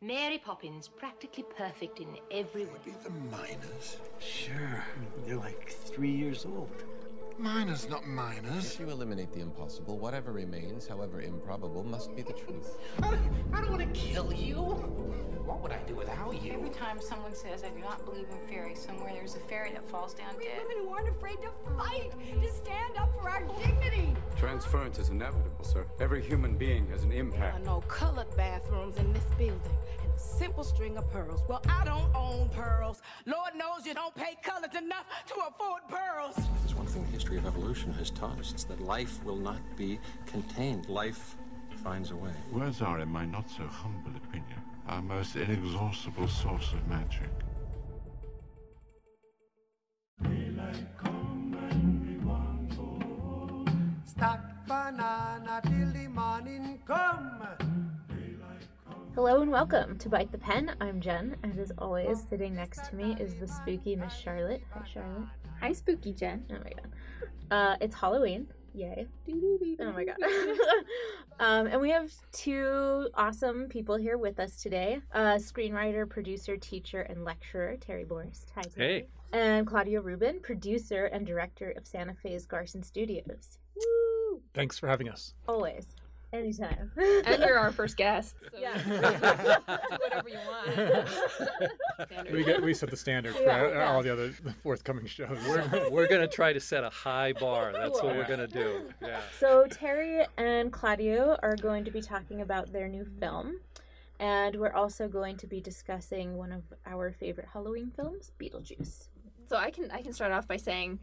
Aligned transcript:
Mary 0.00 0.38
Poppins, 0.38 0.86
practically 0.86 1.44
perfect 1.56 1.98
in 1.98 2.06
every 2.30 2.64
way. 2.64 2.70
Be 2.84 2.92
the 3.02 3.10
miners. 3.10 3.96
Sure. 4.20 4.84
They're 5.26 5.34
like 5.34 5.70
three 5.70 6.12
years 6.12 6.46
old. 6.46 6.70
Miners, 7.38 7.88
not 7.88 8.04
miners. 8.04 8.72
If 8.72 8.80
you 8.80 8.90
eliminate 8.90 9.32
the 9.32 9.40
impossible, 9.40 9.96
whatever 9.96 10.32
remains, 10.32 10.88
however 10.88 11.20
improbable, 11.20 11.84
must 11.84 12.14
be 12.16 12.22
the 12.22 12.32
truth. 12.32 12.76
I, 13.00 13.16
I 13.52 13.60
don't 13.60 13.70
want 13.70 13.94
to 13.94 14.00
kill 14.00 14.32
you. 14.32 14.56
What 14.56 15.62
would 15.62 15.70
I 15.70 15.78
do 15.86 15.94
without 15.94 16.42
you? 16.42 16.52
Every 16.52 16.70
time 16.70 17.00
someone 17.00 17.34
says, 17.36 17.62
I 17.62 17.68
do 17.68 17.78
not 17.78 18.04
believe 18.04 18.26
in 18.28 18.48
fairies, 18.52 18.80
somewhere 18.80 19.12
there's 19.14 19.36
a 19.36 19.40
fairy 19.40 19.70
that 19.72 19.88
falls 19.88 20.14
down 20.14 20.34
dead. 20.34 20.58
Women 20.68 20.84
who 20.84 20.92
aren't 20.92 21.08
afraid 21.08 21.38
to 21.42 21.50
fight, 21.78 22.10
to 22.42 22.50
stand 22.50 22.96
up 22.98 23.14
for 23.22 23.28
our 23.30 23.42
dignity. 23.64 24.16
Transference 24.36 24.98
is 24.98 25.10
inevitable, 25.10 25.64
sir. 25.64 25.86
Every 26.00 26.20
human 26.20 26.56
being 26.56 26.88
has 26.88 27.04
an 27.04 27.12
impact. 27.12 27.60
I 27.60 27.62
know 27.62 27.82
colored 27.82 28.36
bathrooms 28.36 28.96
in 28.96 29.12
this 29.12 29.24
building 29.38 29.60
and 30.02 30.07
a 30.07 30.07
simple 30.18 30.64
string 30.64 30.96
of 30.96 31.10
pearls. 31.10 31.42
Well, 31.48 31.62
I 31.68 31.84
don't 31.84 32.14
own 32.14 32.48
pearls. 32.50 33.02
Lord 33.26 33.54
knows 33.56 33.86
you 33.86 33.94
don't 33.94 34.14
pay 34.14 34.36
colors 34.42 34.74
enough 34.76 35.06
to 35.28 35.34
afford 35.48 35.82
pearls. 35.88 36.34
There's 36.60 36.74
one 36.74 36.86
thing 36.86 37.04
the 37.04 37.10
history 37.10 37.38
of 37.38 37.46
evolution 37.46 37.92
has 37.94 38.10
taught 38.10 38.38
us. 38.38 38.52
It's 38.52 38.64
that 38.64 38.80
life 38.80 39.22
will 39.24 39.36
not 39.36 39.60
be 39.76 39.98
contained. 40.26 40.88
Life 40.88 41.36
finds 41.82 42.10
a 42.10 42.16
way. 42.16 42.32
Words 42.52 42.82
are, 42.82 43.00
in 43.00 43.08
my 43.08 43.24
not 43.24 43.48
so 43.48 43.64
humble 43.64 44.10
opinion, 44.16 44.60
our 44.88 45.02
most 45.02 45.36
inexhaustible 45.36 46.28
source 46.28 46.72
of 46.72 46.86
magic. 46.88 47.30
Stack 54.04 54.40
banana 54.66 55.60
till 55.64 55.92
the 55.92 56.08
morning 56.08 56.82
come. 56.84 57.67
Hello 59.18 59.42
and 59.42 59.50
welcome 59.50 59.98
to 59.98 60.08
Bite 60.08 60.30
the 60.30 60.38
Pen. 60.38 60.76
I'm 60.80 61.00
Jen, 61.00 61.34
and 61.42 61.58
as 61.58 61.72
always, 61.76 62.22
sitting 62.22 62.54
next 62.54 62.88
to 62.88 62.94
me 62.94 63.16
is 63.18 63.34
the 63.34 63.48
spooky 63.48 63.96
Miss 63.96 64.14
Charlotte. 64.14 64.62
Hi, 64.72 64.86
Charlotte. 64.86 65.26
Hi, 65.60 65.72
spooky 65.72 66.12
Jen. 66.12 66.44
Oh 66.52 66.58
my 66.62 66.70
god. 66.70 66.92
Uh, 67.50 67.76
it's 67.80 67.96
Halloween. 67.96 68.46
Yay. 68.74 69.08
Oh 69.80 69.90
my 69.90 70.04
god. 70.04 70.18
um, 71.40 71.66
and 71.66 71.80
we 71.80 71.90
have 71.90 72.12
two 72.30 73.08
awesome 73.14 73.66
people 73.68 73.96
here 73.96 74.18
with 74.18 74.38
us 74.38 74.62
today 74.62 75.00
uh, 75.12 75.34
screenwriter, 75.34 76.08
producer, 76.08 76.56
teacher, 76.56 77.00
and 77.00 77.24
lecturer, 77.24 77.76
Terry 77.80 78.04
Borst. 78.04 78.52
Hi, 78.54 78.62
Terry. 78.62 79.08
Hey. 79.32 79.36
And 79.36 79.66
Claudio 79.66 80.00
Rubin, 80.00 80.38
producer 80.38 81.06
and 81.06 81.26
director 81.26 81.74
of 81.76 81.88
Santa 81.88 82.14
Fe's 82.14 82.46
Garson 82.46 82.84
Studios. 82.84 83.58
Woo! 83.74 84.40
Thanks 84.54 84.78
for 84.78 84.86
having 84.86 85.08
us. 85.08 85.34
Always. 85.48 85.88
Anytime. 86.32 86.92
and 86.96 87.42
you're 87.42 87.58
our 87.58 87.72
first 87.72 87.96
guest. 87.96 88.36
So 88.52 88.58
Yeah. 88.58 88.82
do 88.82 89.96
whatever 89.98 90.28
you 90.28 90.38
want. 90.46 91.08
We 92.32 92.44
get 92.44 92.62
we 92.62 92.74
set 92.74 92.90
the 92.90 92.96
standard 92.96 93.34
for 93.34 93.42
Yeah, 93.42 93.90
all 93.90 94.02
the 94.02 94.12
other 94.12 94.28
the 94.28 94.52
forthcoming 94.62 95.06
shows. 95.06 95.38
We're, 95.48 95.90
we're 95.90 96.08
going 96.08 96.20
to 96.20 96.28
try 96.28 96.52
to 96.52 96.60
set 96.60 96.84
a 96.84 96.90
high 96.90 97.32
bar. 97.32 97.72
That's 97.72 98.02
what 98.02 98.14
we're 98.14 98.26
going 98.26 98.38
to 98.40 98.46
do. 98.46 98.90
Yeah. 99.02 99.20
So 99.38 99.66
Terry 99.70 100.24
and 100.36 100.72
Claudio 100.72 101.36
are 101.42 101.56
going 101.56 101.84
to 101.84 101.90
be 101.90 102.00
talking 102.00 102.40
about 102.42 102.72
their 102.72 102.88
new 102.88 103.06
film. 103.18 103.60
And 104.20 104.56
we're 104.56 104.72
also 104.72 105.08
going 105.08 105.36
to 105.38 105.46
be 105.46 105.60
discussing 105.60 106.36
one 106.36 106.52
of 106.52 106.62
our 106.86 107.12
favorite 107.12 107.48
Halloween 107.52 107.90
films, 107.94 108.32
Beetlejuice. 108.40 109.08
So 109.48 109.56
I 109.56 109.70
can 109.70 109.90
I 109.90 110.02
can 110.02 110.12
start 110.12 110.32
off 110.32 110.46
by 110.46 110.56
saying 110.56 110.98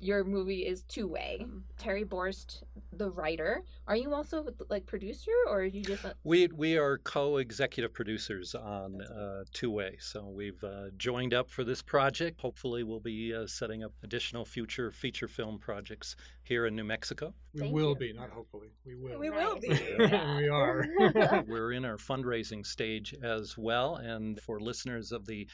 your 0.00 0.24
movie 0.24 0.66
is 0.66 0.82
two 0.82 1.06
way. 1.06 1.46
Terry 1.78 2.04
Borst, 2.04 2.62
the 2.92 3.10
writer. 3.10 3.62
Are 3.86 3.96
you 3.96 4.14
also 4.14 4.44
like 4.68 4.86
producer 4.86 5.30
or 5.48 5.60
are 5.60 5.64
you 5.64 5.82
just 5.82 6.04
a- 6.04 6.14
We 6.24 6.48
we 6.48 6.76
are 6.76 6.98
co-executive 6.98 7.92
producers 7.92 8.54
on 8.54 9.00
uh, 9.02 9.44
Two 9.52 9.70
Way, 9.70 9.96
so 10.00 10.26
we've 10.26 10.62
uh, 10.64 10.90
joined 10.96 11.32
up 11.34 11.50
for 11.50 11.64
this 11.64 11.82
project. 11.82 12.40
Hopefully, 12.40 12.82
we'll 12.84 13.00
be 13.00 13.34
uh, 13.34 13.46
setting 13.46 13.82
up 13.84 13.92
additional 14.02 14.44
future 14.44 14.90
feature 14.90 15.28
film 15.28 15.58
projects 15.58 16.16
here 16.42 16.66
in 16.66 16.74
New 16.76 16.84
Mexico. 16.84 17.34
We 17.54 17.60
Thank 17.60 17.74
will 17.74 17.90
you. 17.90 17.96
be, 17.96 18.12
not 18.12 18.30
hopefully. 18.30 18.68
We 18.84 18.94
will. 18.96 19.18
We 19.18 19.30
will 19.30 19.58
be. 19.58 19.68
we 19.98 20.48
are. 20.48 20.86
We're 21.46 21.72
in 21.72 21.84
our 21.84 21.96
fundraising 21.96 22.64
stage 22.66 23.14
as 23.22 23.56
well, 23.56 23.96
and 23.96 24.40
for 24.40 24.60
listeners 24.60 25.12
of 25.12 25.26
the 25.26 25.46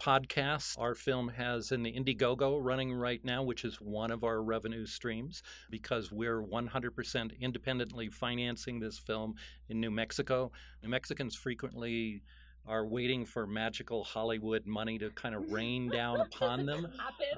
podcast, 0.00 0.78
our 0.78 0.94
film 0.94 1.28
has 1.28 1.72
an 1.72 1.84
Indiegogo 1.84 2.58
running 2.60 2.92
right 2.92 3.24
now, 3.24 3.42
which 3.42 3.64
is 3.64 3.80
one 3.80 4.10
of 4.10 4.24
our 4.24 4.42
revenue 4.42 4.86
streams 4.86 5.42
because 5.70 6.10
we're 6.12 6.42
100% 6.42 7.40
independently 7.40 8.08
financing 8.08 8.80
this 8.80 8.98
film 8.98 9.34
in 9.68 9.80
New 9.80 9.90
Mexico. 9.90 10.52
New 10.82 10.88
Mexicans 10.88 11.34
frequently 11.34 12.22
are 12.66 12.86
waiting 12.86 13.24
for 13.24 13.46
magical 13.46 14.04
Hollywood 14.04 14.66
money 14.66 14.98
to 14.98 15.10
kind 15.10 15.34
of 15.34 15.50
rain 15.50 15.88
down 15.88 16.20
upon 16.32 16.66
them, 16.66 16.86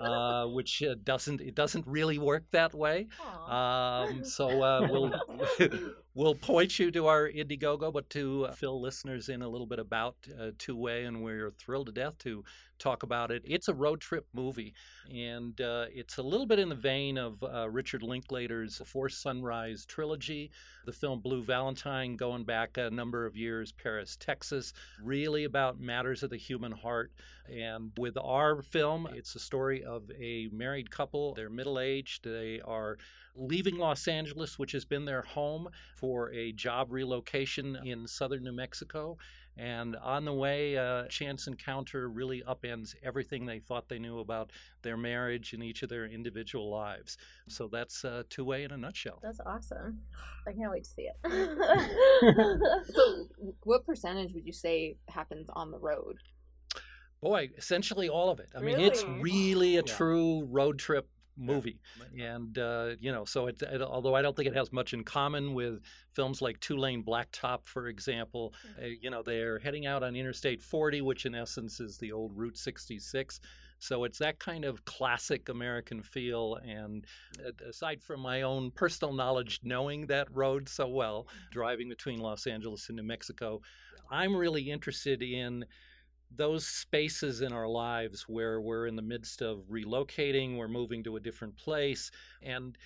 uh, 0.01 0.47
which 0.47 0.83
uh, 0.83 0.95
doesn't 1.05 1.41
it 1.41 1.55
doesn't 1.55 1.87
really 1.87 2.19
work 2.19 2.45
that 2.53 2.75
way. 2.75 3.07
Um, 3.49 4.25
so 4.25 4.63
uh, 4.63 4.87
we'll 4.91 5.13
we'll 6.15 6.35
point 6.35 6.79
you 6.79 6.91
to 6.93 7.07
our 7.07 7.29
Indiegogo, 7.29 7.93
but 7.93 8.09
to 8.11 8.49
fill 8.55 8.81
listeners 8.81 9.29
in 9.29 9.43
a 9.43 9.49
little 9.49 9.67
bit 9.67 9.79
about 9.79 10.17
uh, 10.41 10.51
Two 10.59 10.77
Way, 10.77 11.05
and 11.05 11.23
we're 11.23 11.51
thrilled 11.51 11.87
to 11.87 11.93
death 11.93 12.19
to 12.19 12.45
talk 12.79 13.03
about 13.03 13.31
it. 13.31 13.43
It's 13.45 13.69
a 13.69 13.75
road 13.75 14.01
trip 14.01 14.27
movie, 14.33 14.75
and 15.13 15.61
uh, 15.61 15.87
it's 15.93 16.19
a 16.19 16.23
little 16.23 16.47
bit 16.47 16.59
in 16.59 16.69
the 16.69 16.75
vein 16.75 17.19
of 17.19 17.43
uh, 17.43 17.69
Richard 17.69 18.03
Linklater's 18.03 18.79
Before 18.79 19.09
Sunrise 19.09 19.85
trilogy, 19.85 20.51
the 20.87 20.93
film 20.93 21.21
Blue 21.21 21.43
Valentine, 21.43 22.17
going 22.17 22.45
back 22.45 22.77
a 22.77 22.91
number 22.91 23.27
of 23.27 23.37
years, 23.37 23.73
Paris, 23.73 24.17
Texas, 24.19 24.73
really 25.03 25.45
about 25.45 25.81
matters 25.81 26.23
of 26.23 26.31
the 26.31 26.37
human 26.37 26.73
heart. 26.73 27.13
And 27.49 27.93
with 27.99 28.17
our 28.17 28.63
film, 28.63 29.09
it's 29.13 29.35
a 29.35 29.41
story 29.41 29.85
of 29.85 30.11
a 30.19 30.49
married 30.53 30.91
couple. 30.91 31.35
They're 31.35 31.51
middle 31.51 31.79
aged. 31.79 32.25
They 32.25 32.61
are 32.65 32.97
leaving 33.37 33.77
Los 33.79 34.07
Angeles, 34.09 34.59
which 34.59 34.73
has 34.73 34.85
been 34.85 35.05
their 35.05 35.23
home, 35.23 35.69
for 35.97 36.31
a 36.33 36.53
job 36.53 36.93
relocation 36.93 37.77
in 37.85 38.07
southern 38.07 38.45
New 38.45 38.53
Mexico. 38.53 39.17
And 39.57 39.95
on 39.97 40.25
the 40.25 40.33
way, 40.33 40.75
a 40.75 41.07
chance 41.09 41.47
encounter 41.47 42.09
really 42.09 42.43
upends 42.43 42.95
everything 43.05 43.47
they 43.47 43.61
thought 43.61 43.89
they 43.89 44.01
knew 44.01 44.19
about 44.19 44.51
their 44.83 44.97
marriage 44.97 45.53
and 45.53 45.63
each 45.63 45.83
of 45.85 45.89
their 45.89 46.07
individual 46.07 46.71
lives. 46.71 47.17
So 47.49 47.69
that's 47.69 48.05
uh, 48.05 48.25
Two 48.29 48.45
Way 48.45 48.65
in 48.65 48.73
a 48.73 48.77
nutshell. 48.77 49.21
That's 49.23 49.39
awesome. 49.47 50.01
I 50.49 50.53
can't 50.53 50.71
wait 50.73 50.85
to 50.85 50.91
see 50.91 51.09
it. 51.09 51.17
So 52.95 53.27
what 53.65 53.85
percentage 53.87 54.33
would 54.35 54.45
you 54.47 54.53
say 54.53 54.97
happens 55.09 55.49
on 55.53 55.71
the 55.71 55.79
road? 55.79 56.17
Boy, 57.21 57.51
essentially 57.57 58.09
all 58.09 58.31
of 58.31 58.39
it. 58.41 58.51
I 58.57 58.61
mean, 58.61 58.79
it's 58.79 59.03
Really? 59.05 59.21
really 59.23 59.77
a 59.77 59.83
Yeah. 59.87 59.97
true 59.97 60.45
road 60.45 60.79
trip 60.79 61.09
movie, 61.37 61.81
and 62.19 62.57
uh, 62.59 62.91
you 63.01 63.13
know, 63.13 63.25
so 63.25 63.47
it, 63.47 63.61
it. 63.63 63.83
Although 63.83 64.15
I 64.15 64.23
don't 64.23 64.37
think 64.37 64.49
it 64.49 64.57
has 64.57 64.73
much 64.73 64.93
in 64.93 65.05
common 65.05 65.55
with 65.55 65.81
films 66.13 66.41
like 66.41 66.61
Two 66.61 66.77
Lane 66.77 67.03
Blacktop, 67.03 67.65
for 67.65 67.89
example. 67.89 68.55
Uh, 68.81 68.87
you 68.87 69.11
know, 69.11 69.23
they're 69.23 69.59
heading 69.59 69.87
out 69.87 70.03
on 70.03 70.17
Interstate 70.17 70.63
40, 70.63 71.01
which 71.03 71.27
in 71.27 71.35
essence 71.35 71.81
is 71.81 71.99
the 71.99 72.13
old 72.13 72.37
Route 72.37 72.57
66. 72.59 73.41
So 73.79 74.05
it's 74.05 74.19
that 74.19 74.39
kind 74.39 74.65
of 74.65 74.85
classic 74.85 75.49
American 75.49 76.03
feel. 76.03 76.57
And 76.67 77.05
uh, 77.45 77.51
aside 77.69 78.03
from 78.03 78.21
my 78.21 78.43
own 78.43 78.71
personal 78.71 79.13
knowledge, 79.13 79.61
knowing 79.63 80.07
that 80.07 80.35
road 80.35 80.69
so 80.69 80.89
well, 80.89 81.27
driving 81.51 81.89
between 81.89 82.21
Los 82.21 82.47
Angeles 82.47 82.89
and 82.89 82.97
New 82.97 83.03
Mexico, 83.03 83.61
I'm 84.11 84.35
really 84.35 84.71
interested 84.71 85.23
in 85.23 85.65
those 86.37 86.67
spaces 86.67 87.41
in 87.41 87.53
our 87.53 87.69
lives 87.69 88.23
where 88.29 88.61
we're 88.61 88.87
in 88.87 88.97
the 88.97 89.03
midst 89.03 89.43
of 89.43 89.65
relocating, 89.71 90.57
we're 90.57 90.69
moving 90.69 91.03
to 91.05 91.17
a 91.17 91.21
different 91.21 91.57
place, 91.57 92.11
and 92.43 92.77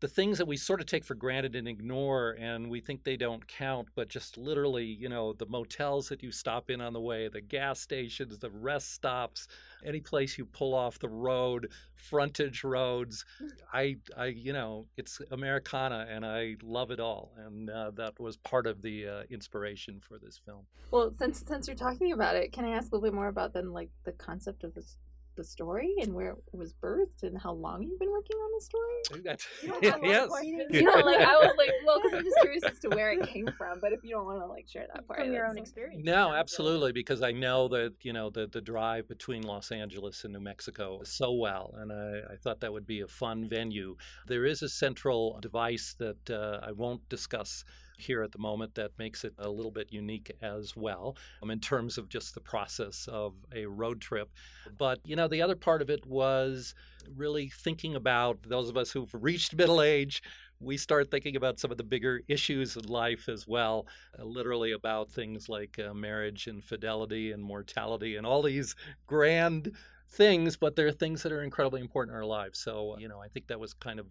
the 0.00 0.08
things 0.08 0.36
that 0.38 0.46
we 0.46 0.56
sort 0.56 0.80
of 0.80 0.86
take 0.86 1.04
for 1.04 1.14
granted 1.14 1.56
and 1.56 1.66
ignore 1.66 2.36
and 2.38 2.68
we 2.68 2.80
think 2.80 3.02
they 3.02 3.16
don't 3.16 3.46
count, 3.48 3.88
but 3.94 4.08
just 4.08 4.36
literally, 4.36 4.84
you 4.84 5.08
know, 5.08 5.32
the 5.32 5.46
motels 5.46 6.08
that 6.08 6.22
you 6.22 6.30
stop 6.30 6.68
in 6.68 6.80
on 6.82 6.92
the 6.92 7.00
way, 7.00 7.28
the 7.28 7.40
gas 7.40 7.80
stations, 7.80 8.38
the 8.38 8.50
rest 8.50 8.92
stops, 8.92 9.48
any 9.84 10.00
place 10.00 10.36
you 10.36 10.44
pull 10.44 10.74
off 10.74 10.98
the 10.98 11.08
road, 11.08 11.70
frontage 11.94 12.62
roads. 12.62 13.24
I, 13.72 13.96
I, 14.16 14.26
you 14.26 14.52
know, 14.52 14.86
it's 14.98 15.20
Americana 15.30 16.06
and 16.10 16.26
I 16.26 16.56
love 16.62 16.90
it 16.90 17.00
all. 17.00 17.32
And 17.38 17.70
uh, 17.70 17.92
that 17.92 18.20
was 18.20 18.36
part 18.36 18.66
of 18.66 18.82
the 18.82 19.08
uh, 19.08 19.22
inspiration 19.30 20.00
for 20.06 20.18
this 20.18 20.38
film. 20.44 20.66
Well, 20.90 21.10
since 21.18 21.42
since 21.46 21.66
you're 21.66 21.76
talking 21.76 22.12
about 22.12 22.36
it, 22.36 22.52
can 22.52 22.64
I 22.64 22.70
ask 22.70 22.92
a 22.92 22.94
little 22.94 23.08
bit 23.08 23.14
more 23.14 23.28
about 23.28 23.54
then 23.54 23.72
like 23.72 23.90
the 24.04 24.12
concept 24.12 24.62
of 24.62 24.74
this 24.74 24.96
the 25.36 25.44
story 25.44 25.94
and 26.00 26.14
where 26.14 26.30
it 26.30 26.36
was 26.56 26.72
birthed 26.74 27.22
and 27.22 27.38
how 27.38 27.52
long 27.52 27.82
you've 27.82 27.98
been 27.98 28.10
working 28.10 28.36
on 28.36 28.50
the 28.54 28.60
story? 28.60 29.22
That's, 29.24 29.46
You 29.62 29.68
don't 29.68 29.84
have 29.84 29.94
a 29.94 29.96
lot 29.96 30.04
of 30.04 30.10
yes. 30.10 30.28
questions? 30.28 30.64
You 30.70 30.82
know, 30.82 30.94
like 30.94 31.20
I 31.20 31.34
was 31.34 31.54
like, 31.58 31.70
well, 31.86 32.00
because 32.02 32.18
I'm 32.18 32.24
just 32.24 32.36
curious 32.40 32.64
as 32.64 32.78
to 32.80 32.88
where 32.88 33.12
it 33.12 33.28
came 33.28 33.48
from. 33.56 33.78
But 33.80 33.92
if 33.92 34.00
you 34.02 34.10
don't 34.10 34.26
want 34.26 34.40
to 34.40 34.46
like 34.46 34.68
share 34.68 34.86
that 34.92 35.06
part 35.06 35.20
From 35.20 35.32
your 35.32 35.46
own 35.46 35.58
experience. 35.58 36.02
No, 36.04 36.32
absolutely, 36.32 36.92
because 36.92 37.22
I 37.22 37.32
know 37.32 37.68
that 37.68 37.94
you 38.02 38.12
know 38.12 38.30
the 38.30 38.46
the 38.46 38.60
drive 38.60 39.08
between 39.08 39.42
Los 39.42 39.70
Angeles 39.70 40.24
and 40.24 40.32
New 40.32 40.40
Mexico 40.40 41.00
so 41.04 41.32
well, 41.32 41.74
and 41.78 41.92
I, 41.92 42.34
I 42.34 42.36
thought 42.36 42.60
that 42.60 42.72
would 42.72 42.86
be 42.86 43.00
a 43.00 43.08
fun 43.08 43.48
venue. 43.48 43.96
There 44.26 44.44
is 44.44 44.62
a 44.62 44.68
central 44.68 45.38
device 45.40 45.94
that 45.98 46.30
uh, 46.30 46.60
I 46.66 46.72
won't 46.72 47.08
discuss 47.08 47.64
here 47.96 48.22
at 48.22 48.32
the 48.32 48.38
moment 48.38 48.74
that 48.74 48.90
makes 48.98 49.24
it 49.24 49.34
a 49.38 49.48
little 49.48 49.70
bit 49.70 49.92
unique 49.92 50.30
as 50.42 50.76
well 50.76 51.16
um, 51.42 51.50
in 51.50 51.60
terms 51.60 51.98
of 51.98 52.08
just 52.08 52.34
the 52.34 52.40
process 52.40 53.08
of 53.10 53.34
a 53.54 53.66
road 53.66 54.00
trip. 54.00 54.30
But, 54.78 55.00
you 55.04 55.16
know, 55.16 55.28
the 55.28 55.42
other 55.42 55.56
part 55.56 55.82
of 55.82 55.90
it 55.90 56.06
was 56.06 56.74
really 57.14 57.48
thinking 57.48 57.94
about 57.94 58.38
those 58.46 58.68
of 58.68 58.76
us 58.76 58.90
who've 58.90 59.14
reached 59.14 59.54
middle 59.54 59.80
age. 59.80 60.22
We 60.58 60.76
start 60.76 61.10
thinking 61.10 61.36
about 61.36 61.60
some 61.60 61.70
of 61.70 61.76
the 61.76 61.84
bigger 61.84 62.22
issues 62.28 62.76
in 62.76 62.84
life 62.86 63.28
as 63.28 63.46
well, 63.46 63.86
uh, 64.18 64.24
literally 64.24 64.72
about 64.72 65.10
things 65.10 65.48
like 65.48 65.78
uh, 65.78 65.92
marriage 65.92 66.46
and 66.46 66.64
fidelity 66.64 67.32
and 67.32 67.42
mortality 67.42 68.16
and 68.16 68.26
all 68.26 68.42
these 68.42 68.74
grand 69.06 69.72
things, 70.08 70.56
but 70.56 70.76
they're 70.76 70.92
things 70.92 71.22
that 71.22 71.32
are 71.32 71.42
incredibly 71.42 71.80
important 71.80 72.14
in 72.14 72.16
our 72.16 72.24
lives. 72.26 72.58
So, 72.58 72.96
you 72.98 73.08
know, 73.08 73.20
I 73.20 73.28
think 73.28 73.48
that 73.48 73.60
was 73.60 73.74
kind 73.74 74.00
of 74.00 74.06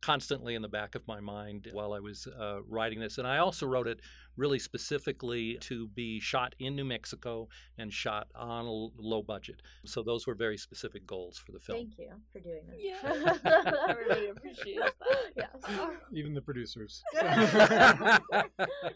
constantly 0.00 0.54
in 0.54 0.62
the 0.62 0.68
back 0.68 0.94
of 0.94 1.06
my 1.06 1.20
mind 1.20 1.68
while 1.72 1.92
I 1.92 2.00
was 2.00 2.26
uh, 2.26 2.60
writing 2.68 3.00
this. 3.00 3.18
And 3.18 3.26
I 3.26 3.38
also 3.38 3.66
wrote 3.66 3.86
it 3.88 4.00
really 4.36 4.58
specifically 4.58 5.58
to 5.60 5.88
be 5.88 6.20
shot 6.20 6.54
in 6.60 6.76
New 6.76 6.84
Mexico 6.84 7.48
and 7.76 7.92
shot 7.92 8.28
on 8.34 8.66
a 8.66 8.70
low 8.70 9.22
budget. 9.22 9.60
So 9.84 10.02
those 10.02 10.26
were 10.26 10.34
very 10.34 10.56
specific 10.56 11.06
goals 11.06 11.36
for 11.38 11.50
the 11.52 11.58
film. 11.58 11.78
Thank 11.78 11.98
you 11.98 12.10
for 12.32 12.38
doing 12.38 12.62
that. 12.68 12.76
Yeah, 12.78 13.32
I 13.88 13.92
really 13.92 14.28
appreciate 14.36 14.78
that. 15.36 15.50
Yes. 15.66 15.90
Even 16.12 16.34
the 16.34 16.40
producers. 16.40 17.02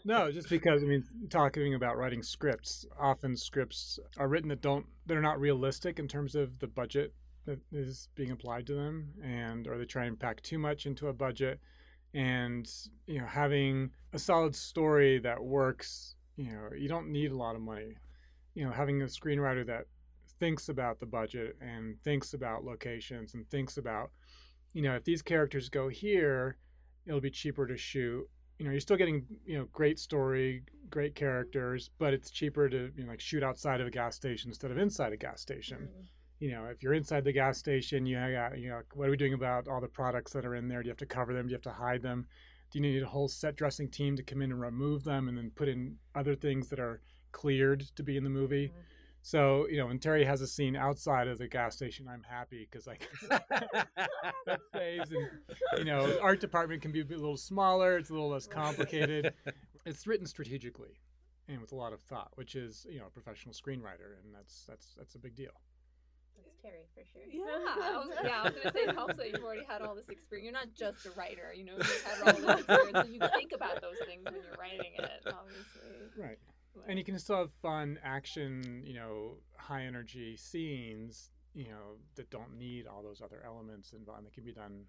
no, 0.05 0.31
just 0.31 0.49
because 0.49 0.83
I 0.83 0.85
mean, 0.85 1.03
talking 1.29 1.75
about 1.75 1.97
writing 1.97 2.23
scripts, 2.23 2.85
often 2.99 3.35
scripts 3.35 3.99
are 4.17 4.29
written 4.29 4.49
that 4.49 4.61
don't 4.61 4.85
they're 5.05 5.21
not 5.21 5.39
realistic 5.39 5.99
in 5.99 6.07
terms 6.07 6.35
of 6.35 6.57
the 6.59 6.67
budget 6.67 7.13
that 7.45 7.59
is 7.71 8.09
being 8.15 8.31
applied 8.31 8.65
to 8.67 8.73
them, 8.73 9.09
and 9.23 9.67
or 9.67 9.77
they 9.77 9.85
try 9.85 10.05
and 10.05 10.19
pack 10.19 10.41
too 10.41 10.57
much 10.57 10.85
into 10.85 11.07
a 11.07 11.13
budget, 11.13 11.59
and 12.13 12.69
you 13.07 13.19
know, 13.19 13.25
having 13.25 13.91
a 14.13 14.19
solid 14.19 14.55
story 14.55 15.19
that 15.19 15.43
works, 15.43 16.15
you 16.35 16.51
know, 16.51 16.69
you 16.77 16.87
don't 16.87 17.11
need 17.11 17.31
a 17.31 17.35
lot 17.35 17.55
of 17.55 17.61
money. 17.61 17.97
You 18.55 18.65
know, 18.65 18.71
having 18.71 19.01
a 19.01 19.05
screenwriter 19.05 19.65
that 19.65 19.85
thinks 20.39 20.69
about 20.69 20.99
the 20.99 21.05
budget 21.05 21.57
and 21.59 22.01
thinks 22.03 22.33
about 22.33 22.63
locations 22.63 23.33
and 23.33 23.49
thinks 23.49 23.77
about, 23.77 24.11
you 24.73 24.81
know, 24.81 24.95
if 24.95 25.03
these 25.03 25.21
characters 25.21 25.69
go 25.69 25.89
here, 25.89 26.57
it'll 27.05 27.21
be 27.21 27.31
cheaper 27.31 27.65
to 27.65 27.77
shoot. 27.77 28.27
You 28.59 28.65
know, 28.65 28.71
you're 28.71 28.79
still 28.79 28.97
getting 28.97 29.25
you 29.45 29.57
know 29.57 29.65
great 29.73 29.99
story, 29.99 30.63
great 30.89 31.15
characters, 31.15 31.89
but 31.97 32.13
it's 32.13 32.31
cheaper 32.31 32.69
to 32.69 32.91
you 32.95 33.03
know 33.03 33.09
like 33.09 33.19
shoot 33.19 33.43
outside 33.43 33.81
of 33.81 33.87
a 33.87 33.91
gas 33.91 34.15
station 34.15 34.49
instead 34.49 34.71
of 34.71 34.77
inside 34.77 35.11
a 35.11 35.17
gas 35.17 35.41
station. 35.41 35.77
Mm-hmm 35.77 36.03
you 36.43 36.51
know, 36.51 36.65
if 36.65 36.83
you're 36.83 36.93
inside 36.93 37.23
the 37.23 37.31
gas 37.31 37.57
station, 37.57 38.05
you 38.05 38.17
got, 38.17 38.59
you 38.59 38.67
know, 38.67 38.81
what 38.95 39.07
are 39.07 39.11
we 39.11 39.15
doing 39.15 39.33
about 39.33 39.69
all 39.69 39.79
the 39.79 39.87
products 39.87 40.33
that 40.33 40.45
are 40.45 40.55
in 40.55 40.67
there? 40.67 40.83
Do 40.83 40.87
you 40.87 40.91
have 40.91 40.97
to 40.97 41.05
cover 41.05 41.33
them? 41.33 41.47
Do 41.47 41.51
you 41.51 41.55
have 41.55 41.61
to 41.61 41.71
hide 41.71 42.01
them? 42.01 42.27
Do 42.69 42.79
you 42.79 42.81
need 42.81 43.01
a 43.01 43.07
whole 43.07 43.29
set 43.29 43.55
dressing 43.55 43.87
team 43.87 44.17
to 44.17 44.23
come 44.23 44.41
in 44.41 44.51
and 44.51 44.59
remove 44.59 45.05
them 45.05 45.29
and 45.29 45.37
then 45.37 45.51
put 45.55 45.69
in 45.69 45.95
other 46.15 46.35
things 46.35 46.67
that 46.67 46.81
are 46.81 46.99
cleared 47.31 47.85
to 47.95 48.03
be 48.03 48.17
in 48.17 48.25
the 48.25 48.29
movie? 48.29 48.67
Mm-hmm. 48.67 48.79
So, 49.21 49.69
you 49.69 49.77
know, 49.77 49.85
when 49.85 49.99
Terry 49.99 50.25
has 50.25 50.41
a 50.41 50.47
scene 50.47 50.75
outside 50.75 51.29
of 51.29 51.37
the 51.37 51.47
gas 51.47 51.77
station, 51.77 52.09
I'm 52.09 52.23
happy 52.29 52.67
because 52.69 52.87
like 52.87 53.07
that 53.29 54.59
saves 54.73 55.11
and 55.11 55.29
you 55.77 55.85
know, 55.85 56.17
art 56.21 56.41
department 56.41 56.81
can 56.81 56.91
be 56.91 56.99
a 56.99 57.05
little 57.05 57.37
smaller, 57.37 57.95
it's 57.97 58.09
a 58.09 58.13
little 58.13 58.27
less 58.27 58.47
complicated. 58.47 59.33
it's 59.85 60.05
written 60.05 60.25
strategically 60.25 60.99
and 61.47 61.61
with 61.61 61.71
a 61.71 61.75
lot 61.75 61.93
of 61.93 62.01
thought, 62.01 62.31
which 62.35 62.55
is, 62.55 62.85
you 62.89 62.99
know, 62.99 63.05
a 63.05 63.09
professional 63.09 63.55
screenwriter 63.55 64.19
and 64.21 64.35
that's 64.35 64.65
that's 64.67 64.93
that's 64.97 65.15
a 65.15 65.19
big 65.19 65.35
deal. 65.37 65.53
Terry 66.63 66.87
for 66.95 67.03
sure. 67.11 67.27
Yeah, 67.29 67.43
I 67.83 67.97
was, 67.97 68.15
yeah, 68.23 68.39
I 68.39 68.43
was 68.43 68.53
gonna 68.55 68.71
say 68.71 68.79
it 68.87 68.95
helps 68.95 69.15
that 69.15 69.31
you've 69.31 69.43
already 69.43 69.65
had 69.67 69.81
all 69.81 69.95
this 69.95 70.07
experience. 70.07 70.45
You're 70.45 70.53
not 70.53 70.73
just 70.73 71.05
a 71.05 71.11
writer, 71.11 71.53
you 71.53 71.65
know, 71.65 71.73
you've 71.75 72.03
had 72.03 72.21
all 72.21 72.33
this 72.33 72.59
experience, 72.59 72.97
so 72.97 73.11
you 73.11 73.19
think 73.35 73.51
about 73.53 73.81
those 73.81 73.97
things 74.07 74.23
when 74.23 74.35
you're 74.35 74.57
writing 74.57 74.93
it, 74.97 75.27
obviously. 75.27 76.07
Right. 76.17 76.39
And 76.87 76.97
you 76.97 77.05
can 77.05 77.19
still 77.19 77.37
have 77.37 77.51
fun 77.61 77.99
action, 78.03 78.81
you 78.85 78.95
know, 78.95 79.35
high 79.57 79.83
energy 79.83 80.37
scenes, 80.37 81.31
you 81.53 81.65
know, 81.65 81.97
that 82.15 82.29
don't 82.29 82.57
need 82.57 82.87
all 82.87 83.03
those 83.03 83.21
other 83.21 83.43
elements 83.45 83.93
involved. 83.93 84.25
That 84.25 84.33
can 84.33 84.43
be 84.43 84.53
done 84.53 84.85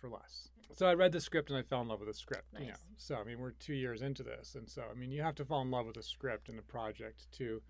for 0.00 0.08
less. 0.08 0.48
So 0.72 0.86
I 0.86 0.94
read 0.94 1.12
the 1.12 1.20
script 1.20 1.50
and 1.50 1.58
I 1.58 1.62
fell 1.62 1.82
in 1.82 1.88
love 1.88 2.00
with 2.00 2.08
the 2.08 2.14
script. 2.14 2.52
Nice. 2.52 2.62
You 2.62 2.68
know, 2.68 2.74
so 2.96 3.14
I 3.16 3.24
mean, 3.24 3.38
we're 3.38 3.52
two 3.52 3.74
years 3.74 4.02
into 4.02 4.22
this, 4.22 4.56
and 4.56 4.68
so 4.68 4.82
I 4.90 4.94
mean, 4.94 5.10
you 5.10 5.22
have 5.22 5.34
to 5.36 5.44
fall 5.44 5.62
in 5.62 5.70
love 5.70 5.86
with 5.86 5.94
the 5.94 6.02
script 6.02 6.48
and 6.48 6.58
the 6.58 6.62
project 6.62 7.30
to 7.32 7.62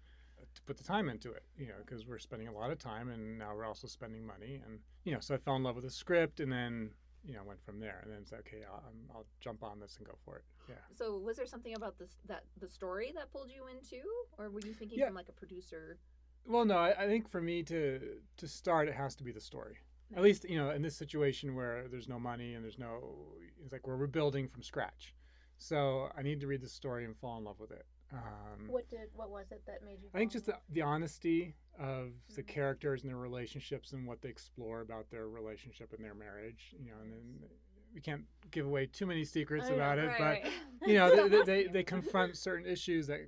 to 0.54 0.62
put 0.62 0.76
the 0.76 0.84
time 0.84 1.08
into 1.08 1.32
it, 1.32 1.42
you 1.58 1.66
know, 1.66 1.74
because 1.84 2.06
we're 2.06 2.18
spending 2.18 2.48
a 2.48 2.52
lot 2.52 2.70
of 2.70 2.78
time 2.78 3.08
and 3.10 3.38
now 3.38 3.54
we're 3.54 3.66
also 3.66 3.86
spending 3.86 4.26
money. 4.26 4.60
And, 4.66 4.78
you 5.04 5.12
know, 5.12 5.20
so 5.20 5.34
I 5.34 5.38
fell 5.38 5.56
in 5.56 5.62
love 5.62 5.74
with 5.74 5.84
the 5.84 5.90
script 5.90 6.40
and 6.40 6.50
then, 6.50 6.90
you 7.24 7.34
know, 7.34 7.42
went 7.44 7.62
from 7.64 7.80
there 7.80 8.00
and 8.02 8.12
then 8.12 8.24
said, 8.24 8.40
okay, 8.40 8.62
I'll, 8.70 8.82
I'll 9.14 9.26
jump 9.40 9.62
on 9.62 9.80
this 9.80 9.96
and 9.98 10.06
go 10.06 10.14
for 10.24 10.36
it. 10.36 10.44
Yeah. 10.68 10.76
So 10.94 11.18
was 11.18 11.36
there 11.36 11.46
something 11.46 11.74
about 11.74 11.98
this, 11.98 12.16
that 12.26 12.44
the 12.60 12.68
story 12.68 13.12
that 13.14 13.32
pulled 13.32 13.50
you 13.50 13.66
into, 13.66 14.02
or 14.38 14.50
were 14.50 14.60
you 14.60 14.72
thinking 14.72 14.98
yeah. 14.98 15.06
from 15.06 15.14
like 15.14 15.28
a 15.28 15.32
producer? 15.32 15.98
Well, 16.46 16.64
no, 16.64 16.76
I, 16.76 17.04
I, 17.04 17.06
think 17.06 17.28
for 17.28 17.40
me 17.40 17.62
to, 17.64 18.00
to 18.36 18.48
start, 18.48 18.88
it 18.88 18.94
has 18.94 19.14
to 19.16 19.24
be 19.24 19.32
the 19.32 19.40
story. 19.40 19.78
At 20.14 20.22
least, 20.22 20.48
you 20.48 20.56
know, 20.56 20.70
in 20.70 20.82
this 20.82 20.94
situation 20.94 21.54
where 21.54 21.88
there's 21.88 22.08
no 22.08 22.18
money 22.18 22.54
and 22.54 22.62
there's 22.62 22.78
no, 22.78 23.16
it's 23.62 23.72
like 23.72 23.86
we're 23.86 23.96
rebuilding 23.96 24.48
from 24.48 24.62
scratch. 24.62 25.14
So 25.56 26.08
I 26.16 26.22
need 26.22 26.40
to 26.40 26.46
read 26.46 26.60
the 26.60 26.68
story 26.68 27.04
and 27.04 27.16
fall 27.16 27.38
in 27.38 27.44
love 27.44 27.58
with 27.58 27.70
it. 27.70 27.86
Um, 28.12 28.68
what 28.68 28.88
did 28.88 29.08
what 29.14 29.30
was 29.30 29.46
it 29.50 29.62
that 29.66 29.84
made 29.84 29.98
you? 30.02 30.08
I 30.14 30.18
think 30.18 30.32
just 30.32 30.46
the, 30.46 30.56
the 30.70 30.82
honesty 30.82 31.54
of 31.78 32.06
mm-hmm. 32.06 32.34
the 32.36 32.42
characters 32.42 33.02
and 33.02 33.10
their 33.10 33.18
relationships 33.18 33.92
and 33.92 34.06
what 34.06 34.22
they 34.22 34.28
explore 34.28 34.80
about 34.80 35.10
their 35.10 35.28
relationship 35.28 35.92
and 35.92 36.04
their 36.04 36.14
marriage. 36.14 36.74
You 36.78 36.90
know, 36.90 36.98
and 37.02 37.12
then 37.12 37.48
we 37.94 38.00
can't 38.00 38.24
give 38.50 38.66
away 38.66 38.86
too 38.86 39.06
many 39.06 39.24
secrets 39.24 39.66
oh, 39.70 39.74
about 39.74 39.98
it, 39.98 40.06
right, 40.06 40.18
but 40.18 40.24
right. 40.24 40.52
you 40.86 40.94
know, 40.94 41.28
they, 41.28 41.42
they, 41.42 41.64
they 41.72 41.82
confront 41.82 42.36
certain 42.36 42.66
issues 42.66 43.06
that 43.06 43.20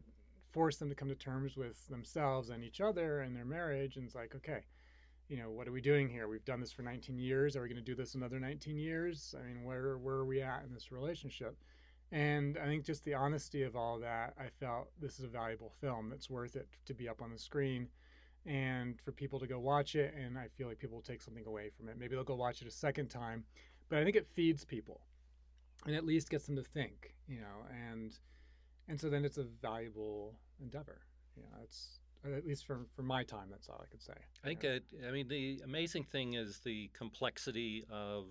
force 0.50 0.76
them 0.76 0.88
to 0.88 0.94
come 0.94 1.08
to 1.08 1.14
terms 1.14 1.56
with 1.56 1.86
themselves 1.88 2.48
and 2.50 2.64
each 2.64 2.80
other 2.80 3.20
and 3.20 3.36
their 3.36 3.44
marriage. 3.44 3.96
And 3.96 4.06
it's 4.06 4.14
like, 4.14 4.34
okay, 4.34 4.60
you 5.28 5.36
know, 5.36 5.50
what 5.50 5.68
are 5.68 5.72
we 5.72 5.80
doing 5.80 6.08
here? 6.08 6.28
We've 6.28 6.44
done 6.44 6.60
this 6.60 6.72
for 6.72 6.82
19 6.82 7.18
years. 7.18 7.56
Are 7.56 7.62
we 7.62 7.68
going 7.68 7.76
to 7.76 7.82
do 7.82 7.94
this 7.94 8.14
another 8.14 8.40
19 8.40 8.76
years? 8.76 9.34
I 9.38 9.46
mean, 9.46 9.64
where 9.64 9.98
where 9.98 10.16
are 10.16 10.24
we 10.24 10.42
at 10.42 10.64
in 10.64 10.72
this 10.72 10.90
relationship? 10.90 11.56
And 12.12 12.56
I 12.58 12.66
think 12.66 12.84
just 12.84 13.04
the 13.04 13.14
honesty 13.14 13.62
of 13.62 13.74
all 13.74 13.98
that, 13.98 14.34
I 14.38 14.48
felt 14.60 14.88
this 15.00 15.18
is 15.18 15.24
a 15.24 15.28
valuable 15.28 15.72
film 15.80 16.08
that's 16.08 16.30
worth 16.30 16.56
it 16.56 16.68
to 16.86 16.94
be 16.94 17.08
up 17.08 17.20
on 17.20 17.32
the 17.32 17.38
screen 17.38 17.88
and 18.44 19.00
for 19.00 19.10
people 19.10 19.40
to 19.40 19.46
go 19.46 19.58
watch 19.58 19.96
it. 19.96 20.14
And 20.14 20.38
I 20.38 20.46
feel 20.48 20.68
like 20.68 20.78
people 20.78 20.96
will 20.96 21.02
take 21.02 21.20
something 21.20 21.46
away 21.46 21.70
from 21.76 21.88
it. 21.88 21.98
Maybe 21.98 22.14
they'll 22.14 22.24
go 22.24 22.36
watch 22.36 22.62
it 22.62 22.68
a 22.68 22.72
second 22.72 23.08
time, 23.08 23.44
but 23.88 23.98
I 23.98 24.04
think 24.04 24.16
it 24.16 24.26
feeds 24.34 24.64
people 24.64 25.00
and 25.84 25.94
at 25.96 26.04
least 26.04 26.30
gets 26.30 26.46
them 26.46 26.56
to 26.56 26.62
think, 26.62 27.14
you 27.28 27.40
know, 27.40 27.66
and 27.90 28.16
and 28.88 29.00
so 29.00 29.10
then 29.10 29.24
it's 29.24 29.38
a 29.38 29.44
valuable 29.60 30.38
endeavor. 30.60 31.00
You 31.36 31.42
know, 31.42 31.58
it's 31.62 31.98
at 32.34 32.46
least 32.46 32.66
for, 32.66 32.86
for 32.94 33.02
my 33.02 33.22
time, 33.22 33.48
that's 33.50 33.68
all 33.68 33.80
I 33.82 33.86
could 33.90 34.02
say. 34.02 34.14
I 34.42 34.46
think, 34.46 34.64
it, 34.64 34.84
I 35.06 35.10
mean, 35.10 35.28
the 35.28 35.60
amazing 35.64 36.04
thing 36.04 36.34
is 36.34 36.60
the 36.60 36.90
complexity 36.92 37.84
of 37.90 38.26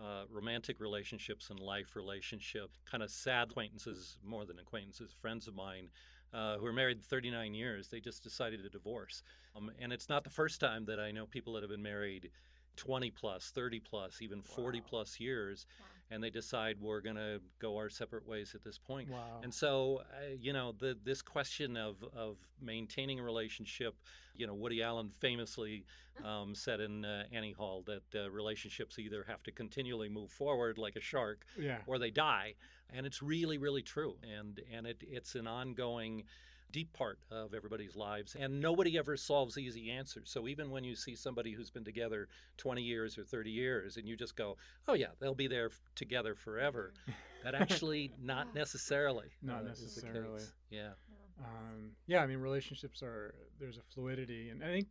uh, 0.00 0.24
romantic 0.30 0.80
relationships 0.80 1.50
and 1.50 1.60
life 1.60 1.96
relationship, 1.96 2.70
kind 2.90 3.02
of 3.02 3.10
sad 3.10 3.50
acquaintances 3.50 4.18
more 4.24 4.44
than 4.44 4.58
acquaintances, 4.58 5.12
friends 5.20 5.48
of 5.48 5.54
mine 5.54 5.88
uh, 6.32 6.58
who 6.58 6.66
are 6.66 6.72
married 6.72 7.02
39 7.02 7.54
years, 7.54 7.88
they 7.88 8.00
just 8.00 8.22
decided 8.22 8.62
to 8.62 8.68
divorce. 8.68 9.22
Um, 9.56 9.70
and 9.80 9.92
it's 9.92 10.08
not 10.08 10.24
the 10.24 10.30
first 10.30 10.60
time 10.60 10.84
that 10.86 11.00
I 11.00 11.10
know 11.10 11.26
people 11.26 11.54
that 11.54 11.62
have 11.62 11.70
been 11.70 11.82
married 11.82 12.30
20 12.76 13.10
plus, 13.10 13.50
30 13.54 13.80
plus, 13.80 14.20
even 14.20 14.42
40 14.42 14.80
wow. 14.80 14.84
plus 14.88 15.18
years. 15.18 15.66
Wow 15.80 15.86
and 16.10 16.22
they 16.22 16.30
decide 16.30 16.76
we're 16.80 17.00
going 17.00 17.16
to 17.16 17.40
go 17.58 17.76
our 17.76 17.88
separate 17.88 18.26
ways 18.26 18.54
at 18.54 18.62
this 18.62 18.78
point. 18.78 19.10
Wow. 19.10 19.40
And 19.42 19.52
so, 19.52 20.02
uh, 20.12 20.34
you 20.38 20.52
know, 20.52 20.72
the, 20.78 20.96
this 21.04 21.20
question 21.20 21.76
of, 21.76 21.96
of 22.16 22.36
maintaining 22.60 23.18
a 23.18 23.22
relationship, 23.22 23.94
you 24.34 24.46
know, 24.46 24.54
Woody 24.54 24.82
Allen 24.82 25.10
famously 25.20 25.84
um, 26.24 26.54
said 26.54 26.80
in 26.80 27.04
uh, 27.04 27.24
Annie 27.32 27.52
Hall 27.52 27.82
that 27.86 28.02
uh, 28.14 28.30
relationships 28.30 28.98
either 28.98 29.24
have 29.26 29.42
to 29.44 29.52
continually 29.52 30.08
move 30.08 30.30
forward 30.30 30.78
like 30.78 30.96
a 30.96 31.00
shark 31.00 31.44
yeah. 31.58 31.78
or 31.86 31.98
they 31.98 32.10
die. 32.10 32.54
And 32.92 33.04
it's 33.04 33.20
really, 33.20 33.58
really 33.58 33.82
true. 33.82 34.16
And, 34.38 34.60
and 34.72 34.86
it, 34.86 35.02
it's 35.02 35.34
an 35.34 35.48
ongoing 35.48 36.24
deep 36.72 36.92
part 36.92 37.18
of 37.30 37.54
everybody's 37.54 37.96
lives. 37.96 38.36
And 38.38 38.60
nobody 38.60 38.98
ever 38.98 39.16
solves 39.16 39.58
easy 39.58 39.90
answers. 39.90 40.30
So 40.30 40.48
even 40.48 40.70
when 40.70 40.84
you 40.84 40.94
see 40.94 41.14
somebody 41.14 41.52
who's 41.52 41.70
been 41.70 41.84
together 41.84 42.28
20 42.58 42.82
years 42.82 43.18
or 43.18 43.24
30 43.24 43.50
years 43.50 43.96
and 43.96 44.06
you 44.06 44.16
just 44.16 44.36
go, 44.36 44.56
oh, 44.88 44.94
yeah, 44.94 45.08
they'll 45.20 45.34
be 45.34 45.46
there 45.46 45.70
together 45.94 46.34
forever, 46.34 46.92
that 47.44 47.54
actually 47.54 48.12
not 48.22 48.54
necessarily. 48.54 49.28
Not 49.42 49.60
uh, 49.60 49.68
necessarily. 49.68 50.42
Yeah. 50.70 50.90
Um, 51.38 51.92
yeah, 52.06 52.22
I 52.22 52.26
mean, 52.26 52.38
relationships 52.38 53.02
are, 53.02 53.34
there's 53.60 53.78
a 53.78 53.82
fluidity. 53.94 54.50
And 54.50 54.64
I 54.64 54.68
think 54.68 54.88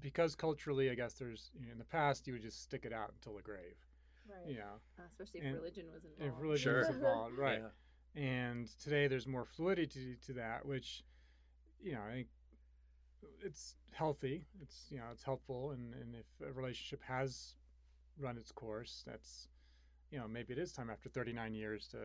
because 0.00 0.34
culturally, 0.34 0.90
I 0.90 0.94
guess 0.94 1.14
there's, 1.14 1.50
you 1.58 1.66
know, 1.66 1.72
in 1.72 1.78
the 1.78 1.84
past, 1.84 2.26
you 2.26 2.34
would 2.34 2.42
just 2.42 2.62
stick 2.62 2.84
it 2.84 2.92
out 2.92 3.12
until 3.14 3.36
the 3.36 3.42
grave. 3.42 3.76
Right. 4.28 4.52
You 4.52 4.58
know, 4.58 4.80
uh, 4.98 5.02
especially 5.08 5.40
if 5.40 5.46
and 5.46 5.54
religion 5.54 5.86
was 5.92 6.04
involved. 6.04 6.34
If 6.34 6.42
religion 6.42 6.62
sure. 6.62 6.78
was 6.78 6.88
involved, 6.88 7.34
right. 7.38 7.58
Yeah. 7.60 7.68
And 8.16 8.68
today 8.82 9.08
there's 9.08 9.26
more 9.26 9.44
fluidity 9.44 10.16
to 10.26 10.32
that, 10.34 10.64
which, 10.64 11.04
you 11.82 11.92
know, 11.92 12.00
I 12.08 12.12
think 12.12 12.26
it's 13.44 13.76
healthy. 13.92 14.46
It's 14.62 14.86
you 14.90 14.98
know 14.98 15.04
it's 15.12 15.22
helpful, 15.22 15.72
and, 15.72 15.94
and 15.94 16.14
if 16.14 16.48
a 16.48 16.52
relationship 16.52 17.02
has 17.06 17.54
run 18.18 18.38
its 18.38 18.52
course, 18.52 19.04
that's 19.06 19.48
you 20.10 20.18
know 20.18 20.26
maybe 20.28 20.52
it 20.54 20.58
is 20.58 20.72
time 20.72 20.88
after 20.88 21.08
39 21.08 21.52
years 21.52 21.88
to 21.88 21.98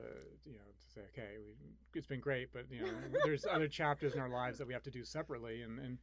you 0.45 0.53
know 0.53 0.65
to 0.79 0.91
say 0.93 1.01
okay 1.13 1.35
we, 1.37 1.53
it's 1.93 2.07
been 2.07 2.19
great 2.19 2.51
but 2.51 2.65
you 2.71 2.81
know 2.81 2.87
there's 3.23 3.45
other 3.45 3.67
chapters 3.67 4.15
in 4.15 4.19
our 4.19 4.27
lives 4.27 4.57
that 4.57 4.67
we 4.67 4.73
have 4.73 4.81
to 4.81 4.89
do 4.89 5.03
separately 5.03 5.61
and 5.61 5.77
and 5.79 5.99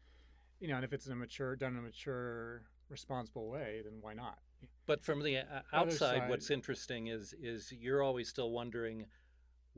you 0.60 0.68
know 0.68 0.76
and 0.76 0.84
if 0.84 0.92
it's 0.92 1.06
in 1.06 1.12
a 1.12 1.16
mature 1.16 1.56
done 1.56 1.72
in 1.72 1.78
a 1.80 1.82
mature 1.82 2.62
responsible 2.88 3.48
way 3.48 3.80
then 3.84 3.94
why 4.00 4.14
not 4.14 4.38
But 4.86 5.02
from 5.02 5.22
the 5.24 5.38
uh, 5.38 5.42
outside, 5.72 5.98
side- 6.20 6.30
what's 6.30 6.50
interesting 6.50 7.08
is 7.08 7.34
is 7.42 7.72
you're 7.72 8.02
always 8.02 8.28
still 8.28 8.50
wondering, 8.52 9.04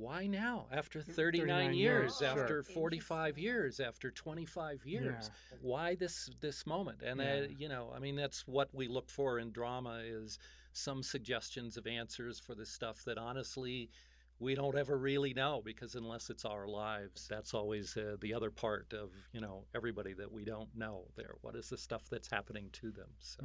why 0.00 0.26
now? 0.26 0.66
After 0.72 1.02
39, 1.02 1.46
39 1.46 1.74
years, 1.74 1.76
years, 1.76 2.16
sure. 2.18 2.42
after 2.42 2.62
45 2.62 3.38
years, 3.38 3.80
after 3.80 4.10
25 4.10 4.86
years, 4.86 5.30
why 5.60 5.94
this 5.94 6.30
this 6.40 6.66
moment? 6.66 7.02
And 7.02 7.20
uh, 7.20 7.24
Yeah. 7.24 7.46
you 7.48 7.68
know, 7.68 7.92
I 7.94 7.98
mean, 7.98 8.16
that's 8.16 8.46
what 8.46 8.74
we 8.74 8.88
look 8.88 9.10
for 9.10 9.38
in 9.38 9.52
drama 9.52 10.00
is 10.02 10.38
some 10.72 11.02
suggestions 11.02 11.76
of 11.76 11.86
answers 11.86 12.40
for 12.40 12.54
the 12.54 12.66
stuff 12.66 13.04
that 13.04 13.18
honestly 13.18 13.90
we 14.38 14.54
don't 14.54 14.76
ever 14.78 14.96
really 14.96 15.34
know 15.34 15.60
because 15.62 15.94
unless 15.96 16.30
it's 16.30 16.44
our 16.46 16.66
lives 16.66 17.26
that's 17.28 17.52
always 17.52 17.94
uh, 17.96 18.16
the 18.20 18.32
other 18.32 18.50
part 18.50 18.92
of 18.94 19.10
you 19.32 19.40
know 19.40 19.64
everybody 19.74 20.14
that 20.14 20.30
we 20.32 20.44
don't 20.44 20.74
know 20.74 21.04
there 21.16 21.34
what 21.42 21.54
is 21.56 21.68
the 21.68 21.76
stuff 21.76 22.04
that's 22.08 22.30
happening 22.30 22.70
to 22.72 22.90
them 22.92 23.08
so 23.18 23.42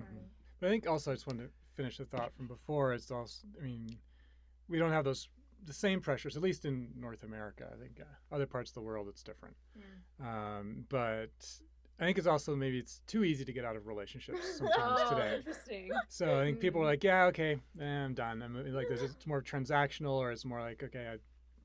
But 0.60 0.68
I 0.68 0.70
think 0.70 0.88
also 0.88 1.12
I 1.12 1.16
just 1.16 1.28
wanted 1.28 1.46
to 1.48 1.50
finish 1.76 1.98
the 1.98 2.06
thought 2.06 2.34
from 2.36 2.48
before. 2.48 2.94
It's 2.94 3.12
also, 3.12 3.46
I 3.60 3.64
mean, 3.64 3.98
we 4.70 4.80
don't 4.80 4.92
have 4.92 5.04
those 5.04 5.28
the 5.66 5.74
same 5.74 6.00
pressures, 6.02 6.36
at 6.36 6.44
least 6.44 6.66
in 6.66 6.90
North 6.98 7.24
America. 7.24 7.68
I 7.72 7.80
think 7.80 8.00
uh, 8.02 8.36
other 8.36 8.46
parts 8.46 8.72
of 8.72 8.76
the 8.76 8.82
world 8.82 9.08
it's 9.10 9.24
different. 9.24 9.56
Um, 10.22 10.86
but 10.90 11.32
I 12.00 12.06
think 12.06 12.18
it's 12.18 12.28
also 12.28 12.56
maybe 12.56 12.78
it's 12.78 13.02
too 13.08 13.24
easy 13.24 13.46
to 13.46 13.54
get 13.54 13.64
out 13.66 13.76
of 13.76 13.88
relationships 13.88 14.40
sometimes 14.58 15.02
oh, 15.06 15.10
today. 15.16 15.36
interesting. 15.38 15.90
So 16.10 16.40
I 16.40 16.44
think 16.44 16.60
people 16.60 16.82
are 16.82 16.86
like, 16.86 17.04
yeah, 17.04 17.26
okay, 17.26 17.58
eh, 17.80 17.84
I'm 17.86 18.14
done. 18.14 18.42
I'm 18.42 18.74
like, 18.74 18.88
there's 18.90 19.02
it's 19.02 19.26
more 19.26 19.42
transactional, 19.42 20.16
or 20.18 20.32
it's 20.32 20.46
more 20.46 20.62
like, 20.62 20.84
okay, 20.84 21.08
I, 21.14 21.18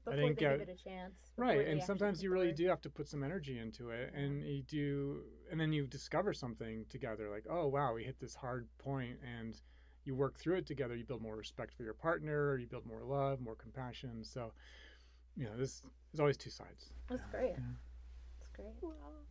Before 0.04 0.12
I 0.12 0.16
didn't 0.16 0.36
they 0.36 0.40
get 0.40 0.58
give 0.60 0.68
it 0.68 0.78
a 0.80 0.84
chance. 0.84 1.18
right. 1.36 1.66
And 1.66 1.82
sometimes 1.82 2.22
you 2.22 2.30
really 2.30 2.46
forward. 2.46 2.56
do 2.56 2.68
have 2.68 2.80
to 2.82 2.90
put 2.90 3.08
some 3.08 3.24
energy 3.24 3.58
into 3.58 3.90
it, 3.90 4.12
and 4.14 4.42
you 4.42 4.62
do, 4.62 5.22
and 5.50 5.60
then 5.60 5.72
you 5.72 5.86
discover 5.86 6.32
something 6.32 6.84
together. 6.88 7.28
Like, 7.28 7.46
oh 7.50 7.66
wow, 7.66 7.92
we 7.94 8.04
hit 8.04 8.20
this 8.20 8.34
hard 8.36 8.68
point, 8.78 9.18
and 9.38 9.60
you 10.04 10.14
work 10.14 10.38
through 10.38 10.56
it 10.56 10.66
together. 10.66 10.96
You 10.96 11.04
build 11.04 11.22
more 11.22 11.36
respect 11.36 11.74
for 11.74 11.82
your 11.82 11.94
partner. 11.94 12.56
You 12.56 12.66
build 12.66 12.86
more 12.86 13.02
love, 13.02 13.40
more 13.40 13.54
compassion. 13.54 14.24
So, 14.24 14.52
you 15.36 15.44
know, 15.44 15.56
this 15.56 15.82
there's 16.12 16.20
always 16.20 16.36
two 16.36 16.50
sides. 16.50 16.92
That's 17.08 17.24
great. 17.30 17.54
That's 18.40 18.50
great. 18.56 18.68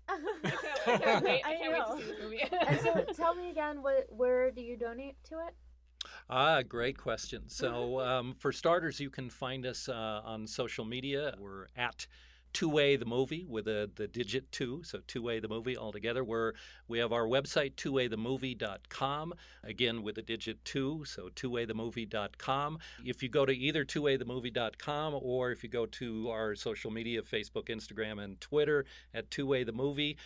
I 0.07 0.17
can't, 0.17 0.55
I 0.87 0.97
can't 0.97 1.23
wait, 1.23 1.41
I 1.45 1.49
I 1.51 1.55
can't 1.55 1.73
wait 1.73 1.85
to 1.85 2.03
see 2.03 2.11
the 2.17 2.23
movie. 2.23 2.43
and 2.67 2.79
so 2.81 3.13
tell 3.13 3.35
me 3.35 3.49
again, 3.49 3.81
what 3.81 4.07
where 4.09 4.51
do 4.51 4.61
you 4.61 4.77
donate 4.77 5.15
to 5.25 5.35
it? 5.35 5.53
Ah, 6.29 6.61
great 6.61 6.97
question. 6.97 7.43
So, 7.47 7.99
um, 7.99 8.35
for 8.37 8.51
starters, 8.51 8.99
you 8.99 9.09
can 9.09 9.29
find 9.29 9.65
us 9.65 9.89
uh, 9.89 10.21
on 10.23 10.47
social 10.47 10.85
media. 10.85 11.35
We're 11.37 11.67
at 11.75 12.07
Two 12.53 12.69
Way 12.69 12.95
the 12.95 13.05
Movie 13.05 13.45
with 13.47 13.67
a, 13.67 13.89
the 13.95 14.07
digit 14.07 14.51
two, 14.51 14.81
so 14.83 14.99
Two 15.07 15.21
Way 15.21 15.39
the 15.39 15.47
Movie 15.47 15.77
altogether. 15.77 16.23
We're, 16.23 16.53
we 16.87 16.99
have 16.99 17.13
our 17.13 17.25
website, 17.25 17.75
twowaythemovie.com, 17.75 19.33
again 19.63 20.03
with 20.03 20.15
the 20.15 20.21
digit 20.21 20.63
two, 20.65 21.03
so 21.05 21.29
twowaythemovie.com. 21.35 22.79
If 23.05 23.23
you 23.23 23.29
go 23.29 23.45
to 23.45 23.51
either 23.51 23.85
twowaythemovie.com 23.85 25.19
or 25.21 25.51
if 25.51 25.63
you 25.63 25.69
go 25.69 25.85
to 25.85 26.29
our 26.29 26.55
social 26.55 26.91
media, 26.91 27.21
Facebook, 27.21 27.69
Instagram, 27.69 28.23
and 28.23 28.39
Twitter 28.41 28.85
at 29.13 29.29
Two 29.31 29.45
Way 29.45 29.63
the 29.63 29.71
Movie, 29.71 30.17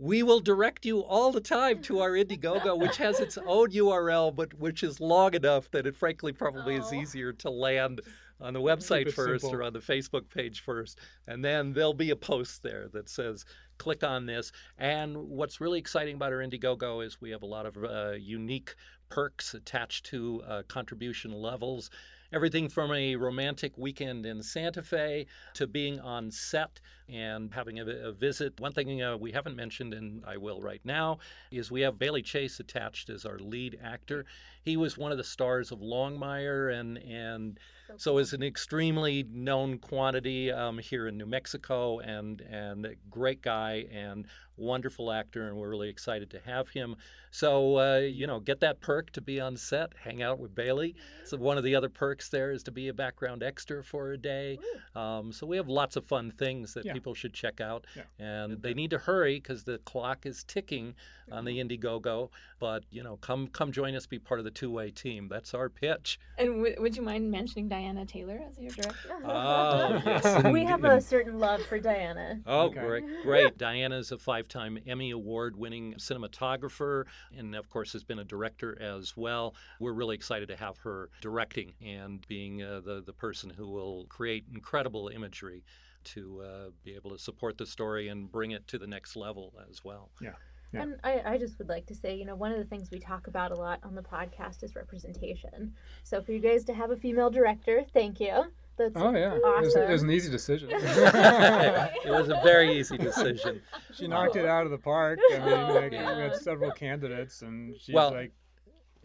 we 0.00 0.22
will 0.22 0.40
direct 0.40 0.86
you 0.86 1.00
all 1.00 1.30
the 1.30 1.42
time 1.42 1.82
to 1.82 2.00
our 2.00 2.12
Indiegogo, 2.12 2.78
which 2.80 2.96
has 2.96 3.20
its 3.20 3.36
own 3.36 3.70
URL, 3.70 4.34
but 4.34 4.54
which 4.54 4.82
is 4.82 4.98
long 4.98 5.34
enough 5.34 5.70
that 5.72 5.86
it 5.86 5.94
frankly 5.94 6.32
probably 6.32 6.76
is 6.76 6.86
oh. 6.90 6.94
easier 6.94 7.32
to 7.34 7.50
land 7.50 8.00
on 8.40 8.54
the 8.54 8.60
website 8.60 9.12
first 9.12 9.42
simple. 9.42 9.60
or 9.60 9.62
on 9.62 9.72
the 9.72 9.80
Facebook 9.80 10.28
page 10.28 10.60
first. 10.60 10.98
And 11.26 11.44
then 11.44 11.72
there'll 11.72 11.94
be 11.94 12.10
a 12.10 12.16
post 12.16 12.62
there 12.62 12.88
that 12.92 13.08
says, 13.08 13.44
click 13.78 14.04
on 14.04 14.26
this. 14.26 14.52
And 14.78 15.16
what's 15.16 15.60
really 15.60 15.78
exciting 15.78 16.16
about 16.16 16.32
our 16.32 16.38
Indiegogo 16.38 17.04
is 17.04 17.20
we 17.20 17.30
have 17.30 17.42
a 17.42 17.46
lot 17.46 17.66
of 17.66 17.76
uh, 17.76 18.12
unique 18.12 18.74
perks 19.08 19.54
attached 19.54 20.06
to 20.06 20.42
uh, 20.46 20.62
contribution 20.68 21.32
levels. 21.32 21.90
Everything 22.32 22.68
from 22.68 22.92
a 22.92 23.16
romantic 23.16 23.76
weekend 23.76 24.24
in 24.24 24.40
Santa 24.40 24.82
Fe 24.82 25.26
to 25.54 25.66
being 25.66 25.98
on 25.98 26.30
set 26.30 26.80
and 27.08 27.52
having 27.52 27.80
a, 27.80 27.84
a 27.84 28.12
visit. 28.12 28.60
One 28.60 28.72
thing 28.72 29.02
uh, 29.02 29.16
we 29.16 29.32
haven't 29.32 29.56
mentioned, 29.56 29.94
and 29.94 30.22
I 30.24 30.36
will 30.36 30.60
right 30.60 30.80
now, 30.84 31.18
is 31.50 31.72
we 31.72 31.80
have 31.80 31.98
Bailey 31.98 32.22
Chase 32.22 32.60
attached 32.60 33.10
as 33.10 33.26
our 33.26 33.40
lead 33.40 33.80
actor. 33.82 34.26
He 34.62 34.76
was 34.76 34.96
one 34.96 35.10
of 35.10 35.18
the 35.18 35.24
stars 35.24 35.72
of 35.72 35.80
Longmire 35.80 36.78
and 36.78 36.98
and 36.98 37.58
so 37.96 38.18
is 38.18 38.32
an 38.32 38.42
extremely 38.42 39.24
known 39.30 39.78
quantity 39.78 40.50
um, 40.50 40.78
here 40.78 41.06
in 41.06 41.16
New 41.16 41.26
Mexico 41.26 41.98
and 42.00 42.40
and 42.42 42.86
great 43.08 43.42
guy 43.42 43.86
and 43.92 44.26
wonderful 44.56 45.10
actor 45.10 45.48
and 45.48 45.56
we're 45.56 45.68
really 45.70 45.88
excited 45.88 46.30
to 46.30 46.38
have 46.40 46.68
him. 46.68 46.96
So 47.30 47.78
uh, 47.78 47.98
you 48.00 48.26
know, 48.26 48.40
get 48.40 48.60
that 48.60 48.80
perk 48.80 49.10
to 49.12 49.20
be 49.20 49.40
on 49.40 49.56
set, 49.56 49.92
hang 50.02 50.22
out 50.22 50.38
with 50.38 50.54
Bailey. 50.54 50.94
So 51.24 51.36
one 51.36 51.56
of 51.58 51.64
the 51.64 51.74
other 51.76 51.88
perks 51.88 52.28
there 52.28 52.50
is 52.50 52.62
to 52.64 52.70
be 52.72 52.88
a 52.88 52.94
background 52.94 53.42
extra 53.42 53.82
for 53.84 54.12
a 54.12 54.18
day. 54.18 54.58
Um, 54.96 55.32
so 55.32 55.46
we 55.46 55.56
have 55.56 55.68
lots 55.68 55.96
of 55.96 56.04
fun 56.04 56.32
things 56.32 56.74
that 56.74 56.84
Yeah. 56.84 56.92
people 56.92 57.14
should 57.14 57.32
check 57.32 57.60
out, 57.60 57.86
Yeah. 57.96 58.02
and 58.18 58.60
they 58.62 58.74
need 58.74 58.90
to 58.90 58.98
hurry 58.98 59.36
because 59.36 59.62
the 59.64 59.78
clock 59.78 60.26
is 60.26 60.42
ticking 60.44 60.94
on 61.30 61.44
the 61.44 61.58
Indiegogo. 61.60 62.30
But 62.58 62.82
you 62.90 63.02
know, 63.04 63.16
come 63.18 63.46
come 63.48 63.70
join 63.72 63.94
us, 63.94 64.06
be 64.06 64.18
part 64.18 64.40
of 64.40 64.44
the 64.44 64.50
two 64.50 64.70
way 64.70 64.90
team. 64.90 65.28
That's 65.28 65.54
our 65.54 65.68
pitch. 65.68 66.18
And 66.36 66.48
w- 66.56 66.76
would 66.80 66.96
you 66.96 67.02
mind 67.02 67.30
mentioning 67.30 67.68
Diana 67.68 68.04
Taylor 68.04 68.40
as 68.50 68.58
your 68.58 68.72
director? 68.72 69.08
Oh, 69.24 70.02
yes, 70.06 70.44
we 70.52 70.64
have 70.64 70.84
a 70.84 71.00
certain 71.00 71.38
love 71.38 71.62
for 71.66 71.78
Diana. 71.78 72.40
Oh, 72.46 72.66
Okay. 72.66 72.80
great, 72.80 73.04
great. 73.22 73.58
Diana's 73.58 74.10
a 74.12 74.18
five 74.18 74.39
time 74.48 74.78
Emmy 74.86 75.10
Award 75.10 75.56
winning 75.56 75.94
cinematographer 75.94 77.04
and, 77.36 77.54
of 77.54 77.68
course, 77.70 77.92
has 77.92 78.04
been 78.04 78.18
a 78.18 78.24
director 78.24 78.80
as 78.80 79.16
well. 79.16 79.54
We're 79.78 79.92
really 79.92 80.14
excited 80.14 80.48
to 80.48 80.56
have 80.56 80.78
her 80.78 81.10
directing 81.20 81.72
and 81.84 82.26
being 82.28 82.62
uh, 82.62 82.80
the, 82.84 83.02
the 83.04 83.12
person 83.12 83.50
who 83.50 83.68
will 83.68 84.06
create 84.08 84.44
incredible 84.52 85.08
imagery 85.08 85.64
to 86.02 86.42
uh, 86.42 86.70
be 86.82 86.94
able 86.94 87.10
to 87.10 87.18
support 87.18 87.58
the 87.58 87.66
story 87.66 88.08
and 88.08 88.30
bring 88.30 88.52
it 88.52 88.66
to 88.68 88.78
the 88.78 88.86
next 88.86 89.16
level 89.16 89.52
as 89.68 89.84
well. 89.84 90.10
Yeah. 90.20 90.30
Yeah. 90.72 90.82
And 90.82 90.96
I, 91.02 91.22
I 91.26 91.36
just 91.38 91.58
would 91.58 91.68
like 91.68 91.86
to 91.86 91.96
say, 91.96 92.14
you 92.14 92.24
know, 92.24 92.36
one 92.36 92.52
of 92.52 92.58
the 92.58 92.64
things 92.64 92.90
we 92.92 93.00
talk 93.00 93.26
about 93.26 93.50
a 93.50 93.56
lot 93.56 93.80
on 93.82 93.96
the 93.96 94.02
podcast 94.02 94.62
is 94.62 94.76
representation. 94.76 95.74
So 96.04 96.22
for 96.22 96.30
you 96.30 96.38
guys 96.38 96.62
to 96.66 96.74
have 96.74 96.92
a 96.92 96.96
female 96.96 97.28
director, 97.28 97.82
thank 97.92 98.20
you. 98.20 98.44
That's 98.80 98.92
Oh 98.96 99.14
yeah, 99.14 99.34
it, 99.34 99.42
was, 99.42 99.76
it 99.76 99.88
was 99.90 100.02
an 100.02 100.10
easy 100.10 100.30
decision. 100.30 100.70
it 100.72 102.10
was 102.10 102.30
a 102.30 102.40
very 102.42 102.78
easy 102.78 102.96
decision. 103.10 103.60
She 103.92 104.08
knocked 104.08 104.36
it 104.36 104.46
out 104.46 104.64
of 104.64 104.70
the 104.70 104.78
park. 104.78 105.18
I 105.34 105.38
mean, 105.38 105.48
oh, 105.48 105.74
like, 105.74 105.90
we 105.90 105.98
had 105.98 106.34
several 106.36 106.70
candidates, 106.70 107.42
and 107.42 107.76
she's 107.78 107.94
Well, 107.94 108.12
like, 108.12 108.32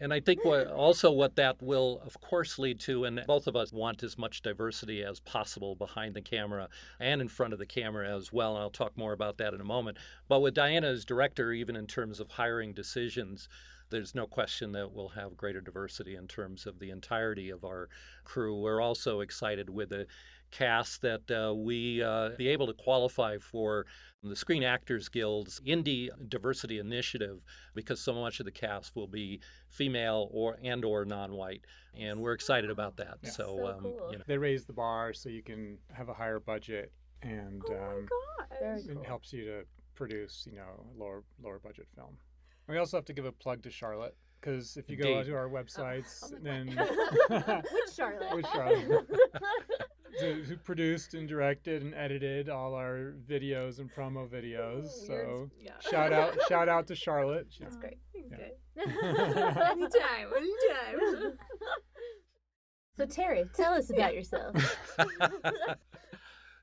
And 0.00 0.14
I 0.14 0.20
think 0.20 0.46
what 0.46 0.68
also 0.68 1.10
what 1.10 1.36
that 1.36 1.62
will 1.62 2.00
of 2.06 2.18
course 2.22 2.58
lead 2.58 2.80
to, 2.80 3.04
and 3.04 3.22
both 3.26 3.46
of 3.46 3.54
us 3.54 3.70
want 3.70 4.02
as 4.02 4.16
much 4.16 4.40
diversity 4.40 5.02
as 5.04 5.20
possible 5.20 5.74
behind 5.74 6.14
the 6.14 6.22
camera 6.22 6.70
and 6.98 7.20
in 7.20 7.28
front 7.28 7.52
of 7.52 7.58
the 7.58 7.66
camera 7.66 8.16
as 8.16 8.32
well. 8.32 8.54
And 8.54 8.62
I'll 8.62 8.70
talk 8.70 8.96
more 8.96 9.12
about 9.12 9.36
that 9.38 9.52
in 9.52 9.60
a 9.60 9.64
moment. 9.64 9.98
But 10.26 10.40
with 10.40 10.54
Diana 10.54 10.86
as 10.86 11.04
director, 11.04 11.52
even 11.52 11.76
in 11.76 11.86
terms 11.86 12.18
of 12.18 12.30
hiring 12.30 12.72
decisions, 12.72 13.46
there's 13.90 14.14
no 14.14 14.26
question 14.26 14.72
that 14.72 14.92
we'll 14.92 15.08
have 15.10 15.36
greater 15.36 15.60
diversity 15.60 16.16
in 16.16 16.26
terms 16.26 16.66
of 16.66 16.78
the 16.78 16.90
entirety 16.90 17.50
of 17.50 17.64
our 17.64 17.88
crew. 18.24 18.60
We're 18.60 18.80
also 18.80 19.20
excited 19.20 19.70
with 19.70 19.90
the 19.90 20.06
cast 20.50 21.02
that 21.02 21.30
uh, 21.30 21.54
we 21.54 22.02
uh, 22.02 22.30
be 22.38 22.48
able 22.48 22.66
to 22.68 22.72
qualify 22.72 23.36
for 23.38 23.86
the 24.22 24.36
Screen 24.36 24.62
Actors 24.62 25.08
Guild's 25.08 25.60
Indie 25.66 26.08
Diversity 26.28 26.78
Initiative 26.78 27.40
because 27.74 28.00
so 28.00 28.14
much 28.14 28.40
of 28.40 28.46
the 28.46 28.52
cast 28.52 28.94
will 28.96 29.06
be 29.08 29.40
female 29.68 30.28
or 30.32 30.56
and 30.62 30.84
or 30.84 31.04
non-white, 31.04 31.64
and 31.98 32.20
we're 32.20 32.32
excited 32.32 32.70
about 32.70 32.96
that. 32.96 33.18
Yeah. 33.22 33.30
So, 33.30 33.56
So 33.58 33.66
um, 33.66 33.80
cool. 33.82 34.08
you 34.12 34.18
know, 34.18 34.24
they 34.26 34.38
raise 34.38 34.64
the 34.64 34.72
bar 34.72 35.12
so 35.12 35.28
you 35.28 35.42
can 35.42 35.78
have 35.92 36.08
a 36.08 36.14
higher 36.14 36.40
budget, 36.40 36.92
and 37.22 37.62
um, 37.70 38.08
Very 38.60 38.80
it 38.80 38.94
cool. 38.94 39.04
helps 39.04 39.32
you 39.32 39.44
to 39.44 39.64
produce, 39.94 40.46
you 40.50 40.56
know, 40.56 40.86
lower 40.96 41.24
lower 41.42 41.58
budget 41.58 41.86
film. 41.94 42.16
We 42.68 42.78
also 42.78 42.96
have 42.96 43.04
to 43.06 43.12
give 43.12 43.24
a 43.24 43.32
plug 43.32 43.62
to 43.62 43.70
Charlotte 43.70 44.16
because 44.40 44.76
if 44.76 44.88
you 44.90 44.96
go 44.96 45.08
Indeed. 45.18 45.30
to 45.30 45.36
our 45.36 45.48
websites, 45.48 46.24
Oh, 46.24 46.30
oh 46.34 46.38
then 46.42 46.66
Which 47.72 47.94
Charlotte? 47.94 48.34
Which 48.34 48.46
Charlotte? 48.52 49.06
who 50.20 50.32
who 50.42 50.56
produced 50.56 51.14
and 51.14 51.28
directed 51.28 51.82
and 51.82 51.94
edited 51.94 52.48
all 52.48 52.74
our 52.74 53.14
videos 53.28 53.78
and 53.78 53.92
promo 53.92 54.28
videos. 54.28 54.88
So 55.06 55.50
yeah. 55.60 55.72
shout 55.80 56.12
out 56.12 56.36
shout 56.48 56.68
out 56.68 56.86
to 56.88 56.94
Charlotte. 56.94 57.46
She- 57.50 57.64
That's 57.64 57.76
great. 57.76 57.98
Okay. 58.32 58.52
anytime, 58.78 60.30
anytime. 60.36 61.32
So 62.96 63.04
Terry, 63.04 63.44
tell 63.54 63.74
us 63.74 63.90
about 63.90 64.14
yourself. 64.14 64.56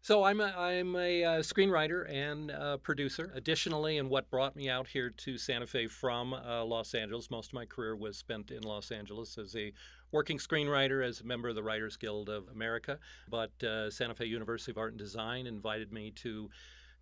So 0.03 0.25
I'm 0.25 0.41
a, 0.41 0.53
I'm 0.57 0.97
a 0.97 1.23
uh, 1.23 1.29
screenwriter 1.39 2.11
and 2.11 2.51
producer. 2.83 3.31
Additionally, 3.35 3.99
and 3.99 4.09
what 4.09 4.29
brought 4.29 4.53
me 4.53 4.69
out 4.69 4.85
here 4.85 5.09
to 5.09 5.37
Santa 5.37 5.65
Fe 5.65 5.87
from 5.87 6.33
uh, 6.33 6.65
Los 6.65 6.93
Angeles, 6.93 7.31
most 7.31 7.51
of 7.51 7.53
my 7.53 7.65
career 7.65 7.95
was 7.95 8.17
spent 8.17 8.51
in 8.51 8.63
Los 8.63 8.91
Angeles 8.91 9.37
as 9.37 9.55
a 9.55 9.71
working 10.11 10.37
screenwriter, 10.39 11.07
as 11.07 11.21
a 11.21 11.23
member 11.23 11.47
of 11.47 11.55
the 11.55 11.63
Writers 11.63 11.95
Guild 11.95 12.27
of 12.27 12.49
America. 12.49 12.99
But 13.29 13.63
uh, 13.63 13.89
Santa 13.89 14.13
Fe 14.13 14.25
University 14.25 14.71
of 14.71 14.77
Art 14.77 14.91
and 14.91 14.99
Design 14.99 15.47
invited 15.47 15.93
me 15.93 16.11
to 16.17 16.49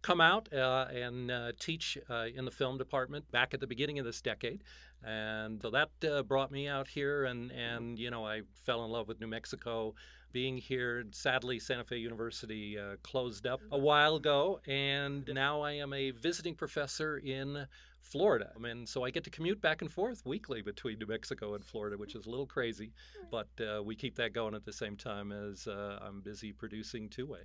come 0.03 0.21
out 0.21 0.51
uh, 0.53 0.85
and 0.93 1.31
uh, 1.31 1.51
teach 1.59 1.97
uh, 2.07 2.25
in 2.35 2.45
the 2.45 2.51
film 2.51 2.77
department 2.77 3.29
back 3.31 3.55
at 3.55 3.59
the 3.59 3.67
beginning 3.67 3.97
of 3.97 4.05
this 4.05 4.21
decade. 4.21 4.63
And 5.03 5.61
so 5.61 5.71
that 5.71 5.89
uh, 6.09 6.23
brought 6.23 6.51
me 6.51 6.67
out 6.67 6.87
here, 6.87 7.25
and, 7.25 7.51
and, 7.51 7.97
you 7.97 8.11
know, 8.11 8.25
I 8.25 8.41
fell 8.65 8.85
in 8.85 8.91
love 8.91 9.07
with 9.07 9.19
New 9.19 9.27
Mexico 9.27 9.95
being 10.31 10.57
here. 10.57 11.03
Sadly, 11.11 11.59
Santa 11.59 11.83
Fe 11.83 11.97
University 11.97 12.77
uh, 12.77 12.95
closed 13.03 13.47
up 13.47 13.61
a 13.71 13.77
while 13.77 14.15
ago, 14.15 14.59
and 14.67 15.27
now 15.33 15.61
I 15.61 15.73
am 15.73 15.93
a 15.93 16.11
visiting 16.11 16.55
professor 16.55 17.17
in 17.17 17.65
Florida. 18.01 18.51
And 18.63 18.87
so 18.87 19.03
I 19.03 19.09
get 19.09 19.23
to 19.25 19.29
commute 19.29 19.61
back 19.61 19.81
and 19.81 19.91
forth 19.91 20.25
weekly 20.25 20.61
between 20.61 20.99
New 20.99 21.07
Mexico 21.07 21.55
and 21.55 21.63
Florida, 21.63 21.97
which 21.97 22.15
is 22.15 22.25
a 22.25 22.29
little 22.29 22.45
crazy, 22.47 22.91
but 23.31 23.47
uh, 23.59 23.81
we 23.83 23.95
keep 23.95 24.15
that 24.15 24.33
going 24.33 24.53
at 24.55 24.65
the 24.65 24.73
same 24.73 24.95
time 24.95 25.31
as 25.31 25.67
uh, 25.67 25.99
I'm 26.01 26.21
busy 26.21 26.51
producing 26.51 27.09
Two 27.09 27.27
Way. 27.27 27.41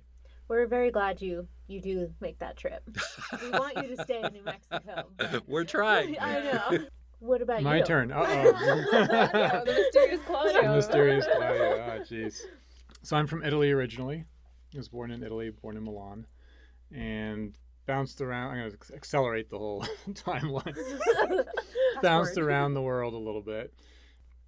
We're 0.47 0.65
very 0.65 0.91
glad 0.91 1.21
you 1.21 1.47
you 1.67 1.81
do 1.81 2.13
make 2.21 2.39
that 2.39 2.55
trip. 2.55 2.81
we 3.41 3.49
want 3.49 3.75
you 3.77 3.95
to 3.95 4.03
stay 4.03 4.21
in 4.23 4.33
New 4.33 4.43
Mexico. 4.43 5.09
We're 5.47 5.65
trying. 5.65 6.17
I 6.21 6.39
know. 6.39 6.87
What 7.19 7.41
about 7.41 7.63
My 7.63 7.75
you? 7.77 7.81
My 7.81 7.85
turn. 7.87 8.11
Uh 8.11 8.25
oh. 8.27 9.63
the 9.65 9.73
mysterious 9.73 10.21
Claudio. 10.25 10.75
mysterious 10.75 11.25
Claudio. 11.35 11.85
Oh, 11.97 11.99
jeez. 12.03 12.41
So 13.03 13.17
I'm 13.17 13.27
from 13.27 13.43
Italy 13.43 13.71
originally. 13.71 14.25
I 14.73 14.77
was 14.77 14.89
born 14.89 15.11
in 15.11 15.23
Italy, 15.23 15.49
born 15.49 15.77
in 15.77 15.83
Milan, 15.83 16.27
and 16.93 17.57
bounced 17.87 18.21
around. 18.21 18.51
I'm 18.51 18.57
going 18.57 18.71
to 18.71 18.95
accelerate 18.95 19.49
the 19.49 19.57
whole 19.57 19.81
timeline. 20.11 20.75
bounced 22.01 22.35
forward. 22.35 22.49
around 22.49 22.73
the 22.73 22.81
world 22.81 23.13
a 23.13 23.17
little 23.17 23.41
bit. 23.41 23.73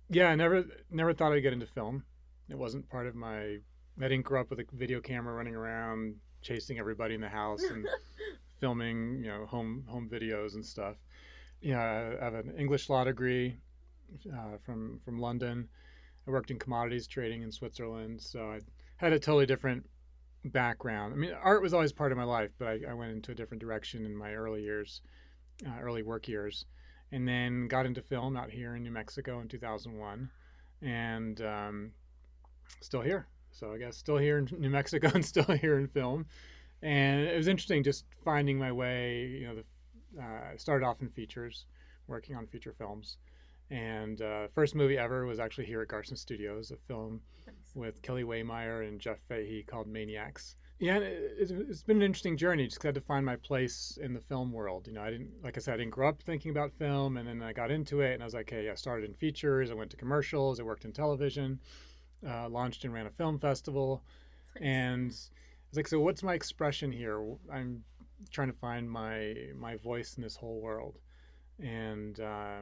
Yeah, 0.10 0.28
I 0.30 0.36
never 0.36 0.66
never 0.92 1.14
thought 1.14 1.32
I'd 1.34 1.40
get 1.42 1.54
into 1.54 1.66
film. 1.68 2.04
It 2.50 2.58
wasn't 2.58 2.90
part 2.90 3.08
of 3.08 3.16
my. 3.16 3.58
I 4.02 4.08
didn't 4.08 4.24
grow 4.26 4.42
up 4.42 4.50
with 4.50 4.60
a 4.60 4.66
video 4.74 5.02
camera 5.02 5.34
running 5.34 5.56
around 5.56 6.16
chasing 6.42 6.80
everybody 6.80 7.16
in 7.16 7.22
the 7.22 7.30
house 7.30 7.64
and 7.64 7.86
filming, 8.60 9.22
you 9.24 9.30
know, 9.30 9.46
home 9.46 9.84
home 9.88 10.10
videos 10.12 10.54
and 10.56 10.66
stuff. 10.66 10.96
Yeah, 11.62 12.16
I 12.22 12.24
have 12.24 12.34
an 12.34 12.56
English 12.58 12.89
law 12.89 13.04
degree 13.04 13.58
uh, 14.34 14.58
from 14.63 15.00
from 15.04 15.20
London. 15.20 15.68
I 16.28 16.32
worked 16.32 16.51
in 16.51 16.60
commodities 16.60 17.08
trading 17.08 17.42
in 17.42 17.51
Switzerland, 17.51 18.22
so 18.22 18.51
I 18.51 18.60
had 18.98 19.13
a 19.13 19.20
totally 19.20 19.46
different 19.46 19.89
background. 20.46 21.13
I 21.13 21.18
mean, 21.18 21.32
art 21.34 21.62
was 21.62 21.74
always 21.74 21.92
part 21.92 22.12
of 22.12 22.18
my 22.18 22.24
life, 22.24 22.51
but 22.58 22.68
I, 22.68 22.80
I 22.92 22.94
went 22.94 23.12
into 23.12 23.32
a 23.32 23.36
different 23.36 23.62
direction 23.62 24.06
in 24.06 24.16
my 24.16 24.34
early 24.34 24.62
years, 24.62 25.01
uh, 25.66 25.82
early 25.82 26.04
work 26.04 26.28
years, 26.28 26.66
and 27.12 27.28
then 27.28 27.68
got 27.68 27.86
into 27.86 28.01
film 28.01 28.38
out 28.38 28.51
here 28.51 28.75
in 28.75 28.84
New 28.84 28.92
Mexico 28.92 29.39
in 29.39 29.48
2001, 29.48 30.30
and 30.82 31.42
um, 31.42 31.92
still 32.82 33.01
here. 33.01 33.28
So 33.51 33.74
I 33.74 33.78
guess 33.78 33.98
still 33.98 34.18
here 34.18 34.38
in 34.38 34.48
New 34.60 34.70
Mexico 34.70 35.10
and 35.13 35.25
still 35.25 35.44
here 35.44 35.78
in 35.78 35.88
film. 35.88 36.25
And 36.82 37.22
it 37.22 37.36
was 37.36 37.48
interesting 37.48 37.84
just 37.84 38.06
finding 38.24 38.58
my 38.58 38.72
way. 38.72 39.25
You 39.28 39.48
know, 39.48 39.56
the, 39.56 39.63
uh, 40.18 40.54
I 40.54 40.58
started 40.58 40.86
off 40.86 41.01
in 41.01 41.10
features, 41.10 41.66
working 42.08 42.36
on 42.36 42.48
feature 42.48 42.74
films. 42.78 43.18
And 43.72 44.22
uh, 44.22 44.48
first 44.56 44.74
movie 44.74 44.98
ever 44.98 45.25
was 45.25 45.39
actually 45.39 45.66
here 45.66 45.82
at 45.82 45.89
Garson 45.89 46.16
Studios, 46.16 46.72
a 46.72 46.78
film 46.88 47.22
with 47.75 48.01
Kelly 48.01 48.24
Waymire 48.24 48.88
and 48.88 49.00
Jeff 49.00 49.20
Fahey 49.28 49.63
called 49.63 49.88
Maniacs. 49.88 50.56
Yeah, 50.80 50.96
and 50.96 51.04
it, 51.04 51.51
it's 51.51 51.84
been 51.84 51.98
an 51.98 52.04
interesting 52.04 52.38
journey. 52.38 52.66
Just 52.66 52.78
because 52.78 52.86
I 52.86 52.88
had 52.89 52.96
to 52.96 53.01
find 53.01 53.25
my 53.25 53.36
place 53.36 54.00
in 54.01 54.13
the 54.13 54.20
film 54.22 54.51
world. 54.51 54.88
You 54.88 54.94
know, 54.94 55.01
I 55.01 55.12
didn't, 55.12 55.30
like 55.44 55.58
I 55.58 55.60
said, 55.60 55.74
I 55.74 55.78
didn't 55.78 55.92
grow 55.92 56.10
up 56.10 56.22
thinking 56.22 56.51
about 56.51 56.72
film, 56.72 57.18
and 57.18 57.28
then 57.28 57.44
I 57.44 57.54
got 57.54 57.70
into 57.70 58.01
it, 58.01 58.13
and 58.13 58.24
I 58.24 58.25
was 58.25 58.34
like, 58.34 58.50
hey, 58.50 58.70
I 58.70 58.75
started 58.75 59.08
in 59.10 59.13
features, 59.13 59.70
I 59.70 59.74
went 59.74 59.92
to 59.92 59.98
commercials, 59.98 60.60
I 60.60 60.63
worked 60.63 60.86
in 60.86 60.94
television, 60.94 61.60
uh, 62.28 62.50
launched 62.50 62.86
and 62.86 62.94
ran 62.94 63.08
a 63.08 63.12
film 63.12 63.39
festival, 63.39 64.04
and 64.62 65.12
I 65.12 65.70
was 65.70 65.78
like, 65.78 65.88
so 65.88 66.00
what's 66.00 66.24
my 66.24 66.34
expression 66.34 66.92
here? 66.92 67.24
I'm 67.54 67.84
trying 68.32 68.52
to 68.52 68.58
find 68.58 68.90
my 68.90 69.36
my 69.56 69.76
voice 69.78 70.16
in 70.18 70.24
this 70.24 70.36
whole 70.36 70.60
world, 70.62 71.00
and. 71.60 72.20
Uh, 72.20 72.60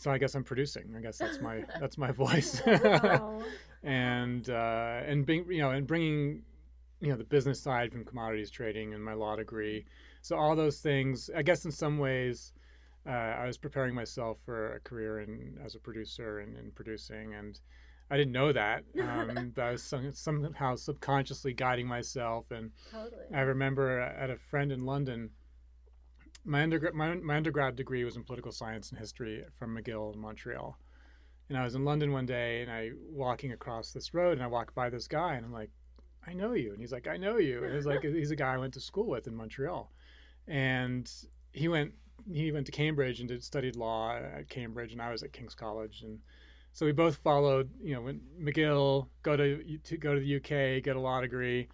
so 0.00 0.10
I 0.10 0.16
guess 0.16 0.34
I'm 0.34 0.44
producing. 0.44 0.94
I 0.96 1.00
guess 1.00 1.18
that's 1.18 1.40
my 1.40 1.62
that's 1.80 1.98
my 1.98 2.10
voice, 2.10 2.60
and 3.82 4.48
uh, 4.48 5.00
and 5.04 5.26
being 5.26 5.44
you 5.50 5.58
know 5.58 5.70
and 5.70 5.86
bringing 5.86 6.42
you 7.00 7.08
know 7.08 7.16
the 7.16 7.24
business 7.24 7.60
side 7.60 7.92
from 7.92 8.04
commodities 8.04 8.50
trading 8.50 8.94
and 8.94 9.04
my 9.04 9.12
law 9.12 9.36
degree. 9.36 9.84
So 10.22 10.36
all 10.36 10.56
those 10.56 10.78
things, 10.78 11.30
I 11.34 11.42
guess 11.42 11.64
in 11.64 11.70
some 11.70 11.98
ways, 11.98 12.52
uh, 13.06 13.10
I 13.10 13.46
was 13.46 13.58
preparing 13.58 13.94
myself 13.94 14.38
for 14.44 14.74
a 14.74 14.80
career 14.80 15.20
in 15.20 15.58
as 15.64 15.74
a 15.74 15.78
producer 15.78 16.40
and 16.40 16.56
in 16.56 16.70
producing, 16.70 17.34
and 17.34 17.58
I 18.10 18.16
didn't 18.16 18.32
know 18.32 18.52
that. 18.52 18.84
Um, 19.00 19.52
but 19.54 19.62
I 19.62 19.70
was 19.72 19.82
some, 19.82 20.12
somehow 20.12 20.76
subconsciously 20.76 21.52
guiding 21.52 21.86
myself, 21.86 22.50
and 22.50 22.70
Totally. 22.90 23.22
I 23.34 23.40
remember 23.40 24.00
at 24.00 24.30
a 24.30 24.36
friend 24.36 24.72
in 24.72 24.84
London 24.84 25.30
my 26.44 26.62
undergrad 26.62 26.94
my, 26.94 27.14
my 27.14 27.36
undergrad 27.36 27.76
degree 27.76 28.04
was 28.04 28.16
in 28.16 28.24
political 28.24 28.52
science 28.52 28.90
and 28.90 28.98
history 28.98 29.44
from 29.58 29.76
McGill 29.76 30.14
in 30.14 30.20
Montreal. 30.20 30.78
And 31.48 31.58
I 31.58 31.64
was 31.64 31.74
in 31.74 31.84
London 31.84 32.12
one 32.12 32.26
day 32.26 32.62
and 32.62 32.70
I 32.70 32.90
walking 33.10 33.52
across 33.52 33.92
this 33.92 34.14
road 34.14 34.32
and 34.32 34.42
I 34.42 34.46
walked 34.46 34.74
by 34.74 34.88
this 34.88 35.08
guy 35.08 35.34
and 35.34 35.44
I'm 35.44 35.52
like, 35.52 35.70
I 36.26 36.32
know 36.32 36.52
you. 36.52 36.72
And 36.72 36.80
he's 36.80 36.92
like, 36.92 37.08
I 37.08 37.16
know 37.16 37.38
you. 37.38 37.64
And 37.64 37.74
he's 37.74 37.86
like 37.86 38.02
he's 38.02 38.30
a 38.30 38.36
guy 38.36 38.54
I 38.54 38.58
went 38.58 38.74
to 38.74 38.80
school 38.80 39.06
with 39.06 39.26
in 39.26 39.34
Montreal. 39.34 39.90
And 40.46 41.10
he 41.52 41.68
went 41.68 41.92
he 42.30 42.52
went 42.52 42.66
to 42.66 42.72
Cambridge 42.72 43.20
and 43.20 43.28
did 43.28 43.42
studied 43.42 43.76
law 43.76 44.16
at 44.16 44.48
Cambridge 44.48 44.92
and 44.92 45.02
I 45.02 45.10
was 45.10 45.22
at 45.22 45.32
King's 45.32 45.54
College 45.54 46.02
and 46.02 46.18
so 46.72 46.86
we 46.86 46.92
both 46.92 47.16
followed, 47.16 47.70
you 47.82 47.94
know, 47.94 48.02
went 48.02 48.22
McGill, 48.40 49.08
go 49.22 49.36
to, 49.36 49.78
to 49.78 49.96
go 49.96 50.14
to 50.14 50.20
the 50.20 50.36
UK, 50.36 50.82
get 50.82 50.96
a 50.96 51.00
law 51.00 51.20
degree. 51.20 51.68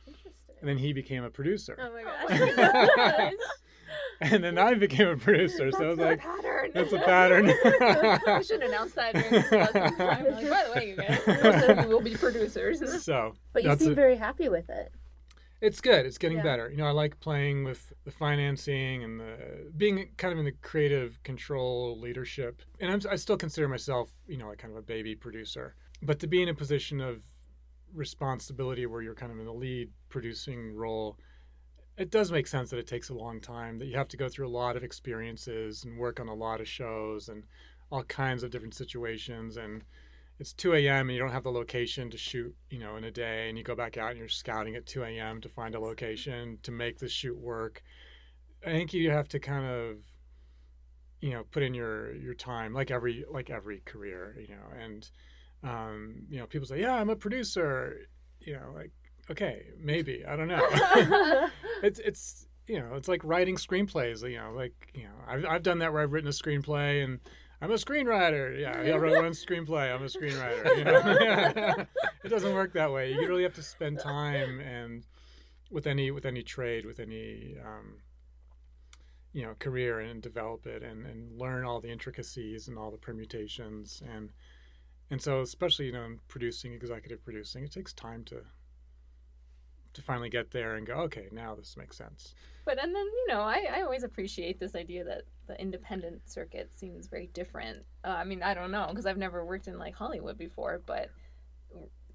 And 0.60 0.68
then 0.68 0.78
he 0.78 0.92
became 0.92 1.22
a 1.22 1.30
producer. 1.30 1.76
Oh 1.78 1.92
my 1.92 2.04
oh, 2.04 2.96
gosh. 2.96 3.32
and 4.20 4.42
then 4.42 4.58
I 4.58 4.74
became 4.74 5.08
a 5.08 5.16
producer. 5.16 5.70
so 5.70 5.78
That's 5.78 5.92
it's 5.92 6.00
like 6.00 6.20
pattern. 6.20 6.70
that's 6.74 6.92
a 6.92 6.98
pattern. 6.98 7.46
we 8.38 8.44
should 8.44 8.62
announce 8.62 8.92
that 8.92 9.12
during 9.12 9.30
this 9.30 9.48
time. 9.50 9.60
Like, 9.68 10.50
by 10.50 10.64
the 10.64 10.72
way, 10.74 10.88
you 10.90 10.96
guys, 10.96 11.20
most 11.26 11.68
of 11.68 11.84
you 11.84 11.88
will 11.88 12.00
be 12.00 12.16
producers. 12.16 13.04
so 13.04 13.34
But 13.52 13.64
you 13.64 13.76
seem 13.76 13.92
a- 13.92 13.94
very 13.94 14.16
happy 14.16 14.48
with 14.48 14.68
it. 14.70 14.92
It's 15.60 15.80
good. 15.80 16.06
It's 16.06 16.18
getting 16.18 16.38
Yeah. 16.38 16.44
better. 16.44 16.70
You 16.70 16.76
know, 16.76 16.86
I 16.86 16.90
like 16.90 17.18
playing 17.20 17.64
with 17.64 17.92
the 18.04 18.10
financing 18.10 19.02
and 19.02 19.18
the 19.20 19.72
being 19.76 20.12
kind 20.16 20.32
of 20.32 20.38
in 20.38 20.44
the 20.44 20.52
creative 20.52 21.22
control 21.22 21.98
leadership. 21.98 22.62
And 22.80 22.90
I'm, 22.90 23.00
I 23.10 23.16
still 23.16 23.36
consider 23.36 23.68
myself, 23.68 24.10
you 24.26 24.36
know, 24.36 24.48
like 24.48 24.58
kind 24.58 24.72
of 24.72 24.78
a 24.78 24.82
baby 24.82 25.14
producer. 25.14 25.74
But 26.02 26.18
to 26.20 26.26
be 26.26 26.42
in 26.42 26.48
a 26.48 26.54
position 26.54 27.00
of 27.00 27.22
responsibility 27.94 28.84
where 28.86 29.00
you're 29.02 29.14
kind 29.14 29.32
of 29.32 29.38
in 29.38 29.46
the 29.46 29.52
lead 29.52 29.90
producing 30.08 30.74
role, 30.74 31.18
it 31.96 32.10
does 32.10 32.30
make 32.30 32.46
sense 32.46 32.68
that 32.70 32.78
it 32.78 32.86
takes 32.86 33.08
a 33.08 33.14
long 33.14 33.40
time, 33.40 33.78
that 33.78 33.86
you 33.86 33.96
have 33.96 34.08
to 34.08 34.16
go 34.18 34.28
through 34.28 34.46
a 34.46 34.50
lot 34.50 34.76
of 34.76 34.84
experiences 34.84 35.84
and 35.84 35.98
work 35.98 36.20
on 36.20 36.28
a 36.28 36.34
lot 36.34 36.60
of 36.60 36.68
shows 36.68 37.28
and 37.30 37.44
all 37.90 38.04
kinds 38.04 38.42
of 38.42 38.50
different 38.50 38.74
situations. 38.74 39.56
And 39.56 39.82
it's 40.38 40.52
2 40.52 40.74
a.m. 40.74 41.08
and 41.08 41.12
you 41.12 41.18
don't 41.18 41.32
have 41.32 41.44
the 41.44 41.52
location 41.52 42.10
to 42.10 42.18
shoot, 42.18 42.54
you 42.70 42.78
know, 42.78 42.96
in 42.96 43.04
a 43.04 43.10
day, 43.10 43.48
and 43.48 43.56
you 43.56 43.64
go 43.64 43.74
back 43.74 43.96
out 43.96 44.10
and 44.10 44.18
you're 44.18 44.28
scouting 44.28 44.76
at 44.76 44.86
2 44.86 45.02
a.m. 45.04 45.40
to 45.40 45.48
find 45.48 45.74
a 45.74 45.80
location 45.80 46.58
to 46.62 46.70
make 46.70 46.98
the 46.98 47.08
shoot 47.08 47.38
work. 47.38 47.82
I 48.64 48.70
think 48.70 48.92
you 48.92 49.10
have 49.10 49.28
to 49.28 49.38
kind 49.38 49.64
of, 49.64 49.98
you 51.20 51.30
know, 51.30 51.44
put 51.50 51.62
in 51.62 51.72
your 51.74 52.14
your 52.14 52.34
time, 52.34 52.74
like 52.74 52.90
every 52.90 53.24
like 53.30 53.50
every 53.50 53.80
career, 53.86 54.36
you 54.38 54.54
know, 54.54 54.78
and 54.78 55.10
um, 55.62 56.26
you 56.28 56.38
know, 56.38 56.46
people 56.46 56.66
say, 56.66 56.80
yeah, 56.80 56.94
I'm 56.94 57.10
a 57.10 57.16
producer, 57.16 58.08
you 58.40 58.54
know, 58.54 58.72
like 58.74 58.90
okay, 59.30 59.66
maybe 59.78 60.24
I 60.26 60.36
don't 60.36 60.48
know. 60.48 60.66
it's 61.82 61.98
it's 62.00 62.46
you 62.66 62.80
know, 62.80 62.94
it's 62.94 63.08
like 63.08 63.22
writing 63.24 63.56
screenplays, 63.56 64.28
you 64.28 64.38
know, 64.38 64.52
like 64.54 64.74
you 64.94 65.04
know, 65.04 65.14
I've 65.26 65.46
I've 65.46 65.62
done 65.62 65.78
that 65.78 65.92
where 65.92 66.02
I've 66.02 66.12
written 66.12 66.28
a 66.28 66.32
screenplay 66.32 67.04
and 67.04 67.20
I'm 67.60 67.70
a 67.70 67.74
screenwriter. 67.74 68.60
Yeah, 68.60 68.94
I 68.94 68.96
wrote 68.96 69.22
one 69.22 69.32
screenplay. 69.32 69.94
I'm 69.94 70.02
a 70.02 70.06
screenwriter. 70.06 70.78
You 70.78 70.84
know? 70.84 71.86
it 72.24 72.28
doesn't 72.28 72.54
work 72.54 72.74
that 72.74 72.92
way. 72.92 73.12
You 73.12 73.26
really 73.26 73.44
have 73.44 73.54
to 73.54 73.62
spend 73.62 73.98
time 73.98 74.60
and 74.60 75.04
with 75.70 75.86
any 75.86 76.10
with 76.10 76.26
any 76.26 76.42
trade, 76.42 76.84
with 76.84 77.00
any 77.00 77.56
um, 77.64 77.94
you 79.32 79.42
know 79.42 79.54
career, 79.58 80.00
and 80.00 80.20
develop 80.20 80.66
it 80.66 80.82
and, 80.82 81.06
and 81.06 81.38
learn 81.38 81.64
all 81.64 81.80
the 81.80 81.90
intricacies 81.90 82.68
and 82.68 82.78
all 82.78 82.90
the 82.90 82.98
permutations 82.98 84.02
and 84.14 84.32
and 85.10 85.22
so 85.22 85.40
especially 85.40 85.86
you 85.86 85.92
know 85.92 86.04
in 86.04 86.18
producing, 86.28 86.72
executive 86.72 87.24
producing, 87.24 87.64
it 87.64 87.72
takes 87.72 87.92
time 87.92 88.22
to 88.24 88.42
to 89.94 90.02
finally 90.02 90.28
get 90.28 90.50
there 90.50 90.76
and 90.76 90.86
go, 90.86 90.94
okay, 90.94 91.28
now 91.32 91.54
this 91.54 91.74
makes 91.76 91.96
sense. 91.96 92.34
But 92.66 92.82
and 92.82 92.94
then 92.94 93.04
you 93.06 93.26
know, 93.28 93.40
I, 93.42 93.66
I 93.72 93.82
always 93.82 94.02
appreciate 94.04 94.60
this 94.60 94.74
idea 94.76 95.04
that 95.04 95.22
the 95.46 95.58
independent 95.60 96.28
circuit 96.28 96.70
seems 96.76 97.06
very 97.08 97.28
different. 97.28 97.86
Uh, 98.04 98.08
I 98.08 98.24
mean, 98.24 98.42
I 98.42 98.54
don't 98.54 98.72
know 98.72 98.88
because 98.90 99.06
I've 99.06 99.18
never 99.18 99.46
worked 99.46 99.68
in 99.68 99.78
like 99.78 99.94
Hollywood 99.94 100.36
before, 100.38 100.82
but 100.86 101.10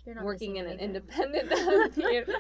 You're 0.06 0.16
not 0.16 0.26
working 0.26 0.58
in 0.58 0.66
an 0.66 0.80
anything. 0.80 0.96
independent 0.96 1.52
theater. 1.94 2.34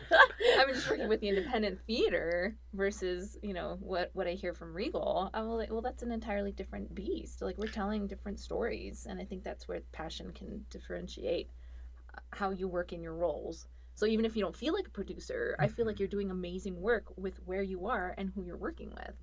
I'm 0.59 0.69
just 0.73 0.89
working 0.89 1.07
with 1.07 1.21
the 1.21 1.29
independent 1.29 1.79
theater 1.87 2.57
versus 2.73 3.37
you 3.43 3.53
know 3.53 3.77
what 3.79 4.09
what 4.13 4.27
I 4.27 4.31
hear 4.33 4.53
from 4.53 4.73
Regal. 4.73 5.29
I'm 5.33 5.47
like, 5.49 5.71
well, 5.71 5.81
that's 5.81 6.03
an 6.03 6.11
entirely 6.11 6.51
different 6.51 6.93
beast. 6.95 7.41
Like 7.41 7.57
we're 7.57 7.67
telling 7.67 8.07
different 8.07 8.39
stories, 8.39 9.07
and 9.09 9.21
I 9.21 9.25
think 9.25 9.43
that's 9.43 9.67
where 9.67 9.81
passion 9.93 10.31
can 10.33 10.65
differentiate 10.69 11.49
uh, 12.15 12.19
how 12.31 12.49
you 12.51 12.67
work 12.67 12.93
in 12.93 13.01
your 13.03 13.13
roles. 13.15 13.67
So 13.95 14.05
even 14.05 14.25
if 14.25 14.35
you 14.35 14.41
don't 14.41 14.55
feel 14.55 14.73
like 14.73 14.87
a 14.87 14.91
producer, 14.91 15.55
I 15.59 15.67
feel 15.67 15.85
like 15.85 15.99
you're 15.99 16.07
doing 16.07 16.31
amazing 16.31 16.79
work 16.79 17.05
with 17.17 17.35
where 17.45 17.61
you 17.61 17.87
are 17.87 18.15
and 18.17 18.31
who 18.33 18.43
you're 18.43 18.57
working 18.57 18.89
with. 18.89 19.15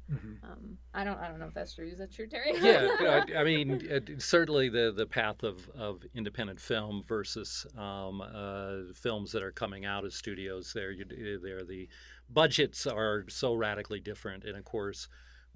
Um, 0.44 0.78
I 0.94 1.04
don't 1.04 1.18
I 1.18 1.28
don't 1.28 1.38
know 1.38 1.46
if 1.46 1.54
that's 1.54 1.74
true. 1.74 1.88
Is 1.88 1.98
that 1.98 2.12
true, 2.12 2.26
Terry? 2.26 2.52
yeah, 2.60 2.88
I, 3.36 3.40
I 3.40 3.44
mean, 3.44 3.80
it, 3.82 4.22
certainly 4.22 4.68
the, 4.68 4.92
the 4.96 5.06
path 5.06 5.42
of, 5.42 5.68
of 5.70 6.02
independent 6.14 6.60
film 6.60 7.02
versus 7.06 7.66
um, 7.76 8.20
uh, 8.20 8.92
films 8.94 9.32
that 9.32 9.42
are 9.42 9.52
coming 9.52 9.84
out 9.84 10.04
of 10.04 10.12
studios. 10.12 10.72
There, 10.72 10.92
you, 10.92 11.04
there 11.42 11.64
the 11.64 11.88
budgets 12.30 12.86
are 12.86 13.24
so 13.28 13.54
radically 13.54 14.00
different, 14.00 14.44
and 14.44 14.56
of 14.56 14.64
course, 14.64 15.08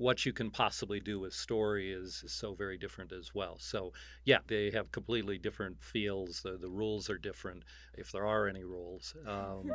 what 0.03 0.27
you 0.27 0.33
can 0.33 0.51
possibly 0.51 0.99
do 0.99 1.21
with 1.21 1.33
story 1.33 1.93
is 1.93 2.25
so 2.27 2.55
very 2.55 2.77
different 2.77 3.12
as 3.12 3.35
well. 3.35 3.57
So, 3.61 3.93
yeah, 4.25 4.38
they 4.49 4.71
have 4.73 4.91
completely 4.91 5.38
different 5.38 5.81
feels. 5.81 6.43
The, 6.43 6.59
the 6.59 6.69
rules 6.69 7.09
are 7.09 7.19
different, 7.19 7.62
if 7.95 8.11
there 8.11 8.27
are 8.27 8.49
any 8.49 8.65
rules. 8.65 9.15
Um, 9.27 9.73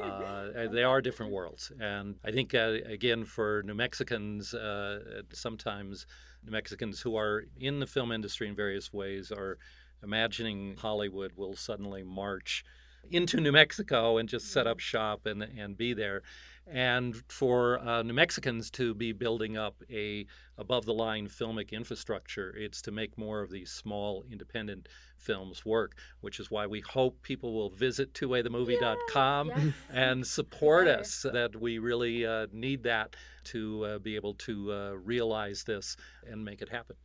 uh, 0.00 0.68
they 0.70 0.84
are 0.84 1.00
different 1.00 1.32
worlds. 1.32 1.72
And 1.80 2.14
I 2.24 2.30
think, 2.30 2.54
uh, 2.54 2.76
again, 2.86 3.24
for 3.24 3.62
New 3.66 3.74
Mexicans, 3.74 4.54
uh, 4.54 5.22
sometimes 5.32 6.06
New 6.44 6.52
Mexicans 6.52 7.00
who 7.00 7.16
are 7.16 7.44
in 7.58 7.80
the 7.80 7.86
film 7.86 8.12
industry 8.12 8.48
in 8.48 8.54
various 8.54 8.92
ways 8.92 9.32
are 9.32 9.58
imagining 10.04 10.76
Hollywood 10.76 11.32
will 11.36 11.56
suddenly 11.56 12.04
march 12.04 12.64
into 13.10 13.40
New 13.40 13.52
Mexico 13.52 14.18
and 14.18 14.28
just 14.28 14.52
set 14.52 14.66
up 14.66 14.78
shop 14.78 15.26
and, 15.26 15.42
and 15.42 15.76
be 15.76 15.94
there 15.94 16.22
and 16.66 17.14
for 17.28 17.78
uh, 17.80 18.02
New 18.02 18.14
Mexicans 18.14 18.70
to 18.72 18.94
be 18.94 19.12
building 19.12 19.56
up 19.56 19.82
a 19.90 20.26
above 20.56 20.84
the 20.86 20.94
line 20.94 21.26
filmic 21.28 21.72
infrastructure. 21.72 22.54
It's 22.56 22.80
to 22.82 22.90
make 22.90 23.18
more 23.18 23.42
of 23.42 23.50
these 23.50 23.70
small 23.70 24.24
independent 24.30 24.88
films 25.18 25.64
work, 25.64 25.96
which 26.20 26.38
is 26.38 26.50
why 26.50 26.66
we 26.66 26.80
hope 26.80 27.22
people 27.22 27.52
will 27.54 27.70
visit 27.70 28.12
twowaythemovie.com 28.14 29.48
Yes, 29.48 29.58
yes. 29.64 29.74
and 29.90 30.26
support 30.26 30.86
Sure. 30.86 30.98
us. 30.98 31.26
That 31.32 31.56
we 31.60 31.78
really 31.78 32.24
uh, 32.26 32.46
need 32.52 32.82
that 32.84 33.16
to 33.44 33.84
uh, 33.84 33.98
be 33.98 34.16
able 34.16 34.34
to 34.34 34.72
uh, 34.72 34.90
realize 34.92 35.64
this 35.64 35.96
and 36.26 36.44
make 36.44 36.62
it 36.62 36.68
happen. 36.70 36.96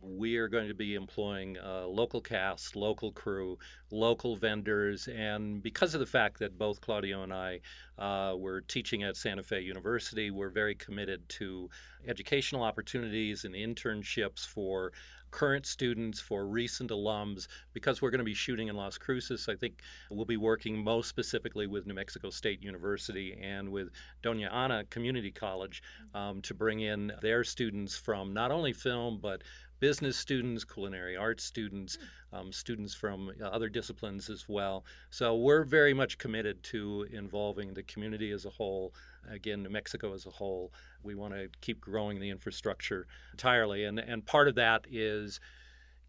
We 0.00 0.36
are 0.36 0.48
going 0.48 0.68
to 0.68 0.74
be 0.74 0.94
employing 0.94 1.58
uh, 1.58 1.86
local 1.86 2.20
cast, 2.20 2.74
local 2.74 3.12
crew, 3.12 3.58
local 3.90 4.36
vendors, 4.36 5.08
and 5.08 5.62
because 5.62 5.94
of 5.94 6.00
the 6.00 6.06
fact 6.06 6.38
that 6.38 6.58
both 6.58 6.80
Claudio 6.80 7.22
and 7.22 7.32
I 7.32 7.60
uh, 7.98 8.34
were 8.36 8.62
teaching 8.62 9.02
at 9.02 9.16
Santa 9.16 9.42
Fe 9.42 9.60
University, 9.60 10.30
we're 10.30 10.50
very 10.50 10.74
committed 10.74 11.28
to 11.30 11.68
educational 12.06 12.62
opportunities 12.62 13.44
and 13.44 13.54
internships 13.54 14.46
for 14.46 14.92
current 15.30 15.66
students, 15.66 16.20
for 16.20 16.46
recent 16.46 16.90
alums, 16.90 17.48
because 17.72 18.00
we're 18.00 18.10
going 18.10 18.18
to 18.18 18.24
be 18.24 18.34
shooting 18.34 18.68
in 18.68 18.76
Las 18.76 18.98
Cruces. 18.98 19.48
I 19.48 19.54
think 19.54 19.82
we'll 20.10 20.24
be 20.24 20.36
working 20.36 20.82
most 20.82 21.08
specifically 21.08 21.66
with 21.66 21.86
New 21.86 21.94
Mexico 21.94 22.30
State 22.30 22.62
University 22.62 23.38
and 23.40 23.70
with 23.70 23.90
Doña 24.22 24.52
Ana 24.52 24.84
Community 24.90 25.30
College 25.30 25.82
um, 26.14 26.40
to 26.42 26.54
bring 26.54 26.80
in 26.80 27.12
their 27.22 27.44
students 27.44 27.96
from 27.96 28.32
not 28.32 28.50
only 28.50 28.72
film, 28.72 29.18
but 29.20 29.42
business 29.80 30.16
students, 30.16 30.64
culinary 30.64 31.16
arts 31.16 31.42
students, 31.44 31.98
um, 32.32 32.52
students 32.52 32.94
from 32.94 33.32
uh, 33.40 33.46
other 33.46 33.68
disciplines 33.68 34.30
as 34.30 34.48
well. 34.48 34.84
So 35.10 35.36
we're 35.36 35.64
very 35.64 35.94
much 35.94 36.18
committed 36.18 36.62
to 36.64 37.06
involving 37.12 37.74
the 37.74 37.82
community 37.82 38.30
as 38.30 38.44
a 38.44 38.50
whole, 38.50 38.94
again, 39.28 39.62
New 39.62 39.70
Mexico 39.70 40.14
as 40.14 40.26
a 40.26 40.30
whole. 40.30 40.72
We 41.02 41.14
want 41.14 41.34
to 41.34 41.48
keep 41.60 41.80
growing 41.80 42.20
the 42.20 42.30
infrastructure 42.30 43.06
entirely. 43.32 43.84
And, 43.84 43.98
and 43.98 44.24
part 44.24 44.48
of 44.48 44.54
that 44.56 44.86
is 44.90 45.40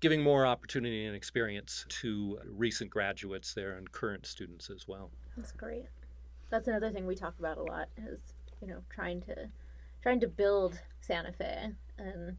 giving 0.01 0.21
more 0.21 0.45
opportunity 0.45 1.05
and 1.05 1.15
experience 1.15 1.85
to 1.87 2.39
recent 2.45 2.89
graduates 2.89 3.53
there 3.53 3.77
and 3.77 3.91
current 3.91 4.25
students 4.25 4.69
as 4.69 4.87
well. 4.87 5.11
That's 5.37 5.51
great. 5.51 5.85
That's 6.49 6.67
another 6.67 6.91
thing 6.91 7.07
we 7.07 7.15
talk 7.15 7.35
about 7.39 7.57
a 7.57 7.63
lot 7.63 7.87
is 7.97 8.19
you 8.61 8.67
know 8.67 8.79
trying 8.89 9.21
to 9.21 9.49
trying 10.01 10.19
to 10.19 10.27
build 10.27 10.79
Santa 10.99 11.31
Fe, 11.31 11.69
and 11.97 12.35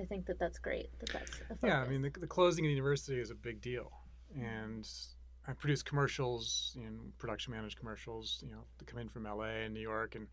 I 0.00 0.04
think 0.04 0.26
that 0.26 0.38
that's 0.38 0.58
great. 0.58 0.90
That 1.00 1.10
that's 1.12 1.40
a. 1.50 1.66
Yeah, 1.66 1.82
I 1.82 1.88
mean, 1.88 2.02
the, 2.02 2.10
the 2.10 2.26
closing 2.26 2.64
of 2.64 2.68
the 2.68 2.74
university 2.74 3.20
is 3.20 3.30
a 3.30 3.34
big 3.34 3.60
deal. 3.60 3.90
And 4.34 4.88
I 5.46 5.52
produce 5.52 5.82
commercials, 5.82 6.76
you 6.78 6.84
know, 6.84 7.00
production 7.18 7.52
managed 7.52 7.78
commercials, 7.78 8.42
you 8.46 8.52
know, 8.52 8.64
to 8.78 8.84
come 8.84 8.98
in 8.98 9.08
from 9.08 9.24
LA 9.24 9.64
and 9.64 9.74
New 9.74 9.80
York. 9.80 10.14
And 10.14 10.28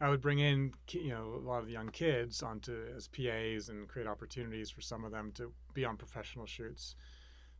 I 0.00 0.08
would 0.08 0.20
bring 0.20 0.38
in, 0.38 0.72
you 0.90 1.10
know, 1.10 1.34
a 1.34 1.46
lot 1.46 1.60
of 1.60 1.66
the 1.66 1.72
young 1.72 1.88
kids 1.88 2.42
onto 2.42 2.86
as 2.96 3.08
PAs 3.08 3.68
and 3.68 3.88
create 3.88 4.06
opportunities 4.06 4.70
for 4.70 4.80
some 4.80 5.04
of 5.04 5.12
them 5.12 5.32
to 5.36 5.52
be 5.74 5.84
on 5.84 5.96
professional 5.96 6.46
shoots. 6.46 6.94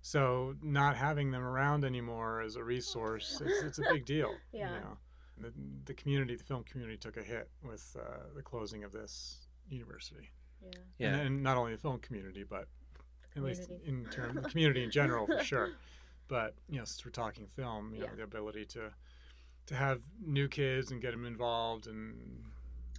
So 0.02 0.54
not 0.62 0.96
having 0.96 1.30
them 1.30 1.42
around 1.42 1.84
anymore 1.84 2.40
as 2.40 2.56
a 2.56 2.64
resource, 2.64 3.42
it's, 3.44 3.62
it's 3.62 3.78
a 3.78 3.92
big 3.92 4.04
deal. 4.04 4.34
Yeah. 4.52 4.74
You 4.74 4.80
know? 4.80 4.96
the, 5.40 5.52
the 5.84 5.94
community, 5.94 6.36
the 6.36 6.44
film 6.44 6.64
community 6.64 6.96
took 6.96 7.16
a 7.16 7.22
hit 7.22 7.48
with 7.62 7.96
uh, 7.98 8.24
the 8.34 8.42
closing 8.42 8.84
of 8.84 8.92
this 8.92 9.46
university. 9.68 10.30
Yeah. 10.62 10.70
Yeah. 10.98 11.08
And, 11.14 11.20
and 11.26 11.42
not 11.42 11.56
only 11.56 11.72
the 11.72 11.80
film 11.80 11.98
community, 11.98 12.44
but 12.48 12.66
at 13.36 13.42
least 13.42 13.70
in 13.86 14.04
terms 14.06 14.42
the 14.42 14.48
community 14.48 14.82
in 14.84 14.90
general 14.90 15.26
for 15.26 15.42
sure. 15.44 15.70
But 16.28 16.54
you 16.68 16.78
know, 16.78 16.84
since 16.84 17.04
we're 17.04 17.10
talking 17.10 17.46
film, 17.56 17.92
you 17.94 18.00
know, 18.00 18.08
the 18.16 18.22
ability 18.22 18.64
to 18.66 18.90
to 19.66 19.74
have 19.74 20.00
new 20.24 20.48
kids 20.48 20.90
and 20.90 21.00
get 21.00 21.12
them 21.12 21.24
involved 21.24 21.86
and 21.86 22.42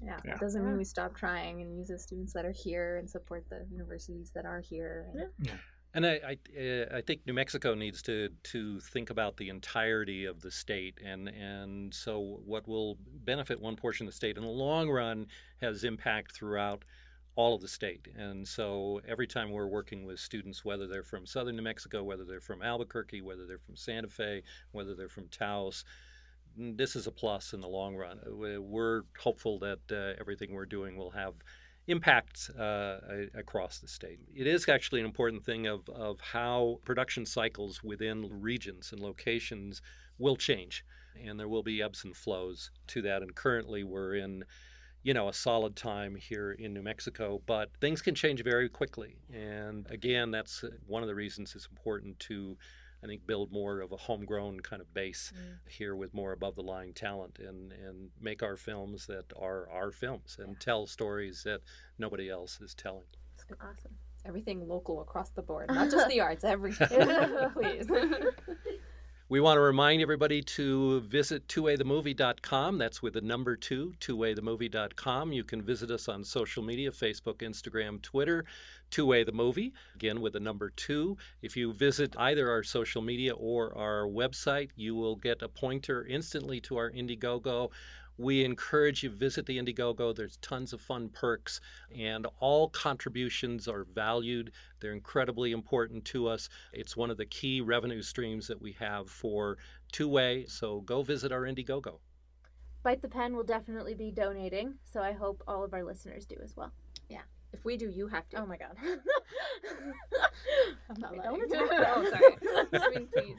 Yeah, 0.04 0.20
Yeah. 0.26 0.34
it 0.36 0.40
doesn't 0.40 0.66
mean 0.66 0.78
we 0.78 0.84
stop 0.86 1.16
trying 1.16 1.62
and 1.62 1.78
use 1.78 1.90
the 1.90 2.00
students 2.00 2.34
that 2.34 2.46
are 2.46 2.52
here 2.52 2.98
and 2.98 3.10
support 3.10 3.44
the 3.50 3.66
universities 3.72 4.32
that 4.32 4.46
are 4.46 4.60
here. 4.62 5.08
And 5.14 5.52
And 5.94 6.06
I, 6.06 6.20
I, 6.26 6.60
uh, 6.60 6.98
I 6.98 7.02
think 7.02 7.26
New 7.28 7.34
Mexico 7.34 7.76
needs 7.76 8.02
to, 8.04 8.30
to 8.44 8.80
think 8.80 9.10
about 9.10 9.36
the 9.36 9.50
entirety 9.50 10.24
of 10.24 10.40
the 10.40 10.50
state, 10.50 10.98
and, 11.04 11.28
and 11.28 11.94
so 11.94 12.40
what 12.46 12.66
will 12.66 12.98
benefit 13.26 13.60
one 13.60 13.76
portion 13.76 14.08
of 14.08 14.14
the 14.14 14.16
state 14.16 14.38
in 14.38 14.44
the 14.44 14.50
long 14.50 14.90
run 14.90 15.28
has 15.60 15.84
impact 15.84 16.32
throughout 16.34 16.86
all 17.36 17.56
of 17.56 17.62
the 17.62 17.68
state. 17.68 18.08
And 18.18 18.48
so 18.48 19.00
every 19.08 19.28
time 19.28 19.52
we're 19.52 19.68
working 19.68 20.06
with 20.06 20.20
students, 20.20 20.66
whether 20.66 20.88
they're 20.88 21.04
from 21.04 21.26
southern 21.26 21.56
New 21.56 21.62
Mexico, 21.62 22.04
whether 22.04 22.26
they're 22.26 22.42
from 22.42 22.62
Albuquerque, 22.62 23.22
whether 23.22 23.46
they're 23.46 23.58
from 23.58 23.76
Santa 23.76 24.10
Fe, 24.10 24.44
whether 24.72 24.96
they're 24.96 25.08
from 25.10 25.28
Taos, 25.30 25.86
mm, 26.60 26.78
this 26.78 26.96
is 26.96 27.08
a 27.08 27.12
plus 27.12 27.54
in 27.54 27.62
the 27.62 27.68
long 27.68 27.96
run. 27.96 28.20
Uh, 28.26 28.36
we- 28.36 28.58
We're 28.58 29.04
hopeful 29.20 29.60
that 29.60 29.80
uh, 29.92 30.20
everything 30.20 30.52
we're 30.54 30.66
doing 30.66 30.98
will 30.98 31.12
have 31.12 31.34
impact 31.88 32.52
uh, 32.60 32.98
across 33.34 33.80
the 33.80 33.88
state. 33.88 34.20
It 34.36 34.46
is 34.46 34.70
actually 34.70 35.00
an 35.00 35.06
important 35.06 35.44
thing 35.44 35.68
of, 35.68 35.90
of 35.90 36.20
how 36.22 36.80
production 36.86 37.26
cycles 37.26 37.82
within 37.84 38.42
regions 38.42 38.92
and 38.92 39.02
locations 39.02 39.82
will 40.20 40.36
change, 40.36 40.86
and 41.20 41.40
there 41.40 41.48
will 41.50 41.64
be 41.64 41.82
ebbs 41.82 42.04
and 42.04 42.16
flows 42.16 42.72
to 42.88 43.02
that. 43.02 43.22
And 43.24 43.34
currently, 43.36 43.84
we're 43.84 44.16
in 44.16 44.44
you 45.04 45.14
know, 45.14 45.30
a 45.30 45.34
solid 45.34 45.76
time 45.76 46.16
here 46.16 46.52
in 46.52 46.74
New 46.74 46.84
Mexico, 46.84 47.42
but 47.46 47.70
things 47.80 48.02
can 48.02 48.14
change 48.14 48.44
very 48.44 48.70
quickly. 48.70 49.16
And 49.34 49.88
again, 49.90 50.32
that's 50.32 50.64
uh, 50.64 50.70
one 50.88 51.02
of 51.02 51.08
the 51.08 51.16
reasons 51.16 51.56
it's 51.56 51.68
important 51.68 52.20
to, 52.20 52.56
I 53.04 53.08
think, 53.08 53.26
build 53.26 53.52
more 53.52 53.82
of 53.82 53.92
a 53.92 53.98
homegrown 53.98 54.60
kind 54.60 54.82
of 54.82 54.94
base 54.94 55.34
here 55.68 55.96
with 55.96 56.14
more 56.14 56.34
above 56.34 56.56
the 56.56 56.62
line 56.62 56.94
talent 56.94 57.40
and, 57.40 57.72
and 57.72 58.10
make 58.20 58.44
our 58.44 58.56
films 58.58 59.08
that 59.08 59.26
are 59.40 59.68
our 59.72 59.92
films 59.92 60.38
and 60.40 60.60
tell 60.60 60.86
stories 60.86 61.42
that 61.44 61.62
nobody 61.98 62.30
else 62.30 62.60
is 62.62 62.76
telling. 62.76 63.06
Awesome. 63.60 63.92
everything 64.24 64.68
local 64.68 65.02
across 65.02 65.30
the 65.32 65.42
board, 65.42 65.68
not 65.70 65.90
just 65.92 66.08
the 66.10 66.22
arts, 66.22 66.44
everything. 66.44 66.88
Please. 67.54 67.88
We 69.32 69.40
want 69.40 69.56
to 69.56 69.62
remind 69.62 70.02
everybody 70.02 70.42
to 70.42 71.00
visit 71.00 71.48
twowaythemovie.com. 71.48 72.78
That's 72.78 73.02
with 73.02 73.14
the 73.14 73.22
number 73.22 73.56
two, 73.56 73.94
twowaythemovie.com. 74.02 75.32
You 75.32 75.46
can 75.46 75.62
visit 75.62 75.90
us 75.90 76.10
on 76.10 76.26
social 76.26 76.62
media 76.62 76.92
Facebook, 76.92 77.36
Instagram, 77.36 78.02
Twitter, 78.02 78.44
Two 78.90 79.06
Way 79.06 79.24
the 79.24 79.32
Movie, 79.32 79.72
again 79.96 80.20
with 80.20 80.34
the 80.34 80.42
number 80.42 80.70
two. 80.72 81.16
If 81.42 81.56
you 81.56 81.72
visit 81.72 82.14
either 82.20 82.52
our 82.52 82.62
social 82.62 83.02
media 83.02 83.34
or 83.34 83.74
our 83.78 84.06
website, 84.06 84.72
you 84.76 84.96
will 84.96 85.16
get 85.16 85.42
a 85.42 85.48
pointer 85.48 86.06
instantly 86.06 86.60
to 86.60 86.76
our 86.76 86.92
Indiegogo. 86.92 87.70
We 88.22 88.46
encourage 88.46 89.02
you 89.02 89.10
visit 89.10 89.48
the 89.48 89.58
Indiegogo. 89.58 90.16
There's 90.16 90.38
tons 90.38 90.74
of 90.74 90.82
fun 90.82 91.10
perks, 91.10 91.60
and 91.98 92.28
all 92.40 92.70
contributions 92.70 93.68
are 93.68 93.84
valued. 93.96 94.52
They're 94.80 94.94
incredibly 94.94 95.52
important 95.54 96.06
to 96.06 96.28
us. 96.28 96.48
It's 96.72 96.96
one 96.96 97.10
of 97.10 97.18
the 97.18 97.26
key 97.26 97.62
revenue 97.62 98.04
streams 98.04 98.46
that 98.48 98.62
we 98.62 98.74
have 98.74 99.10
for 99.10 99.58
Two 99.92 100.08
Way. 100.08 100.46
So 100.48 100.82
go 100.82 101.02
visit 101.02 101.32
our 101.32 101.42
Indiegogo. 101.42 101.98
Bite 102.84 103.02
the 103.02 103.08
Pen 103.08 103.36
will 103.36 103.44
definitely 103.44 103.96
be 103.96 104.12
donating, 104.12 104.76
so 104.84 105.02
I 105.02 105.14
hope 105.14 105.42
all 105.48 105.64
of 105.64 105.74
our 105.74 105.84
listeners 105.84 106.26
do 106.28 106.36
as 106.44 106.56
well. 106.56 106.72
Yeah. 107.10 107.22
If 107.54 107.66
we 107.66 107.76
do, 107.76 107.90
you 107.90 108.08
have 108.08 108.30
to. 108.30 108.42
Oh 108.42 108.46
my 108.46 108.58
god. 108.58 108.78
I'm 110.90 111.00
not 111.00 111.12
Okay, 111.14 111.28
lying. 111.28 111.48
don't 111.50 111.72
attack 111.72 111.94
oh, 111.96 112.06
sorry. 112.10 112.82
I 112.84 112.90
mean, 112.92 113.08
please. 113.16 113.36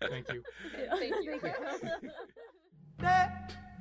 Thank 0.00 0.32
you. 0.32 0.42
Thank 0.98 1.14
you. 1.24 1.40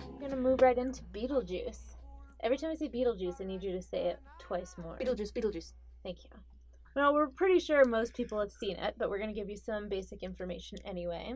I'm 0.00 0.20
gonna 0.20 0.36
move 0.36 0.62
right 0.62 0.78
into 0.78 1.02
Beetlejuice. 1.14 1.96
Every 2.40 2.56
time 2.56 2.70
I 2.70 2.74
say 2.74 2.88
Beetlejuice, 2.88 3.40
I 3.40 3.44
need 3.44 3.62
you 3.62 3.72
to 3.72 3.82
say 3.82 4.06
it 4.06 4.20
twice 4.38 4.76
more. 4.78 4.96
Beetlejuice, 4.98 5.32
Beetlejuice. 5.32 5.72
Thank 6.02 6.24
you. 6.24 6.30
Well, 6.94 7.12
we're 7.14 7.28
pretty 7.28 7.60
sure 7.60 7.84
most 7.84 8.14
people 8.14 8.40
have 8.40 8.50
seen 8.50 8.76
it, 8.76 8.94
but 8.96 9.10
we're 9.10 9.18
going 9.18 9.32
to 9.32 9.38
give 9.38 9.50
you 9.50 9.56
some 9.56 9.88
basic 9.88 10.22
information 10.22 10.78
anyway. 10.84 11.34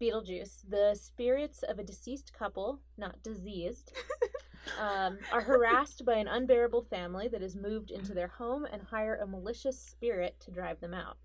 Beetlejuice, 0.00 0.68
the 0.68 0.94
spirits 0.94 1.62
of 1.62 1.78
a 1.78 1.84
deceased 1.84 2.32
couple, 2.32 2.80
not 2.98 3.22
diseased, 3.22 3.92
um, 4.80 5.18
are 5.32 5.40
harassed 5.40 6.04
by 6.04 6.14
an 6.14 6.28
unbearable 6.28 6.82
family 6.82 7.28
that 7.28 7.42
has 7.42 7.56
moved 7.56 7.90
into 7.90 8.12
their 8.14 8.28
home 8.28 8.66
and 8.70 8.82
hire 8.82 9.16
a 9.16 9.26
malicious 9.26 9.78
spirit 9.78 10.36
to 10.40 10.50
drive 10.50 10.80
them 10.80 10.94
out. 10.94 11.16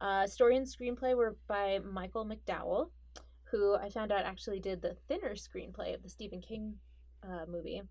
Uh, 0.00 0.26
story 0.26 0.56
and 0.56 0.66
screenplay 0.66 1.16
were 1.16 1.36
by 1.48 1.78
Michael 1.78 2.26
McDowell, 2.26 2.90
who 3.50 3.76
I 3.76 3.88
found 3.88 4.12
out 4.12 4.24
actually 4.24 4.60
did 4.60 4.82
the 4.82 4.96
thinner 5.08 5.34
screenplay 5.34 5.94
of 5.94 6.02
the 6.02 6.08
Stephen 6.08 6.40
King 6.40 6.74
uh, 7.22 7.46
movie 7.48 7.82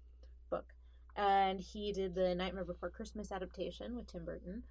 book. 0.50 0.74
And 1.16 1.60
he 1.60 1.92
did 1.92 2.16
the 2.16 2.36
Nightmare 2.36 2.66
Before 2.66 2.90
Christmas 2.90 3.32
adaptation 3.32 3.96
with 3.96 4.08
Tim 4.08 4.26
Burton. 4.26 4.64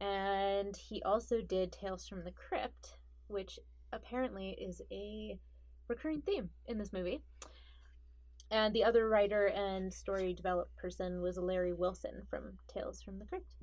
And 0.00 0.76
he 0.76 1.02
also 1.02 1.40
did 1.40 1.72
Tales 1.72 2.06
from 2.06 2.24
the 2.24 2.32
Crypt, 2.32 2.96
which 3.28 3.58
apparently 3.92 4.56
is 4.60 4.82
a 4.90 5.38
recurring 5.88 6.22
theme 6.22 6.50
in 6.66 6.78
this 6.78 6.92
movie. 6.92 7.22
And 8.50 8.74
the 8.74 8.84
other 8.84 9.08
writer 9.08 9.46
and 9.46 9.92
story 9.92 10.32
develop 10.32 10.74
person 10.76 11.20
was 11.20 11.36
Larry 11.36 11.72
Wilson 11.72 12.22
from 12.28 12.58
Tales 12.68 13.02
from 13.02 13.18
the 13.18 13.24
Crypt. 13.24 13.56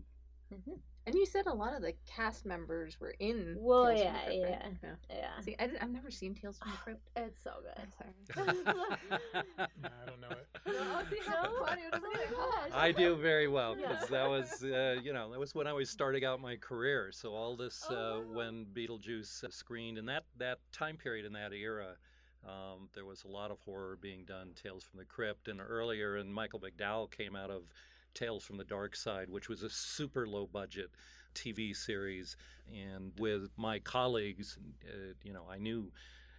Mm-hmm. 0.53 0.79
And 1.05 1.15
you 1.15 1.25
said 1.25 1.47
a 1.47 1.53
lot 1.53 1.73
of 1.75 1.81
the 1.81 1.93
cast 2.05 2.45
members 2.45 2.97
were 2.99 3.13
in. 3.19 3.57
Well, 3.59 3.87
Tales 3.87 4.01
from 4.01 4.07
yeah, 4.07 4.13
the 4.29 4.41
Crypt, 4.41 4.63
yeah, 4.81 4.87
right? 4.89 4.97
yeah. 5.09 5.41
See, 5.41 5.55
I, 5.59 5.69
I've 5.81 5.89
never 5.91 6.09
seen 6.09 6.33
Tales 6.33 6.57
from 6.59 6.71
the 6.71 6.77
Crypt. 6.77 7.09
It's 7.17 7.43
so 7.43 7.51
good. 7.61 7.73
I'm 7.77 7.91
sorry. 7.91 8.57
I 9.35 10.05
don't 10.07 10.21
know 10.21 10.29
it. 10.29 10.47
No, 10.65 11.01
see 11.11 11.17
how 11.27 11.45
Claudio 11.57 11.83
doesn't 11.91 12.05
Oh 12.05 12.13
my 12.13 12.25
gosh. 12.69 12.71
I 12.73 12.91
do 12.93 13.15
very 13.15 13.47
well 13.49 13.75
Yeah. 13.77 13.89
because 13.89 14.07
that 14.09 14.29
was, 14.29 14.63
uh, 14.63 14.95
you 15.03 15.11
know, 15.11 15.29
that 15.31 15.39
was 15.39 15.53
when 15.53 15.67
I 15.67 15.73
was 15.73 15.89
starting 15.89 16.23
out 16.23 16.41
my 16.41 16.55
career. 16.55 17.11
So 17.11 17.33
all 17.33 17.55
this, 17.57 17.85
Oh, 17.89 17.95
uh, 17.95 18.33
when 18.33 18.65
Beetlejuice 18.73 19.43
uh, 19.43 19.49
screened 19.49 19.97
and 19.97 20.07
that 20.07 20.23
that 20.37 20.59
time 20.71 20.95
period 20.95 21.25
in 21.25 21.33
that 21.33 21.51
era, 21.51 21.97
um, 22.45 22.89
there 22.93 23.05
was 23.05 23.23
a 23.25 23.27
lot 23.27 23.51
of 23.51 23.59
horror 23.65 23.97
being 24.01 24.23
done. 24.25 24.51
Tales 24.61 24.83
from 24.83 24.99
the 24.99 25.05
Crypt, 25.05 25.47
and 25.49 25.59
earlier, 25.61 26.15
and 26.15 26.33
Michael 26.33 26.59
McDowell 26.61 27.11
came 27.11 27.35
out 27.35 27.49
of 27.49 27.63
Tales 28.13 28.43
from 28.43 28.57
the 28.57 28.63
Dark 28.63 28.95
Side, 28.95 29.29
which 29.29 29.49
was 29.49 29.63
a 29.63 29.69
super 29.69 30.27
low 30.27 30.47
budget 30.47 30.91
TV 31.35 31.75
series. 31.75 32.37
And 32.71 33.11
with 33.19 33.49
my 33.57 33.79
colleagues, 33.79 34.57
uh, 34.87 35.13
you 35.23 35.33
know, 35.33 35.45
I 35.49 35.57
knew 35.57 35.91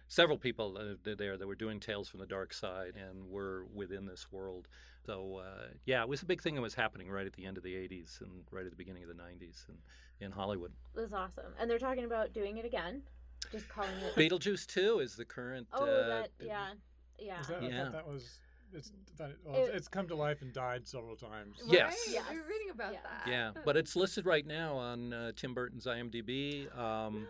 several 0.07 0.37
people 0.37 0.77
uh, 0.77 1.13
there 1.17 1.37
that 1.37 1.47
were 1.47 1.55
doing 1.55 1.79
Tales 1.79 2.07
from 2.09 2.19
the 2.19 2.25
Dark 2.25 2.53
Side 2.53 2.93
and 2.95 3.29
were 3.29 3.65
within 3.73 4.05
this 4.05 4.31
world. 4.31 4.67
So 5.05 5.41
uh, 5.45 5.67
yeah, 5.85 6.01
it 6.01 6.09
was 6.09 6.21
a 6.21 6.25
big 6.25 6.41
thing 6.41 6.55
that 6.55 6.61
was 6.61 6.75
happening 6.75 7.09
right 7.09 7.25
at 7.25 7.33
the 7.33 7.45
end 7.45 7.57
of 7.57 7.63
the 7.63 7.73
'80s 7.75 8.21
and 8.21 8.43
right 8.51 8.65
at 8.65 8.71
the 8.71 8.77
beginning 8.77 9.03
of 9.03 9.09
the 9.09 9.15
'90s 9.15 9.67
and 9.67 9.77
in 10.19 10.31
Hollywood. 10.31 10.71
It 10.95 11.01
was 11.01 11.13
awesome. 11.13 11.53
And 11.59 11.69
they're 11.69 11.79
talking 11.79 12.05
about 12.05 12.33
doing 12.33 12.57
it 12.57 12.65
again. 12.65 13.01
Just 13.51 13.67
calling 13.69 13.91
it. 13.97 14.15
Beetlejuice 14.15 14.65
2 14.65 14.99
is 14.99 15.15
the 15.15 15.25
current. 15.25 15.67
Oh, 15.73 15.83
uh, 15.85 16.07
that, 16.07 16.29
yeah. 16.41 16.67
Yeah. 17.19 17.41
Is 17.41 17.47
that, 17.47 17.61
I 17.61 17.67
Yeah. 17.67 17.83
thought 17.83 17.91
that 17.91 18.07
was. 18.07 18.39
It's, 18.75 18.91
that, 19.17 19.31
well, 19.43 19.65
It- 19.65 19.73
it's 19.75 19.87
come 19.87 20.07
to 20.09 20.15
life 20.15 20.41
and 20.41 20.51
died 20.53 20.87
several 20.87 21.15
times. 21.15 21.57
Yes. 21.65 21.97
Right? 22.13 22.21
We 22.31 22.39
were 22.39 22.47
reading 22.47 22.69
about 22.71 22.93
Yeah. 22.93 22.99
that. 23.03 23.27
Yeah, 23.31 23.51
but 23.65 23.77
it's 23.77 23.95
listed 23.95 24.25
right 24.25 24.45
now 24.45 24.75
on 24.75 25.13
uh, 25.13 25.31
Tim 25.35 25.53
Burton's 25.53 25.85
IMDb. 25.85 26.75
Um, 26.77 27.27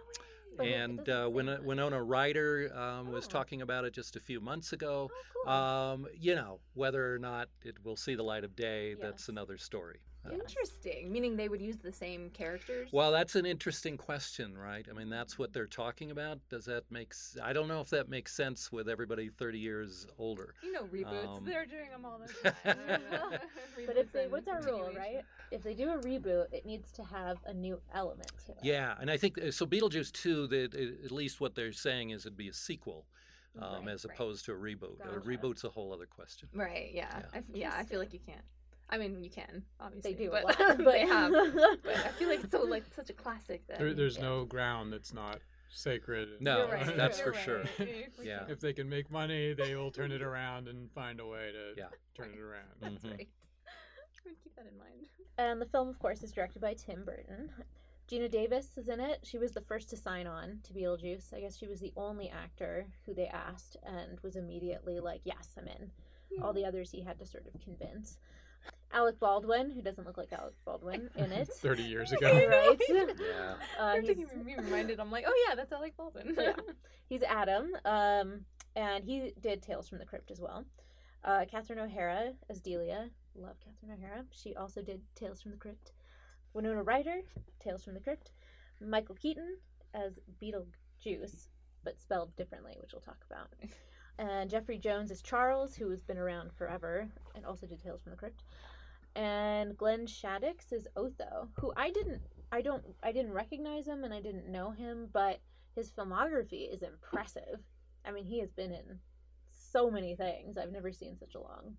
But 0.58 0.68
and 0.68 0.98
doesn't 1.04 1.14
uh, 1.14 1.26
say 1.28 1.32
Win- 1.34 1.66
Winona 1.66 2.02
Ryder 2.02 2.72
um, 2.76 3.12
was 3.12 3.26
Oh. 3.26 3.30
talking 3.30 3.62
about 3.62 3.84
it 3.84 3.94
just 3.94 4.16
a 4.16 4.22
few 4.22 4.40
months 4.40 4.72
ago. 4.72 5.10
Oh, 5.12 5.44
cool. 5.44 5.52
Um, 5.54 6.08
you 6.18 6.34
know, 6.34 6.62
whether 6.76 7.14
or 7.14 7.20
not 7.20 7.50
it 7.64 7.76
will 7.84 7.98
see 7.98 8.16
the 8.16 8.24
light 8.24 8.44
of 8.46 8.56
day, 8.56 8.94
that's 8.96 9.28
another 9.28 9.58
story. 9.58 10.00
Interesting. 10.34 11.12
Meaning 11.12 11.36
they 11.36 11.50
would 11.50 11.62
use 11.62 11.78
the 11.78 11.92
same 11.92 12.30
characters. 12.32 12.90
well, 12.92 13.12
that's 13.12 13.36
an 13.36 13.46
interesting 13.46 13.98
question, 13.98 14.58
right? 14.58 14.86
I 14.90 14.94
mean, 14.94 15.10
that's 15.10 15.38
what 15.38 15.54
they're 15.54 15.68
talking 15.68 16.12
about. 16.12 16.40
Does 16.50 16.66
that 16.66 16.84
make? 16.90 17.10
s- 17.12 17.38
I 17.44 17.54
don't 17.54 17.68
know 17.68 17.80
if 17.82 17.90
that 17.92 18.10
makes 18.10 18.34
sense 18.34 18.72
with 18.72 18.88
everybody 18.90 19.30
30 19.30 19.60
years 19.60 20.08
older. 20.18 20.54
you 20.64 20.72
know 20.72 20.84
reboots. 20.84 21.38
Um, 21.38 21.46
They're 21.46 21.66
doing 21.66 21.90
them 21.92 22.06
all 22.06 22.20
the 22.20 22.52
time. 22.52 23.00
But 23.86 23.98
if 23.98 24.12
they, 24.12 24.28
what's 24.28 24.48
our 24.48 24.62
rule, 24.64 24.90
right? 24.98 25.22
If 25.52 25.62
they 25.64 25.74
do 25.74 25.90
a 25.90 25.98
reboot, 25.98 26.46
it 26.54 26.66
needs 26.66 26.92
to 26.94 27.04
have 27.04 27.38
a 27.46 27.54
new 27.54 27.80
element 27.94 28.32
to 28.46 28.54
it. 28.54 28.58
Yeah, 28.64 28.96
and 29.00 29.12
I 29.12 29.18
think 29.18 29.38
uh, 29.38 29.52
so. 29.52 29.66
Beetlejuice 29.66 30.12
2, 30.14 30.48
that 30.48 30.74
at 30.74 31.12
least 31.12 31.42
what 31.42 31.56
they're 31.56 31.72
saying 31.74 32.12
is 32.12 32.26
it'd 32.26 32.38
be 32.38 32.48
a 32.48 32.54
sequel, 32.54 33.06
um, 33.62 33.86
Right, 33.86 33.94
as 33.94 34.06
right. 34.06 34.14
opposed 34.16 34.46
to 34.46 34.54
a 34.54 34.56
reboot. 34.56 35.00
A 35.02 35.20
reboot's 35.20 35.64
a 35.66 35.70
whole 35.70 35.94
other 35.94 36.06
question. 36.06 36.48
Right. 36.54 36.92
Yeah. 36.94 37.08
Yeah. 37.20 37.26
I, 37.34 37.38
f- 37.40 37.44
yeah. 37.54 37.74
I 37.78 37.84
feel 37.84 38.00
like 38.00 38.14
you 38.14 38.20
can't. 38.26 38.42
I 38.90 38.98
mean, 38.98 39.24
you 39.24 39.30
can 39.30 39.64
obviously. 39.80 40.14
do 40.14 40.32
a 40.32 40.42
but, 40.44 40.60
lot, 40.60 40.78
they 40.86 41.06
have. 41.06 41.32
But 41.84 41.96
I 41.98 42.10
feel 42.20 42.30
like 42.30 42.44
it's 42.44 42.52
so 42.52 42.62
like 42.64 42.84
such 42.96 43.10
a 43.10 43.14
classic 43.14 43.66
that 43.68 43.80
There, 43.80 43.94
there's 43.94 44.18
yeah. 44.18 44.24
no 44.24 44.46
ground 44.46 44.94
that's 44.94 45.14
not 45.14 45.40
sacred. 45.70 46.30
No, 46.40 46.68
right, 46.70 46.96
that's 46.96 47.20
you're 47.20 47.34
for 47.34 47.40
sure. 47.40 47.64
Yeah. 48.24 48.44
If 48.50 48.60
they 48.60 48.74
can 48.74 48.88
make 48.88 49.10
money, 49.12 49.54
they 49.54 49.76
will 49.76 49.92
turn 49.92 50.12
it 50.12 50.22
around 50.22 50.68
and 50.68 50.92
find 50.92 51.20
a 51.20 51.26
way 51.26 51.52
to 51.52 51.80
Yeah. 51.80 51.88
turn 52.16 52.32
it 52.34 52.40
around. 52.40 52.70
That's 52.80 53.04
Mhm. 53.04 53.12
right. 53.18 53.28
I'm 53.68 54.24
gonna 54.24 54.36
keep 54.44 54.56
that 54.56 54.68
in 54.68 54.78
mind. 54.78 55.06
And 55.38 55.62
the 55.62 55.66
film, 55.66 55.90
of 55.90 56.00
course, 56.00 56.24
is 56.24 56.32
directed 56.32 56.62
by 56.62 56.76
Tim 56.76 57.04
Burton. 57.04 57.52
Geena 58.08 58.30
Davis 58.30 58.78
is 58.78 58.88
in 58.88 59.00
it. 59.00 59.20
She 59.26 59.40
was 59.40 59.52
the 59.54 59.62
first 59.62 59.90
to 59.90 59.98
sign 59.98 60.28
on 60.28 60.60
to 60.64 60.74
Beetlejuice. 60.74 61.34
I 61.34 61.40
guess 61.42 61.58
she 61.58 61.68
was 61.68 61.80
the 61.80 61.92
only 61.98 62.30
actor 62.30 62.86
who 63.06 63.16
they 63.16 63.28
asked 63.28 63.78
and 63.84 64.20
was 64.22 64.36
immediately 64.36 65.00
like, 65.00 65.22
yes, 65.24 65.56
I'm 65.58 65.68
in. 65.68 65.92
All 66.42 66.54
the 66.54 66.66
others 66.66 66.92
he 66.92 67.02
had 67.02 67.18
to 67.20 67.26
sort 67.26 67.48
of 67.48 67.60
convince. 67.62 68.20
Alec 68.96 69.20
Baldwin, 69.20 69.70
who 69.72 69.82
doesn't 69.82 70.08
look 70.08 70.18
like 70.18 70.32
Alec 70.34 70.56
Baldwin, 70.66 71.10
in 71.18 71.32
it. 71.32 71.50
30 71.50 71.84
years 71.84 72.12
ago. 72.14 72.32
right? 72.32 72.80
Yeah. 72.90 73.54
Uh, 73.80 73.84
I'm 73.84 74.02
he's, 74.04 74.18
me 74.18 74.56
reminded. 74.58 75.00
I'm 75.00 75.12
like, 75.12 75.26
oh 75.28 75.46
yeah, 75.48 75.56
that's 75.56 75.72
Alec 75.72 75.96
Baldwin. 75.98 76.36
yeah. 76.40 76.54
he's 77.08 77.22
Adam, 77.24 77.72
um, 77.86 78.42
and 78.76 79.04
he 79.04 79.34
did 79.42 79.62
Tales 79.62 79.88
from 79.90 80.00
the 80.00 80.06
Crypt 80.06 80.32
as 80.32 80.40
well. 80.40 80.64
Uh, 81.24 81.46
Catherine 81.50 81.80
O'Hara 81.80 82.32
as 82.50 82.62
Delia. 82.62 83.10
Love 83.36 83.58
Catherine 83.60 83.92
O'Hara. 84.00 84.24
She 84.32 84.56
also 84.56 84.82
did 84.82 85.02
Tales 85.16 85.42
from 85.42 85.52
the 85.52 85.58
Crypt. 85.58 85.92
Winona 86.54 86.84
Ryder, 86.84 87.22
Tales 87.60 87.84
from 87.84 87.96
the 87.96 88.00
Crypt. 88.00 88.32
Michael 88.80 89.16
Keaton 89.16 89.58
as 89.94 90.20
Beetlejuice, 90.42 91.48
but 91.84 92.00
spelled 92.00 92.34
differently, 92.38 92.78
which 92.82 92.92
we'll 92.94 93.02
talk 93.02 93.26
about. 93.30 93.48
And 94.18 94.50
Jeffrey 94.50 94.78
Jones 94.78 95.12
as 95.12 95.22
Charles, 95.22 95.76
who 95.76 95.90
has 95.90 96.02
been 96.02 96.18
around 96.18 96.52
forever 96.54 97.10
and 97.36 97.46
also 97.46 97.66
did 97.68 97.82
Tales 97.82 98.02
from 98.04 98.12
the 98.12 98.18
Crypt. 98.18 98.44
And 99.16 99.78
Glenn 99.78 100.06
Shadix 100.06 100.72
is 100.72 100.88
Otho, 100.98 101.50
who 101.60 101.72
I 101.78 101.90
didn't, 101.92 102.22
I 102.52 102.62
don't, 102.62 102.84
I 103.02 103.12
didn't 103.12 103.32
recognize 103.34 103.88
him 103.88 104.04
and 104.04 104.14
I 104.14 104.20
didn't 104.20 104.52
know 104.52 104.72
him, 104.72 105.08
but 105.14 105.40
his 105.76 105.90
filmography 105.92 106.74
is 106.74 106.82
impressive. 106.82 107.60
I 108.06 108.12
mean, 108.12 108.26
he 108.26 108.40
has 108.40 108.52
been 108.52 108.72
in 108.72 109.00
so 109.46 109.90
many 109.90 110.16
things. 110.16 110.58
I've 110.58 110.72
never 110.72 110.92
seen 110.92 111.18
such 111.18 111.36
a 111.36 111.40
long, 111.40 111.78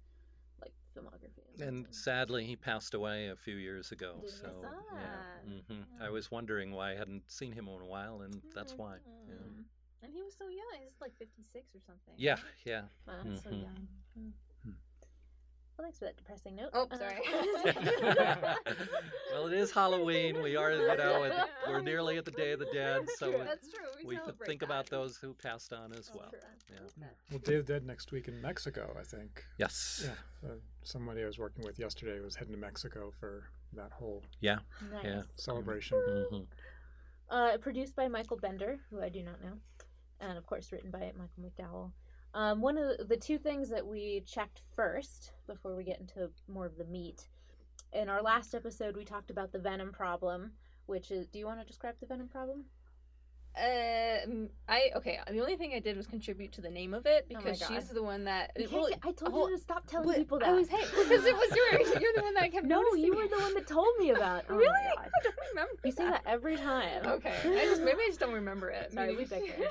like, 0.62 0.72
filmography. 0.96 1.60
And 1.60 1.86
sadly, 1.90 2.44
he 2.46 2.56
passed 2.56 2.94
away 2.94 3.28
a 3.28 3.36
few 3.36 3.56
years 3.56 3.92
ago. 3.92 4.16
Did 4.20 4.30
so 4.30 4.64
yeah. 4.94 5.52
hmm 5.68 5.82
I 6.00 6.08
was 6.08 6.30
wondering 6.30 6.72
why 6.72 6.92
I 6.92 6.96
hadn't 6.96 7.30
seen 7.30 7.52
him 7.52 7.68
in 7.68 7.82
a 7.82 7.86
while, 7.86 8.22
and 8.22 8.40
that's 8.54 8.76
why. 8.76 8.96
Yeah. 9.28 9.34
Mm. 9.34 9.64
And 10.02 10.12
he 10.12 10.22
was 10.22 10.34
so 10.34 10.44
young. 10.48 10.78
He 10.78 10.84
was 10.84 11.00
like 11.00 11.16
56 11.18 11.74
or 11.74 11.80
something. 11.86 12.14
Yeah, 12.16 12.36
yeah. 12.64 12.82
Wow, 13.06 13.22
so 13.42 13.50
Mhm. 13.50 13.62
young. 13.62 13.88
Well, 15.76 15.84
thanks 15.84 15.98
for 15.98 16.06
that 16.06 16.16
depressing 16.16 16.56
note. 16.56 16.70
Oh, 16.72 16.86
Uh, 16.90 16.96
sorry. 16.96 17.20
well, 19.32 19.46
it 19.46 19.52
is 19.52 19.70
Halloween. 19.70 20.40
We 20.42 20.56
are, 20.56 20.72
you 20.72 20.96
know, 20.96 21.24
and 21.24 21.34
we're 21.68 21.82
nearly 21.82 22.16
at 22.16 22.24
the 22.24 22.30
Day 22.30 22.52
of 22.52 22.60
the 22.60 22.68
Dead, 22.72 23.02
so 23.18 23.30
That's 23.44 23.70
true. 23.70 23.84
We, 24.04 24.16
we 24.16 24.22
could 24.22 24.38
think 24.46 24.60
that. 24.60 24.66
about 24.66 24.86
those 24.86 25.18
who 25.18 25.34
passed 25.34 25.72
on 25.74 25.92
as 25.92 26.10
well. 26.14 26.30
true. 26.30 26.38
Yeah. 26.98 27.06
Well, 27.30 27.38
Day 27.40 27.56
of 27.56 27.66
the 27.66 27.74
Dead 27.74 27.86
next 27.86 28.10
week 28.12 28.28
in 28.28 28.40
Mexico, 28.40 28.96
I 28.98 29.02
think. 29.02 29.44
Yes. 29.58 30.02
Yeah. 30.04 30.12
So 30.40 30.54
somebody 30.82 31.22
I 31.22 31.26
was 31.26 31.38
working 31.38 31.62
with 31.64 31.78
yesterday 31.78 32.20
was 32.20 32.34
heading 32.34 32.54
to 32.54 32.60
Mexico 32.60 33.12
for 33.20 33.44
that 33.74 33.92
whole 33.92 34.22
Yeah. 34.40 34.58
Nice. 34.92 35.04
Yeah. 35.04 35.22
celebration. 35.36 35.98
hmm 36.30 36.38
Uh, 37.28 37.58
produced 37.58 37.94
by 37.96 38.08
Michael 38.08 38.38
Bender, 38.38 38.78
who 38.90 39.02
I 39.02 39.08
do 39.10 39.22
not 39.22 39.42
know, 39.42 39.52
and 40.20 40.38
of 40.38 40.46
course 40.46 40.72
written 40.72 40.90
by 40.90 41.12
Michael 41.18 41.42
McDowell. 41.44 41.90
Um, 42.36 42.60
one 42.60 42.76
of 42.76 42.98
the, 42.98 43.04
the 43.04 43.16
two 43.16 43.38
things 43.38 43.70
that 43.70 43.86
we 43.86 44.22
checked 44.26 44.60
first 44.74 45.32
before 45.46 45.74
we 45.74 45.84
get 45.84 46.00
into 46.00 46.28
more 46.46 46.66
of 46.66 46.76
the 46.76 46.84
meat. 46.84 47.28
In 47.94 48.10
our 48.10 48.20
last 48.20 48.54
episode, 48.54 48.94
we 48.94 49.06
talked 49.06 49.30
about 49.30 49.52
the 49.52 49.58
venom 49.58 49.90
problem, 49.90 50.52
which 50.84 51.10
is. 51.10 51.26
Do 51.28 51.38
you 51.38 51.46
want 51.46 51.60
to 51.60 51.66
describe 51.66 51.94
the 51.98 52.04
venom 52.04 52.28
problem? 52.28 52.66
Um, 53.58 54.48
I 54.68 54.90
okay. 54.96 55.18
The 55.30 55.40
only 55.40 55.56
thing 55.56 55.72
I 55.74 55.78
did 55.78 55.96
was 55.96 56.06
contribute 56.06 56.52
to 56.52 56.60
the 56.60 56.68
name 56.68 56.92
of 56.92 57.06
it 57.06 57.24
Oh 57.30 57.38
because 57.38 57.58
God. 57.60 57.68
she's 57.72 57.88
the 57.88 58.02
one 58.02 58.24
that. 58.24 58.50
Well, 58.70 58.88
I 59.02 59.12
told 59.12 59.32
well, 59.32 59.48
you 59.48 59.56
to 59.56 59.62
stop 59.62 59.86
telling 59.86 60.08
but 60.08 60.16
people 60.16 60.38
that. 60.40 60.48
I 60.48 60.52
was 60.52 60.68
hey 60.68 60.82
because 60.84 61.24
it 61.24 61.34
was 61.34 61.50
your 61.56 61.80
you're 62.00 62.12
the 62.14 62.22
one 62.22 62.34
that 62.34 62.52
kept 62.52 62.66
No, 62.66 62.82
noticing 62.82 63.04
you 63.04 63.14
were 63.16 63.26
the 63.28 63.38
one 63.38 63.54
that 63.54 63.66
told 63.66 63.88
me 63.98 64.10
about. 64.10 64.44
Oh 64.50 64.56
really? 64.56 64.68
I 64.68 65.06
don't 65.22 65.34
remember. 65.50 65.72
You 65.84 65.90
say 65.92 66.04
that 66.04 66.22
every 66.26 66.56
time. 66.56 67.06
Okay, 67.06 67.34
I 67.44 67.64
just 67.64 67.80
maybe 67.82 67.98
I 68.02 68.08
just 68.08 68.20
don't 68.20 68.34
remember 68.34 68.68
it. 68.68 68.92
Sorry, 68.92 69.08
Maybe- 69.16 69.18
we 69.18 69.24
bicker. 69.24 69.68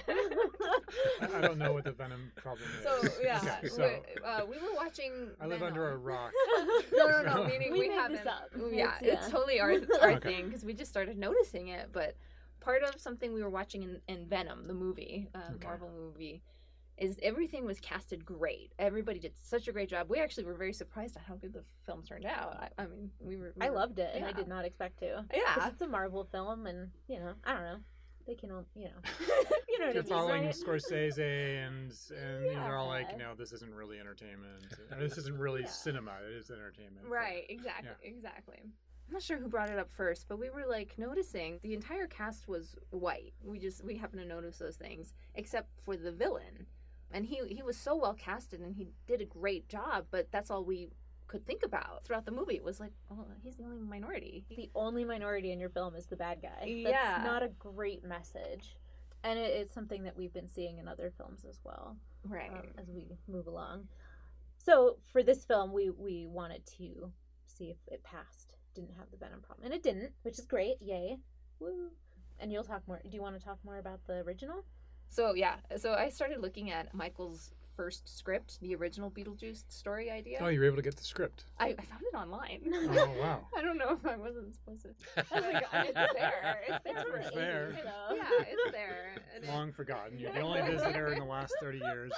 I 1.21 1.37
I 1.37 1.41
don't 1.41 1.57
know 1.59 1.71
what 1.73 1.83
the 1.83 1.91
venom 1.91 2.31
problem 2.37 2.67
is. 2.79 2.83
So 2.83 3.21
yeah, 3.23 3.39
Okay, 3.59 3.67
so 3.69 3.83
we, 3.83 4.23
uh, 4.27 4.45
we 4.45 4.57
were 4.57 4.73
watching. 4.75 5.11
I 5.39 5.45
live 5.45 5.59
Venom. 5.59 5.73
under 5.73 5.91
a 5.91 5.97
rock. 5.97 6.31
No, 6.91 7.07
no, 7.07 7.21
no. 7.21 7.33
So- 7.35 7.43
Meaning 7.47 7.71
We 7.71 7.79
we, 7.81 7.89
made 7.89 7.95
haven't. 7.95 8.17
this 8.17 8.25
up. 8.27 8.49
Yeah, 8.71 8.95
It's- 9.01 9.23
it's 9.25 9.29
totally 9.31 9.59
our 9.59 9.71
our 10.01 10.11
Okay. 10.13 10.19
thing 10.37 10.45
because 10.47 10.65
we 10.65 10.73
just 10.73 10.89
started 10.89 11.17
noticing 11.19 11.67
it. 11.67 11.89
But 11.91 12.15
part 12.65 12.83
of 12.83 12.99
something 12.99 13.31
we 13.33 13.43
were 13.43 13.49
watching 13.49 13.83
in, 13.83 14.01
in 14.07 14.25
Venom, 14.27 14.67
the 14.67 14.73
movie, 14.73 15.29
uh, 15.35 15.39
Okay. 15.55 15.67
Marvel 15.67 15.91
movie, 15.95 16.41
is 16.97 17.19
everything 17.21 17.65
was 17.65 17.79
casted 17.79 18.25
great. 18.25 18.71
Everybody 18.79 19.19
did 19.19 19.33
such 19.37 19.67
a 19.67 19.71
great 19.71 19.89
job. 19.89 20.09
We 20.09 20.19
actually 20.19 20.45
were 20.45 20.53
very 20.55 20.73
surprised 20.73 21.15
at 21.17 21.23
how 21.23 21.35
good 21.35 21.53
the 21.53 21.63
film 21.85 22.03
turned 22.03 22.25
out. 22.25 22.57
I, 22.59 22.83
I 22.83 22.85
mean, 22.87 23.11
we 23.19 23.35
were. 23.37 23.53
we 23.55 23.65
I 23.65 23.69
were- 23.69 23.75
loved 23.75 23.99
it, 23.99 24.11
and 24.15 24.25
I 24.25 24.31
did 24.31 24.47
not 24.47 24.65
expect 24.65 24.99
to. 24.99 25.25
Yeah. 25.33 25.67
it's 25.67 25.81
a 25.81 25.87
Marvel 25.87 26.23
film, 26.31 26.65
and 26.65 26.89
you 27.07 27.19
know, 27.19 27.33
I 27.43 27.53
don't 27.53 27.63
know. 27.63 27.77
They 28.25 28.33
can, 28.33 28.49
all- 28.51 28.65
you 28.75 28.85
know, 28.85 28.99
you 29.69 29.77
know 29.79 29.85
what 29.87 29.89
I 29.89 29.91
You're 29.93 30.03
following 30.03 30.45
right? 30.45 30.55
Scorsese, 30.55 31.19
and 31.67 31.91
and 32.17 32.45
you 32.45 32.53
know, 32.55 32.63
they're 32.63 32.77
all 32.77 32.87
like, 32.87 33.15
no, 33.19 33.35
this 33.37 33.51
isn't 33.51 33.73
really 33.75 33.99
entertainment. 33.99 34.63
Or 34.91 34.99
this 34.99 35.17
isn't 35.19 35.37
really 35.37 35.65
cinema. 35.67 36.13
It 36.27 36.33
is 36.37 36.49
entertainment. 36.49 37.07
Right, 37.07 37.43
exactly, 37.49 37.91
exactly. 38.01 38.61
I'm 39.07 39.13
not 39.13 39.21
sure 39.21 39.37
who 39.37 39.47
brought 39.47 39.69
it 39.69 39.77
up 39.79 39.89
first, 39.91 40.27
but 40.27 40.39
we 40.39 40.49
were 40.49 40.65
like 40.67 40.95
noticing 40.97 41.59
the 41.61 41.73
entire 41.73 42.07
cast 42.07 42.47
was 42.47 42.75
white. 42.89 43.33
We 43.43 43.59
just 43.59 43.83
we 43.83 43.95
happened 43.97 44.21
to 44.21 44.27
notice 44.27 44.57
those 44.57 44.75
things, 44.77 45.13
except 45.35 45.69
for 45.83 45.95
the 45.95 46.11
villain, 46.11 46.65
and 47.11 47.25
he 47.25 47.41
he 47.47 47.61
was 47.61 47.77
so 47.77 47.95
well 47.95 48.13
casted 48.13 48.61
and 48.61 48.75
he 48.75 48.87
did 49.07 49.21
a 49.21 49.25
great 49.25 49.67
job. 49.69 50.05
But 50.09 50.31
that's 50.31 50.49
all 50.49 50.63
we 50.63 50.89
could 51.27 51.45
think 51.45 51.61
about 51.63 52.03
throughout 52.03 52.25
the 52.25 52.31
movie. 52.31 52.55
It 52.55 52.63
was 52.63 52.79
like, 52.79 52.93
oh, 53.11 53.25
he's 53.43 53.55
the 53.57 53.63
only 53.63 53.79
minority. 53.79 54.45
The 54.49 54.69
only 54.75 55.03
minority 55.05 55.51
in 55.51 55.59
your 55.59 55.69
film 55.69 55.95
is 55.95 56.05
the 56.07 56.15
bad 56.15 56.41
guy. 56.41 56.59
That's 56.61 56.71
Yeah. 56.89 57.21
not 57.23 57.43
a 57.43 57.49
great 57.59 58.03
message, 58.03 58.75
and 59.23 59.37
it, 59.39 59.51
it's 59.51 59.73
something 59.73 60.03
that 60.03 60.17
we've 60.17 60.33
been 60.33 60.49
seeing 60.49 60.77
in 60.79 60.87
other 60.87 61.11
films 61.15 61.45
as 61.47 61.59
well. 61.63 61.95
Right. 62.27 62.49
um, 62.51 62.63
as 62.79 62.89
we 62.89 63.05
move 63.27 63.45
along. 63.45 63.87
So 64.57 64.97
for 65.11 65.21
this 65.21 65.45
film, 65.45 65.71
we 65.73 65.91
we 65.91 66.25
wanted 66.25 66.65
to 66.77 67.11
see 67.45 67.65
if 67.69 67.77
it 67.87 68.03
passed. 68.03 68.54
Didn't 68.75 68.93
have 68.97 69.09
the 69.11 69.17
venom 69.17 69.41
problem, 69.41 69.65
and 69.65 69.73
it 69.73 69.81
didn't, 69.83 70.11
which 70.23 70.37
is 70.37 70.45
great. 70.45 70.75
Yay! 70.81 71.17
Woo! 71.59 71.89
And 72.39 72.51
you'll 72.51 72.63
talk 72.65 72.81
more. 72.87 72.99
Do 73.03 73.09
you 73.15 73.21
want 73.21 73.39
to 73.39 73.43
talk 73.43 73.57
more 73.63 73.77
about 73.77 73.99
the 74.05 74.15
original? 74.19 74.65
So 75.07 75.33
yeah, 75.33 75.55
so 75.77 75.93
I 75.93 76.09
started 76.09 76.41
looking 76.41 76.71
at 76.71 76.93
Michael's 76.93 77.51
first 77.77 78.17
script, 78.17 78.57
the 78.61 78.73
original 78.75 79.11
Beetlejuice 79.11 79.63
story 79.69 80.09
idea. 80.09 80.39
Oh, 80.41 80.47
you 80.47 80.59
were 80.59 80.65
able 80.65 80.77
to 80.77 80.81
get 80.81 80.95
the 80.97 81.03
script. 81.03 81.45
I, 81.59 81.67
I 81.67 81.73
found 81.83 82.01
it 82.01 82.15
online. 82.17 82.61
Oh 82.97 83.13
wow. 83.19 83.47
I 83.57 83.61
don't 83.61 83.77
know 83.77 83.91
if 83.91 84.05
I 84.05 84.15
wasn't 84.17 84.53
supposed 84.55 84.81
to. 84.83 84.89
Oh 85.31 85.41
my 85.41 85.53
god, 85.53 85.63
it's 85.73 86.13
there. 86.13 86.61
It's 86.67 86.83
there. 86.83 87.17
It's 87.17 87.35
there. 87.35 87.79
so- 87.83 88.15
Yeah, 88.15 88.23
it's 88.41 88.71
there. 88.71 89.15
And 89.35 89.43
it- 89.43 89.49
Long 89.49 89.71
forgotten. 89.71 90.17
You're 90.19 90.31
the 90.33 90.41
only 90.41 90.61
visitor 90.61 91.07
in 91.13 91.19
the 91.19 91.25
last 91.25 91.53
thirty 91.61 91.79
years. 91.79 92.11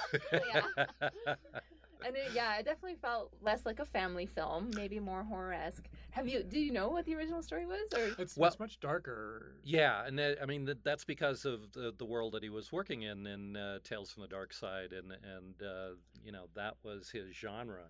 And 2.04 2.16
it, 2.16 2.30
yeah, 2.34 2.56
it 2.58 2.64
definitely 2.64 2.96
felt 3.00 3.32
less 3.42 3.66
like 3.66 3.80
a 3.80 3.84
family 3.84 4.26
film, 4.26 4.70
maybe 4.74 5.00
more 5.00 5.22
horror 5.24 5.52
esque. 5.52 5.88
Have 6.10 6.28
you? 6.28 6.42
Do 6.42 6.58
you 6.58 6.72
know 6.72 6.88
what 6.88 7.04
the 7.04 7.14
original 7.14 7.42
story 7.42 7.66
was? 7.66 7.92
Or 7.94 8.14
It's, 8.18 8.36
Well- 8.36 8.48
it's 8.48 8.58
much 8.58 8.80
darker. 8.80 9.52
Yeah, 9.64 10.06
and 10.06 10.18
that, 10.18 10.38
I 10.42 10.46
mean 10.46 10.64
that, 10.66 10.84
that's 10.84 11.04
because 11.04 11.44
of 11.44 11.72
the, 11.72 11.92
the 11.96 12.04
world 12.04 12.32
that 12.34 12.42
he 12.42 12.48
was 12.48 12.72
working 12.72 13.02
in 13.02 13.26
in 13.26 13.56
uh, 13.56 13.78
Tales 13.84 14.10
from 14.10 14.22
the 14.22 14.28
Dark 14.28 14.52
Side, 14.52 14.92
and 14.92 15.12
and 15.12 15.62
uh, 15.62 15.94
you 16.24 16.32
know 16.32 16.46
that 16.54 16.74
was 16.82 17.10
his 17.10 17.34
genre. 17.34 17.84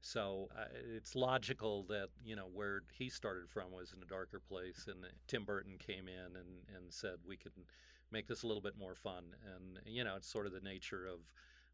So 0.00 0.48
uh, 0.54 0.64
it's 0.94 1.14
logical 1.14 1.84
that 1.84 2.08
you 2.22 2.36
know 2.36 2.48
where 2.52 2.82
he 2.92 3.08
started 3.08 3.48
from 3.48 3.72
was 3.72 3.94
in 3.96 4.02
a 4.02 4.06
darker 4.06 4.40
place, 4.40 4.86
and 4.86 5.06
Tim 5.26 5.44
Burton 5.44 5.76
came 5.78 6.08
in 6.08 6.36
and 6.36 6.76
and 6.76 6.92
said 6.92 7.14
we 7.26 7.36
can 7.36 7.52
make 8.10 8.28
this 8.28 8.42
a 8.42 8.46
little 8.46 8.62
bit 8.62 8.76
more 8.78 8.94
fun, 8.94 9.24
and 9.56 9.80
you 9.86 10.04
know 10.04 10.16
it's 10.16 10.30
sort 10.30 10.46
of 10.46 10.52
the 10.52 10.60
nature 10.60 11.06
of 11.06 11.20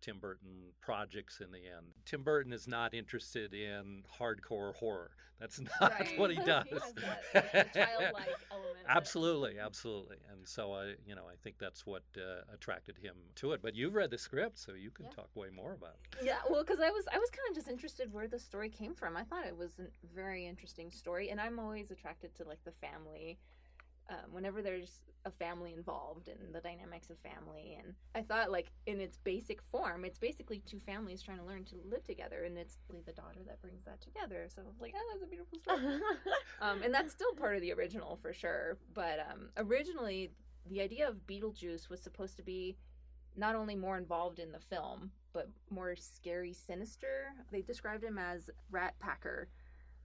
Tim 0.00 0.18
Burton 0.18 0.72
projects 0.80 1.40
in 1.40 1.50
the 1.52 1.58
end. 1.58 1.86
Tim 2.04 2.22
Burton 2.22 2.52
is 2.52 2.66
not 2.66 2.94
interested 2.94 3.52
in 3.54 4.02
hardcore 4.18 4.74
horror. 4.76 5.10
That's 5.38 5.60
not 5.80 5.92
Right. 5.92 6.18
what 6.18 6.30
he 6.30 6.36
does. 6.44 6.64
He 6.68 6.74
has 6.74 6.92
that, 7.32 7.72
childlike 7.74 8.28
element. 8.50 8.76
Absolutely, 8.88 9.58
absolutely. 9.58 10.16
And 10.30 10.46
so 10.46 10.72
I, 10.72 10.94
you 11.06 11.14
know, 11.14 11.24
I 11.30 11.34
think 11.42 11.56
that's 11.58 11.86
what 11.86 12.02
uh, 12.16 12.42
attracted 12.52 12.96
him 12.98 13.14
to 13.36 13.52
it. 13.52 13.60
But 13.62 13.74
you've 13.74 13.94
read 13.94 14.10
the 14.10 14.18
script, 14.18 14.58
so 14.58 14.72
you 14.72 14.90
can 14.90 15.08
talk 15.10 15.28
way 15.34 15.48
more 15.54 15.72
about 15.74 15.96
it. 16.12 16.24
Yeah, 16.24 16.38
well, 16.50 16.62
because 16.62 16.80
I 16.80 16.90
was 16.90 17.06
I 17.12 17.18
was 17.18 17.30
kind 17.30 17.48
of 17.50 17.54
just 17.54 17.68
interested 17.68 18.12
where 18.12 18.28
the 18.28 18.38
story 18.38 18.68
came 18.68 18.94
from. 18.94 19.16
I 19.16 19.24
thought 19.24 19.46
it 19.46 19.56
was 19.56 19.78
a 19.78 19.84
very 20.14 20.46
interesting 20.46 20.90
story, 20.90 21.30
and 21.30 21.40
I'm 21.40 21.58
always 21.58 21.90
attracted 21.90 22.34
to 22.36 22.44
like 22.44 22.62
the 22.64 22.72
family. 22.72 23.38
Um, 24.10 24.32
whenever 24.32 24.60
there's 24.60 25.02
a 25.24 25.30
family 25.30 25.72
involved 25.72 26.28
and 26.28 26.52
the 26.52 26.60
dynamics 26.60 27.10
of 27.10 27.18
family, 27.18 27.78
and 27.78 27.94
I 28.14 28.22
thought 28.22 28.50
like 28.50 28.72
in 28.86 29.00
its 29.00 29.18
basic 29.18 29.62
form, 29.70 30.04
it's 30.04 30.18
basically 30.18 30.62
two 30.66 30.80
families 30.80 31.22
trying 31.22 31.38
to 31.38 31.44
learn 31.44 31.64
to 31.66 31.76
live 31.88 32.02
together, 32.02 32.42
and 32.44 32.58
it's 32.58 32.78
the 33.06 33.12
daughter 33.12 33.38
that 33.46 33.62
brings 33.62 33.84
that 33.84 34.00
together. 34.00 34.48
So 34.54 34.62
I 34.62 34.66
was 34.66 34.80
like, 34.80 34.94
oh, 34.96 35.08
that's 35.12 35.22
a 35.22 35.26
beautiful 35.26 35.58
story. 35.62 36.00
um, 36.60 36.82
and 36.82 36.92
that's 36.92 37.12
still 37.12 37.32
part 37.34 37.54
of 37.54 37.62
the 37.62 37.72
original 37.72 38.18
for 38.20 38.32
sure. 38.32 38.78
But 38.94 39.20
um, 39.30 39.50
originally, 39.56 40.32
the 40.68 40.80
idea 40.80 41.08
of 41.08 41.26
Beetlejuice 41.28 41.88
was 41.88 42.00
supposed 42.00 42.36
to 42.36 42.42
be 42.42 42.76
not 43.36 43.54
only 43.54 43.76
more 43.76 43.96
involved 43.96 44.38
in 44.38 44.52
the 44.52 44.58
film, 44.58 45.12
but 45.32 45.48
more 45.70 45.94
scary, 45.96 46.52
sinister. 46.52 47.32
They 47.52 47.62
described 47.62 48.02
him 48.02 48.18
as 48.18 48.50
Rat 48.70 48.94
Packer. 48.98 49.48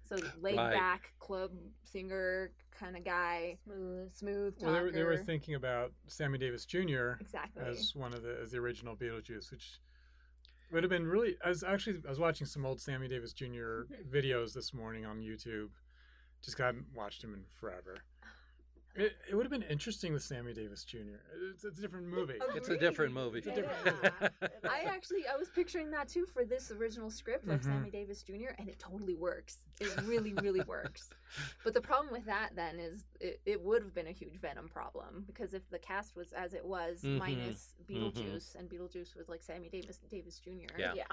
So 0.05 0.17
laid 0.39 0.57
Right. 0.57 0.73
back 0.73 1.13
club 1.19 1.51
singer 1.83 2.51
kind 2.71 2.95
of 2.95 3.03
guy, 3.03 3.57
smooth, 3.63 4.13
smooth 4.13 4.59
Talker. 4.59 4.65
Well, 4.65 4.73
they 4.75 4.81
were, 4.83 4.91
they 4.91 5.03
were 5.03 5.17
thinking 5.17 5.55
about 5.55 5.91
Sammy 6.07 6.37
Davis 6.37 6.65
Jr. 6.65 7.13
Exactly. 7.19 7.63
as 7.63 7.95
one 7.95 8.13
of 8.13 8.21
the 8.21 8.37
as 8.41 8.51
the 8.51 8.57
original 8.57 8.95
Beetlejuice, 8.95 9.49
which 9.51 9.79
would 10.71 10.83
have 10.83 10.89
been 10.89 11.07
really. 11.07 11.37
I 11.43 11.49
was 11.49 11.63
actually 11.63 12.01
I 12.05 12.09
was 12.09 12.19
watching 12.19 12.45
some 12.47 12.65
old 12.65 12.79
Sammy 12.79 13.07
Davis 13.07 13.33
Jr. 13.33 13.83
videos 14.11 14.53
this 14.53 14.73
morning 14.73 15.05
on 15.05 15.19
YouTube. 15.21 15.69
Just 16.41 16.57
hadn't 16.59 16.85
watched 16.93 17.23
him 17.23 17.33
in 17.33 17.43
forever. 17.59 17.97
It, 18.97 19.13
it 19.29 19.35
would 19.35 19.43
have 19.45 19.51
been 19.51 19.69
interesting 19.69 20.13
with 20.13 20.23
Sammy 20.23 20.53
Davis 20.53 20.85
Jr. 20.85 20.99
It's, 21.51 21.65
it's 21.65 21.77
a 21.77 21.81
different 21.81 22.07
movie. 22.07 22.35
It's 22.55 22.69
a 22.69 22.77
different 22.77 23.13
movie. 23.13 23.39
It's 23.39 23.47
a 23.47 23.53
different 23.53 23.85
movie. 23.85 24.33
I 24.69 24.83
actually 24.87 25.25
I 25.31 25.35
was 25.37 25.49
picturing 25.49 25.91
that 25.91 26.07
too 26.07 26.25
for 26.25 26.45
this 26.45 26.71
original 26.71 27.09
script 27.09 27.47
of 27.49 27.59
Mhm. 27.59 27.63
Sammy 27.65 27.89
Davis 27.91 28.23
Jr. 28.23 28.53
and 28.57 28.69
it 28.69 28.79
totally 28.79 29.15
works. 29.15 29.57
It 29.81 29.89
really 30.05 30.33
really 30.33 30.61
works. 30.67 31.09
But 31.65 31.73
the 31.73 31.81
problem 31.81 32.13
with 32.13 32.25
that 32.25 32.51
then 32.55 32.79
is 32.79 33.03
it, 33.19 33.41
it 33.45 33.61
would 33.61 33.81
have 33.83 33.93
been 33.93 34.07
a 34.07 34.11
huge 34.13 34.39
Venom 34.39 34.69
problem 34.69 35.25
because 35.27 35.53
if 35.53 35.69
the 35.69 35.79
cast 35.79 36.15
was 36.15 36.31
as 36.31 36.53
it 36.53 36.63
was 36.63 37.01
Mhm. 37.01 37.17
minus 37.19 37.73
Mhm. 37.89 38.13
Beetlejuice 38.13 38.55
and 38.55 38.69
Beetlejuice 38.69 39.15
was 39.17 39.27
like 39.27 39.43
Sammy 39.43 39.67
Davis 39.67 39.99
Davis 40.09 40.39
Jr. 40.39 40.51
Yeah. 40.79 40.93
Yeah. 40.95 41.03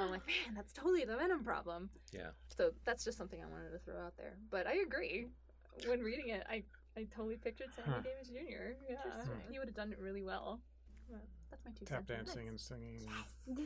I'm 0.00 0.10
like 0.10 0.24
man 0.26 0.54
that's 0.54 0.72
totally 0.72 1.04
the 1.04 1.16
Venom 1.16 1.42
problem. 1.42 1.90
Yeah. 2.12 2.30
So 2.56 2.70
that's 2.84 3.04
just 3.04 3.18
something 3.18 3.42
I 3.42 3.46
wanted 3.46 3.72
to 3.72 3.78
throw 3.80 4.00
out 4.00 4.16
there. 4.16 4.36
But 4.48 4.68
I 4.68 4.74
agree. 4.76 5.26
When 5.86 6.00
reading 6.00 6.28
it, 6.28 6.42
I 6.48 6.62
I 6.96 7.04
totally 7.14 7.36
pictured 7.36 7.68
Sammy 7.74 7.88
Huh. 7.96 8.00
Davis 8.02 8.28
Jr. 8.28 8.74
Yeah, 8.88 8.96
Interesting. 9.04 9.40
he 9.50 9.58
would 9.58 9.68
have 9.68 9.74
done 9.76 9.92
it 9.92 9.98
really 9.98 10.22
well. 10.22 10.60
But 11.08 11.20
that's 11.50 11.64
my 11.64 11.70
two 11.78 11.84
Tap 11.84 12.06
cents. 12.06 12.32
dancing 12.34 12.48
and 12.48 12.58
singing. 12.58 13.00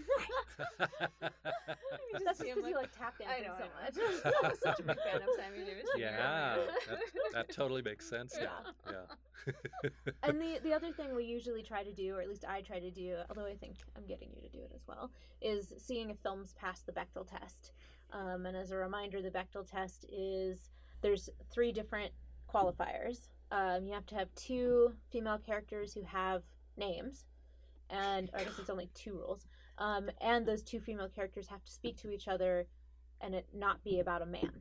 That's 2.12 2.24
just 2.24 2.40
because 2.40 2.64
you 2.68 2.74
like 2.76 2.90
tap 2.96 3.14
dancing 3.18 3.44
know, 3.46 3.54
so 3.58 3.64
I 3.64 3.84
much. 3.84 3.96
know. 3.96 4.32
I'm 4.44 4.56
such 4.62 4.80
a 4.80 4.82
big 4.82 4.96
fan 5.00 5.16
of 5.22 5.28
Sammy 5.36 5.64
Davis. 5.64 5.84
Jr. 5.94 6.00
Yeah, 6.00 6.56
that, 6.88 6.98
that 7.32 7.48
totally 7.54 7.82
makes 7.82 8.08
sense 8.08 8.36
now. 8.38 8.72
Yeah. 8.90 9.52
and 10.22 10.40
the 10.40 10.58
the 10.62 10.72
other 10.74 10.92
thing 10.92 11.14
we 11.14 11.24
usually 11.24 11.62
try 11.62 11.82
to 11.82 11.92
do, 11.94 12.14
or 12.16 12.20
at 12.20 12.28
least 12.28 12.44
I 12.46 12.60
try 12.60 12.78
to 12.78 12.90
do, 12.90 13.16
although 13.30 13.46
I 13.46 13.54
think 13.54 13.76
I'm 13.96 14.04
getting 14.06 14.28
you 14.34 14.42
to 14.42 14.48
do 14.50 14.58
it 14.62 14.72
as 14.74 14.82
well, 14.86 15.10
is 15.40 15.72
seeing 15.78 16.10
if 16.10 16.18
films 16.18 16.52
pass 16.60 16.80
the 16.80 16.92
Bechdel 16.92 17.26
test. 17.26 17.72
Um, 18.12 18.44
and 18.44 18.56
as 18.56 18.70
a 18.72 18.76
reminder, 18.76 19.22
the 19.22 19.30
Bechdel 19.30 19.66
test 19.70 20.04
is 20.12 20.68
there's 21.00 21.30
three 21.50 21.72
different 21.72 22.12
qualifiers. 22.52 23.28
Um, 23.50 23.86
you 23.86 23.92
have 23.92 24.06
to 24.06 24.14
have 24.14 24.28
two 24.34 24.92
female 25.10 25.38
characters 25.38 25.92
who 25.94 26.02
have 26.02 26.42
names, 26.76 27.26
and 27.88 28.30
or 28.32 28.40
I 28.40 28.44
guess 28.44 28.58
it's 28.58 28.70
only 28.70 28.90
two 28.94 29.14
rules. 29.14 29.46
Um, 29.78 30.10
and 30.20 30.46
those 30.46 30.62
two 30.62 30.80
female 30.80 31.08
characters 31.08 31.48
have 31.48 31.64
to 31.64 31.72
speak 31.72 31.96
to 31.98 32.10
each 32.10 32.28
other, 32.28 32.66
and 33.20 33.34
it 33.34 33.46
not 33.54 33.82
be 33.82 33.98
about 33.98 34.22
a 34.22 34.26
man. 34.26 34.52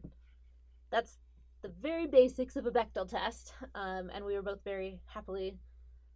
That's 0.89 1.17
the 1.61 1.69
very 1.69 2.07
basics 2.07 2.55
of 2.55 2.65
a 2.65 2.71
Bechdel 2.71 3.09
test, 3.09 3.53
um, 3.75 4.09
and 4.13 4.25
we 4.25 4.33
were 4.35 4.41
both 4.41 4.63
very 4.63 5.01
happily 5.05 5.57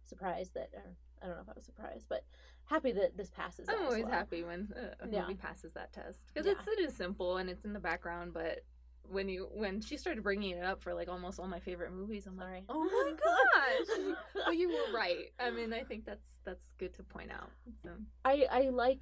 surprised 0.02 0.54
that, 0.54 0.70
or 0.74 0.96
I 1.22 1.26
don't 1.26 1.36
know 1.36 1.42
if 1.42 1.48
I 1.48 1.52
was 1.54 1.64
surprised, 1.64 2.06
but 2.08 2.24
happy 2.64 2.92
that 2.92 3.16
this 3.16 3.30
passes. 3.30 3.68
I'm 3.68 3.84
always 3.84 4.04
well. 4.04 4.12
happy 4.12 4.42
when 4.42 4.72
a 5.00 5.08
Yeah. 5.08 5.28
passes 5.38 5.74
that 5.74 5.92
test 5.92 6.20
because 6.26 6.46
Yeah. 6.46 6.52
it's 6.52 6.66
it 6.66 6.80
is 6.80 6.94
simple 6.94 7.36
and 7.36 7.48
it's 7.50 7.64
in 7.64 7.72
the 7.72 7.80
background, 7.80 8.32
but 8.32 8.64
when 9.10 9.28
you 9.28 9.48
when 9.52 9.80
she 9.80 9.96
started 9.96 10.22
bringing 10.22 10.56
it 10.56 10.64
up 10.64 10.82
for 10.82 10.94
like 10.94 11.08
almost 11.08 11.38
all 11.38 11.46
my 11.46 11.60
favorite 11.60 11.92
movies, 11.92 12.26
I'm 12.26 12.36
like, 12.36 12.64
oh 12.68 12.84
my 12.84 13.14
oh 13.26 13.86
gosh! 14.06 14.14
but 14.46 14.56
you 14.56 14.68
were 14.68 14.96
right. 14.98 15.32
I 15.38 15.50
mean, 15.50 15.72
I 15.72 15.82
think 15.82 16.04
that's 16.04 16.28
that's 16.44 16.72
good 16.78 16.94
to 16.94 17.02
point 17.02 17.30
out. 17.30 17.50
So. 17.82 17.90
I 18.24 18.46
I 18.50 18.60
like 18.70 19.00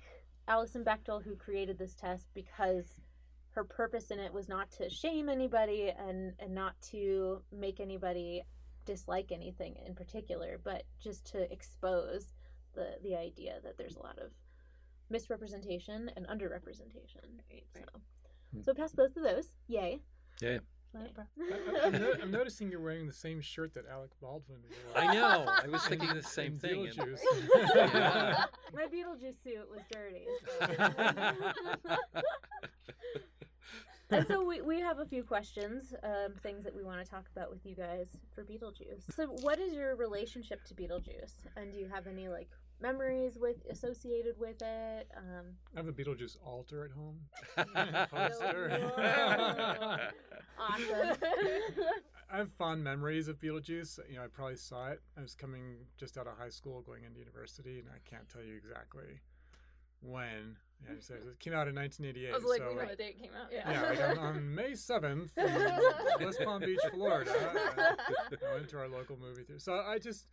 Alison 0.48 0.84
Bechdel 0.84 1.22
who 1.22 1.36
created 1.36 1.78
this 1.78 1.94
test 1.94 2.26
because 2.34 2.86
her 3.50 3.64
purpose 3.64 4.10
in 4.10 4.18
it 4.18 4.32
was 4.32 4.48
not 4.48 4.70
to 4.72 4.88
shame 4.90 5.28
anybody 5.28 5.92
and 5.96 6.32
and 6.38 6.54
not 6.54 6.74
to 6.90 7.42
make 7.52 7.80
anybody 7.80 8.42
dislike 8.84 9.30
anything 9.30 9.76
in 9.86 9.94
particular, 9.94 10.58
but 10.62 10.82
just 11.00 11.24
to 11.32 11.50
expose 11.52 12.32
the 12.74 12.96
the 13.02 13.14
idea 13.14 13.58
that 13.62 13.78
there's 13.78 13.96
a 13.96 14.02
lot 14.02 14.18
of 14.18 14.30
misrepresentation 15.10 16.10
and 16.16 16.26
underrepresentation. 16.26 17.22
Right, 17.50 17.64
right. 17.74 17.84
So, 17.92 18.00
so 18.60 18.74
pass 18.74 18.92
both 18.92 19.16
of 19.16 19.22
those. 19.22 19.52
Yay. 19.68 20.00
Yeah. 20.40 20.58
I, 20.94 21.86
am 21.86 21.92
no, 21.92 22.38
noticing 22.38 22.70
you're 22.70 22.80
wearing 22.80 23.06
the 23.06 23.12
same 23.12 23.40
shirt 23.40 23.72
that 23.74 23.84
Alec 23.90 24.10
Baldwin 24.20 24.58
wore. 24.62 25.02
I 25.02 25.14
know. 25.14 25.46
I 25.46 25.66
was 25.66 25.82
thinking 25.86 26.12
the 26.14 26.22
same 26.22 26.58
thing. 26.58 26.86
Beetlejuice. 26.86 27.20
yeah. 27.74 28.44
My 28.74 28.86
Beetlejuice 28.86 29.42
suit 29.42 29.68
was 29.70 29.80
dirty. 29.90 30.26
So. 31.88 31.96
and 34.10 34.26
so 34.26 34.44
we, 34.44 34.60
we 34.60 34.80
have 34.80 34.98
a 34.98 35.06
few 35.06 35.22
questions, 35.22 35.94
um, 36.02 36.34
things 36.42 36.62
that 36.64 36.74
we 36.74 36.82
want 36.82 37.02
to 37.02 37.10
talk 37.10 37.24
about 37.34 37.50
with 37.50 37.64
you 37.64 37.74
guys 37.74 38.08
for 38.34 38.44
Beetlejuice. 38.44 39.14
So, 39.14 39.28
what 39.40 39.58
is 39.58 39.72
your 39.72 39.96
relationship 39.96 40.62
to 40.64 40.74
Beetlejuice? 40.74 41.32
And 41.56 41.72
do 41.72 41.78
you 41.78 41.88
have 41.88 42.06
any 42.06 42.28
like 42.28 42.50
memories 42.82 43.38
with 43.40 43.56
associated 43.70 44.38
with 44.38 44.60
it? 44.60 45.08
Um, 45.16 45.46
I 45.74 45.78
have 45.78 45.88
a 45.88 45.92
Beetlejuice 45.92 46.36
altar 46.44 46.84
at 46.84 46.90
home. 46.90 47.20
awesome. 50.58 51.16
I 52.30 52.36
have 52.36 52.52
fond 52.52 52.82
memories 52.82 53.28
of 53.28 53.38
Beetlejuice. 53.38 53.98
You 54.08 54.16
know, 54.16 54.24
I 54.24 54.26
probably 54.26 54.56
saw 54.56 54.88
it. 54.88 55.00
I 55.16 55.20
was 55.20 55.34
coming 55.34 55.76
just 55.98 56.18
out 56.18 56.26
of 56.26 56.36
high 56.36 56.48
school, 56.48 56.82
going 56.82 57.04
into 57.04 57.18
university, 57.18 57.78
and 57.78 57.88
I 57.88 57.98
can't 58.08 58.28
tell 58.28 58.42
you 58.42 58.56
exactly 58.56 59.20
when. 60.00 60.56
Yeah, 60.84 60.94
so 60.98 61.14
it 61.14 61.38
came 61.38 61.52
out 61.52 61.68
in 61.68 61.76
1988. 61.76 62.32
I 62.32 62.36
was 62.36 62.44
like, 62.44 62.58
so, 62.58 62.70
we 62.70 62.74
know 62.74 62.88
the 62.88 62.96
date 62.96 63.20
came 63.20 63.30
out. 63.40 63.52
Yeah, 63.52 63.70
yeah 63.70 63.88
like 63.88 64.18
on, 64.18 64.20
on, 64.36 64.54
May 64.54 64.72
7th 64.72 65.30
in 65.36 66.26
West 66.26 66.40
Palm 66.42 66.60
Beach, 66.60 66.80
Florida. 66.92 67.32
I 67.32 68.54
went 68.54 68.68
to 68.70 68.78
our 68.78 68.88
local 68.88 69.16
movie 69.16 69.44
theater. 69.44 69.60
So 69.60 69.74
I 69.74 69.98
just, 69.98 70.26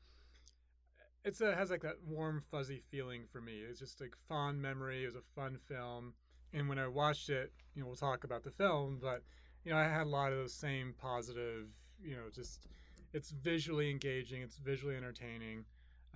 it's 1.23 1.41
a 1.41 1.55
has 1.55 1.69
like 1.69 1.81
that 1.81 1.97
warm 2.07 2.41
fuzzy 2.51 2.81
feeling 2.89 3.23
for 3.31 3.41
me. 3.41 3.61
It's 3.69 3.79
just 3.79 3.99
like 4.01 4.15
fond 4.27 4.61
memory. 4.61 5.03
It 5.03 5.07
was 5.07 5.15
a 5.15 5.21
fun 5.35 5.57
film, 5.67 6.13
and 6.53 6.69
when 6.69 6.79
I 6.79 6.87
watched 6.87 7.29
it, 7.29 7.51
you 7.75 7.81
know, 7.81 7.87
we'll 7.87 7.95
talk 7.95 8.23
about 8.23 8.43
the 8.43 8.51
film, 8.51 8.99
but 9.01 9.23
you 9.63 9.71
know, 9.71 9.77
I 9.77 9.83
had 9.83 10.07
a 10.07 10.09
lot 10.09 10.31
of 10.31 10.37
those 10.37 10.53
same 10.53 10.93
positive, 10.97 11.67
you 12.01 12.15
know, 12.15 12.29
just 12.33 12.67
it's 13.13 13.31
visually 13.31 13.89
engaging, 13.89 14.41
it's 14.41 14.57
visually 14.57 14.95
entertaining, 14.95 15.65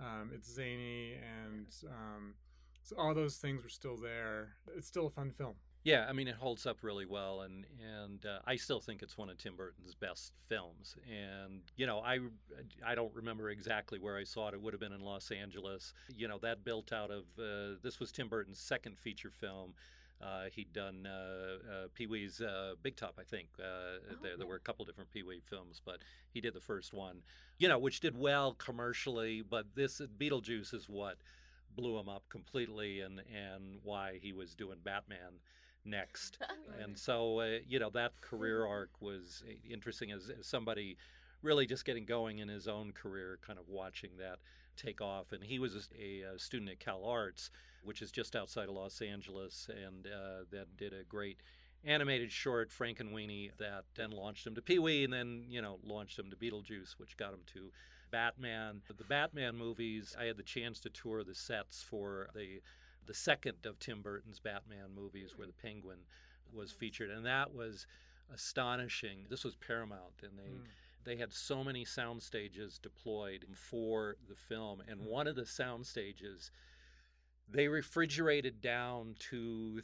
um, 0.00 0.30
it's 0.32 0.52
zany, 0.52 1.14
and 1.14 1.66
um, 1.88 2.34
so 2.82 2.96
all 2.96 3.14
those 3.14 3.36
things 3.36 3.62
were 3.62 3.68
still 3.68 3.96
there. 3.96 4.54
It's 4.76 4.86
still 4.86 5.06
a 5.06 5.10
fun 5.10 5.30
film. 5.30 5.54
Yeah, 5.84 6.06
I 6.08 6.14
mean 6.14 6.28
it 6.28 6.36
holds 6.36 6.64
up 6.64 6.78
really 6.82 7.04
well, 7.04 7.42
and 7.42 7.66
and 8.00 8.24
uh, 8.24 8.38
I 8.46 8.56
still 8.56 8.80
think 8.80 9.02
it's 9.02 9.18
one 9.18 9.28
of 9.28 9.36
Tim 9.36 9.54
Burton's 9.54 9.94
best 9.94 10.32
films. 10.48 10.96
And 11.06 11.60
you 11.76 11.86
know, 11.86 12.00
I 12.00 12.20
I 12.84 12.94
don't 12.94 13.14
remember 13.14 13.50
exactly 13.50 13.98
where 13.98 14.16
I 14.16 14.24
saw 14.24 14.48
it. 14.48 14.54
It 14.54 14.62
would 14.62 14.72
have 14.72 14.80
been 14.80 14.92
in 14.94 15.02
Los 15.02 15.30
Angeles. 15.30 15.92
You 16.16 16.26
know, 16.26 16.38
that 16.38 16.64
built 16.64 16.92
out 16.94 17.10
of 17.10 17.24
uh, 17.38 17.76
this 17.82 18.00
was 18.00 18.12
Tim 18.12 18.28
Burton's 18.28 18.58
second 18.58 18.98
feature 18.98 19.30
film. 19.30 19.74
Uh, 20.22 20.44
he'd 20.54 20.72
done 20.72 21.06
uh, 21.06 21.56
uh, 21.70 21.86
Pee 21.92 22.06
Wee's 22.06 22.40
uh, 22.40 22.74
Big 22.82 22.96
Top, 22.96 23.16
I 23.20 23.24
think. 23.24 23.48
Oh, 23.60 23.98
there, 24.22 24.38
there 24.38 24.46
were 24.46 24.56
a 24.56 24.60
couple 24.60 24.86
different 24.86 25.10
Pee 25.10 25.22
Wee 25.22 25.42
films, 25.44 25.82
but 25.84 25.98
he 26.30 26.40
did 26.40 26.54
the 26.54 26.60
first 26.60 26.94
one, 26.94 27.18
you 27.58 27.68
know, 27.68 27.78
which 27.78 28.00
did 28.00 28.16
well 28.16 28.54
commercially. 28.54 29.42
But 29.42 29.66
this 29.74 30.00
Beetlejuice 30.18 30.72
is 30.72 30.88
what 30.88 31.18
blew 31.76 31.98
him 31.98 32.08
up 32.08 32.22
completely, 32.30 33.00
and 33.00 33.20
and 33.20 33.80
why 33.82 34.18
he 34.22 34.32
was 34.32 34.54
doing 34.54 34.78
Batman 34.82 35.40
next. 35.84 36.38
and 36.82 36.98
so, 36.98 37.40
uh, 37.40 37.58
you 37.66 37.78
know, 37.78 37.90
that 37.90 38.20
career 38.20 38.66
arc 38.66 38.90
was 39.00 39.42
interesting 39.68 40.10
as, 40.10 40.30
as, 40.38 40.46
somebody 40.46 40.96
really 41.42 41.66
just 41.66 41.84
getting 41.84 42.04
going 42.04 42.38
in 42.38 42.48
his 42.48 42.68
own 42.68 42.92
career, 42.92 43.38
kind 43.46 43.58
of 43.58 43.68
watching 43.68 44.10
that 44.18 44.38
take 44.76 45.00
off. 45.00 45.32
And 45.32 45.42
he 45.44 45.58
was 45.58 45.88
a, 45.98 46.22
a 46.34 46.38
student 46.38 46.70
at 46.70 46.80
Cal 46.80 47.04
Arts, 47.04 47.50
which 47.82 48.02
is 48.02 48.10
just 48.10 48.34
outside 48.34 48.68
of 48.68 48.74
Los 48.74 49.02
Angeles, 49.02 49.68
and 49.68 50.06
uh, 50.06 50.44
that 50.50 50.76
did 50.76 50.92
a 50.92 51.04
great 51.04 51.38
animated 51.84 52.32
short, 52.32 52.70
Frankenweenie, 52.70 53.50
that 53.58 53.84
then 53.94 54.10
launched 54.10 54.46
him 54.46 54.54
to 54.54 54.62
Pee 54.62 54.78
Wee 54.78 55.04
and 55.04 55.12
then, 55.12 55.44
you 55.48 55.60
know, 55.60 55.78
launched 55.84 56.18
him 56.18 56.30
to 56.30 56.36
Beetlejuice, 56.36 56.98
which 56.98 57.16
got 57.16 57.34
him 57.34 57.40
to 57.52 57.70
Batman. 58.10 58.80
The 58.96 59.04
Batman 59.04 59.56
movies, 59.56 60.16
I 60.18 60.24
had 60.24 60.36
the 60.36 60.42
chance 60.42 60.80
to 60.80 60.90
tour 60.90 61.24
the 61.24 61.34
sets 61.34 61.82
for 61.82 62.28
the 62.34 62.62
the 63.06 63.14
second 63.14 63.64
of 63.64 63.78
Tim 63.78 64.02
Burton's 64.02 64.40
Batman 64.40 64.94
movies 64.94 65.34
where 65.36 65.46
the 65.46 65.52
Penguin 65.52 65.98
was 66.52 66.70
featured, 66.70 67.10
and 67.10 67.24
that 67.26 67.54
was 67.54 67.86
astonishing. 68.32 69.26
This 69.28 69.44
was 69.44 69.54
Paramount, 69.56 70.22
and 70.22 70.32
they. 70.38 70.50
Mm. 70.50 70.66
They 71.04 71.16
had 71.16 71.34
so 71.34 71.62
many 71.62 71.84
sound 71.84 72.22
stages 72.22 72.78
deployed 72.78 73.44
for 73.52 74.16
the 74.26 74.34
film, 74.34 74.82
and 74.88 75.00
mm. 75.00 75.04
one 75.04 75.26
of 75.26 75.36
the 75.36 75.44
sound 75.44 75.84
stages, 75.84 76.50
they 77.46 77.68
refrigerated 77.68 78.62
down 78.62 79.14
to 79.30 79.82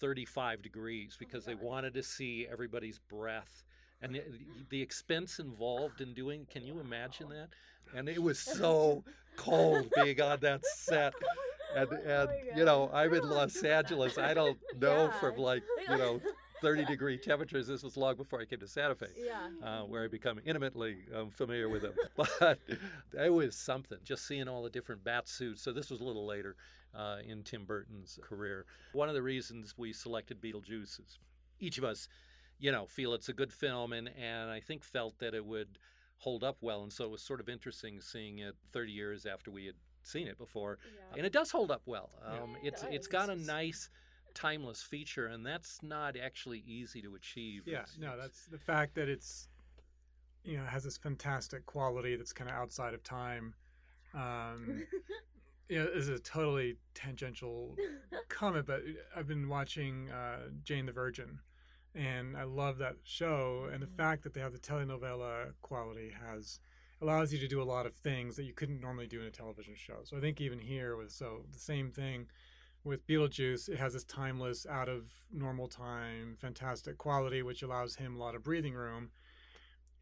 35 0.00 0.62
degrees 0.62 1.16
because 1.18 1.46
oh 1.46 1.50
they 1.50 1.54
wanted 1.54 1.94
to 1.94 2.02
see 2.02 2.46
everybody's 2.50 2.98
breath 2.98 3.64
and 4.02 4.14
the, 4.14 4.22
the, 4.70 4.80
expense 4.80 5.38
involved 5.38 6.00
in 6.00 6.14
doing 6.14 6.46
can 6.50 6.64
you 6.64 6.80
imagine 6.80 7.28
that 7.28 7.48
and 7.94 8.08
it 8.08 8.22
was 8.22 8.38
so 8.38 9.04
cold 9.36 9.90
being 9.96 10.20
on 10.20 10.38
that 10.40 10.64
set 10.64 11.12
and 11.76 11.88
Oh 11.92 11.96
and 12.06 12.30
you 12.56 12.64
know 12.64 12.90
I'm 12.92 13.12
in 13.14 13.28
Los 13.28 13.62
Angeles. 13.62 14.18
I 14.18 14.34
don't 14.34 14.58
know 14.80 15.04
yeah. 15.04 15.20
from 15.20 15.36
like 15.36 15.62
you 15.88 15.96
know 15.96 16.20
30 16.60 16.84
degree 16.84 17.16
temperatures. 17.16 17.66
This 17.66 17.82
was 17.82 17.96
long 17.96 18.16
before 18.16 18.40
I 18.40 18.44
came 18.44 18.60
to 18.60 18.68
Santa 18.68 18.94
Fe, 18.94 19.06
yeah. 19.16 19.48
uh, 19.66 19.82
where 19.84 20.04
I 20.04 20.08
become 20.08 20.40
intimately 20.44 20.98
um, 21.14 21.30
familiar 21.30 21.68
with 21.68 21.82
them. 21.82 21.94
But 22.16 22.58
it 23.18 23.32
was 23.32 23.56
something 23.56 23.98
just 24.04 24.26
seeing 24.26 24.48
all 24.48 24.62
the 24.62 24.70
different 24.70 25.02
bat 25.02 25.28
suits. 25.28 25.62
So 25.62 25.72
this 25.72 25.90
was 25.90 26.00
a 26.00 26.04
little 26.04 26.26
later 26.26 26.56
uh, 26.94 27.18
in 27.26 27.42
Tim 27.42 27.64
Burton's 27.64 28.18
career. 28.22 28.66
One 28.92 29.08
of 29.08 29.14
the 29.14 29.22
reasons 29.22 29.74
we 29.76 29.92
selected 29.92 30.40
Beetlejuice 30.40 31.00
is 31.00 31.18
each 31.58 31.78
of 31.78 31.84
us, 31.84 32.08
you 32.58 32.72
know, 32.72 32.86
feel 32.86 33.14
it's 33.14 33.28
a 33.28 33.34
good 33.34 33.52
film, 33.52 33.92
and 33.92 34.10
and 34.20 34.50
I 34.50 34.60
think 34.60 34.84
felt 34.84 35.18
that 35.18 35.34
it 35.34 35.44
would 35.44 35.78
hold 36.18 36.44
up 36.44 36.58
well. 36.60 36.82
And 36.82 36.92
so 36.92 37.04
it 37.04 37.10
was 37.10 37.22
sort 37.22 37.40
of 37.40 37.48
interesting 37.48 38.00
seeing 38.00 38.38
it 38.38 38.54
30 38.72 38.92
years 38.92 39.24
after 39.24 39.50
we 39.50 39.64
had 39.66 39.74
seen 40.02 40.26
it 40.26 40.38
before, 40.38 40.78
yeah. 40.84 41.16
and 41.18 41.26
it 41.26 41.32
does 41.32 41.50
hold 41.50 41.70
up 41.70 41.82
well. 41.86 42.10
Um, 42.24 42.56
yeah, 42.62 42.68
it's 42.68 42.82
it 42.82 42.88
it's 42.92 43.06
got 43.06 43.30
a 43.30 43.36
nice 43.36 43.90
timeless 44.34 44.82
feature, 44.82 45.26
and 45.26 45.44
that's 45.44 45.82
not 45.82 46.16
actually 46.16 46.62
easy 46.66 47.02
to 47.02 47.14
achieve. 47.14 47.62
Yeah, 47.66 47.80
it's, 47.80 47.98
no, 47.98 48.16
that's 48.16 48.46
the 48.46 48.58
fact 48.58 48.94
that 48.94 49.08
it's 49.08 49.48
you 50.44 50.56
know 50.56 50.64
has 50.64 50.84
this 50.84 50.96
fantastic 50.96 51.66
quality 51.66 52.16
that's 52.16 52.32
kind 52.32 52.50
of 52.50 52.56
outside 52.56 52.94
of 52.94 53.02
time. 53.02 53.54
Um, 54.14 54.86
yeah, 55.68 55.84
is 55.84 56.08
a 56.08 56.18
totally 56.18 56.76
tangential 56.94 57.76
comment, 58.28 58.66
but 58.66 58.82
I've 59.14 59.28
been 59.28 59.48
watching 59.48 60.10
uh, 60.10 60.48
Jane 60.64 60.86
the 60.86 60.92
Virgin, 60.92 61.38
and 61.94 62.36
I 62.36 62.44
love 62.44 62.78
that 62.78 62.96
show. 63.04 63.68
And 63.72 63.82
the 63.82 63.86
fact 63.86 64.22
that 64.24 64.34
they 64.34 64.40
have 64.40 64.52
the 64.52 64.58
telenovela 64.58 65.52
quality 65.62 66.12
has 66.26 66.60
allows 67.00 67.32
you 67.32 67.38
to 67.38 67.48
do 67.48 67.62
a 67.62 67.64
lot 67.64 67.86
of 67.86 67.94
things 67.94 68.36
that 68.36 68.44
you 68.44 68.52
couldn't 68.52 68.80
normally 68.80 69.06
do 69.06 69.20
in 69.20 69.26
a 69.26 69.30
television 69.30 69.74
show. 69.76 69.98
So 70.04 70.16
I 70.16 70.20
think 70.20 70.40
even 70.40 70.58
here 70.58 70.96
with 70.96 71.10
so 71.10 71.44
the 71.52 71.58
same 71.58 71.90
thing 71.90 72.26
with 72.84 73.06
Beetlejuice, 73.06 73.68
it 73.68 73.78
has 73.78 73.92
this 73.92 74.04
timeless, 74.04 74.66
out 74.66 74.88
of 74.88 75.04
normal 75.32 75.68
time, 75.68 76.36
fantastic 76.40 76.96
quality, 76.98 77.42
which 77.42 77.62
allows 77.62 77.96
him 77.96 78.16
a 78.16 78.18
lot 78.18 78.34
of 78.34 78.42
breathing 78.42 78.74
room 78.74 79.10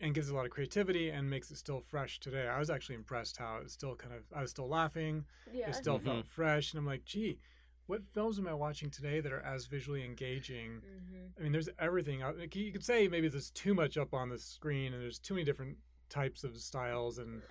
and 0.00 0.14
gives 0.14 0.28
a 0.28 0.34
lot 0.34 0.44
of 0.44 0.50
creativity 0.52 1.08
and 1.10 1.28
makes 1.28 1.50
it 1.50 1.56
still 1.56 1.80
fresh 1.80 2.20
today. 2.20 2.46
I 2.46 2.58
was 2.58 2.70
actually 2.70 2.94
impressed 2.94 3.36
how 3.36 3.58
it's 3.62 3.72
still 3.72 3.96
kind 3.96 4.14
of 4.14 4.22
I 4.34 4.42
was 4.42 4.50
still 4.50 4.68
laughing. 4.68 5.24
Yeah. 5.52 5.70
It 5.70 5.74
still 5.74 5.98
Mhm. 5.98 6.04
felt 6.04 6.26
fresh. 6.26 6.72
And 6.72 6.78
I'm 6.78 6.86
like, 6.86 7.04
gee, 7.04 7.38
what 7.86 8.02
films 8.12 8.38
am 8.38 8.46
I 8.46 8.54
watching 8.54 8.90
today 8.90 9.20
that 9.20 9.32
are 9.32 9.40
as 9.40 9.66
visually 9.66 10.04
engaging? 10.04 10.82
Mm-hmm. 10.82 11.26
I 11.38 11.42
mean, 11.42 11.52
there's 11.52 11.68
everything. 11.80 12.22
you 12.52 12.72
could 12.72 12.84
say 12.84 13.08
maybe 13.08 13.28
there's 13.28 13.50
too 13.50 13.74
much 13.74 13.96
up 13.96 14.14
on 14.14 14.28
the 14.28 14.38
screen 14.38 14.92
and 14.92 15.02
there's 15.02 15.18
too 15.18 15.34
many 15.34 15.44
different 15.44 15.78
types 16.08 16.44
of 16.44 16.56
styles 16.56 17.18
and 17.18 17.42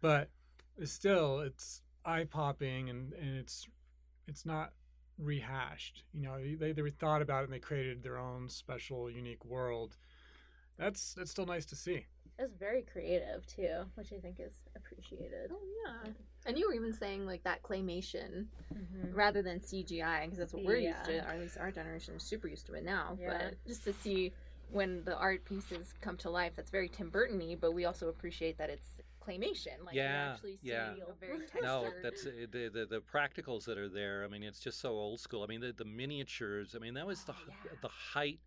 but 0.00 0.30
still 0.84 1.40
it's 1.40 1.82
eye 2.04 2.24
popping 2.24 2.90
and 2.90 3.12
and 3.14 3.36
it's 3.36 3.66
it's 4.26 4.44
not 4.44 4.72
rehashed 5.18 6.02
you 6.12 6.22
know 6.22 6.36
they 6.56 6.72
they 6.72 6.90
thought 6.90 7.22
about 7.22 7.40
it 7.42 7.44
and 7.44 7.52
they 7.52 7.58
created 7.58 8.02
their 8.02 8.18
own 8.18 8.48
special 8.48 9.10
unique 9.10 9.44
world 9.44 9.96
that's 10.76 11.14
that's 11.14 11.30
still 11.30 11.46
nice 11.46 11.64
to 11.66 11.76
see 11.76 12.04
It's 12.36 12.56
very 12.58 12.82
creative 12.82 13.46
too, 13.46 13.84
which 13.94 14.12
I 14.12 14.18
think 14.18 14.40
is 14.40 14.60
appreciated. 14.74 15.52
Oh 15.52 15.62
yeah. 15.86 16.10
And 16.46 16.58
you 16.58 16.66
were 16.66 16.74
even 16.74 16.92
saying 16.92 17.26
like 17.26 17.44
that 17.44 17.62
claymation 17.62 18.46
Mhm. 18.74 19.14
rather 19.14 19.40
than 19.40 19.60
CGI 19.60 20.24
because 20.24 20.38
that's 20.38 20.52
what 20.52 20.64
we're 20.64 20.78
used 20.78 21.04
to, 21.04 21.18
or 21.18 21.28
at 21.30 21.38
least 21.38 21.58
our 21.58 21.70
generation 21.70 22.14
is 22.16 22.24
super 22.24 22.48
used 22.48 22.66
to 22.66 22.74
it 22.74 22.84
now. 22.84 23.16
Yeah. 23.20 23.38
But 23.38 23.64
just 23.68 23.84
to 23.84 23.92
see 23.92 24.32
when 24.70 25.04
the 25.04 25.16
art 25.16 25.44
pieces 25.44 25.94
come 26.00 26.16
to 26.18 26.30
life, 26.30 26.52
that's 26.56 26.70
very 26.70 26.88
Tim 26.88 27.10
Burton-y, 27.10 27.56
but 27.60 27.72
we 27.72 27.84
also 27.84 28.08
appreciate 28.08 28.58
that 28.58 28.70
it's 28.70 28.88
claymation. 29.26 29.84
Like 29.84 29.94
yeah, 29.94 30.32
actually 30.32 30.56
see 30.56 30.68
yeah. 30.68 30.92
a 30.92 31.14
very 31.20 31.38
textured. 31.40 31.62
No, 31.62 31.88
that's 32.02 32.26
uh, 32.26 32.30
the, 32.50 32.68
the 32.68 32.86
the 32.86 33.00
practicals 33.00 33.64
that 33.64 33.78
are 33.78 33.88
there. 33.88 34.24
I 34.24 34.28
mean, 34.28 34.42
it's 34.42 34.60
just 34.60 34.80
so 34.80 34.90
old 34.90 35.20
school. 35.20 35.42
I 35.42 35.46
mean, 35.46 35.60
the, 35.60 35.72
the 35.72 35.84
miniatures. 35.84 36.74
I 36.74 36.78
mean, 36.78 36.94
that 36.94 37.06
was 37.06 37.24
the 37.24 37.32
h- 37.32 37.78
the 37.80 37.88
height 37.88 38.40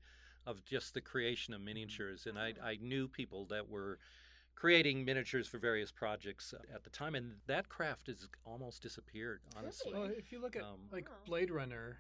of 0.46 0.64
just 0.66 0.94
the 0.94 1.02
creation 1.02 1.54
of 1.54 1.62
miniatures, 1.62 2.26
and 2.28 2.38
I 2.38 2.54
I 2.64 2.78
knew 2.82 3.08
people 3.08 3.46
that 3.48 3.70
were 3.70 4.00
creating 4.56 5.06
miniatures 5.06 5.48
for 5.48 5.60
various 5.60 5.92
projects 5.92 6.54
at 6.74 6.84
the 6.84 6.90
time, 6.90 7.14
and 7.16 7.34
that 7.46 7.70
craft 7.70 8.08
has 8.08 8.28
almost 8.44 8.82
disappeared. 8.82 9.42
Honestly, 9.56 9.94
Well, 9.94 10.06
if 10.06 10.32
you 10.32 10.40
look 10.40 10.56
at 10.56 10.64
Um, 10.64 10.90
like 10.92 11.08
Blade 11.26 11.52
Runner, 11.52 12.00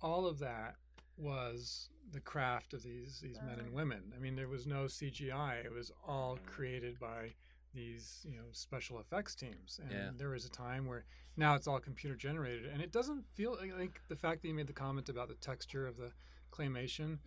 all 0.00 0.26
of 0.26 0.38
that 0.38 0.76
was 1.16 1.88
the 2.10 2.20
craft 2.20 2.74
of 2.74 2.82
these 2.82 3.20
these 3.20 3.40
men 3.42 3.58
and 3.58 3.72
women. 3.72 4.12
I 4.14 4.18
mean, 4.18 4.34
there 4.36 4.48
was 4.48 4.66
no 4.66 4.84
CGI. 4.84 5.64
It 5.64 5.72
was 5.72 5.90
all 6.06 6.38
created 6.46 6.98
by 6.98 7.34
these 7.74 8.24
you 8.28 8.36
know 8.36 8.44
special 8.52 8.98
effects 9.00 9.34
teams. 9.34 9.78
And 9.82 9.90
Yeah. 9.92 10.10
there 10.16 10.30
was 10.30 10.44
a 10.44 10.50
time 10.50 10.86
where 10.86 11.04
now 11.36 11.54
it's 11.54 11.66
all 11.66 11.80
computer 11.80 12.16
generated, 12.16 12.66
and 12.66 12.82
it 12.82 12.92
doesn't 12.92 13.24
feel 13.34 13.56
like, 13.56 13.72
like 13.72 14.00
the 14.08 14.16
fact 14.16 14.42
that 14.42 14.48
you 14.48 14.54
made 14.54 14.66
the 14.66 14.72
comment 14.74 15.08
about 15.08 15.28
the 15.28 15.34
texture 15.36 15.86
of 15.86 15.96
the 15.96 16.12
claymation. 16.50 17.18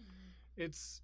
It's 0.58 1.02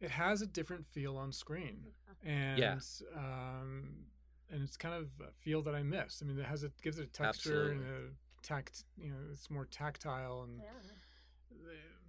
it 0.00 0.10
has 0.10 0.42
a 0.42 0.46
different 0.46 0.86
feel 0.86 1.16
on 1.16 1.32
screen, 1.32 1.86
and 2.24 2.58
Yeah. 2.58 2.78
um, 3.16 4.06
and 4.50 4.62
it's 4.62 4.76
kind 4.76 4.94
of 4.94 5.08
a 5.26 5.30
feel 5.32 5.62
that 5.62 5.74
I 5.74 5.82
miss. 5.82 6.20
I 6.22 6.26
mean, 6.26 6.38
it 6.38 6.46
has 6.46 6.62
it 6.64 6.72
gives 6.82 6.98
it 6.98 7.04
a 7.04 7.06
texture 7.06 7.70
and 7.70 7.80
a 7.82 8.10
tact. 8.42 8.84
You 8.98 9.10
know, 9.10 9.16
it's 9.32 9.48
more 9.50 9.64
tactile, 9.66 10.42
and 10.42 10.60
the, 10.60 10.94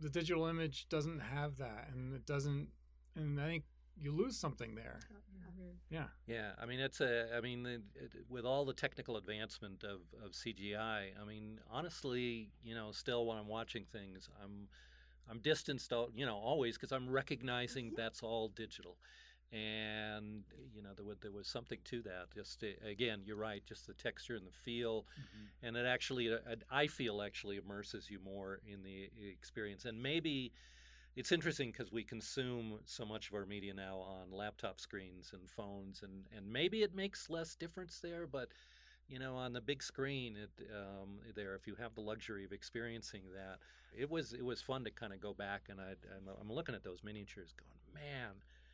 the 0.03 0.09
digital 0.09 0.45
image 0.45 0.87
doesn't 0.89 1.19
have 1.19 1.57
that, 1.57 1.87
and 1.93 2.13
it 2.13 2.25
doesn't. 2.25 2.67
And 3.15 3.39
I 3.39 3.45
think 3.47 3.63
you 3.99 4.11
lose 4.11 4.37
something 4.37 4.75
there. 4.75 4.99
Yeah. 5.89 6.05
Yeah, 6.27 6.51
I 6.59 6.65
mean 6.65 6.79
it's 6.79 7.01
a. 7.01 7.27
I 7.35 7.41
mean, 7.41 7.63
the, 7.63 7.81
it, 7.95 8.13
with 8.29 8.45
all 8.45 8.65
the 8.65 8.73
technical 8.73 9.15
advancement 9.17 9.83
of, 9.83 10.01
of 10.23 10.31
CGI, 10.31 11.11
I 11.21 11.25
mean, 11.27 11.59
honestly, 11.71 12.49
you 12.63 12.75
know, 12.75 12.91
still 12.91 13.25
when 13.25 13.37
I'm 13.37 13.47
watching 13.47 13.85
things, 13.91 14.29
I'm 14.43 14.67
I'm 15.29 15.39
distanced, 15.39 15.91
al- 15.93 16.09
you 16.13 16.25
know, 16.25 16.35
always 16.35 16.77
because 16.77 16.91
I'm 16.91 17.09
recognizing 17.09 17.93
that's 17.97 18.23
all 18.23 18.49
digital, 18.49 18.97
and 19.53 20.43
you 20.75 20.81
know, 20.81 20.89
there 20.95 21.05
was 21.05 21.17
there 21.21 21.31
was 21.31 21.47
something 21.47 21.77
to 21.85 22.01
that. 22.01 22.33
Just 22.33 22.63
uh, 22.63 22.87
again, 22.87 23.21
you're 23.23 23.37
right, 23.37 23.63
just 23.65 23.85
the 23.87 23.93
texture 23.93 24.35
and 24.35 24.45
the 24.47 24.51
feel, 24.51 25.05
and 25.61 25.77
it 25.77 25.85
actually, 25.85 26.33
uh, 26.33 26.37
I 26.71 26.87
feel 26.87 27.21
actually 27.21 27.57
immerses 27.57 28.09
you 28.09 28.19
more 28.23 28.59
in 28.67 28.83
the 28.83 29.09
experience, 29.29 29.85
and 29.85 30.01
maybe 30.01 30.51
it's 31.15 31.31
interesting 31.31 31.71
because 31.71 31.91
we 31.91 32.03
consume 32.03 32.79
so 32.85 33.05
much 33.05 33.27
of 33.29 33.35
our 33.35 33.45
media 33.45 33.73
now 33.73 33.97
on 33.97 34.31
laptop 34.31 34.79
screens 34.79 35.31
and 35.33 35.47
phones, 35.47 36.01
and, 36.01 36.25
and 36.35 36.51
maybe 36.51 36.81
it 36.81 36.95
makes 36.95 37.29
less 37.29 37.55
difference 37.55 37.99
there, 38.01 38.25
but 38.25 38.49
you 39.09 39.19
know, 39.19 39.35
on 39.35 39.53
the 39.53 39.61
big 39.61 39.83
screen, 39.83 40.35
it 40.35 40.67
um, 40.73 41.19
there 41.35 41.53
if 41.55 41.67
you 41.67 41.75
have 41.75 41.93
the 41.93 42.01
luxury 42.01 42.45
of 42.45 42.51
experiencing 42.51 43.21
that, 43.35 43.59
it 43.95 44.09
was 44.09 44.33
it 44.33 44.43
was 44.43 44.61
fun 44.61 44.83
to 44.85 44.91
kind 44.91 45.13
of 45.13 45.21
go 45.21 45.33
back 45.33 45.67
and 45.69 45.79
I 45.79 45.91
I'm, 46.15 46.29
I'm 46.41 46.51
looking 46.51 46.73
at 46.73 46.83
those 46.83 47.03
miniatures, 47.03 47.53
going, 47.53 48.03
man, 48.05 48.31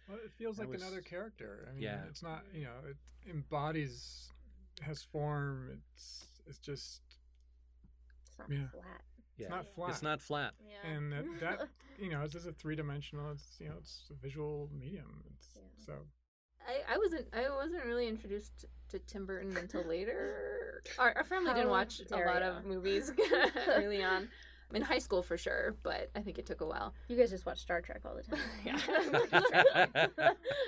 Well, 0.09 0.17
it 0.25 0.31
feels 0.31 0.57
That 0.57 0.63
like 0.63 0.73
was- 0.73 0.81
another 0.81 1.01
character. 1.01 1.67
I 1.69 1.73
mean, 1.73 1.83
Yeah. 1.83 2.03
it's 2.09 2.23
not 2.23 2.43
you 2.53 2.63
know 2.65 2.73
it 2.89 2.97
embodies, 3.29 4.31
has 4.81 5.03
form. 5.03 5.69
It's 5.95 6.25
it's 6.47 6.57
just 6.59 7.01
It's 8.27 8.39
not 8.39 8.49
yeah. 8.49 8.67
flat. 8.71 9.01
yeah, 9.37 9.45
It's 9.45 9.49
not 9.49 9.67
flat. 9.75 9.89
It's 9.91 10.01
not 10.01 10.21
flat. 10.21 10.53
Yeah. 10.67 10.89
And 10.91 11.11
that, 11.13 11.25
that 11.41 11.67
you 11.99 12.09
know, 12.09 12.21
it's 12.23 12.33
just 12.33 12.47
a 12.47 12.53
three 12.53 12.75
dimensional. 12.75 13.31
It's 13.31 13.57
you 13.59 13.67
know, 13.69 13.75
it's 13.77 14.09
a 14.09 14.15
visual 14.15 14.69
medium. 14.77 15.23
It's 15.35 15.59
so. 15.85 15.93
I, 16.67 16.93
I 16.95 16.97
wasn't 16.97 17.27
I 17.33 17.49
wasn't 17.55 17.85
really 17.85 18.07
introduced 18.07 18.65
to 18.89 18.99
Tim 18.99 19.25
Burton 19.25 19.55
until 19.57 19.83
later. 19.83 20.83
Our, 20.97 21.13
our 21.17 21.23
family 21.23 21.53
didn't 21.53 21.69
watch 21.69 22.01
a 22.11 22.15
lot 22.15 22.41
ya. 22.41 22.57
of 22.57 22.65
movies 22.65 23.11
early 23.67 24.03
on. 24.03 24.29
In 24.73 24.81
high 24.83 24.99
school 24.99 25.23
for 25.23 25.35
sure, 25.37 25.75
but 25.81 26.11
I 26.15 26.19
think 26.21 26.37
it 26.37 26.45
took 26.45 26.61
a 26.61 26.65
while. 26.65 26.93
You 27.07 27.17
guys 27.17 27.31
just 27.31 27.45
watch 27.45 27.59
Star 27.59 27.81
Trek 27.81 28.01
all 28.05 28.15
the 28.15 28.21
time. 28.23 28.39
Yeah. 28.65 30.07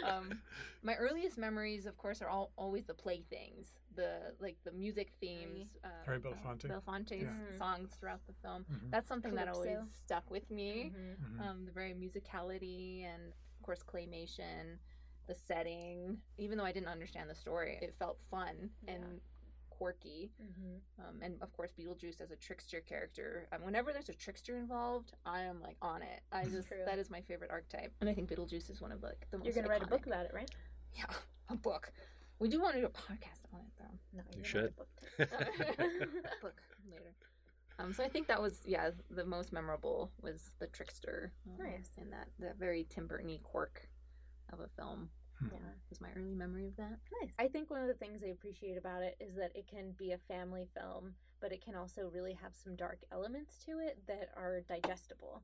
um, 0.08 0.40
my 0.82 0.96
earliest 0.96 1.38
memories, 1.38 1.86
of 1.86 1.98
course, 1.98 2.22
are 2.22 2.28
all 2.30 2.52
always 2.58 2.86
the 2.86 2.96
playthings, 2.96 3.74
the 3.96 4.34
like 4.40 4.58
the 4.64 4.72
music 4.72 5.12
themes. 5.20 5.78
Uh, 5.84 5.90
Harry 6.06 6.20
Belafonte. 6.20 6.68
Belafonte's 6.68 7.12
Yeah. 7.52 7.58
songs 7.58 7.92
throughout 8.00 8.26
the 8.26 8.34
film. 8.42 8.66
Mhm. 8.72 8.90
That's 8.90 9.08
something 9.08 9.36
that 9.36 9.48
always 9.48 9.78
stuck 10.04 10.30
with 10.32 10.50
me. 10.50 10.94
Mhm. 10.96 11.18
Mhm. 11.38 11.42
Um, 11.48 11.66
the 11.66 11.72
very 11.72 11.94
musicality 11.94 13.04
and 13.04 13.28
of 13.28 13.62
course 13.62 13.84
claymation, 13.84 14.78
the 15.28 15.36
setting. 15.36 16.20
Even 16.40 16.58
though 16.58 16.66
I 16.66 16.72
didn't 16.72 16.90
understand 16.90 17.30
the 17.30 17.36
story, 17.36 17.78
it 17.82 17.94
felt 18.00 18.18
fun 18.32 18.72
and 18.88 19.22
quirky. 19.82 20.30
Mm-hmm. 20.42 21.02
Um, 21.04 21.16
and 21.24 21.42
of 21.42 21.52
course, 21.54 21.72
Beetlejuice 21.78 22.22
as 22.22 22.30
a 22.30 22.36
trickster 22.36 22.82
character. 22.82 23.48
Um, 23.52 23.62
whenever 23.64 23.92
there's 23.92 24.10
a 24.10 24.14
trickster 24.14 24.56
involved, 24.58 25.14
I 25.26 25.42
am 25.42 25.60
like 25.62 25.78
on 25.82 26.04
it. 26.04 26.22
I 26.32 26.44
just 26.46 26.68
True. 26.68 26.78
that 26.86 27.00
is 27.00 27.10
my 27.10 27.22
favorite 27.22 27.50
archetype, 27.50 27.92
and 28.00 28.10
I 28.10 28.14
think 28.14 28.30
Beetlejuice 28.30 28.70
is 28.70 28.80
one 28.80 28.92
of 28.92 29.02
like 29.02 29.26
the 29.32 29.38
most. 29.40 29.46
You're 29.46 29.56
gonna 29.56 29.70
write 29.70 29.82
a 29.84 29.88
book 29.88 30.06
about 30.06 30.26
it, 30.26 30.32
right? 30.34 30.50
Yeah, 30.94 31.06
a 31.50 31.56
book. 31.56 31.92
We 32.40 32.48
do 32.50 32.60
want 32.62 32.76
to 32.76 32.82
do 32.82 32.88
a 32.88 32.90
podcast 32.90 33.42
on 33.54 33.62
it 33.62 33.74
though. 33.80 34.18
No, 34.18 34.24
You 34.38 34.44
should. 34.44 34.66
a 34.66 34.72
book 34.72 34.90
book 36.42 36.62
later. 36.92 37.14
Um, 37.80 37.94
so 37.94 38.04
I 38.04 38.08
think 38.10 38.28
that 38.28 38.42
was 38.42 38.60
yeah 38.66 38.92
the 39.10 39.26
most 39.26 39.52
memorable 39.52 40.12
was 40.22 40.52
the 40.60 40.68
trickster. 40.68 41.32
Um, 41.48 41.66
Nice. 41.66 41.90
And 41.98 42.12
that 42.14 42.28
that 42.40 42.60
very 42.60 42.86
Tim 42.90 43.08
Burton 43.08 43.40
quirk 43.42 43.88
of 44.54 44.60
a 44.60 44.68
film. 44.80 45.10
Yeah. 45.52 45.58
Was 45.90 46.02
my 46.02 46.10
early 46.16 46.34
memory 46.36 46.68
of 46.68 46.76
that. 46.78 47.00
Nice. 47.22 47.34
I 47.40 47.48
think 47.48 47.70
one 47.70 47.82
of 47.82 47.88
the 47.88 47.94
things 47.96 48.24
I 48.24 48.28
appreciate 48.30 48.78
about 48.78 49.02
it 49.02 49.16
is 49.20 49.36
that 49.36 49.52
it 49.56 49.68
can 49.68 49.92
be 49.98 50.12
a 50.12 50.18
family 50.18 50.68
film, 50.78 51.14
but 51.40 51.52
it 51.52 51.64
can 51.64 51.76
also 51.76 52.10
really 52.14 52.34
have 52.34 52.54
some 52.56 52.76
dark 52.76 53.00
elements 53.12 53.58
to 53.66 53.80
it 53.80 53.98
that 54.08 54.30
are 54.38 54.62
digestible. 54.62 55.42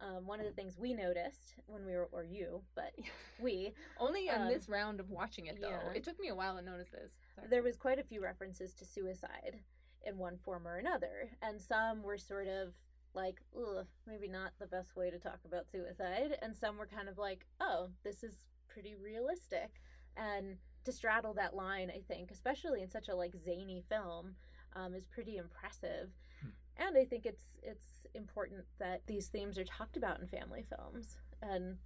Um, 0.00 0.26
one 0.26 0.40
of 0.40 0.46
the 0.46 0.52
things 0.52 0.78
we 0.78 0.94
noticed 0.94 1.54
when 1.66 1.84
we 1.84 1.92
were, 1.92 2.08
or 2.12 2.24
you, 2.24 2.62
but 2.74 2.92
we, 3.40 3.74
Only 3.98 4.30
on 4.30 4.42
Um, 4.42 4.48
this 4.48 4.68
round 4.68 4.98
of 5.00 5.10
watching 5.10 5.46
it 5.46 5.60
though. 5.60 5.68
yeah. 5.68 5.92
It 5.94 6.04
took 6.04 6.18
me 6.18 6.28
a 6.28 6.34
while 6.34 6.56
to 6.56 6.62
notice 6.62 6.88
this. 6.88 7.12
Sorry. 7.34 7.48
there 7.50 7.62
was 7.62 7.76
quite 7.76 7.98
a 7.98 8.02
few 8.04 8.22
references 8.22 8.72
to 8.74 8.84
suicide 8.86 9.58
in 10.06 10.16
one 10.16 10.38
form 10.38 10.66
or 10.66 10.76
another, 10.78 11.30
and 11.42 11.60
some 11.60 12.02
were 12.02 12.16
sort 12.16 12.48
of 12.48 12.72
like, 13.12 13.42
ugh, 13.54 13.86
maybe 14.06 14.28
not 14.28 14.52
the 14.58 14.66
best 14.66 14.96
way 14.96 15.10
to 15.10 15.18
talk 15.18 15.40
about 15.44 15.68
suicide, 15.70 16.38
and 16.40 16.56
some 16.56 16.78
were 16.78 16.86
kind 16.86 17.08
of 17.08 17.18
like, 17.18 17.44
oh, 17.60 17.88
this 18.02 18.22
is 18.22 18.34
pretty 18.72 18.94
realistic, 18.94 19.80
and 20.16 20.56
to 20.84 20.92
straddle 20.92 21.34
that 21.34 21.54
line, 21.54 21.90
I 21.90 22.00
think, 22.08 22.30
especially 22.30 22.82
in 22.82 22.90
such 22.90 23.08
a 23.08 23.14
like 23.14 23.34
zany 23.44 23.82
film, 23.88 24.34
um, 24.74 24.94
is 24.94 25.04
pretty 25.06 25.36
impressive. 25.36 26.10
And 26.76 26.96
I 26.96 27.04
think 27.04 27.26
it's 27.26 27.58
it's 27.62 28.06
important 28.14 28.64
that 28.78 29.02
these 29.06 29.28
themes 29.28 29.58
are 29.58 29.64
talked 29.64 29.96
about 29.96 30.20
in 30.20 30.26
family 30.26 30.64
films, 30.68 31.18
and 31.42 31.76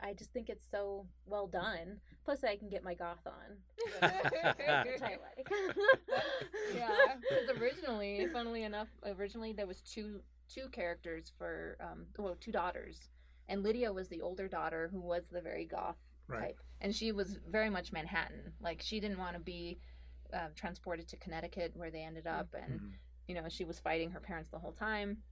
I 0.00 0.14
just 0.14 0.32
think 0.32 0.48
it's 0.48 0.64
so 0.70 1.06
well 1.26 1.46
done. 1.46 2.00
Plus, 2.24 2.42
I 2.42 2.56
can 2.56 2.70
get 2.70 2.82
my 2.82 2.94
goth 2.94 3.26
on, 3.26 3.56
which 4.86 5.02
I 5.02 5.16
like. 5.20 5.50
yeah, 6.74 7.16
because 7.20 7.60
originally, 7.60 8.26
funnily 8.32 8.62
enough, 8.62 8.88
originally 9.04 9.52
there 9.52 9.66
was 9.66 9.80
two 9.80 10.20
two 10.48 10.68
characters 10.70 11.32
for 11.36 11.76
um 11.80 12.06
well 12.16 12.36
two 12.40 12.52
daughters, 12.52 13.08
and 13.48 13.62
Lydia 13.62 13.92
was 13.92 14.08
the 14.08 14.22
older 14.22 14.48
daughter 14.48 14.88
who 14.90 15.00
was 15.00 15.24
the 15.30 15.40
very 15.42 15.66
goth 15.66 15.98
Right. 16.32 16.40
type, 16.48 16.60
and 16.80 16.94
she 16.94 17.12
was 17.12 17.38
very 17.50 17.70
much 17.70 17.92
Manhattan. 17.92 18.52
Like 18.60 18.82
she 18.82 19.00
didn't 19.00 19.18
want 19.18 19.34
to 19.34 19.40
be 19.40 19.78
uh, 20.32 20.48
transported 20.56 21.08
to 21.08 21.16
Connecticut 21.16 21.72
where 21.76 21.90
they 21.90 22.02
ended 22.02 22.26
up, 22.26 22.54
and 22.54 22.80
Mhm. 22.80 22.92
you 23.28 23.34
know 23.34 23.48
she 23.48 23.64
was 23.64 23.78
fighting 23.78 24.10
her 24.10 24.20
parents 24.20 24.50
the 24.50 24.58
whole 24.58 24.72
time. 24.72 25.22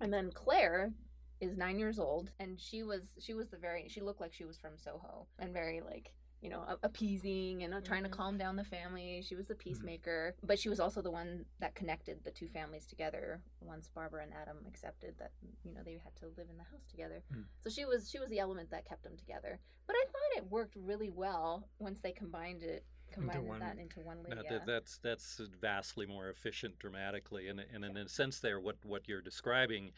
And 0.00 0.12
then 0.12 0.30
Claire 0.32 0.92
is 1.40 1.56
nine 1.56 1.78
years 1.78 1.98
old, 1.98 2.30
and 2.38 2.58
she 2.60 2.82
was 2.82 3.14
she 3.18 3.34
was 3.34 3.48
the 3.48 3.58
very 3.58 3.88
she 3.88 4.00
looked 4.00 4.20
like 4.20 4.32
she 4.32 4.44
was 4.44 4.56
from 4.58 4.78
Soho 4.78 5.26
and 5.38 5.52
very 5.52 5.80
like 5.80 6.12
you 6.44 6.50
know 6.50 6.62
appeasing 6.82 7.62
and 7.62 7.72
uh, 7.72 7.80
trying 7.80 8.02
to 8.04 8.08
Mhm. 8.10 8.12
calm 8.12 8.36
down 8.38 8.54
the 8.54 8.64
family. 8.64 9.22
She 9.22 9.34
was 9.34 9.46
the 9.46 9.54
peacemaker, 9.54 10.36
but 10.42 10.58
she 10.58 10.68
was 10.68 10.78
also 10.78 11.00
the 11.00 11.10
one 11.10 11.46
that 11.58 11.74
connected 11.74 12.22
the 12.22 12.30
two 12.30 12.48
families 12.48 12.86
together. 12.86 13.40
Once 13.62 13.88
Barbara 13.88 14.22
and 14.24 14.34
Adam 14.34 14.58
accepted 14.68 15.16
that 15.18 15.32
you 15.64 15.72
know 15.72 15.82
they 15.82 15.94
had 15.96 16.14
to 16.16 16.26
live 16.36 16.50
in 16.50 16.58
the 16.58 16.64
house 16.64 16.84
together, 16.86 17.22
Mm. 17.32 17.46
so 17.62 17.70
she 17.70 17.86
was 17.86 18.10
she 18.10 18.18
was 18.18 18.28
the 18.28 18.38
element 18.38 18.68
that 18.70 18.84
kept 18.84 19.02
them 19.02 19.16
together. 19.16 19.58
But 19.86 19.96
I 19.96 20.04
thought 20.04 20.36
it 20.44 20.50
worked 20.50 20.76
really 20.76 21.08
well 21.10 21.66
once 21.78 22.00
they 22.02 22.12
combined 22.12 22.62
it 22.62 22.84
combined 23.10 23.46
one- 23.46 23.60
that 23.60 23.78
into 23.78 24.00
one 24.00 24.22
No, 24.22 24.28
Lydia. 24.28 24.50
that, 24.50 24.66
that's 24.66 24.98
that's 24.98 25.38
vastly 25.38 26.04
more 26.04 26.28
efficient 26.28 26.78
dramatically, 26.78 27.48
and, 27.48 27.58
and 27.60 27.84
in 27.86 27.96
a 27.96 28.08
sense, 28.08 28.38
there 28.40 28.60
what 28.60 28.84
what 28.84 29.08
you're 29.08 29.22
describing 29.22 29.92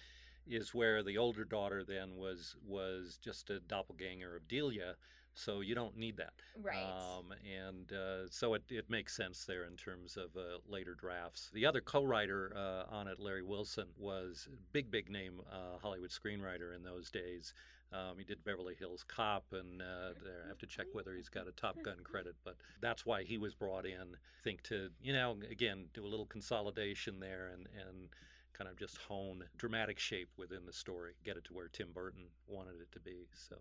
is 0.47 0.73
where 0.73 1.03
the 1.03 1.19
older 1.19 1.45
daughter 1.45 1.83
then 1.83 2.15
was 2.17 2.55
was 2.65 3.19
just 3.19 3.51
a 3.51 3.59
doppelganger 3.59 4.37
of 4.37 4.47
Delia, 4.47 4.97
so 5.37 5.61
you 5.61 5.75
don't 5.75 5.97
need 5.97 6.17
that. 6.17 6.33
Right. 6.61 6.83
Um, 6.83 7.33
and 7.45 7.93
uh, 7.93 8.29
so 8.31 8.55
it, 8.55 8.63
it 8.71 8.91
makes 8.91 9.15
sense 9.15 9.45
there 9.45 9.65
in 9.65 9.77
terms 9.77 10.17
of 10.17 10.37
uh, 10.37 10.59
later 10.67 10.95
drafts. 10.95 11.51
The 11.53 11.67
other 11.67 11.81
co-writer 11.81 12.53
uh, 12.57 12.95
on 12.95 13.07
it, 13.07 13.21
Larry 13.21 13.43
Wilson, 13.43 13.87
was 13.99 14.49
big 14.73 14.91
big 14.91 15.11
name 15.11 15.41
uh, 15.53 15.79
Hollywood 15.81 16.11
screenwriter 16.11 16.75
in 16.75 16.83
those 16.83 17.11
days. 17.11 17.55
Um, 17.93 18.19
he 18.19 18.25
did 18.25 18.43
Beverly 18.43 18.75
Hills 18.75 19.05
Cop, 19.07 19.45
and 19.53 19.81
uh, 19.81 20.11
I 20.45 20.49
have 20.49 20.59
to 20.59 20.67
check 20.67 20.87
whether 20.93 21.15
he's 21.15 21.29
got 21.29 21.47
a 21.47 21.53
Top 21.53 21.77
Gun 21.85 21.99
credit, 22.03 22.35
but 22.45 22.57
that's 22.81 23.07
why 23.07 23.23
he 23.23 23.39
was 23.39 23.55
brought 23.55 23.87
in. 23.87 24.01
I 24.15 24.43
think 24.43 24.63
to 24.65 24.89
you 25.01 25.13
know 25.13 25.37
again 25.51 25.87
do 25.95 26.05
a 26.05 26.09
little 26.09 26.27
consolidation 26.27 27.21
there 27.21 27.51
and 27.55 27.69
and 27.89 28.09
kind 28.57 28.71
of 28.71 28.77
just 28.77 28.97
hone 28.97 29.45
dramatic 29.59 29.99
shape 29.99 30.31
within 30.37 30.65
the 30.65 30.73
story, 30.73 31.13
get 31.25 31.37
it 31.37 31.45
to 31.45 31.53
where 31.53 31.69
Tim 31.69 31.89
Burton 31.93 32.25
wanted 32.49 32.81
it 32.81 32.91
to 32.93 33.01
be. 33.01 33.27
So 33.35 33.57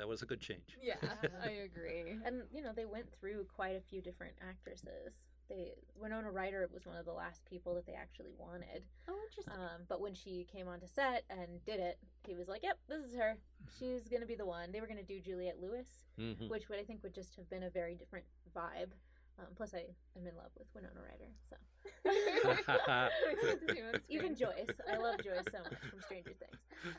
that 0.00 0.08
was 0.08 0.22
a 0.22 0.26
good 0.26 0.40
change. 0.40 0.78
Yeah, 0.82 0.94
I 1.44 1.50
agree. 1.50 2.16
And 2.24 2.42
you 2.50 2.62
know, 2.62 2.72
they 2.74 2.86
went 2.86 3.06
through 3.20 3.44
quite 3.54 3.76
a 3.76 3.80
few 3.82 4.00
different 4.00 4.32
actresses. 4.40 5.12
They 5.50 5.72
Winona 5.94 6.30
Ryder 6.30 6.66
was 6.72 6.86
one 6.86 6.96
of 6.96 7.04
the 7.04 7.12
last 7.12 7.44
people 7.44 7.74
that 7.74 7.84
they 7.84 7.92
actually 7.92 8.30
wanted. 8.38 8.82
Oh, 9.08 9.18
interesting. 9.28 9.52
Um, 9.52 9.82
but 9.88 10.00
when 10.00 10.14
she 10.14 10.46
came 10.50 10.68
onto 10.68 10.86
set 10.86 11.24
and 11.28 11.62
did 11.66 11.80
it, 11.80 11.98
he 12.26 12.34
was 12.34 12.48
like, 12.48 12.62
"Yep, 12.62 12.78
this 12.88 13.04
is 13.04 13.14
her. 13.14 13.36
She's 13.78 14.08
gonna 14.08 14.24
be 14.24 14.36
the 14.36 14.46
one." 14.46 14.72
They 14.72 14.80
were 14.80 14.86
gonna 14.86 15.02
do 15.02 15.20
Juliette 15.20 15.60
Lewis, 15.60 16.06
Mhm. 16.18 16.48
which 16.48 16.70
would 16.70 16.78
I 16.78 16.84
think 16.84 17.02
would 17.02 17.14
just 17.14 17.36
have 17.36 17.50
been 17.50 17.64
a 17.64 17.70
very 17.70 17.94
different 17.94 18.24
vibe. 18.56 18.92
Um, 19.38 19.46
plus, 19.54 19.74
I 19.74 19.84
am 20.16 20.26
in 20.26 20.34
love 20.36 20.50
with 20.58 20.68
Winona 20.74 21.00
Ryder, 21.02 21.30
so 21.48 21.56
even 24.08 24.34
Joyce. 24.34 24.66
I 24.90 24.96
love 24.96 25.16
Joyce 25.22 25.44
so 25.52 25.58
much 25.62 25.78
from 25.90 26.00
Stranger 26.02 26.32
Things. 26.38 26.94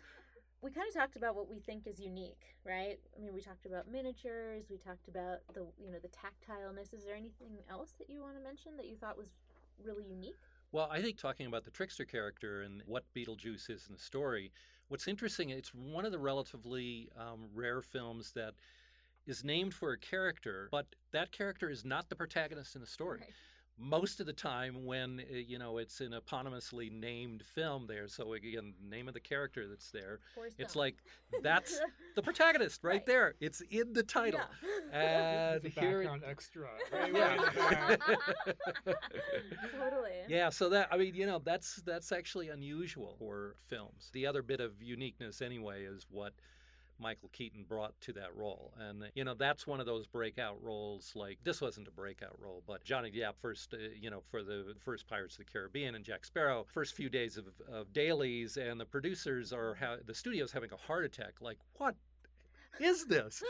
We 0.62 0.70
kind 0.70 0.88
of 0.88 0.94
talked 0.94 1.16
about 1.16 1.36
what 1.36 1.50
we 1.50 1.60
think 1.60 1.88
is 1.88 2.00
unique, 2.00 2.56
right? 2.64 3.00
I 3.18 3.22
mean, 3.22 3.34
we 3.34 3.42
talked 3.42 3.66
about 3.66 3.92
miniatures. 3.92 4.66
We 4.70 4.78
talked 4.78 5.08
about 5.08 5.40
the 5.54 5.66
you 5.84 5.92
know 5.92 5.98
the 6.00 6.10
tactileness. 6.10 6.94
Is 6.94 7.04
there 7.04 7.16
anything 7.16 7.58
else 7.70 7.96
that 7.98 8.10
you 8.10 8.22
want 8.22 8.36
to 8.38 8.44
mention 8.44 8.78
that 8.78 8.86
you 8.86 8.96
thought 8.96 9.18
was 9.18 9.30
really 9.84 10.04
unique? 10.04 10.36
Well, 10.72 10.88
I 10.92 11.02
think 11.02 11.18
talking 11.18 11.48
about 11.48 11.66
the 11.66 11.72
trickster 11.72 12.06
character 12.06 12.62
and 12.62 12.84
what 12.86 13.04
Beetlejuice 13.16 13.70
is 13.70 13.88
in 13.88 13.94
the 13.94 14.00
story, 14.00 14.52
what's 14.88 15.08
interesting, 15.08 15.50
it's 15.50 15.74
one 15.74 16.06
of 16.06 16.12
the 16.12 16.20
relatively 16.20 17.10
um, 17.18 17.50
rare 17.54 17.82
films 17.82 18.32
that 18.34 18.54
is 19.26 19.44
named 19.44 19.74
for 19.74 19.92
a 19.92 19.98
character, 19.98 20.70
but 20.72 20.86
that 21.12 21.32
character 21.32 21.70
is 21.70 21.84
not 21.84 22.08
the 22.08 22.16
protagonist 22.16 22.76
in 22.76 22.82
the 22.82 22.88
story. 22.88 23.22
Most 23.84 24.20
of 24.20 24.28
the 24.28 24.34
time, 24.34 24.86
when 24.86 25.20
uh, 25.32 25.36
you 25.36 25.58
know 25.58 25.80
it's 25.80 26.02
an 26.02 26.12
eponymously 26.14 26.92
named 26.92 27.44
film, 27.44 27.88
there. 27.88 28.08
So 28.08 28.34
again, 28.34 28.74
name 28.88 29.08
of 29.08 29.14
the 29.16 29.20
character 29.20 29.68
that's 29.68 29.90
there. 29.90 30.20
Forrest 30.36 30.56
It's 30.60 30.74
Gump. 30.76 30.80
like 30.84 30.96
that's 31.42 31.80
the 32.16 32.22
protagonist 32.22 32.84
right, 32.84 33.04
there. 33.06 33.34
It's 33.40 33.62
in 33.72 33.94
the 33.94 34.04
title. 34.04 34.40
And 34.94 35.62
the 35.62 35.70
here 35.70 36.02
it- 36.02 36.06
background 36.06 36.24
extra. 36.28 36.68
Way, 36.94 37.12
way 37.12 37.20
Yeah. 37.20 37.34
in 37.36 37.42
the 37.42 37.52
back. 38.88 38.96
totally. 39.80 40.12
Yeah, 40.28 40.50
so 40.50 40.70
that 40.70 40.90
I 40.92 40.98
mean, 40.98 41.16
you 41.16 41.26
know, 41.26 41.40
that's 41.44 41.78
that's 41.78 42.12
actually 42.12 42.50
unusual 42.50 43.16
for 43.18 43.56
films. 43.68 44.10
The 44.14 44.28
other 44.28 44.42
bit 44.44 44.60
of 44.60 44.82
uniqueness 44.82 45.42
anyway 45.42 45.84
is 45.86 46.06
what 46.10 46.34
Michael 47.02 47.30
Keaton 47.34 47.66
brought 47.68 48.00
to 48.02 48.14
that 48.14 48.36
role. 48.36 48.74
And 48.80 49.04
you 49.16 49.24
know, 49.24 49.34
that's 49.34 49.66
one 49.66 49.80
of 49.80 49.86
those 49.86 50.08
breakout 50.08 50.62
roles 50.62 51.12
like 51.16 51.40
this 51.44 51.62
wasn't 51.62 51.88
a 51.88 51.92
breakout 51.92 52.38
role, 52.40 52.64
but 52.68 52.84
Johnny 52.84 53.12
Depp 53.12 53.34
first 53.42 53.74
uh, 53.74 53.78
you 54.00 54.10
know, 54.10 54.22
for 54.30 54.44
the 54.44 54.76
first 54.80 55.08
Pirates 55.08 55.36
of 55.36 55.46
the 55.46 55.52
Caribbean 55.52 55.96
and 55.96 56.06
Jack 56.06 56.26
Sparrow, 56.26 56.66
first 56.72 56.96
few 56.96 57.10
days 57.10 57.38
of, 57.38 57.46
of 57.72 57.92
dailies 57.94 58.58
and 58.58 58.80
the 58.80 58.86
producers 58.86 59.52
are 59.52 59.76
ha- 59.76 59.98
the 60.06 60.14
studio's 60.14 60.52
having 60.52 60.72
a 60.72 60.78
heart 60.78 61.06
attack 61.06 61.34
like 61.42 61.58
what 61.78 61.96
is 62.80 63.06
this? 63.06 63.44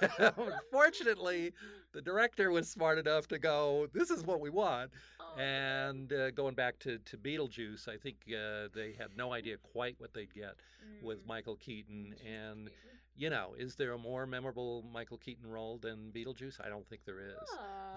Fortunately, 0.70 1.52
the 1.92 2.02
director 2.02 2.50
was 2.50 2.68
smart 2.68 2.98
enough 2.98 3.26
to 3.28 3.38
go, 3.38 3.88
this 3.92 4.10
is 4.10 4.24
what 4.24 4.40
we 4.40 4.50
want. 4.50 4.90
And 5.38 6.12
uh, 6.12 6.30
going 6.32 6.54
back 6.54 6.78
to, 6.80 6.98
to 6.98 7.16
Beetlejuice, 7.16 7.88
I 7.88 7.96
think 7.96 8.16
uh, 8.28 8.68
they 8.74 8.94
had 8.98 9.16
no 9.16 9.32
idea 9.32 9.56
quite 9.72 9.94
what 9.98 10.12
they'd 10.12 10.32
get 10.34 10.56
with 11.02 11.24
Michael 11.26 11.56
Keaton. 11.56 12.14
And, 12.26 12.70
you 13.16 13.30
know, 13.30 13.54
is 13.56 13.76
there 13.76 13.92
a 13.92 13.98
more 13.98 14.26
memorable 14.26 14.84
Michael 14.92 15.18
Keaton 15.18 15.46
role 15.46 15.78
than 15.78 16.10
Beetlejuice? 16.12 16.60
I 16.64 16.68
don't 16.68 16.86
think 16.88 17.02
there 17.04 17.20
is. 17.20 17.50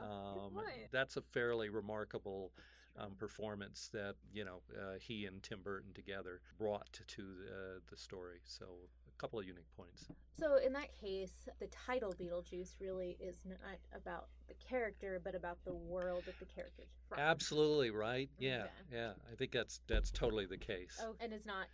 Um, 0.03 0.51
that's 0.91 1.17
a 1.17 1.21
fairly 1.21 1.69
remarkable 1.69 2.51
um, 2.97 3.15
performance 3.17 3.89
that, 3.93 4.15
you 4.33 4.45
know, 4.45 4.61
uh, 4.77 4.95
he 4.99 5.25
and 5.25 5.41
Tim 5.41 5.61
Burton 5.63 5.93
together 5.93 6.41
brought 6.59 6.99
to 7.07 7.21
uh, 7.21 7.79
the 7.89 7.97
story. 7.97 8.39
So 8.43 8.65
couple 9.21 9.39
of 9.39 9.45
unique 9.45 9.69
points. 9.77 10.07
So 10.39 10.57
in 10.57 10.73
that 10.73 10.89
case, 10.99 11.47
the 11.59 11.67
title 11.67 12.13
Beetlejuice 12.19 12.71
really 12.81 13.15
is 13.19 13.35
not 13.47 13.77
about 13.95 14.29
the 14.47 14.55
character, 14.55 15.21
but 15.23 15.35
about 15.35 15.59
the 15.63 15.73
world 15.73 16.23
that 16.25 16.39
the 16.39 16.45
character's 16.45 16.89
from. 17.07 17.19
Absolutely 17.19 17.91
right. 17.91 18.29
Yeah, 18.39 18.65
yeah. 18.91 19.11
I 19.31 19.35
think 19.35 19.51
that's 19.51 19.81
that's 19.87 20.09
totally 20.09 20.47
the 20.47 20.57
case. 20.57 20.99
Oh, 21.01 21.13
and 21.19 21.31
it's 21.31 21.45
not. 21.45 21.67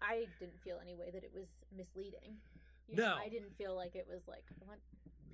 I 0.00 0.26
didn't 0.40 0.58
feel 0.64 0.78
any 0.82 0.94
way 0.94 1.10
that 1.12 1.22
it 1.22 1.32
was 1.34 1.48
misleading. 1.76 2.38
You 2.88 2.96
know, 2.96 3.10
No. 3.10 3.16
I 3.22 3.28
didn't 3.28 3.54
feel 3.58 3.76
like 3.76 3.94
it 3.94 4.06
was 4.10 4.22
like 4.26 4.44
what 4.64 4.78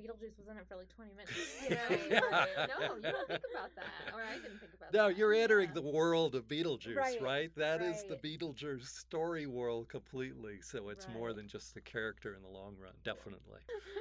Beetlejuice 0.01 0.37
was 0.39 0.49
in 0.51 0.57
it 0.57 0.65
for 0.69 0.77
like 0.77 0.89
twenty 0.89 1.13
minutes. 1.13 1.33
You 1.63 1.71
know, 1.77 2.07
Yeah. 2.11 2.67
no, 2.67 2.97
you 2.97 3.03
don't 3.03 3.29
think 3.29 3.43
about 3.53 3.75
that, 3.77 4.13
or 4.15 4.21
I 4.23 4.35
didn't 4.35 4.59
think 4.59 4.73
about 4.75 4.93
No, 4.93 5.09
that. 5.09 5.13
No, 5.13 5.17
you're 5.17 5.33
entering 5.35 5.71
the 5.75 5.83
world 5.83 6.35
of 6.35 6.49
Beetlejuice, 6.49 6.97
Right, 6.97 7.21
right? 7.23 7.51
That 7.57 7.83
is 7.83 8.03
the 8.05 8.15
right. 8.15 8.23
Beetlejuice 8.23 8.87
story 8.87 9.47
world 9.47 9.89
completely. 9.89 10.61
So 10.63 10.89
it's 10.89 11.07
more 11.13 11.33
than 11.33 11.47
just 11.49 11.75
the 11.75 11.81
character 11.81 12.35
in 12.35 12.43
the 12.43 12.49
long 12.49 12.75
run, 12.83 12.93
definitely. 13.05 13.61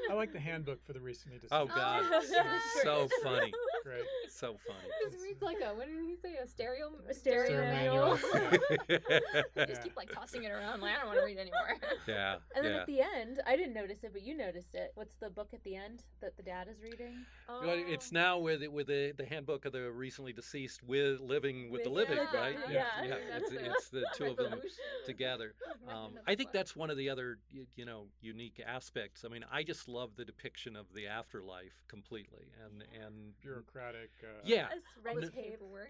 I 0.09 0.13
like 0.13 0.33
the 0.33 0.39
handbook 0.39 0.83
for 0.85 0.93
the 0.93 0.99
recently 0.99 1.37
deceased. 1.37 1.53
Oh 1.53 1.65
God, 1.67 2.03
so 2.83 3.07
funny, 3.23 3.53
Great. 3.83 4.03
so 4.29 4.57
funny. 4.67 4.79
This 5.09 5.21
reads 5.21 5.41
like 5.41 5.57
a 5.63 5.73
what 5.75 5.87
did 5.87 5.95
he 6.05 6.15
say? 6.15 6.35
A 6.43 6.47
stereo, 6.47 6.91
A 7.09 7.13
stereo 7.13 7.61
manual. 7.61 8.17
I 8.33 9.65
just 9.67 9.83
keep 9.83 9.95
like 9.95 10.11
tossing 10.11 10.43
it 10.43 10.51
around. 10.51 10.81
Like 10.81 10.95
I 10.95 10.99
don't 10.99 11.07
want 11.07 11.19
to 11.19 11.25
read 11.25 11.37
anymore. 11.37 11.77
Yeah, 12.07 12.37
And 12.55 12.65
then 12.65 12.73
yeah. 12.73 12.79
at 12.81 12.87
the 12.87 13.01
end, 13.01 13.41
I 13.45 13.55
didn't 13.55 13.73
notice 13.73 14.03
it, 14.03 14.11
but 14.13 14.23
you 14.23 14.35
noticed 14.35 14.73
it. 14.75 14.91
What's 14.95 15.15
the 15.21 15.29
book 15.29 15.49
at 15.53 15.63
the 15.63 15.75
end 15.75 15.80
that 16.21 16.37
the 16.37 16.43
dad 16.43 16.67
is 16.69 16.81
reading? 16.81 17.25
Well, 17.47 17.75
it's 17.87 18.11
now 18.11 18.37
with 18.39 18.65
with 18.67 18.87
the, 18.87 19.13
the 19.17 19.25
handbook 19.25 19.65
of 19.65 19.73
the 19.73 19.91
recently 19.91 20.33
deceased 20.33 20.83
with 20.83 21.19
living 21.19 21.69
with 21.69 21.83
the 21.83 21.89
living, 21.89 22.17
yeah, 22.33 22.39
right? 22.39 22.55
yeah. 22.71 22.85
yeah. 23.03 23.15
It's, 23.37 23.51
it's 23.51 23.89
the 23.89 24.05
two 24.15 24.25
of 24.25 24.37
them 24.37 24.59
together. 25.05 25.53
Um, 25.87 26.11
I 26.27 26.35
think 26.35 26.51
that's 26.53 26.75
one 26.75 26.89
of 26.89 26.95
the 26.95 27.09
other 27.09 27.39
you 27.75 27.85
know 27.85 28.05
unique 28.21 28.61
aspects. 28.65 29.25
I 29.25 29.29
mean, 29.29 29.43
I 29.51 29.63
just 29.63 29.89
love 29.89 30.11
the 30.15 30.23
depiction 30.23 30.75
of 30.75 30.85
the 30.93 31.07
afterlife 31.07 31.83
completely, 31.87 32.45
and 32.63 32.83
and 33.03 33.33
Bureaucratic. 33.41 34.11
Uh, 34.23 34.27
yeah, 34.45 34.67
red 35.03 35.17
N- 35.17 35.31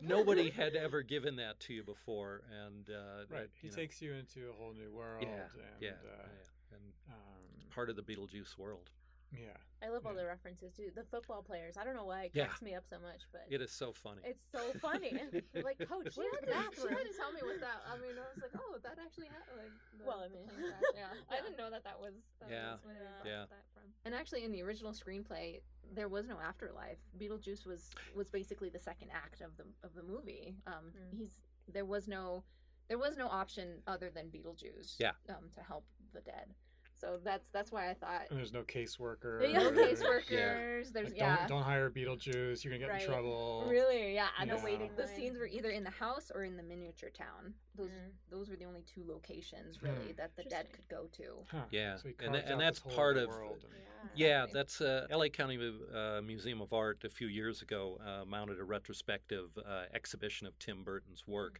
nobody 0.01 0.49
had 0.61 0.75
ever 0.75 1.01
given 1.03 1.35
that 1.35 1.59
to 1.61 1.73
you 1.73 1.83
before, 1.83 2.41
and 2.65 2.89
uh, 2.89 3.25
Right. 3.29 3.41
that, 3.41 3.49
He 3.61 3.67
know, 3.67 3.75
takes 3.75 4.01
you 4.01 4.13
into 4.13 4.49
a 4.49 4.53
whole 4.53 4.73
new 4.73 4.91
world. 4.91 5.23
yeah, 5.23 5.43
and, 5.53 5.81
yeah, 5.81 5.89
uh, 5.89 6.27
yeah, 6.27 6.75
and 6.77 6.93
um, 7.09 7.69
part 7.69 7.89
of 7.89 7.95
the 7.95 8.01
Beetlejuice 8.03 8.57
world. 8.57 8.89
Yeah. 9.31 9.57
I 9.83 9.89
love 9.89 10.05
all 10.05 10.13
the 10.13 10.25
references 10.25 10.73
too. 10.73 10.91
The 10.95 11.03
football 11.03 11.41
players. 11.41 11.75
I 11.75 11.83
don't 11.83 11.95
know 11.95 12.05
why 12.05 12.25
it 12.25 12.31
Yeah. 12.35 12.45
cracks 12.45 12.61
me 12.61 12.75
up 12.75 12.83
so 12.87 12.97
much, 12.99 13.21
but 13.31 13.45
It 13.49 13.61
is 13.61 13.71
so 13.71 13.91
funny. 13.91 14.21
it's 14.23 14.43
so 14.51 14.61
funny. 14.79 15.11
You're 15.53 15.63
like, 15.63 15.79
coach, 15.79 16.13
She 16.13 16.21
had, 16.21 16.45
to, 16.45 16.71
she 16.75 16.87
had 16.87 17.07
to 17.07 17.13
tell 17.17 17.31
me 17.33 17.41
what 17.41 17.59
that. 17.61 17.81
I 17.89 17.97
mean, 17.97 18.13
I 18.13 18.29
was 18.35 18.43
like, 18.43 18.53
oh, 18.61 18.77
that 18.83 18.97
actually 19.03 19.27
happened. 19.27 19.57
Like, 19.57 20.05
Well, 20.07 20.19
I 20.23 20.29
mean- 20.29 20.47
plane 20.47 20.69
crash. 20.69 20.81
yeah. 20.95 21.13
I 21.35 21.41
didn't 21.41 21.57
know 21.57 21.71
that 21.71 21.83
that 21.83 21.99
was. 21.99 22.13
That 22.41 22.49
Yeah. 22.51 22.73
was 22.73 22.85
where 22.85 23.21
Yeah. 23.25 23.45
that 23.49 23.65
from. 23.73 23.83
And 24.05 24.13
actually, 24.13 24.43
in 24.43 24.51
the 24.51 24.61
original 24.61 24.91
screenplay, 24.93 25.61
there 25.93 26.07
was 26.09 26.27
no 26.27 26.37
afterlife. 26.39 26.99
Beetlejuice 27.17 27.65
was 27.65 27.89
was 28.15 28.29
basically 28.29 28.69
the 28.69 28.79
second 28.79 29.09
act 29.11 29.41
of 29.41 29.57
the 29.57 29.65
of 29.83 29.93
the 29.95 30.03
movie. 30.03 30.55
Um, 30.67 30.91
Hmm. 30.93 31.17
he's 31.17 31.39
there 31.67 31.85
was 31.85 32.07
no 32.07 32.43
there 32.87 32.97
was 32.97 33.15
no 33.17 33.27
option 33.29 33.81
other 33.87 34.09
than 34.11 34.29
Beetlejuice. 34.29 34.99
Yeah. 34.99 35.13
Um, 35.29 35.49
to 35.55 35.61
help 35.63 35.85
the 36.13 36.21
dead. 36.21 36.53
So 37.01 37.17
that's 37.23 37.49
that's 37.49 37.71
why 37.71 37.89
I 37.89 37.95
thought. 37.95 38.27
And 38.29 38.37
there's 38.37 38.53
no 38.53 38.61
caseworker. 38.61 39.51
No 39.51 39.69
or- 39.69 39.71
caseworkers. 39.71 40.93
There's 40.93 41.09
Like, 41.09 41.17
yeah. 41.17 41.37
Don't, 41.37 41.47
don't 41.49 41.63
hire 41.63 41.89
Beetlejuice. 41.89 42.63
You're 42.63 42.71
gonna 42.71 42.77
get 42.85 42.89
Right. 42.89 43.01
in 43.01 43.07
trouble. 43.07 43.65
Really? 43.67 44.13
Yeah. 44.13 44.27
No 44.45 44.57
the, 44.57 44.63
waiting 44.63 44.91
The 44.95 45.07
scenes 45.07 45.39
were 45.39 45.47
either 45.47 45.71
in 45.71 45.83
the 45.83 45.89
house 45.89 46.31
or 46.33 46.43
in 46.43 46.55
the 46.57 46.61
miniature 46.63 47.09
town. 47.09 47.55
Those 47.75 47.89
Mm. 47.89 48.11
those 48.29 48.49
were 48.51 48.55
the 48.55 48.65
only 48.65 48.83
two 48.83 49.03
locations 49.07 49.81
really 49.81 49.95
Hmm. 50.11 50.17
that 50.17 50.35
the 50.35 50.43
dead 50.43 50.67
could 50.71 50.87
go 50.89 51.07
to. 51.13 51.43
Huh. 51.49 51.63
Yeah, 51.71 51.95
So 51.97 52.09
and, 52.09 52.17
carves 52.19 52.33
tha- 52.33 52.45
out 52.45 52.51
and 52.51 52.61
that's 52.61 52.79
part 52.79 53.17
of 53.17 53.29
world. 53.29 53.65
yeah, 54.13 54.43
Exactly. 54.43 54.59
that's 54.59 54.81
uh, 54.81 55.07
LA 55.09 55.29
County 55.29 55.57
uh, 55.93 56.21
Museum 56.21 56.61
of 56.61 56.71
Art 56.71 57.03
a 57.03 57.09
few 57.09 57.27
years 57.27 57.63
ago 57.63 57.97
uh, 58.05 58.25
mounted 58.25 58.59
a 58.59 58.63
retrospective 58.63 59.57
uh, 59.57 59.85
exhibition 59.93 60.45
of 60.45 60.59
Tim 60.59 60.83
Burton's 60.83 61.25
work. 61.27 61.59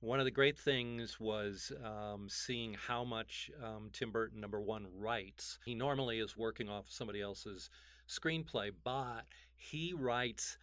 One 0.00 0.18
of 0.18 0.24
the 0.24 0.30
great 0.30 0.58
things 0.58 1.18
was 1.18 1.72
um, 1.82 2.28
seeing 2.28 2.74
how 2.74 3.02
much 3.02 3.50
um, 3.64 3.90
Tim 3.92 4.10
Burton, 4.10 4.40
number 4.40 4.60
one, 4.60 4.86
writes. 4.98 5.58
He 5.64 5.74
normally 5.74 6.18
is 6.18 6.36
working 6.36 6.68
off 6.68 6.84
somebody 6.88 7.22
else's 7.22 7.70
screenplay, 8.08 8.70
but 8.84 9.22
he 9.56 9.94
writes 9.94 10.58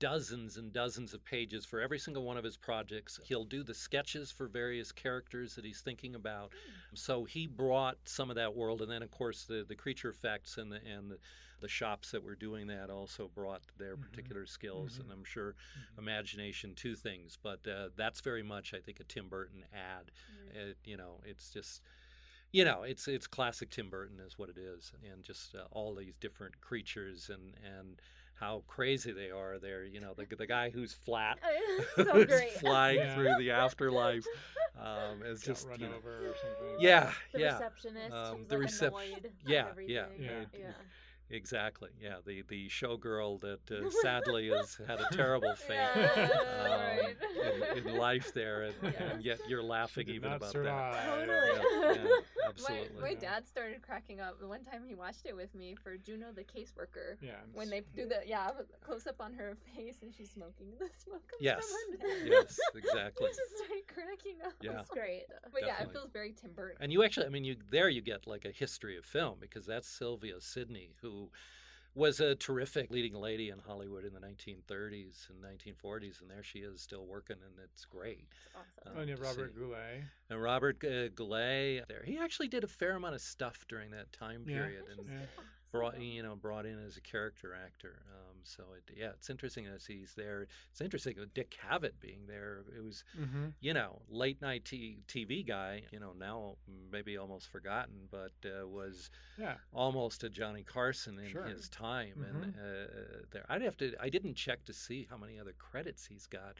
dozens 0.00 0.56
and 0.56 0.72
dozens 0.72 1.14
of 1.14 1.24
pages 1.24 1.64
for 1.64 1.80
every 1.80 1.98
single 1.98 2.24
one 2.24 2.36
of 2.36 2.42
his 2.42 2.56
projects. 2.56 3.20
He'll 3.24 3.44
do 3.44 3.62
the 3.62 3.72
sketches 3.72 4.32
for 4.32 4.48
various 4.48 4.90
characters 4.90 5.54
that 5.54 5.64
he's 5.64 5.80
thinking 5.80 6.16
about. 6.16 6.50
So 6.94 7.24
he 7.24 7.46
brought 7.46 7.98
some 8.04 8.28
of 8.28 8.34
that 8.34 8.56
world, 8.56 8.82
and 8.82 8.90
then 8.90 9.04
of 9.04 9.12
course 9.12 9.44
the, 9.44 9.64
the 9.66 9.76
creature 9.76 10.08
effects 10.08 10.58
and 10.58 10.72
the 10.72 10.80
and 10.84 11.12
the, 11.12 11.18
the 11.62 11.68
shops 11.68 12.10
that 12.10 12.22
were 12.22 12.34
doing 12.34 12.66
that 12.66 12.90
also 12.90 13.30
brought 13.34 13.62
their 13.78 13.96
particular 13.96 14.44
skills 14.44 14.98
and 14.98 15.10
I'm 15.10 15.24
sure 15.24 15.54
imagination 15.98 16.74
to 16.76 16.94
things. 16.94 17.38
But 17.42 17.60
uh, 17.66 17.88
that's 17.96 18.20
very 18.20 18.42
much 18.42 18.74
I 18.74 18.80
think 18.80 19.00
a 19.00 19.04
Tim 19.04 19.28
Burton 19.28 19.64
ad. 19.72 20.10
It, 20.54 20.76
you 20.84 20.96
know, 20.98 21.20
it's 21.24 21.50
just 21.50 21.80
you 22.52 22.66
know, 22.66 22.82
it's 22.82 23.08
it's 23.08 23.26
classic 23.26 23.70
Tim 23.70 23.88
Burton 23.88 24.18
is 24.20 24.38
what 24.38 24.50
it 24.50 24.58
is, 24.58 24.92
and 25.10 25.22
just 25.22 25.54
uh, 25.54 25.60
all 25.70 25.94
these 25.94 26.18
different 26.18 26.60
creatures 26.60 27.30
and 27.32 27.54
and 27.64 27.98
how 28.34 28.62
crazy 28.66 29.12
they 29.12 29.30
are. 29.30 29.58
There, 29.58 29.84
you 29.84 30.00
know, 30.00 30.12
the 30.14 30.26
the 30.36 30.46
guy 30.46 30.68
who's 30.68 30.92
flat, 30.92 31.38
so 31.96 32.04
who's 32.12 32.26
great. 32.26 32.50
flying 32.60 32.98
Yeah. 32.98 33.14
through 33.14 33.34
the 33.38 33.52
afterlife, 33.52 34.26
um, 34.78 35.22
is 35.24 35.40
Got 35.40 35.46
just 35.46 35.66
run 35.68 35.80
you 35.80 35.88
know, 35.88 35.94
over 35.96 36.10
or 36.10 36.34
something. 36.42 36.76
yeah, 36.78 37.12
The 37.32 37.40
yeah. 37.40 37.52
receptionist 37.54 38.12
Um, 38.14 38.36
who's 38.40 38.48
the 38.48 38.58
like 38.58 38.66
recep- 38.68 38.86
annoyed 38.88 39.32
yeah, 39.46 39.64
yeah, 39.86 40.06
Yeah. 40.18 40.30
yeah. 40.58 40.66
Exactly. 41.32 41.88
Yeah, 42.00 42.16
the 42.26 42.42
the 42.48 42.68
showgirl 42.68 43.40
that 43.40 43.60
uh, 43.70 43.88
sadly 44.02 44.50
has 44.56 44.78
had 44.86 45.00
a 45.00 45.06
terrible 45.12 45.54
fate 45.54 45.76
Yeah, 45.96 46.10
um, 46.64 46.70
right. 46.70 47.16
in, 47.76 47.88
in 47.88 47.96
life 47.96 48.32
there, 48.34 48.64
and, 48.64 48.74
Yeah. 48.82 48.90
and 49.12 49.24
yet 49.24 49.40
you're 49.48 49.62
laughing 49.62 50.06
Did 50.06 50.16
even 50.16 50.32
about 50.32 50.52
survive. 50.52 50.94
that. 50.94 51.26
Totally. 51.26 51.98
Yeah, 51.98 52.16
yeah, 52.56 52.64
My, 52.68 52.80
absolutely. 52.80 53.02
my 53.02 53.14
dad 53.14 53.46
started 53.46 53.82
cracking 53.82 54.20
up 54.20 54.40
the 54.40 54.46
one 54.48 54.62
time 54.64 54.82
he 54.86 54.94
watched 54.94 55.26
it 55.26 55.34
with 55.36 55.54
me 55.54 55.74
for 55.74 55.96
Juno 55.96 56.26
the 56.34 56.42
caseworker. 56.44 57.16
Yeah. 57.20 57.32
When 57.52 57.70
they 57.70 57.82
do 57.96 58.06
the 58.06 58.20
yeah 58.26 58.50
close 58.84 59.06
up 59.06 59.16
on 59.20 59.32
her 59.34 59.56
face 59.76 59.96
and 60.02 60.12
she's 60.14 60.30
smoking 60.30 60.68
the 60.78 60.88
smoke 60.96 61.22
Yes. 61.40 61.64
from. 62.00 62.08
Yes, 62.26 62.58
exactly. 62.74 63.26
he 63.28 63.32
just 63.34 63.56
started 63.56 63.84
cracking 63.92 64.36
up. 64.44 64.52
Yeah. 64.60 64.80
It's 64.80 64.90
great. 64.90 65.24
But 65.52 65.62
yeah, 65.66 65.82
it 65.82 65.92
feels 65.92 66.10
very 66.12 66.32
Tim 66.32 66.52
Burton. 66.54 66.78
And 66.80 66.92
you 66.92 67.02
actually, 67.04 67.26
I 67.26 67.30
mean, 67.30 67.44
you 67.44 67.56
there 67.70 67.88
you 67.88 68.00
get 68.00 68.26
like 68.26 68.44
a 68.44 68.50
history 68.50 68.96
of 68.96 69.04
film 69.04 69.38
because 69.40 69.66
that's 69.66 69.88
Sylvia 69.88 70.40
Sidney, 70.40 70.90
who 71.02 71.30
was 71.94 72.20
a 72.20 72.34
terrific 72.34 72.90
leading 72.90 73.14
lady 73.14 73.50
in 73.50 73.58
Hollywood 73.58 74.04
in 74.04 74.14
the 74.14 74.20
1930s 74.20 75.28
and 75.28 75.42
1940s, 75.42 76.20
and 76.20 76.30
there 76.30 76.42
she 76.42 76.60
is 76.60 76.80
still 76.80 77.04
working, 77.06 77.36
and 77.44 77.54
it's 77.62 77.84
great. 77.84 78.26
Awesome. 78.54 78.92
um, 78.96 79.00
and 79.00 79.08
you 79.10 79.16
to 79.16 79.22
have 79.22 79.36
Robert 79.36 79.52
see. 79.54 79.60
Goulet. 79.60 80.04
And 80.30 80.42
Robert 80.42 80.82
uh, 80.84 81.08
Goulet 81.08 81.84
there, 81.88 82.02
he 82.04 82.18
actually 82.18 82.48
did 82.48 82.64
a 82.64 82.68
fair 82.68 82.96
amount 82.96 83.14
of 83.14 83.20
stuff 83.20 83.64
during 83.68 83.90
that 83.90 84.12
time 84.12 84.44
Yeah. 84.46 84.54
period, 84.54 84.84
and 84.96 85.08
Yeah. 85.08 85.26
brought 85.70 86.00
you 86.00 86.22
know 86.22 86.36
brought 86.36 86.66
in 86.66 86.78
as 86.84 86.96
a 86.96 87.00
character 87.02 87.54
actor. 87.54 88.02
Um, 88.10 88.31
so 88.44 88.64
it, 88.76 88.94
yeah, 88.96 89.10
it's 89.14 89.30
interesting 89.30 89.66
as 89.66 89.86
he's 89.86 90.14
there. 90.16 90.46
It's 90.70 90.80
interesting 90.80 91.14
with 91.18 91.32
Dick 91.34 91.52
Cavett 91.56 91.92
being 92.00 92.26
there. 92.26 92.64
It 92.76 92.82
was 92.82 93.04
Mm-hmm. 93.18 93.46
you 93.60 93.74
know, 93.74 94.00
late 94.08 94.40
night 94.42 94.64
t- 94.64 94.98
TV 95.08 95.46
guy, 95.46 95.82
you 95.92 96.00
know, 96.00 96.12
now 96.18 96.56
maybe 96.90 97.16
almost 97.16 97.48
forgotten, 97.50 98.08
but 98.10 98.32
uh, 98.44 98.66
was 98.66 99.10
Yeah. 99.38 99.54
almost 99.72 100.24
a 100.24 100.28
Johnny 100.30 100.62
Carson 100.62 101.18
in 101.18 101.28
Sure. 101.30 101.44
his 101.44 101.68
time. 101.68 102.24
And 102.28 102.54
uh, 102.56 103.22
there, 103.30 103.44
I'd 103.48 103.62
have 103.62 103.76
to, 103.78 103.94
I 104.00 104.08
didn't 104.08 104.34
check 104.34 104.64
to 104.66 104.72
see 104.72 105.06
how 105.10 105.16
many 105.16 105.38
other 105.38 105.54
credits 105.58 106.06
he's 106.06 106.26
got. 106.26 106.56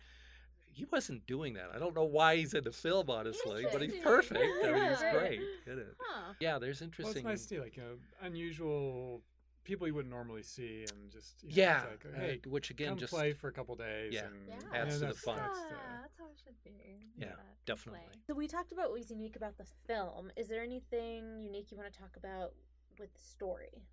He 0.74 0.86
wasn't 0.90 1.26
doing 1.26 1.52
that. 1.54 1.68
I 1.74 1.78
don't 1.78 1.94
know 1.94 2.04
why 2.04 2.36
he's 2.36 2.54
in 2.54 2.64
the 2.64 2.72
film, 2.72 3.10
honestly, 3.10 3.66
but 3.70 3.82
he's 3.82 3.94
perfect. 4.02 4.42
I 4.64 4.72
mean, 4.72 4.88
he's 4.88 5.02
Yeah. 5.02 5.12
great 5.18 5.40
in 5.66 5.78
it. 5.78 5.96
Huh. 6.00 6.32
Yeah, 6.40 6.58
there's 6.58 6.80
Well, 6.80 6.86
interesting. 6.86 7.16
it's 7.18 7.24
nice 7.24 7.42
to 7.42 7.48
see 7.48 7.60
like 7.60 7.76
you 7.76 7.82
know 7.82 7.98
unusual 8.22 9.22
people 9.64 9.86
you 9.86 9.94
wouldn't 9.94 10.12
normally 10.12 10.42
see, 10.42 10.84
and 10.90 11.10
just 11.10 11.42
you 11.42 11.48
know, 11.48 11.54
yeah, 11.54 11.82
it's 11.92 12.04
like, 12.04 12.14
uh, 12.14 12.20
hey, 12.20 12.40
which 12.46 12.70
again 12.70 12.96
just 12.96 13.12
play 13.12 13.32
for 13.32 13.48
a 13.48 13.52
couple 13.52 13.74
days. 13.74 14.12
Yeah. 14.12 14.26
and, 14.26 14.36
Yeah. 14.48 14.78
Adds 14.80 14.94
to 14.94 15.00
the 15.00 15.06
that's, 15.06 15.20
fun. 15.20 15.36
That's 15.36 15.60
the, 15.60 15.74
that's 16.02 16.18
how 16.18 16.24
it 16.24 16.40
should 16.44 16.64
be. 16.64 17.10
Yeah, 17.16 17.26
come 17.26 17.36
definitely. 17.66 18.00
play. 18.00 18.20
So 18.26 18.34
we 18.34 18.46
talked 18.46 18.72
about 18.72 18.90
what 18.90 18.98
was 18.98 19.10
unique 19.10 19.36
about 19.36 19.56
the 19.58 19.66
film. 19.86 20.30
Is 20.36 20.48
there 20.48 20.62
anything 20.62 21.40
unique 21.40 21.70
you 21.70 21.76
want 21.76 21.92
to 21.92 21.98
talk 21.98 22.16
about 22.16 22.52
with 22.98 23.12
the 23.14 23.20
story? 23.20 23.84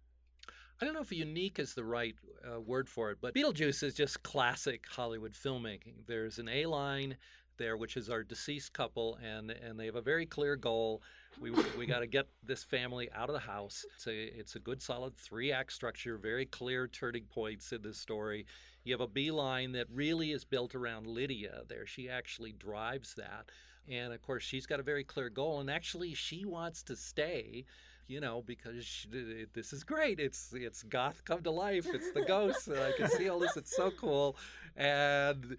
I 0.82 0.86
don't 0.86 0.94
know 0.94 1.02
if 1.02 1.12
unique 1.12 1.60
is 1.60 1.74
the 1.74 1.84
right 1.84 2.16
uh, 2.50 2.62
word 2.62 2.88
for 2.88 3.12
it, 3.12 3.18
but 3.20 3.36
Beetlejuice 3.36 3.84
is 3.84 3.94
just 3.94 4.24
classic 4.24 4.86
Hollywood 4.90 5.34
filmmaking. 5.34 6.06
There's 6.08 6.40
an 6.40 6.48
A 6.48 6.68
line 6.68 7.18
there, 7.60 7.78
which 7.78 7.96
is 7.96 8.10
our 8.10 8.24
deceased 8.24 8.74
couple, 8.74 9.20
and 9.24 9.52
and 9.52 9.80
they 9.80 9.86
have 9.86 9.96
a 9.96 10.02
very 10.02 10.26
clear 10.26 10.56
goal. 10.56 11.04
We 11.40 11.52
we 11.78 11.86
got 11.86 12.00
to 12.00 12.08
get 12.08 12.28
this 12.44 12.64
family 12.64 13.12
out 13.12 13.30
of 13.30 13.34
the 13.34 13.40
house. 13.40 13.86
It's 13.96 14.08
a 14.08 14.40
it's 14.40 14.56
a 14.56 14.60
good 14.60 14.82
solid 14.82 15.16
three 15.16 15.52
act 15.52 15.74
structure, 15.74 16.18
very 16.18 16.48
clear 16.48 16.88
turning 16.88 17.26
points 17.26 17.72
in 17.72 17.84
this 17.84 18.00
story. 18.00 18.48
You 18.84 18.94
have 18.94 19.02
a 19.02 19.08
B 19.08 19.30
line 19.30 19.74
that 19.74 19.86
really 19.94 20.32
is 20.32 20.44
built 20.44 20.74
around 20.74 21.06
Lydia. 21.06 21.62
There, 21.68 21.86
she 21.86 22.10
actually 22.10 22.54
drives 22.54 23.14
that, 23.16 23.52
and 23.88 24.12
of 24.12 24.22
course 24.24 24.42
she's 24.42 24.66
got 24.66 24.80
a 24.80 24.84
very 24.84 25.04
clear 25.04 25.30
goal, 25.30 25.60
and 25.60 25.70
actually 25.70 26.16
she 26.16 26.46
wants 26.46 26.82
to 26.84 26.96
stay 26.96 27.66
you 28.08 28.20
know, 28.20 28.42
because 28.48 28.84
she, 28.84 29.08
this 29.54 29.72
is 29.72 29.84
great. 29.84 30.20
It's 30.20 30.52
it's 30.52 30.82
goth 30.82 31.24
come 31.26 31.44
to 31.44 31.52
life. 31.52 31.86
It's 31.94 32.12
the 32.12 32.24
ghosts. 32.24 32.68
I 32.68 32.92
can 32.98 33.08
see 33.08 33.30
all 33.30 33.38
this. 33.38 33.56
It's 33.56 33.76
so 33.76 33.92
cool, 33.92 34.36
and 34.76 35.58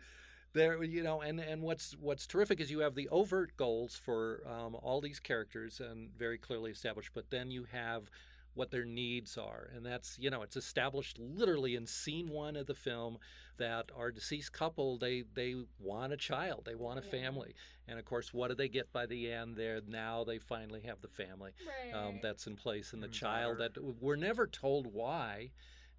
there, 0.53 0.83
you 0.83 1.03
know, 1.03 1.21
and 1.21 1.41
and 1.41 1.63
what's 1.63 1.97
what's 2.01 2.27
terrific 2.27 2.61
is 2.61 2.71
you 2.71 2.81
have 2.81 2.95
the 2.95 3.09
overt 3.09 3.57
goals 3.57 3.95
for 3.95 4.43
um, 4.47 4.75
all 4.77 5.01
these 5.01 5.21
characters 5.21 5.81
and 5.81 6.11
very 6.17 6.39
clearly 6.39 6.71
established, 6.71 7.11
but 7.15 7.31
then 7.31 7.51
you 7.51 7.65
have 7.73 8.11
what 8.55 8.73
their 8.73 8.85
needs 8.85 9.39
are 9.39 9.71
and 9.77 9.87
that's 9.87 10.19
you 10.19 10.29
know 10.29 10.43
it's 10.43 10.57
established 10.57 11.19
literally 11.21 11.77
in 11.77 11.87
scene 11.87 12.29
one 12.29 12.57
of 12.57 12.67
the 12.67 12.75
film 12.75 13.17
that 13.59 13.91
our 13.97 14.11
deceased 14.11 14.53
couple 14.53 14.99
they 14.99 15.23
they 15.35 15.55
want 15.79 16.13
a 16.13 16.17
child 16.17 16.63
they 16.67 16.75
want 16.75 16.99
a 16.99 17.03
family 17.03 17.55
and 17.87 17.99
of 17.99 18.05
course 18.05 18.35
what 18.35 18.49
do 18.49 18.55
they 18.55 18.69
get 18.69 18.93
by 18.93 19.07
the 19.07 19.31
end 19.31 19.55
there? 19.57 19.81
Now 19.87 20.25
they 20.25 20.39
finally 20.39 20.81
have 20.83 21.01
the 21.01 21.09
family 21.09 21.53
um, 21.95 22.19
that's 22.23 22.47
in 22.47 22.57
place 22.57 22.93
and 22.93 23.03
the 23.03 23.09
child 23.09 23.59
that 23.59 24.03
we're 24.03 24.17
never 24.17 24.47
told 24.47 24.93
why 24.93 25.51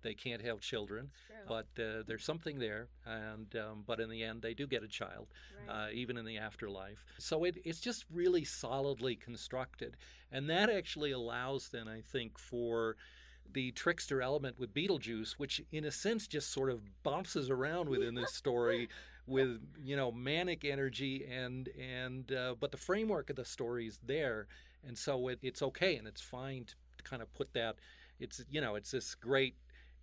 they 0.02 0.14
can't 0.14 0.42
have 0.42 0.60
children 0.60 1.10
but 1.48 1.68
uh, 1.82 2.04
there's 2.08 2.24
something 2.24 2.60
there 2.60 2.88
and 3.06 3.56
um, 3.56 3.84
but 3.86 4.00
in 4.00 4.10
the 4.10 4.24
end 4.24 4.42
they 4.42 4.54
do 4.54 4.68
get 4.68 4.84
a 4.84 4.88
child 4.88 5.28
Right. 5.68 5.88
uh, 5.88 5.92
even 5.94 6.18
in 6.18 6.26
the 6.26 6.38
afterlife 6.38 7.06
so 7.18 7.44
it, 7.44 7.58
it's 7.66 7.80
just 7.80 8.06
really 8.12 8.44
solidly 8.44 9.16
constructed 9.16 9.98
and 10.32 10.50
that 10.50 10.70
actually 10.70 11.12
allows 11.12 11.70
then 11.70 11.88
i 11.88 12.02
think 12.02 12.38
for 12.38 12.96
the 13.54 13.72
trickster 13.72 14.22
element 14.22 14.58
with 14.60 14.74
beetlejuice 14.74 15.34
which 15.34 15.62
in 15.72 15.84
a 15.86 15.92
sense 15.92 16.28
just 16.28 16.52
sort 16.52 16.70
of 16.70 16.80
bounces 17.04 17.50
around 17.50 17.90
within 17.90 18.16
this 18.16 18.34
story 18.34 18.88
with 19.28 19.60
you 19.84 19.96
know 19.96 20.12
manic 20.12 20.64
energy 20.66 21.26
and 21.30 21.70
and 21.80 22.32
uh, 22.32 22.56
but 22.60 22.72
the 22.72 22.78
framework 22.78 23.30
of 23.30 23.36
the 23.36 23.46
story 23.46 23.88
is 23.88 24.00
there 24.06 24.48
and 24.88 24.98
so 24.98 25.28
it, 25.28 25.38
it's 25.42 25.62
okay 25.62 25.96
and 25.98 26.08
it's 26.08 26.22
fine 26.22 26.66
to 26.66 27.04
kind 27.04 27.22
of 27.22 27.32
put 27.34 27.52
that 27.54 27.76
it's 28.20 28.44
you 28.50 28.62
know 28.62 28.76
it's 28.76 28.92
this 28.92 29.16
great 29.16 29.56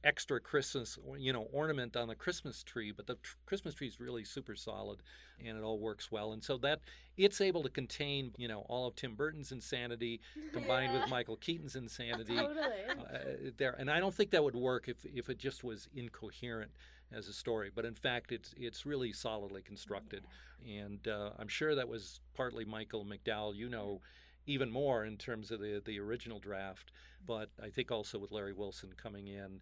extra 0.05 0.40
christmas 0.40 0.96
you 1.18 1.32
know 1.32 1.49
ornament 1.53 1.96
on 1.96 2.07
the 2.09 2.14
christmas 2.14 2.62
tree 2.62 2.92
but 2.92 3.07
the 3.07 3.14
tr- 3.16 3.36
christmas 3.46 3.74
tree 3.74 3.88
is 3.88 3.99
really 3.99 4.24
super 4.24 4.55
solid 4.55 5.03
and 5.44 5.57
it 5.57 5.62
all 5.62 5.78
works 5.78 6.11
well. 6.11 6.32
And 6.32 6.42
so 6.42 6.57
that 6.59 6.80
it's 7.16 7.40
able 7.40 7.62
to 7.62 7.68
contain 7.68 8.32
you 8.36 8.49
know 8.49 8.61
all 8.68 8.86
of 8.86 8.94
tim 8.96 9.14
burton's 9.14 9.53
insanity 9.53 10.20
combined 10.53 10.92
with 10.92 11.09
michael 11.09 11.36
keaton's 11.36 11.76
insanity 11.76 12.36
Totally. 12.36 12.61
uh, 12.88 13.51
there. 13.57 13.74
And 13.78 13.90
i 13.90 14.01
don't 14.01 14.14
think 14.14 14.30
that 14.30 14.42
would 14.42 14.57
work 14.57 14.88
if 14.88 15.05
if 15.05 15.28
it 15.28 15.38
just 15.38 15.64
was 15.64 15.88
incoherent 15.94 16.70
as 17.12 17.28
a 17.28 17.32
story 17.32 17.70
but 17.74 17.84
in 17.84 17.94
fact 17.94 18.32
it's 18.32 18.55
it's 18.57 18.86
really 18.86 19.12
solidly 19.12 19.62
constructed. 19.62 20.24
And 20.66 21.07
uh, 21.07 21.30
i'm 21.38 21.49
sure 21.49 21.74
that 21.74 21.88
was 21.88 22.20
partly 22.34 22.64
michael 22.64 23.05
mcdowell 23.05 23.55
you 23.55 23.68
know 23.68 24.01
even 24.46 24.70
more 24.70 25.05
in 25.05 25.16
terms 25.16 25.51
of 25.51 25.61
the 25.61 25.80
the 25.84 25.99
original 26.01 26.38
draft 26.38 26.90
but 27.26 27.51
i 27.62 27.68
think 27.68 27.90
also 27.92 28.18
with 28.18 28.32
larry 28.32 28.53
wilson 28.53 28.90
coming 29.01 29.28
in 29.28 29.61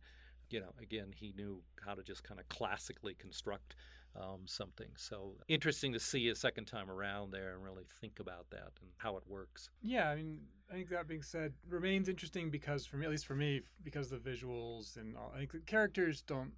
you 0.51 0.61
know 0.61 0.73
again 0.81 1.13
he 1.15 1.33
knew 1.37 1.61
how 1.85 1.95
to 1.95 2.03
just 2.03 2.25
kind 2.25 2.41
of 2.41 2.49
classically 2.49 3.15
construct 3.15 3.75
um, 4.19 4.41
something 4.47 4.89
so 4.97 5.35
interesting 5.49 5.93
to 5.93 6.01
see 6.01 6.29
a 6.29 6.35
second 6.35 6.65
time 6.65 6.91
around 6.91 7.33
there 7.33 7.55
and 7.55 7.63
really 7.63 7.85
think 8.01 8.19
about 8.19 8.49
that 8.51 8.71
and 8.81 8.91
how 8.97 9.17
it 9.17 9.23
works 9.27 9.69
Yeah, 9.83 10.09
I 10.09 10.17
mean, 10.17 10.41
I 10.71 10.75
think 10.75 10.89
that 10.89 11.07
being 11.07 11.23
said, 11.23 11.53
remains 11.69 12.09
interesting 12.09 12.51
because 12.51 12.87
for 12.87 12.97
me, 12.97 13.05
at 13.05 13.11
least 13.11 13.27
for 13.27 13.37
me, 13.37 13.61
because 13.85 14.11
the 14.11 14.17
visuals 14.17 14.97
and 14.97 15.17
all, 15.17 15.33
I 15.35 15.39
think 15.39 15.53
the 15.53 15.59
characters 15.61 16.23
don't. 16.23 16.53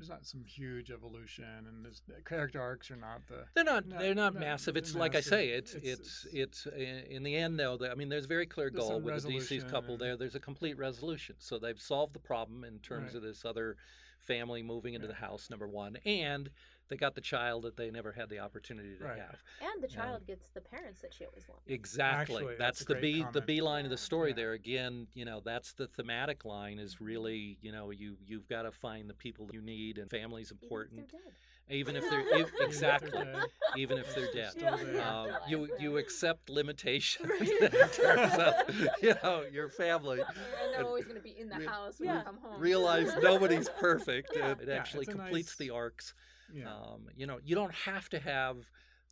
There's 0.00 0.08
not 0.08 0.24
some 0.24 0.42
huge 0.44 0.90
evolution, 0.90 1.44
and 1.44 1.84
there's, 1.84 2.00
the 2.08 2.22
character 2.22 2.58
arcs 2.58 2.90
are 2.90 2.96
not 2.96 3.20
the. 3.28 3.44
They're 3.54 3.64
not. 3.64 3.86
No, 3.86 3.98
they're 3.98 4.14
not 4.14 4.32
no, 4.32 4.40
massive. 4.40 4.74
It's 4.78 4.94
like 4.94 5.14
I 5.14 5.20
say. 5.20 5.48
It's 5.48 5.74
massive. 5.74 5.88
it's 5.90 6.26
it's, 6.32 6.66
in 6.66 6.72
uh, 6.72 7.16
in 7.16 7.22
the 7.22 7.36
end 7.36 7.60
though. 7.60 7.78
I 7.90 7.94
mean, 7.94 8.08
there's 8.08 8.24
very 8.24 8.46
clear 8.46 8.70
There's 8.70 8.88
goal 8.88 8.98
with 8.98 9.22
the 9.22 9.28
DC's 9.28 9.64
couple 9.64 9.92
and- 9.96 10.00
there. 10.00 10.16
There's 10.16 10.36
a 10.36 10.40
complete 10.40 10.78
resolution. 10.78 11.34
So 11.38 11.58
they've 11.58 11.78
solved 11.78 12.14
the 12.14 12.18
problem 12.18 12.64
in 12.64 12.78
terms 12.78 13.08
Right. 13.08 13.16
of 13.16 13.22
this 13.22 13.44
other 13.44 13.76
family 14.20 14.62
moving 14.62 14.94
into 14.94 15.06
Yeah. 15.06 15.14
the 15.14 15.18
house. 15.18 15.50
Number 15.50 15.68
one, 15.68 15.96
and 16.04 16.50
they 16.88 16.96
got 16.96 17.14
the 17.14 17.20
child 17.20 17.62
that 17.62 17.76
they 17.76 17.90
never 17.90 18.12
had 18.12 18.28
the 18.28 18.40
opportunity 18.40 18.96
to 18.96 19.04
Right. 19.04 19.18
have. 19.18 19.42
And 19.60 19.82
the 19.82 19.88
um, 19.88 19.94
child 19.94 20.26
gets 20.26 20.48
the 20.50 20.60
parents 20.60 21.00
that 21.02 21.14
she 21.14 21.24
always 21.24 21.48
wanted. 21.48 21.72
Exactly. 21.72 22.36
Actually, 22.36 22.56
that's, 22.56 22.80
that's 22.80 22.84
the 22.84 22.94
great 22.94 23.02
B 23.02 23.18
the 23.18 23.24
comment. 23.24 23.46
B 23.46 23.60
line 23.60 23.84
of 23.84 23.90
the 23.90 23.96
story 23.96 24.30
Yeah. 24.30 24.36
there. 24.36 24.52
Again, 24.52 25.06
you 25.14 25.24
know, 25.24 25.40
that's 25.40 25.72
the 25.72 25.86
thematic 25.86 26.44
line 26.44 26.78
is 26.78 26.96
mm-hmm. 26.96 27.04
really, 27.04 27.58
you 27.62 27.72
know, 27.72 27.90
you 27.90 28.16
you've 28.26 28.48
got 28.48 28.62
to 28.62 28.72
find 28.72 29.08
the 29.08 29.14
people 29.14 29.48
you 29.52 29.62
need 29.62 29.98
and 29.98 30.10
family's 30.10 30.50
important. 30.50 30.94
Even 30.94 31.04
if 31.04 31.10
they're 31.12 31.20
dead. 31.20 31.32
Even 31.70 31.94
if 31.96 32.08
they're 32.10 32.24
if, 32.40 32.50
exactly, 32.60 33.24
even 33.76 33.96
if 33.98 34.14
they're 34.14 34.32
dead, 34.32 34.54
um, 35.00 35.28
you 35.48 35.68
you 35.78 35.96
accept 35.98 36.50
limitations 36.50 37.30
in 37.40 37.70
terms 37.70 38.34
of 38.38 38.54
you 39.02 39.14
know 39.22 39.44
your 39.52 39.68
family. 39.68 40.20
And 40.20 40.74
they're 40.74 40.84
always 40.84 41.04
going 41.04 41.16
to 41.16 41.22
be 41.22 41.38
in 41.38 41.48
the 41.48 41.58
re- 41.58 41.66
house 41.66 41.98
when 42.00 42.08
Yeah. 42.08 42.18
you 42.18 42.24
come 42.24 42.38
home. 42.42 42.60
Realize 42.60 43.10
nobody's 43.22 43.68
perfect. 43.80 44.32
Yeah. 44.34 44.50
and 44.50 44.60
it 44.62 44.68
Yeah, 44.68 44.74
actually 44.74 45.02
it's 45.06 45.14
completes 45.14 45.50
nice- 45.50 45.56
the 45.68 45.70
arcs. 45.70 46.14
Yeah. 46.52 46.68
Um, 46.74 47.08
you 47.16 47.26
know, 47.26 47.38
you 47.44 47.54
don't 47.54 47.74
have 47.74 48.08
to 48.10 48.18
have 48.18 48.56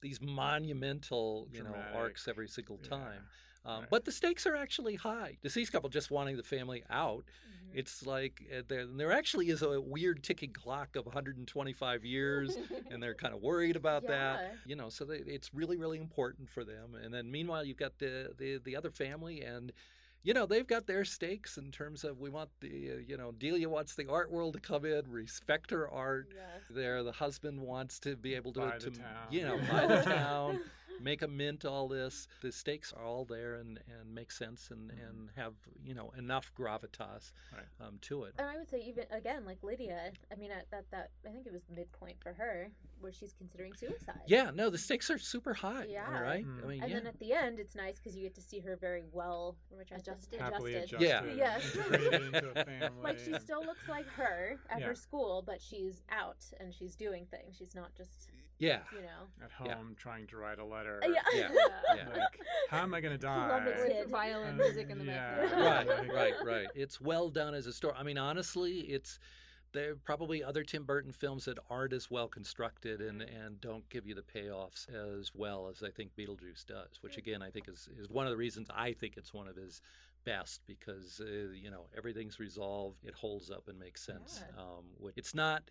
these 0.03 0.21
monumental, 0.21 1.47
you 1.53 1.63
know, 1.63 1.75
arcs 1.95 2.27
every 2.29 2.49
single 2.49 2.79
Yeah. 2.83 2.89
time. 2.91 3.23
Um, 3.65 3.87
But 3.91 4.05
the 4.05 4.13
stakes 4.13 4.47
are 4.47 4.57
actually 4.57 4.95
high. 4.97 5.37
Deceased 5.43 5.73
couple 5.73 5.89
just 5.91 6.11
wanting 6.11 6.37
the 6.37 6.43
family 6.43 6.83
out. 6.91 7.25
Mm-hmm. 7.69 7.79
It's 7.79 8.07
like 8.07 8.43
uh, 8.57 8.62
there, 8.69 8.87
there 8.87 9.12
actually 9.12 9.49
is 9.51 9.62
a 9.62 9.81
weird 9.81 10.23
ticking 10.23 10.53
clock 10.53 10.97
of 10.97 11.07
125 11.07 12.05
years, 12.05 12.57
and 12.91 13.03
they're 13.03 13.14
kind 13.14 13.35
of 13.35 13.41
worried 13.43 13.77
about 13.83 14.03
Yeah. 14.05 14.09
that. 14.11 14.55
You 14.66 14.77
know, 14.77 14.89
so 14.89 15.05
they, 15.05 15.16
it's 15.19 15.53
really, 15.55 15.77
really 15.77 15.99
important 15.99 16.49
for 16.51 16.64
them. 16.64 16.95
And 17.03 17.12
then 17.12 17.31
meanwhile, 17.31 17.64
you've 17.64 17.77
got 17.77 17.99
the 17.99 18.33
the, 18.39 18.59
the 18.64 18.77
other 18.77 18.91
family 18.91 19.43
and. 19.43 19.73
You 20.25 20.35
know 20.35 20.47
they've 20.47 20.66
got 20.66 20.89
their 20.89 21.05
stakes 21.05 21.57
in 21.59 21.71
terms 21.71 22.03
of 22.03 22.19
we 22.19 22.29
want 22.29 22.51
the 22.61 22.91
uh, 22.91 22.95
you 23.07 23.16
know 23.16 23.31
Delia 23.39 23.69
wants 23.69 23.95
the 23.95 24.11
art 24.11 24.33
world 24.33 24.55
to 24.55 24.61
come 24.61 24.85
in, 24.85 25.03
respect 25.09 25.71
her 25.71 25.89
art. 25.89 26.33
There, 26.69 27.05
the 27.05 27.12
husband 27.12 27.61
wants 27.61 28.01
to 28.01 28.16
be 28.16 28.35
able 28.35 28.53
to, 28.55 28.61
Buy 28.61 28.79
the 28.79 28.91
to 28.91 28.99
town. 28.99 29.07
you 29.31 29.43
know 29.43 29.59
buy 29.71 29.87
the 29.95 30.03
town, 30.03 30.61
make 31.01 31.22
a 31.22 31.28
mint 31.28 31.64
all 31.64 31.88
this. 31.88 32.28
The 32.42 32.53
stakes 32.53 32.92
are 32.92 33.05
all 33.05 33.24
there 33.24 33.57
and, 33.57 33.80
and 34.01 34.14
make 34.14 34.30
sense 34.30 34.70
and, 34.70 34.90
and 34.90 35.30
have 35.36 35.55
you 35.84 35.94
know 35.94 36.12
enough 36.16 36.53
gravitas 36.59 37.32
um, 37.80 37.99
to 38.03 38.24
it. 38.24 38.34
And 38.38 38.49
I 38.49 38.57
would 38.57 38.68
say 38.68 38.82
even 38.86 39.05
again, 39.11 39.44
like 39.44 39.59
Lydia. 39.62 40.12
I 40.32 40.36
mean, 40.36 40.51
at 40.51 40.70
that 40.70 40.84
that 40.90 41.11
I 41.26 41.30
think 41.30 41.46
it 41.46 41.53
was 41.53 41.62
the 41.64 41.74
midpoint 41.74 42.16
for 42.22 42.32
her 42.32 42.70
where 43.01 43.12
she's 43.12 43.32
considering 43.32 43.72
suicide. 43.74 44.20
Yeah, 44.26 44.51
no, 44.55 44.70
the 44.70 44.78
stakes 44.78 45.11
are 45.11 45.18
super 45.18 45.55
high. 45.55 45.86
Yeah. 45.88 46.20
right. 46.20 46.44
Hmm. 46.44 46.64
I 46.64 46.66
mean, 46.66 46.82
and 46.82 46.90
yeah. 46.90 46.99
then 46.99 47.07
at 47.07 47.18
the 47.18 47.32
end, 47.32 47.59
it's 47.59 47.74
nice 47.74 47.99
because 47.99 48.16
you 48.16 48.22
get 48.22 48.34
to 48.34 48.42
see 48.42 48.61
her 48.61 48.76
very 48.76 49.05
well 49.12 49.57
adjusted. 49.80 50.40
Happily 50.40 50.74
adjusted. 50.74 51.03
adjusted. 51.03 51.36
Yeah. 51.36 51.59
Yes. 51.61 51.76
into 51.76 52.51
a 52.57 52.90
like 53.03 53.18
she 53.18 53.32
still 53.38 53.64
looks 53.64 53.88
like 53.88 54.09
her 54.11 54.59
at 54.70 54.80
Yeah. 54.80 54.86
her 54.86 54.94
school, 54.94 55.42
but 55.46 55.61
she's 55.61 56.03
out 56.11 56.44
and 56.61 56.74
she's 56.74 56.94
doing 56.94 57.26
things. 57.30 57.57
She's 57.57 57.74
not 57.74 57.94
just 57.96 58.28
yeah. 58.59 58.79
you 58.93 59.03
know. 59.03 59.45
at 59.45 59.53
home 59.53 59.95
trying 59.97 60.27
to 60.29 60.37
write 60.37 60.59
a 60.59 60.65
letter. 60.65 61.01
Yeah. 61.03 61.11
Yeah. 61.35 61.49
yeah. 61.97 62.05
Like, 62.13 62.41
how 62.69 62.83
am 62.83 62.95
I 62.95 63.01
going 63.01 63.13
to 63.19 63.19
die? 63.19 63.49
Plummeted. 63.49 63.97
With 63.99 64.11
violin 64.11 64.57
music 64.57 64.91
in 64.91 64.99
the 64.99 65.05
yeah. 65.05 65.37
background. 65.37 66.09
right, 66.09 66.15
right, 66.15 66.35
right. 66.45 66.67
It's 66.75 67.01
well 67.01 67.29
done 67.29 67.55
as 67.55 67.67
a 67.67 67.73
story. 67.73 67.95
I 67.99 68.03
mean, 68.03 68.19
honestly, 68.19 68.81
it's 68.81 69.19
there 69.73 69.93
are 69.93 69.97
probably 69.97 70.43
other 70.43 70.65
Tim 70.65 70.85
Burton 70.85 71.13
films 71.13 71.45
that 71.45 71.59
aren't 71.69 71.93
as 71.93 72.11
well 72.11 72.27
constructed 72.29 73.01
and, 73.01 73.23
and 73.23 73.61
don't 73.61 73.89
give 73.91 74.07
you 74.07 74.15
the 74.15 74.23
payoffs 74.23 74.89
as 74.89 75.33
well 75.35 75.69
as 75.71 75.83
I 75.83 75.91
think 75.91 76.11
Beetlejuice 76.17 76.67
does. 76.67 76.99
Which 77.01 77.17
again, 77.19 77.43
I 77.43 77.51
think 77.51 77.69
is 77.69 77.89
is 77.99 78.09
one 78.09 78.27
of 78.27 78.31
the 78.31 78.37
reasons 78.37 78.69
I 78.75 78.93
think 78.93 79.17
it's 79.17 79.35
one 79.35 79.49
of 79.49 79.57
his 79.57 79.83
best 80.25 80.63
because 80.67 81.21
uh, 81.23 81.53
you 81.55 81.71
know 81.71 81.87
everything's 81.97 82.39
resolved, 82.39 83.05
it 83.05 83.15
holds 83.15 83.51
up 83.51 83.69
and 83.69 83.79
makes 83.79 84.03
sense. 84.05 84.43
Um, 84.59 84.85
it's 85.17 85.35
not. 85.35 85.63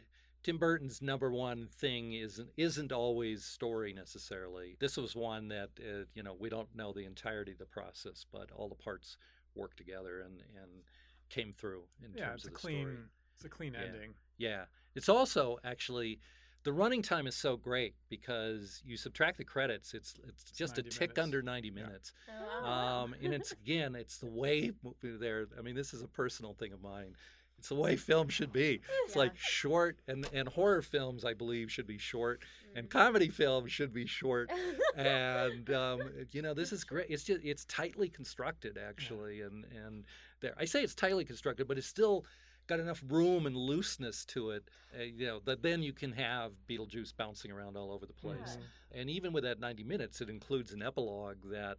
Tim 0.43 0.57
Burton's 0.57 1.01
number 1.01 1.31
one 1.31 1.67
thing 1.67 2.13
isn't 2.13 2.49
isn't 2.57 2.91
always 2.91 3.43
story 3.43 3.93
necessarily. 3.93 4.77
This 4.79 4.97
was 4.97 5.15
one 5.15 5.49
that 5.49 5.69
uh, 5.79 6.05
you 6.13 6.23
know 6.23 6.35
we 6.39 6.49
don't 6.49 6.73
know 6.75 6.93
the 6.93 7.05
entirety 7.05 7.51
of 7.51 7.57
the 7.57 7.65
process, 7.65 8.25
but 8.31 8.51
all 8.51 8.69
the 8.69 8.75
parts 8.75 9.17
worked 9.55 9.77
together 9.77 10.21
and 10.21 10.41
and 10.61 10.83
came 11.29 11.53
through 11.53 11.83
in 12.03 12.13
Yeah, 12.13 12.27
terms 12.27 12.35
it's 12.35 12.45
a 12.45 12.47
of 12.47 12.53
the 12.53 12.59
clean, 12.59 12.83
story. 12.83 12.95
it's 13.35 13.45
a 13.45 13.49
clean 13.49 13.73
Yeah. 13.73 13.81
ending. 13.81 14.13
Yeah, 14.37 14.65
it's 14.95 15.09
also 15.09 15.57
actually 15.63 16.19
the 16.63 16.73
running 16.73 17.01
time 17.01 17.27
is 17.27 17.35
so 17.35 17.55
great 17.57 17.95
because 18.09 18.81
you 18.85 18.97
subtract 18.97 19.37
the 19.37 19.43
credits, 19.43 19.93
it's 19.93 20.15
it's, 20.27 20.51
just 20.51 20.77
a 20.77 20.83
tick 20.83 21.01
minutes. 21.01 21.19
under 21.19 21.41
ninety 21.41 21.71
minutes. 21.71 22.13
Oh, 22.61 22.65
Um, 22.65 23.15
and 23.23 23.33
it's 23.33 23.51
again, 23.51 23.95
it's 23.95 24.17
the 24.17 24.27
way 24.27 24.71
there. 25.01 25.47
I 25.57 25.61
mean, 25.61 25.75
this 25.75 25.93
is 25.93 26.01
a 26.01 26.07
personal 26.07 26.53
thing 26.53 26.73
of 26.73 26.81
mine. 26.81 27.15
It's 27.57 27.69
the 27.69 27.75
way 27.75 27.95
film 27.95 28.29
should 28.29 28.53
be. 28.53 28.81
It's 29.05 29.15
like 29.15 29.35
short, 29.35 29.97
and 30.07 30.27
and 30.31 30.47
horror 30.47 30.81
films, 30.81 31.25
I 31.25 31.33
believe, 31.33 31.71
should 31.71 31.87
be 31.87 31.97
short, 31.97 32.43
and 32.75 32.89
comedy 32.89 33.29
films 33.29 33.71
should 33.71 33.93
be 33.93 34.05
short. 34.05 34.51
and 34.95 35.69
um, 35.71 36.01
you 36.31 36.41
know, 36.41 36.53
this 36.53 36.71
is 36.71 36.83
great. 36.83 37.07
It's 37.09 37.23
just 37.23 37.43
it's 37.43 37.65
tightly 37.65 38.09
constructed, 38.09 38.77
actually, 38.77 39.41
and 39.41 39.65
and 39.85 40.03
there. 40.41 40.53
I 40.57 40.65
say 40.65 40.83
it's 40.83 40.95
tightly 40.95 41.25
constructed, 41.25 41.67
but 41.67 41.77
it's 41.77 41.87
still 41.87 42.25
got 42.67 42.79
enough 42.79 43.01
room 43.09 43.45
and 43.45 43.55
looseness 43.55 44.25
to 44.25 44.51
it, 44.51 44.69
uh, 44.99 45.03
you 45.03 45.25
know, 45.25 45.39
that 45.45 45.63
then 45.63 45.81
you 45.81 45.93
can 45.93 46.11
have 46.11 46.51
Beetlejuice 46.69 47.15
bouncing 47.15 47.49
around 47.49 47.77
all 47.77 47.91
over 47.93 48.05
the 48.05 48.13
place. 48.13 48.57
And 48.91 49.09
even 49.09 49.31
with 49.31 49.45
that 49.45 49.57
90 49.59 49.83
minutes, 49.85 50.19
it 50.19 50.29
includes 50.29 50.73
an 50.73 50.83
epilogue 50.83 51.37
that 51.45 51.77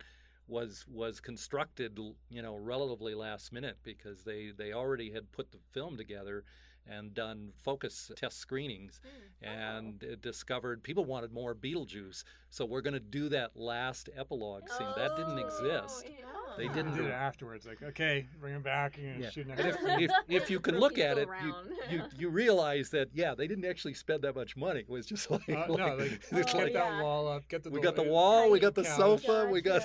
was 0.48 0.84
was 0.88 1.20
constructed, 1.20 1.98
you 2.30 2.42
know, 2.42 2.56
relatively 2.56 3.14
last 3.14 3.52
minute 3.52 3.76
because 3.82 4.24
they 4.24 4.52
they 4.56 4.72
already 4.72 5.12
had 5.12 5.30
put 5.32 5.52
the 5.52 5.58
film 5.72 5.96
together 5.96 6.44
and 6.86 7.12
done 7.12 7.50
focus 7.62 8.10
test 8.16 8.38
screenings 8.38 9.00
and 9.42 10.02
uh, 10.02 10.16
discovered 10.22 10.82
people 10.82 11.04
wanted 11.04 11.32
more 11.32 11.54
Beetlejuice. 11.54 12.24
So 12.50 12.64
we're 12.64 12.80
going 12.80 12.94
to 12.94 13.00
do 13.00 13.28
that 13.28 13.56
last 13.56 14.08
epilogue 14.16 14.68
scene. 14.70 14.88
that 14.96 15.16
didn't 15.16 15.38
exist. 15.38 16.04
They 16.04 16.24
They 16.58 16.68
didn't 16.68 16.94
did 16.94 17.02
do 17.02 17.06
it 17.06 17.12
afterwards. 17.12 17.66
Like, 17.66 17.82
okay, 17.82 18.26
bring 18.40 18.54
him 18.54 18.62
back. 18.62 18.98
You're 18.98 19.14
yeah. 19.14 19.30
shoot 19.30 19.46
And 19.46 19.58
next 19.58 19.78
if, 19.82 20.00
if, 20.00 20.10
if 20.28 20.50
you 20.50 20.60
can 20.60 20.78
look 20.78 20.98
at 20.98 21.18
it, 21.18 21.28
you, 21.44 21.54
you 21.90 22.02
you 22.18 22.28
realize 22.28 22.90
that 22.90 23.08
yeah, 23.14 23.34
they 23.34 23.46
didn't 23.46 23.64
actually 23.64 23.94
spend 23.94 24.22
that 24.22 24.34
much 24.34 24.56
money. 24.56 24.80
It 24.80 24.88
was 24.88 25.06
just 25.06 25.30
like, 25.30 25.48
Uh, 25.48 25.66
no, 25.68 25.96
like, 25.96 26.20
it's 26.30 26.52
get 26.52 26.54
like 26.54 26.72
that 26.72 27.02
wall 27.02 27.28
up. 27.28 27.48
Get 27.48 27.64
the 27.64 27.70
we 27.70 27.80
got 27.80 27.96
the 27.96 28.02
wall, 28.02 28.50
we 28.50 28.60
got 28.60 28.74
the 28.74 28.84
couch. 28.84 28.96
sofa, 28.96 29.48
we 29.50 29.60
got 29.60 29.82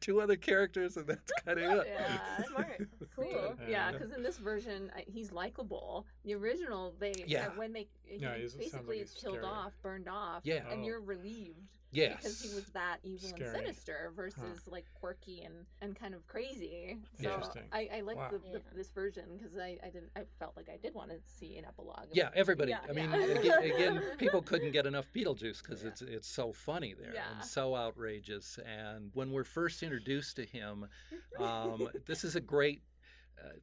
two 0.00 0.20
other 0.20 0.36
characters, 0.36 0.96
and 0.96 1.06
that's 1.06 1.32
kind 1.44 1.58
of 1.58 1.80
it. 1.80 1.86
Yeah. 1.88 2.44
Smart. 2.46 2.88
Cool. 3.32 3.56
Yeah, 3.62 3.68
Yeah. 3.68 3.92
because 3.92 4.12
in 4.12 4.22
this 4.22 4.38
version, 4.38 4.90
I- 4.94 5.04
he's 5.06 5.32
likable. 5.32 6.06
The 6.24 6.34
original, 6.34 6.94
they 6.98 7.12
Yeah. 7.26 7.48
uh, 7.48 7.50
when 7.52 7.72
they 7.72 7.88
he 8.04 8.16
Yeah, 8.18 8.36
he's- 8.36 8.54
it 8.54 8.70
sounds 8.70 8.72
basically 8.72 8.96
like 8.96 9.04
is 9.04 9.12
he's 9.14 9.22
killed 9.22 9.34
scary. 9.36 9.46
off, 9.46 9.72
burned 9.82 10.08
off, 10.08 10.42
Yeah. 10.44 10.68
and 10.70 10.82
Oh. 10.82 10.86
you're 10.86 11.00
relieved. 11.00 11.60
Yes. 11.90 12.18
Because 12.18 12.42
he 12.42 12.54
was 12.54 12.66
that 12.72 12.98
evil 13.02 13.30
Scary. 13.30 13.48
and 13.48 13.58
sinister 13.60 14.12
versus 14.14 14.66
like 14.68 14.84
quirky 14.92 15.40
and, 15.40 15.64
and 15.80 15.96
kind 15.96 16.14
of 16.14 16.26
crazy. 16.26 16.98
So 17.18 17.50
I, 17.72 17.88
I 17.90 18.00
like 18.02 18.18
Wow. 18.18 18.28
the, 18.30 18.38
the, 18.40 18.48
Yeah. 18.58 18.58
this 18.74 18.90
version 18.90 19.38
because 19.38 19.56
I, 19.56 19.78
I 19.82 19.88
didn't 19.88 20.10
I 20.14 20.24
felt 20.38 20.54
like 20.54 20.68
I 20.68 20.76
did 20.76 20.92
want 20.92 21.10
to 21.12 21.18
see 21.24 21.56
an 21.56 21.64
epilogue. 21.64 22.08
Yeah, 22.12 22.28
everybody. 22.34 22.72
Yeah, 22.72 22.84
I 22.86 22.92
mean, 22.92 23.10
yeah. 23.10 23.18
again, 23.60 23.62
again, 24.02 24.16
people 24.18 24.42
couldn't 24.42 24.72
get 24.72 24.84
enough 24.84 25.10
Beetlejuice 25.14 25.62
because 25.62 25.82
it's 25.82 26.02
it's 26.02 26.28
so 26.28 26.52
funny 26.52 26.92
there 26.92 27.14
Yeah. 27.14 27.32
and 27.36 27.42
so 27.42 27.74
outrageous. 27.74 28.58
And 28.58 29.10
when 29.14 29.32
we're 29.32 29.44
first 29.44 29.82
introduced 29.82 30.36
to 30.36 30.44
him, 30.44 30.90
um, 31.38 31.88
this 32.04 32.22
is 32.22 32.36
a 32.36 32.40
great 32.42 32.82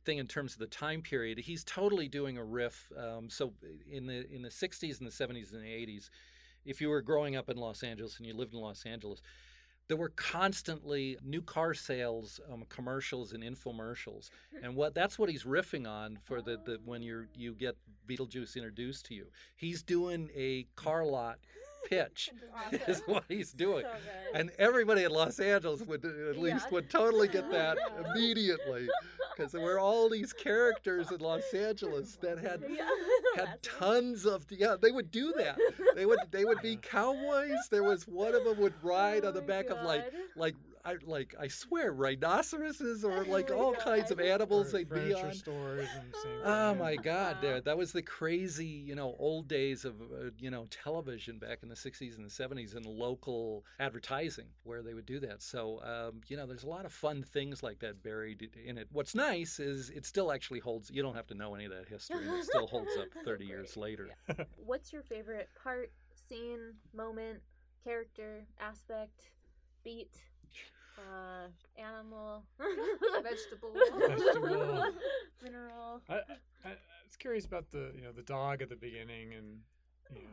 thing 0.05 0.17
in 0.17 0.27
terms 0.27 0.53
of 0.53 0.59
the 0.59 0.67
time 0.67 1.01
period. 1.01 1.37
He's 1.39 1.63
totally 1.63 2.07
doing 2.07 2.37
a 2.37 2.43
riff. 2.43 2.91
Um, 2.97 3.29
so 3.29 3.53
in 3.89 4.05
the 4.07 4.29
in 4.33 4.41
the 4.41 4.49
'60s 4.49 4.99
and 4.99 5.07
the 5.07 5.11
'70s 5.11 5.53
and 5.53 5.61
the 5.63 5.67
'80s, 5.67 6.09
if 6.65 6.81
you 6.81 6.89
were 6.89 7.01
growing 7.01 7.35
up 7.35 7.49
in 7.49 7.57
Los 7.57 7.83
Angeles 7.83 8.17
and 8.17 8.25
you 8.25 8.33
lived 8.33 8.53
in 8.53 8.59
Los 8.59 8.85
Angeles. 8.85 9.21
There 9.87 9.97
were 9.97 10.13
constantly 10.15 11.15
new 11.23 11.43
car 11.43 11.75
sales, 11.75 12.39
um, 12.51 12.63
commercials, 12.69 13.33
and 13.33 13.43
infomercials, 13.43 14.31
and 14.63 14.75
what 14.75 14.95
that's 14.95 15.19
what 15.19 15.29
he's 15.29 15.43
riffing 15.43 15.87
on 15.87 16.17
for 16.23 16.41
the, 16.41 16.57
the 16.65 16.79
when 16.85 17.03
you 17.03 17.27
you 17.35 17.53
get 17.53 17.77
Beetlejuice 18.07 18.55
introduced 18.55 19.05
to 19.07 19.13
you. 19.13 19.27
He's 19.55 19.83
doing 19.83 20.31
a 20.35 20.65
car 20.75 21.05
lot 21.05 21.37
pitch 21.87 22.31
is 22.87 23.01
what 23.05 23.25
he's 23.27 23.51
doing. 23.51 23.83
So. 23.83 23.99
And 24.33 24.49
everybody 24.57 25.03
in 25.03 25.11
Los 25.11 25.39
Angeles 25.39 25.81
would 25.81 26.03
at 26.03 26.37
least 26.37 26.65
Yeah. 26.65 26.71
would 26.71 26.89
totally 26.89 27.27
get 27.27 27.51
that 27.51 27.77
immediately 28.05 28.87
because 29.35 29.51
there 29.51 29.61
were 29.61 29.79
all 29.79 30.09
these 30.09 30.33
characters 30.33 31.11
in 31.11 31.19
Los 31.19 31.53
Angeles 31.53 32.17
that 32.21 32.37
had 32.39 32.63
Yeah. 32.69 32.89
had 33.35 33.61
tons 33.61 34.25
of 34.25 34.45
yeah 34.49 34.75
they 34.81 34.91
would 34.91 35.11
do 35.11 35.33
that. 35.37 35.57
They 35.95 36.05
would 36.05 36.19
they 36.31 36.45
would 36.45 36.61
be 36.61 36.77
cowboys. 36.81 37.57
There 37.69 37.83
was 37.83 38.07
one 38.07 38.33
of 38.35 38.43
them 38.43 38.57
would 38.59 38.73
ride 38.83 39.25
on 39.25 39.33
the 39.33 39.41
Oh 39.41 39.43
my 39.43 39.47
back 39.47 39.69
of 39.69 39.81
like 39.81 40.11
like 40.35 40.55
I 40.85 40.97
like 41.03 41.33
I 41.39 41.47
swear 41.47 41.91
rhinoceroses 41.91 43.03
or 43.03 43.25
like 43.25 43.49
my 43.49 43.55
all 43.55 43.73
kinds 43.73 44.11
of 44.11 44.19
animals 44.19 44.71
they'd 44.71 44.87
be 44.87 44.95
furniture 44.95 45.27
on 45.27 45.33
stores 45.33 45.89
and 45.95 46.15
same 46.23 46.31
Oh 46.43 46.69
thing. 46.69 46.79
my 46.79 46.95
God! 46.95 47.35
Wow. 47.37 47.41
There, 47.41 47.61
that 47.61 47.77
was 47.77 47.91
the 47.91 48.03
crazy, 48.03 48.65
you 48.67 48.93
know, 48.93 49.15
old 49.17 49.47
days 49.47 49.83
of, 49.83 49.99
uh, 50.01 50.29
you 50.37 50.51
know, 50.51 50.67
television 50.69 51.39
back 51.39 51.59
in 51.63 51.69
the 51.69 51.75
'60s 51.75 52.17
and 52.17 52.25
the 52.25 52.29
'70s 52.29 52.75
and 52.75 52.85
local 52.85 53.65
advertising 53.79 54.45
where 54.63 54.83
they 54.83 54.93
would 54.93 55.07
do 55.07 55.19
that. 55.21 55.41
So, 55.41 55.81
um, 55.83 56.21
you 56.27 56.37
know, 56.37 56.45
there's 56.45 56.63
a 56.63 56.69
lot 56.69 56.85
of 56.85 56.93
fun 56.93 57.23
things 57.23 57.63
like 57.63 57.79
that 57.79 58.03
buried 58.03 58.49
in 58.63 58.77
it. 58.77 58.87
What's 58.91 59.15
nice 59.15 59.59
is 59.59 59.89
it 59.89 60.05
still 60.05 60.31
actually 60.31 60.59
holds. 60.59 60.91
You 60.91 61.01
don't 61.01 61.15
have 61.15 61.27
to 61.27 61.35
know 61.35 61.55
any 61.55 61.65
of 61.65 61.71
that 61.71 61.87
history, 61.89 62.25
it 62.27 62.43
still 62.43 62.67
holds 62.67 62.95
up 62.97 63.07
30 63.25 63.45
years 63.45 63.75
later. 63.75 64.09
What's 64.57 64.93
your 64.93 65.01
favorite 65.01 65.49
part, 65.61 65.91
scene, 66.27 66.75
moment, 66.93 67.41
character, 67.83 68.45
aspect, 68.59 69.31
beat, 69.83 70.15
uh, 70.97 71.47
animal, 71.77 72.43
Vegetable. 73.23 73.71
Vegetable. 73.99 74.93
mineral? 75.43 76.01
I, 76.09 76.13
I, 76.13 76.17
I 76.65 77.03
was 77.05 77.15
curious 77.17 77.45
about 77.45 77.69
the 77.71 77.91
you 77.95 78.01
know 78.01 78.11
the 78.11 78.23
dog 78.23 78.61
at 78.61 78.69
the 78.69 78.75
beginning, 78.75 79.33
and 79.33 79.59
you 80.13 80.23
know 80.23 80.29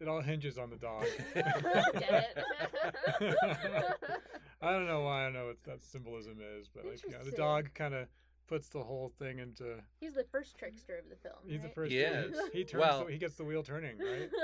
it 0.00 0.08
all 0.08 0.20
hinges 0.20 0.58
on 0.58 0.70
the 0.70 0.76
dog. 0.76 1.06
Get 1.34 2.34
it? 2.36 3.36
I 4.62 4.70
don't 4.70 4.86
know 4.86 5.02
why 5.02 5.26
I 5.26 5.30
know 5.30 5.46
what 5.46 5.62
that 5.64 5.82
symbolism 5.82 6.38
is, 6.58 6.68
but 6.74 6.84
like 6.84 7.02
you 7.04 7.12
know, 7.12 7.24
the 7.24 7.36
dog 7.36 7.70
kind 7.74 7.94
of 7.94 8.08
puts 8.46 8.68
the 8.68 8.82
whole 8.82 9.12
thing 9.18 9.38
into. 9.38 9.76
He's 10.00 10.14
the 10.14 10.24
first 10.30 10.56
trickster 10.58 10.96
of 10.96 11.08
the 11.08 11.16
film. 11.16 11.36
He's 11.46 11.60
the 11.60 11.66
right? 11.68 11.74
first. 11.74 11.92
Yes. 11.92 12.26
He, 12.52 12.58
he 12.58 12.64
turns. 12.64 12.80
Well- 12.80 13.04
the, 13.06 13.12
he 13.12 13.18
gets 13.18 13.34
the 13.36 13.44
wheel 13.44 13.62
turning, 13.62 13.98
right? 13.98 14.30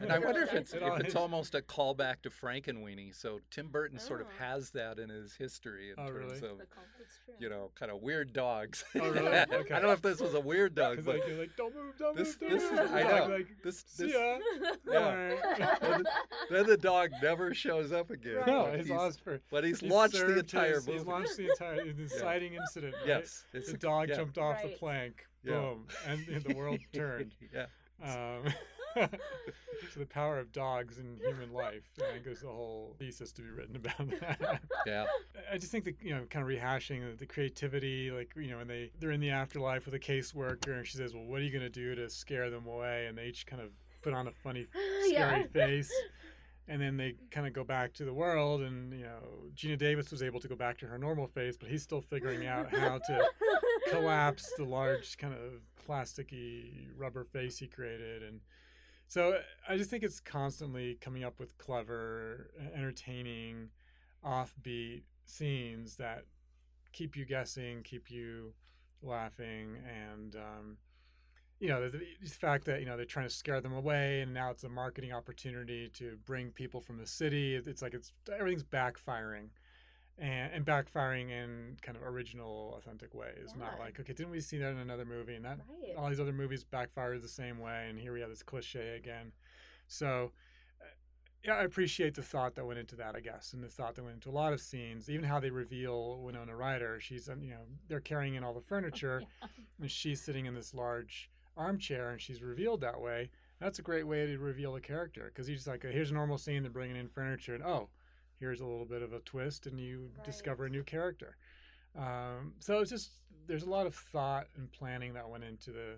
And 0.00 0.12
I 0.12 0.18
wonder 0.18 0.42
if 0.42 0.54
it's 0.54 0.72
if 0.72 0.82
it's 1.00 1.14
almost 1.16 1.54
a 1.54 1.60
callback 1.60 2.22
to 2.22 2.30
Frankenweenie. 2.30 3.14
So 3.14 3.40
Tim 3.50 3.68
Burton 3.68 3.98
sort 3.98 4.20
of 4.20 4.28
Oh. 4.28 4.44
has 4.44 4.70
that 4.70 4.98
in 4.98 5.08
his 5.08 5.34
history 5.34 5.90
in 5.90 5.96
Oh, 5.98 6.06
terms 6.06 6.40
really? 6.40 6.52
of 6.52 6.58
The 6.58 6.66
call- 6.66 6.84
It's 7.00 7.18
true. 7.24 7.34
you 7.38 7.48
know 7.48 7.70
kind 7.78 7.90
of 7.92 8.00
weird 8.00 8.32
dogs. 8.32 8.84
Oh, 8.94 9.10
really? 9.10 9.28
I 9.36 9.42
Okay. 9.42 9.68
don't 9.74 9.82
know 9.82 9.92
if 9.92 10.02
this 10.02 10.20
was 10.20 10.34
a 10.34 10.40
weird 10.40 10.74
dog, 10.74 11.04
but 11.04 11.16
like, 11.16 11.28
you're 11.28 11.38
like, 11.38 11.56
don't 11.56 11.74
move, 11.74 11.94
don't 11.98 12.16
this 12.16 12.36
move, 12.40 12.50
don't 12.50 12.60
is 12.60 12.70
move. 12.70 12.94
I 12.94 13.02
know 13.02 13.26
Like, 13.34 13.46
this 13.62 13.84
see 13.86 14.04
this 14.06 14.14
ya. 14.14 14.38
yeah. 14.90 15.34
then, 15.80 16.02
the, 16.02 16.10
then 16.50 16.66
the 16.66 16.76
dog 16.76 17.10
never 17.22 17.52
shows 17.54 17.92
up 17.92 18.10
again. 18.10 18.42
No, 18.46 18.64
but 18.70 18.76
he's 18.78 18.86
he's- 18.86 18.98
lost 18.98 19.20
for. 19.22 19.40
But 19.50 19.64
he's, 19.64 19.80
he's 19.80 19.90
launched 19.90 20.14
the 20.18 20.38
entire 20.38 20.74
his- 20.76 20.86
movie. 20.86 20.98
He's 20.98 21.06
launched 21.06 21.36
the 21.36 21.50
entire 21.50 21.84
the 21.84 22.02
inciting 22.02 22.54
incident. 22.54 22.94
Right? 23.00 23.08
Yes, 23.52 23.62
it's 23.62 23.68
the 23.70 23.76
a- 23.76 23.78
dog 23.78 24.08
yeah. 24.08 24.16
jumped 24.16 24.38
off 24.38 24.62
the 24.62 24.68
Right. 24.68 24.78
plank. 24.78 25.26
Yeah. 25.44 25.52
Boom, 25.52 25.86
and, 26.06 26.28
and 26.28 26.42
the 26.44 26.54
world 26.56 26.80
turned. 26.92 27.32
yeah. 27.54 27.66
Um, 28.02 28.52
so 29.92 30.00
the 30.00 30.06
power 30.06 30.38
of 30.38 30.50
dogs 30.52 30.98
in 30.98 31.16
human 31.24 31.52
life. 31.52 31.82
I 32.00 32.12
think 32.12 32.24
there's 32.24 32.42
a 32.42 32.46
whole 32.48 32.94
thesis 32.98 33.32
to 33.32 33.42
be 33.42 33.48
written 33.50 33.76
about 33.76 34.10
that. 34.20 34.60
Yeah. 34.86 35.06
I 35.52 35.58
just 35.58 35.70
think 35.70 35.84
that 35.84 35.96
you 36.02 36.10
know, 36.14 36.24
kind 36.30 36.42
of 36.42 36.48
rehashing 36.48 37.16
the 37.18 37.26
creativity, 37.26 38.10
like 38.10 38.32
you 38.36 38.50
know, 38.50 38.58
when 38.58 38.68
they 38.68 38.90
they're 39.00 39.12
in 39.12 39.20
the 39.20 39.30
afterlife 39.30 39.84
with 39.84 39.94
a 39.94 39.98
caseworker, 39.98 40.76
and 40.76 40.86
she 40.86 40.96
says, 40.96 41.14
"Well, 41.14 41.24
what 41.24 41.40
are 41.40 41.44
you 41.44 41.50
going 41.52 41.62
to 41.62 41.68
do 41.70 41.94
to 41.94 42.08
scare 42.10 42.50
them 42.50 42.66
away?" 42.66 43.06
And 43.06 43.16
they 43.16 43.26
each 43.26 43.46
kind 43.46 43.62
of 43.62 43.70
put 44.02 44.12
on 44.14 44.26
a 44.28 44.32
funny, 44.32 44.64
scary 45.06 45.12
Yeah. 45.12 45.42
face. 45.52 45.92
And 46.68 46.80
then 46.80 46.98
they 46.98 47.14
kind 47.30 47.46
of 47.46 47.54
go 47.54 47.64
back 47.64 47.94
to 47.94 48.04
the 48.04 48.12
world, 48.12 48.60
and 48.60 48.92
you 48.92 49.04
know, 49.04 49.22
Geena 49.56 49.78
Davis 49.78 50.10
was 50.10 50.22
able 50.22 50.38
to 50.40 50.48
go 50.48 50.54
back 50.54 50.76
to 50.78 50.86
her 50.86 50.98
normal 50.98 51.26
face, 51.26 51.56
but 51.56 51.70
he's 51.70 51.82
still 51.82 52.02
figuring 52.02 52.46
out 52.46 52.70
how 52.70 52.98
to 52.98 53.24
collapse 53.90 54.52
the 54.58 54.64
large 54.64 55.16
kind 55.16 55.32
of 55.32 55.62
plasticky 55.88 56.88
rubber 56.96 57.24
face 57.24 57.58
he 57.58 57.66
created. 57.66 58.22
And 58.22 58.40
so 59.08 59.40
i 59.68 59.76
just 59.76 59.90
think 59.90 60.04
it's 60.04 60.20
constantly 60.20 60.98
coming 61.00 61.24
up 61.24 61.40
with 61.40 61.56
clever 61.58 62.50
entertaining 62.74 63.70
offbeat 64.24 65.02
scenes 65.24 65.96
that 65.96 66.24
keep 66.92 67.16
you 67.16 67.24
guessing 67.24 67.82
keep 67.82 68.10
you 68.10 68.52
laughing 69.02 69.76
and 70.10 70.36
um, 70.36 70.76
you 71.60 71.68
know 71.68 71.88
the, 71.88 71.98
the 72.22 72.30
fact 72.30 72.64
that 72.64 72.80
you 72.80 72.86
know 72.86 72.96
they're 72.96 73.04
trying 73.04 73.26
to 73.28 73.34
scare 73.34 73.60
them 73.60 73.72
away 73.72 74.20
and 74.20 74.32
now 74.32 74.50
it's 74.50 74.64
a 74.64 74.68
marketing 74.68 75.12
opportunity 75.12 75.88
to 75.88 76.16
bring 76.24 76.50
people 76.50 76.80
from 76.80 76.98
the 76.98 77.06
city 77.06 77.56
it's 77.56 77.82
like 77.82 77.94
it's 77.94 78.12
everything's 78.32 78.62
backfiring 78.64 79.48
and, 80.18 80.52
and 80.52 80.64
backfiring 80.66 81.30
in 81.30 81.76
kind 81.80 81.96
of 81.96 82.02
original, 82.02 82.74
authentic 82.76 83.14
ways. 83.14 83.54
Not 83.56 83.78
like, 83.78 84.00
okay, 84.00 84.12
didn't 84.12 84.32
we 84.32 84.40
see 84.40 84.58
that 84.58 84.70
in 84.70 84.78
another 84.78 85.04
movie? 85.04 85.34
And 85.34 85.44
that 85.44 85.58
Right. 85.68 85.96
all 85.96 86.08
these 86.08 86.20
other 86.20 86.32
movies 86.32 86.64
backfired 86.64 87.22
the 87.22 87.28
same 87.28 87.58
way, 87.58 87.86
and 87.88 87.98
here 87.98 88.12
we 88.12 88.20
have 88.20 88.28
this 88.28 88.42
cliche 88.42 88.96
again. 88.96 89.32
So, 89.86 90.32
uh, 90.80 90.84
yeah, 91.44 91.54
I 91.54 91.62
appreciate 91.62 92.14
the 92.14 92.22
thought 92.22 92.56
that 92.56 92.66
went 92.66 92.78
into 92.78 92.96
that, 92.96 93.14
I 93.14 93.20
guess, 93.20 93.52
and 93.52 93.62
the 93.62 93.68
thought 93.68 93.94
that 93.94 94.02
went 94.02 94.14
into 94.14 94.30
a 94.30 94.32
lot 94.32 94.52
of 94.52 94.60
scenes. 94.60 95.08
Even 95.08 95.24
how 95.24 95.38
they 95.40 95.50
reveal 95.50 96.20
Winona 96.20 96.54
Ryder. 96.56 96.98
She's, 97.00 97.28
um, 97.28 97.42
you 97.42 97.50
know, 97.50 97.62
they're 97.86 98.00
carrying 98.00 98.34
in 98.34 98.42
all 98.42 98.54
the 98.54 98.60
furniture, 98.68 99.22
and 99.80 99.90
she's 99.90 100.20
sitting 100.20 100.46
in 100.46 100.54
this 100.54 100.74
large 100.74 101.30
armchair, 101.58 102.10
and 102.10 102.20
she's 102.20 102.42
revealed 102.42 102.80
that 102.80 103.00
way. 103.00 103.30
That's 103.60 103.78
a 103.80 103.82
great 103.82 104.06
way 104.06 104.24
to 104.26 104.38
reveal 104.38 104.76
a 104.76 104.80
character 104.80 105.24
because 105.34 105.46
he's 105.46 105.58
just 105.58 105.68
like, 105.68 105.82
here's 105.82 106.10
a 106.12 106.14
normal 106.14 106.38
scene, 106.38 106.62
they're 106.62 106.70
bringing 106.70 106.96
in 106.96 107.08
furniture, 107.08 107.54
and 107.54 107.64
oh, 107.64 107.88
here's 108.38 108.60
a 108.60 108.64
little 108.64 108.84
bit 108.86 109.02
of 109.02 109.12
a 109.12 109.18
twist 109.20 109.66
and 109.66 109.80
you 109.80 110.10
discover 110.24 110.66
a 110.66 110.70
new 110.70 110.84
character 110.84 111.36
um, 111.98 112.52
so 112.60 112.78
it's 112.78 112.90
just 112.90 113.10
there's 113.48 113.64
a 113.64 113.68
lot 113.70 113.84
of 113.84 113.94
thought 113.96 114.46
and 114.56 114.70
planning 114.70 115.12
that 115.14 115.28
went 115.28 115.42
into 115.42 115.72
the 115.72 115.96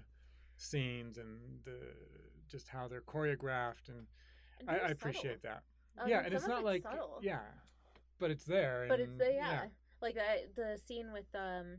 scenes 0.57 1.19
and 1.19 1.39
the 1.67 1.77
just 2.49 2.67
how 2.69 2.89
they're 2.89 3.03
choreographed 3.03 3.89
and, 3.89 4.07
And 4.61 4.71
I, 4.71 4.73
I 4.73 4.79
subtle. 4.79 4.93
appreciate 4.93 5.43
that 5.43 5.63
Oh, 5.99 6.07
yeah 6.07 6.19
and 6.19 6.27
and 6.29 6.35
it's 6.37 6.47
not 6.49 6.65
like 6.65 6.83
subtle. 6.85 7.19
yeah 7.21 7.41
but 8.19 8.31
it's 8.31 8.45
there 8.45 8.87
But 8.89 9.01
it's 9.01 9.11
and- 9.11 9.21
the 9.21 9.33
yeah, 9.35 9.65
like 10.01 10.15
the 10.15 10.47
the 10.57 10.79
scene 10.79 11.13
with 11.13 11.27
um 11.35 11.77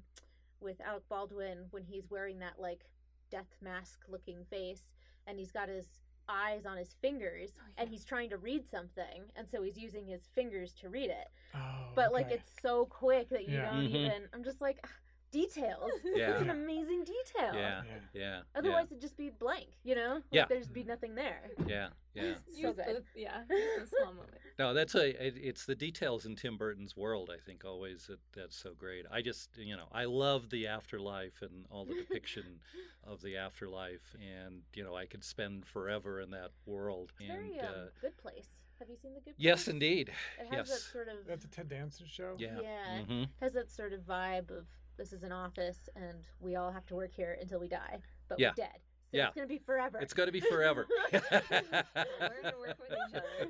with 0.60 0.80
Alec 0.82 1.04
Baldwin 1.10 1.66
when 1.72 1.84
he's 1.84 2.08
wearing 2.12 2.38
that 2.40 2.60
like 2.60 2.86
death 3.32 3.56
mask 3.62 4.00
looking 4.10 4.44
face 4.50 4.94
and 5.26 5.40
he's 5.40 5.52
got 5.52 5.70
his 5.70 5.88
eyes 6.30 6.66
on 6.66 6.78
his 6.78 6.94
fingers 7.02 7.52
Oh, 7.60 7.64
and 7.78 7.90
he's 7.90 8.06
trying 8.06 8.30
to 8.30 8.38
read 8.38 8.68
something 8.70 9.24
and 9.36 9.48
so 9.50 9.64
he's 9.64 9.78
using 9.78 10.06
his 10.06 10.28
fingers 10.36 10.74
to 10.82 10.90
read 10.90 11.10
it. 11.10 11.30
Oh, 11.56 11.60
but 11.96 12.12
like 12.14 12.32
it's 12.32 12.50
so 12.62 12.86
quick 12.86 13.30
that 13.30 13.46
you 13.48 13.58
Yeah. 13.58 13.72
don't 13.72 13.86
Mhm. 13.86 13.96
even 13.96 14.30
I'm 14.34 14.44
just 14.44 14.62
like 14.62 14.80
"Ah, 14.86 14.90
details. 15.32 15.90
Yeah. 16.04 16.32
it's 16.32 16.42
an 16.42 16.50
amazing 16.50 17.04
detail. 17.04 17.54
Yeah. 17.54 17.82
Yeah. 18.14 18.40
Otherwise 18.56 18.88
it'd 18.92 19.02
just 19.02 19.18
be 19.18 19.30
blank, 19.30 19.68
you 19.84 19.96
know? 19.96 20.16
Like 20.16 20.24
Yeah. 20.32 20.46
there's 20.48 20.68
be 20.68 20.84
nothing 20.84 21.16
there. 21.16 21.50
Yeah. 21.66 21.90
Yeah. 22.14 22.34
so 22.52 22.58
Use 22.58 22.76
good. 22.76 22.86
those- 22.86 23.04
yeah, 23.16 23.42
use 23.50 23.64
those 23.80 23.90
small 23.90 24.14
moments. 24.14 24.38
No, 24.60 24.74
that's 24.74 24.96
a 24.96 25.26
it, 25.26 25.36
it's 25.38 25.66
the 25.66 25.76
details 25.76 26.26
in 26.26 26.36
Tim 26.36 26.58
Burton's 26.58 26.96
world. 26.96 27.32
I 27.34 27.40
think 27.44 27.64
always 27.66 28.08
that 28.08 28.20
that's 28.36 28.56
so 28.56 28.74
great. 28.78 29.06
I 29.12 29.22
just 29.22 29.58
you 29.58 29.76
know 29.76 29.86
I 29.92 30.06
love 30.06 30.50
the 30.50 30.68
afterlife 30.68 31.42
and 31.42 31.66
all 31.72 31.86
the 31.86 31.96
depiction 31.96 32.60
of 33.08 33.22
the 33.22 33.38
afterlife, 33.38 34.16
and 34.22 34.62
you 34.76 34.84
know 34.84 34.96
I 34.96 35.06
could 35.06 35.24
spend 35.24 35.66
forever 35.66 36.20
in 36.22 36.32
that 36.32 36.52
world. 36.66 37.12
It's 37.20 37.30
and 37.30 37.40
very 37.40 37.60
um, 37.60 37.66
uh, 37.66 37.86
good 38.02 38.18
place. 38.18 38.48
Have 38.80 38.90
you 38.90 38.96
seen 38.98 39.14
the 39.14 39.20
good 39.22 39.36
place? 39.36 39.36
yes, 39.38 39.68
indeed. 39.68 40.10
It 40.40 40.54
has 40.56 40.68
that 40.68 40.74
yes. 40.74 40.90
sort 40.92 41.08
of 41.08 41.26
that's 41.28 41.46
a 41.46 41.48
ted 41.48 41.70
danson 41.70 42.06
show 42.08 42.36
Yeah. 42.38 42.60
Yeah. 42.62 43.02
Mhm. 43.08 43.30
Has 43.42 43.54
that 43.54 43.72
sort 43.72 43.94
of 43.94 44.02
vibe 44.02 44.52
of 44.52 44.66
this 44.98 45.14
is 45.14 45.24
an 45.24 45.32
office 45.32 45.90
and 45.96 46.28
we 46.40 46.56
all 46.56 46.72
have 46.72 46.86
to 46.88 46.96
work 46.96 47.12
here 47.14 47.38
until 47.42 47.60
we 47.60 47.68
die, 47.68 48.00
but 48.30 48.40
Yeah. 48.40 48.50
we're 48.50 48.66
dead. 48.66 48.80
So 49.12 49.18
Yeah. 49.18 49.28
it's 49.28 49.36
gonna 49.36 49.48
be 49.48 49.58
forever. 49.58 50.00
It's 50.00 50.14
going 50.14 50.28
to 50.28 50.32
be 50.32 50.40
forever. 50.40 50.88
Learn 51.12 51.24
to 51.24 52.58
work 52.60 52.78
with 52.80 52.92
each 53.10 53.14
other. 53.14 53.50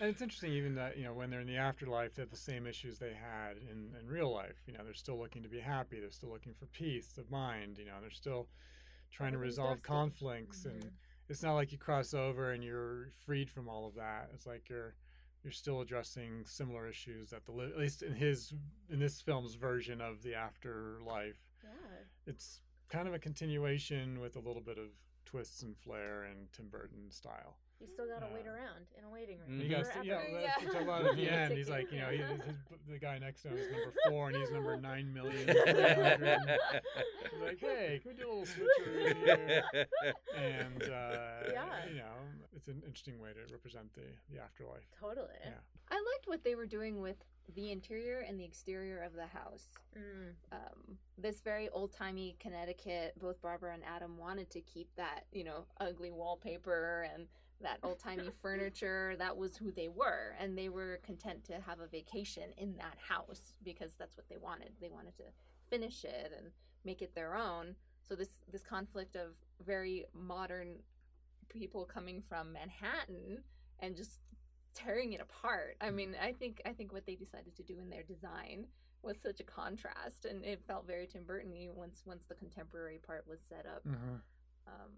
and 0.00 0.10
it's 0.10 0.20
interesting 0.20 0.52
even 0.52 0.74
that 0.74 0.96
you 0.98 1.04
know 1.04 1.14
when 1.14 1.30
they're 1.30 1.40
in 1.40 1.46
the 1.46 1.56
afterlife 1.56 2.14
they 2.14 2.22
have 2.22 2.30
the 2.30 2.36
same 2.36 2.66
issues 2.66 2.98
they 2.98 3.14
had 3.14 3.56
in, 3.70 3.90
in 3.98 4.06
real 4.06 4.32
life 4.32 4.56
you 4.66 4.72
know 4.74 4.80
they're 4.84 4.92
still 4.94 5.18
looking 5.18 5.42
to 5.42 5.48
be 5.48 5.58
happy 5.60 5.98
they're 5.98 6.10
still 6.10 6.30
looking 6.30 6.52
for 6.54 6.66
peace 6.66 7.16
of 7.18 7.30
mind 7.30 7.78
you 7.78 7.84
know 7.86 7.94
they're 8.00 8.10
still 8.10 8.48
trying 9.10 9.32
to 9.32 9.38
resolve 9.38 9.82
conflicts 9.82 10.66
and 10.66 10.82
Mhm. 10.84 10.90
it's 11.28 11.42
not 11.42 11.54
like 11.54 11.72
you 11.72 11.78
cross 11.78 12.12
over 12.14 12.52
and 12.52 12.62
you're 12.62 13.10
freed 13.24 13.48
from 13.50 13.68
all 13.68 13.86
of 13.86 13.94
that 13.94 14.30
it's 14.34 14.46
like 14.46 14.68
you're 14.68 14.94
you're 15.42 15.52
still 15.52 15.80
addressing 15.80 16.44
similar 16.44 16.88
issues 16.88 17.30
that 17.30 17.44
the 17.46 17.52
at 17.52 17.78
least 17.78 18.02
in 18.02 18.14
his 18.14 18.52
in 18.90 18.98
this 18.98 19.20
film's 19.20 19.54
version 19.54 20.00
of 20.00 20.22
the 20.22 20.34
afterlife 20.34 21.40
yeah. 21.62 21.70
it's 22.26 22.60
kind 22.88 23.08
of 23.08 23.14
a 23.14 23.18
continuation 23.18 24.20
with 24.20 24.36
a 24.36 24.40
little 24.40 24.62
bit 24.62 24.78
of 24.78 24.88
twists 25.24 25.62
and 25.62 25.76
flair 25.76 26.22
and 26.24 26.52
tim 26.52 26.68
burton 26.68 27.10
style 27.10 27.56
You 27.80 27.86
still 27.86 28.06
gotta 28.08 28.26
wait 28.34 28.46
Uh, 28.46 28.50
around 28.52 28.86
in 28.98 29.04
a 29.04 29.08
waiting 29.08 29.38
room. 29.38 29.50
and 29.52 29.62
you 29.62 29.68
guys, 29.68 29.86
forever. 29.86 30.04
yeah, 30.04 30.22
well, 30.32 30.42
that's 30.42 30.74
what 30.74 30.82
I 30.82 30.84
love 30.86 31.06
at 31.06 31.16
the 31.16 31.30
end. 31.30 31.56
He's 31.56 31.68
like, 31.70 31.92
you 31.92 31.98
know, 32.00 32.08
he, 32.08 32.16
his, 32.46 32.56
the 32.88 32.98
guy 32.98 33.18
next 33.18 33.42
to 33.42 33.48
him 33.48 33.56
is 33.56 33.70
number 33.70 33.92
four, 34.08 34.28
and 34.28 34.36
he's 34.36 34.50
number 34.50 34.76
nine 34.76 35.12
million. 35.14 35.46
He's 35.46 35.56
like, 37.42 37.60
hey, 37.60 38.00
can 38.02 38.10
we 38.10 38.14
do 38.22 38.28
a 38.28 38.30
little 38.30 38.44
switcheroo 38.46 39.16
here? 39.24 39.62
And 40.36 40.82
uh, 40.82 41.50
Yeah. 41.52 41.86
you 41.88 41.96
know, 41.98 42.14
it's 42.56 42.68
an 42.68 42.82
interesting 42.84 43.20
way 43.20 43.30
to 43.32 43.52
represent 43.52 43.92
the 43.94 44.02
the 44.32 44.40
afterlife. 44.42 44.86
Totally. 44.98 45.28
Yeah. 45.44 45.50
I 45.90 45.94
liked 45.94 46.26
what 46.26 46.42
they 46.44 46.54
were 46.54 46.66
doing 46.66 47.00
with 47.00 47.16
the 47.54 47.70
interior 47.72 48.18
and 48.28 48.38
the 48.38 48.44
exterior 48.44 49.00
of 49.02 49.14
the 49.14 49.26
house. 49.26 49.68
Mm. 49.96 50.32
Um, 50.52 50.98
this 51.16 51.40
very 51.40 51.68
old 51.70 51.92
timey 51.92 52.36
Connecticut, 52.40 53.14
both 53.20 53.40
Barbara 53.40 53.72
and 53.72 53.82
Adam 53.84 54.18
wanted 54.18 54.50
to 54.50 54.60
keep 54.60 54.88
that, 54.96 55.24
you 55.32 55.44
know, 55.44 55.64
ugly 55.80 56.10
wallpaper 56.10 57.08
and 57.14 57.26
that 57.60 57.78
old 57.82 57.98
timey 57.98 58.30
furniture. 58.42 59.14
That 59.18 59.36
was 59.36 59.56
who 59.56 59.70
they 59.70 59.88
were. 59.88 60.34
And 60.40 60.56
they 60.56 60.68
were 60.68 61.00
content 61.04 61.44
to 61.44 61.54
have 61.60 61.80
a 61.80 61.86
vacation 61.86 62.50
in 62.56 62.76
that 62.76 62.96
house 62.98 63.54
because 63.62 63.92
that's 63.98 64.16
what 64.16 64.28
they 64.28 64.36
wanted. 64.36 64.72
They 64.80 64.90
wanted 64.90 65.16
to 65.16 65.24
finish 65.70 66.04
it 66.04 66.32
and 66.36 66.48
make 66.84 67.02
it 67.02 67.14
their 67.14 67.34
own. 67.36 67.74
So 68.08 68.14
this 68.14 68.30
this 68.50 68.62
conflict 68.62 69.16
of 69.16 69.34
very 69.64 70.06
modern 70.14 70.76
people 71.48 71.84
coming 71.84 72.22
from 72.28 72.52
Manhattan 72.52 73.42
and 73.80 73.96
just 73.96 74.20
tearing 74.74 75.12
it 75.12 75.20
apart. 75.20 75.76
I 75.80 75.90
mean, 75.90 76.14
I 76.20 76.32
think 76.32 76.62
I 76.64 76.72
think 76.72 76.92
what 76.92 77.06
they 77.06 77.14
decided 77.14 77.54
to 77.56 77.62
do 77.62 77.78
in 77.80 77.90
their 77.90 78.02
design 78.02 78.66
was 79.02 79.16
such 79.22 79.40
a 79.40 79.44
contrast, 79.44 80.24
and 80.24 80.44
it 80.44 80.60
felt 80.66 80.86
very 80.86 81.06
Tim 81.06 81.24
Burton-y 81.24 81.68
once 81.74 82.02
once 82.04 82.24
the 82.26 82.34
contemporary 82.34 82.98
part 83.06 83.26
was 83.28 83.40
set 83.40 83.66
up. 83.66 83.84
Mhm. 83.86 84.20
Um, 84.66 84.90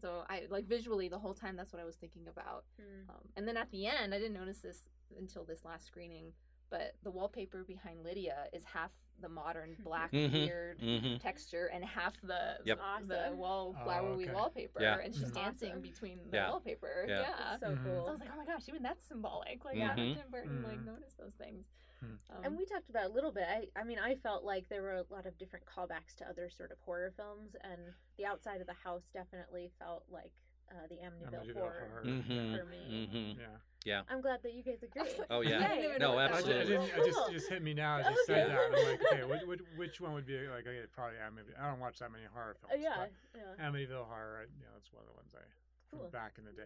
so 0.00 0.24
I 0.28 0.42
like 0.50 0.66
visually 0.66 1.08
the 1.08 1.18
whole 1.18 1.34
time. 1.34 1.56
That's 1.56 1.72
what 1.72 1.80
I 1.82 1.84
was 1.84 1.96
thinking 1.96 2.28
about. 2.28 2.64
Mm. 2.80 3.08
Um, 3.10 3.20
and 3.36 3.46
then 3.48 3.56
at 3.56 3.70
the 3.70 3.86
end, 3.86 4.14
I 4.14 4.18
didn't 4.18 4.34
notice 4.34 4.58
this 4.58 4.82
until 5.18 5.44
this 5.44 5.64
last 5.64 5.86
screening, 5.86 6.32
but 6.70 6.94
the 7.02 7.10
wallpaper 7.10 7.64
behind 7.64 8.02
Lydia 8.04 8.46
is 8.52 8.64
half 8.64 8.90
the 9.20 9.28
modern 9.28 9.76
black 9.84 10.12
Mhm, 10.12 10.32
weird 10.32 10.78
mhm. 10.78 11.18
texture 11.20 11.70
and 11.72 11.82
half 11.84 12.12
the 12.22 12.58
Yep. 12.64 12.78
the 13.06 13.16
Awesome. 13.24 13.38
wall 13.38 13.74
Oh, 13.78 13.84
flowery 13.84 14.24
okay. 14.24 14.32
wallpaper, 14.32 14.80
Yeah. 14.82 14.98
and 14.98 15.14
she's 15.14 15.30
Mhm. 15.30 15.34
dancing 15.34 15.68
Awesome. 15.70 15.80
between 15.82 16.30
the 16.30 16.36
Yeah. 16.36 16.50
wallpaper. 16.50 17.04
Yeah. 17.08 17.20
Yeah. 17.20 17.56
So 17.58 17.66
Mhm. 17.68 17.82
cool. 17.84 18.02
So 18.04 18.08
I 18.08 18.12
was 18.12 18.20
like, 18.20 18.30
oh 18.32 18.36
my 18.36 18.44
gosh, 18.46 18.68
even 18.68 18.82
that's 18.82 19.04
symbolic. 19.04 19.64
Like, 19.64 19.78
how 19.78 19.94
did 19.94 20.16
Tim 20.16 20.30
Burton 20.30 20.62
like 20.62 20.80
Mhm. 20.80 20.84
notice 20.84 21.14
those 21.14 21.34
things? 21.34 21.66
Um, 22.02 22.18
and 22.44 22.56
we 22.58 22.64
talked 22.64 22.90
about 22.90 23.04
it 23.04 23.10
a 23.10 23.14
little 23.14 23.32
bit. 23.32 23.44
I, 23.48 23.66
I 23.78 23.84
mean, 23.84 23.98
I 23.98 24.14
felt 24.16 24.44
like 24.44 24.68
there 24.68 24.82
were 24.82 24.94
a 24.96 25.04
lot 25.10 25.26
of 25.26 25.36
different 25.38 25.64
callbacks 25.66 26.14
to 26.18 26.28
other 26.28 26.50
sort 26.54 26.70
of 26.70 26.78
horror 26.84 27.12
films, 27.16 27.56
and 27.62 27.80
The 28.18 28.26
Outside 28.26 28.60
of 28.60 28.66
the 28.66 28.74
House 28.84 29.02
definitely 29.12 29.70
felt 29.78 30.04
like 30.10 30.32
uh, 30.70 30.74
the 30.88 30.96
Amityville, 30.96 31.46
Amityville 31.46 31.58
horror, 31.60 31.88
Horror. 31.92 32.04
Mhm, 32.04 32.58
for 32.58 32.64
me. 32.66 33.08
mhm. 33.12 33.38
Yeah. 33.38 33.46
Yeah. 33.84 34.02
I'm 34.10 34.20
glad 34.20 34.42
that 34.42 34.52
you 34.52 34.64
guys 34.64 34.82
agree. 34.82 35.06
Oh, 35.30 35.40
yeah. 35.46 35.62
Yay. 35.74 35.94
No, 36.00 36.12
know 36.12 36.18
I, 36.18 36.24
absolutely. 36.26 36.76
I 36.76 36.80
didn't. 36.86 36.98
It 36.98 37.06
just, 37.06 37.28
it 37.30 37.32
just 37.34 37.48
hit 37.48 37.62
me 37.62 37.72
now 37.72 37.98
as 37.98 38.06
you 38.06 38.12
Okay. 38.26 38.42
said 38.42 38.50
that. 38.50 38.58
I'm 38.58 38.72
like, 38.84 39.00
okay, 39.12 39.24
which, 39.30 39.42
which, 39.46 39.60
which 39.76 40.00
one 40.00 40.12
would 40.14 40.26
be 40.26 40.34
like? 40.50 40.66
Okay, 40.66 40.82
probably 40.92 41.18
Amityville. 41.22 41.54
I 41.62 41.70
don't 41.70 41.78
watch 41.78 42.00
that 42.00 42.10
many 42.10 42.24
horror 42.34 42.56
Uh, 42.64 42.68
films. 42.74 42.82
yeah, 42.82 42.96
but 42.98 43.12
yeah. 43.38 43.62
Amityville 43.70 44.06
Horror. 44.10 44.42
I- 44.42 44.50
You 44.58 44.66
know, 44.66 44.74
that's 44.74 44.90
one 44.92 45.02
of 45.02 45.08
the 45.08 45.14
ones 45.14 45.30
I 45.38 45.38
from 45.46 45.65
Cool. 45.92 46.08
back 46.12 46.32
in 46.38 46.44
the 46.44 46.52
day. 46.52 46.64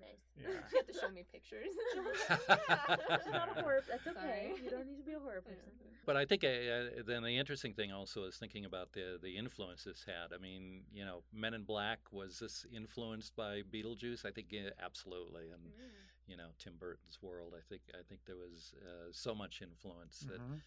Nice. 0.00 0.18
Yeah. 0.36 0.48
You 0.72 0.78
have 0.78 0.86
to 0.86 0.92
show 0.98 1.10
me 1.10 1.24
pictures. 1.30 1.68
It's 1.96 3.28
not 3.32 3.48
a 3.56 3.60
horror. 3.60 3.82
That's 3.88 4.06
okay. 4.06 4.48
Sorry. 4.48 4.64
You 4.64 4.70
don't 4.70 4.86
need 4.86 4.96
to 4.96 5.02
be 5.04 5.12
a 5.12 5.18
horror 5.20 5.42
person. 5.42 5.72
But 6.06 6.16
I 6.16 6.24
think 6.24 6.42
uh, 6.42 6.48
uh, 6.48 7.02
then 7.06 7.22
the 7.22 7.36
interesting 7.38 7.74
thing 7.74 7.92
also 7.92 8.24
is 8.24 8.36
thinking 8.36 8.64
about 8.64 8.92
the 8.92 9.18
the 9.22 9.36
influence 9.36 9.84
this 9.84 10.04
had. 10.04 10.34
I 10.34 10.38
mean, 10.38 10.82
you 10.92 11.04
know, 11.04 11.22
Men 11.32 11.54
in 11.54 11.62
Black 11.64 12.00
was 12.10 12.38
this 12.40 12.66
influenced 12.74 13.36
by 13.36 13.62
Beetlejuice? 13.72 14.24
I 14.24 14.30
think 14.30 14.48
uh, 14.54 14.70
absolutely, 14.82 15.50
and 15.50 15.62
Mm. 15.62 15.90
you 16.26 16.36
know, 16.36 16.48
Tim 16.58 16.74
Burton's 16.78 17.18
world. 17.22 17.52
I 17.56 17.62
think 17.68 17.82
I 17.94 18.02
think 18.08 18.20
there 18.26 18.36
was 18.36 18.74
uh, 18.82 19.08
so 19.12 19.34
much 19.34 19.60
influence 19.62 20.20
that 20.30 20.40
Mhm. 20.40 20.60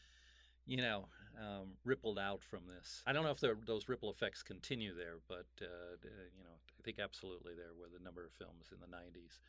you 0.65 0.77
know 0.77 1.07
um, 1.39 1.77
rippled 1.83 2.17
out 2.19 2.41
from 2.43 2.63
this. 2.67 3.03
I 3.05 3.11
don't 3.13 3.23
know 3.25 3.31
if 3.31 3.39
there, 3.41 3.55
those 3.65 3.89
ripple 3.89 4.09
effects 4.11 4.41
continue 4.43 4.93
there, 4.95 5.17
but 5.27 5.47
uh, 5.61 5.95
d- 6.01 6.09
you 6.37 6.43
know, 6.43 6.55
I 6.55 6.64
think 6.86 6.99
absolutely 6.99 7.53
there 7.57 7.73
were 7.73 7.89
the 7.89 8.03
number 8.03 8.23
of 8.25 8.31
films 8.38 8.69
in 8.71 8.79
the 8.79 8.88
'90s. 8.88 9.41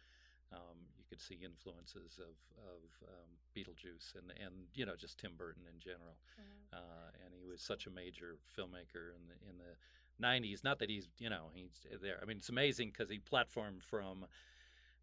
Um, 0.52 0.78
you 0.96 1.04
could 1.08 1.20
see 1.20 1.38
influences 1.44 2.18
of 2.18 2.34
of 2.64 2.82
um, 3.08 3.30
Beetlejuice 3.54 4.16
and 4.16 4.32
and 4.42 4.66
you 4.74 4.86
know 4.86 4.96
just 4.96 5.18
Tim 5.18 5.32
Burton 5.36 5.64
in 5.72 5.78
general. 5.80 6.16
Uh, 6.72 7.10
and 7.24 7.34
he 7.34 7.44
was 7.46 7.62
such 7.62 7.86
a 7.86 7.90
major 7.90 8.36
filmmaker 8.56 9.14
in 9.14 9.22
the 9.28 9.36
in 9.50 9.56
the 9.58 9.76
'90s. 10.20 10.64
Not 10.64 10.78
that 10.80 10.90
he's 10.90 11.08
you 11.18 11.30
know 11.30 11.50
he's 11.54 11.86
there. 12.02 12.18
I 12.22 12.26
mean, 12.26 12.38
it's 12.38 12.48
amazing 12.48 12.90
because 12.90 13.10
he 13.10 13.18
platformed 13.20 13.82
from 13.82 14.26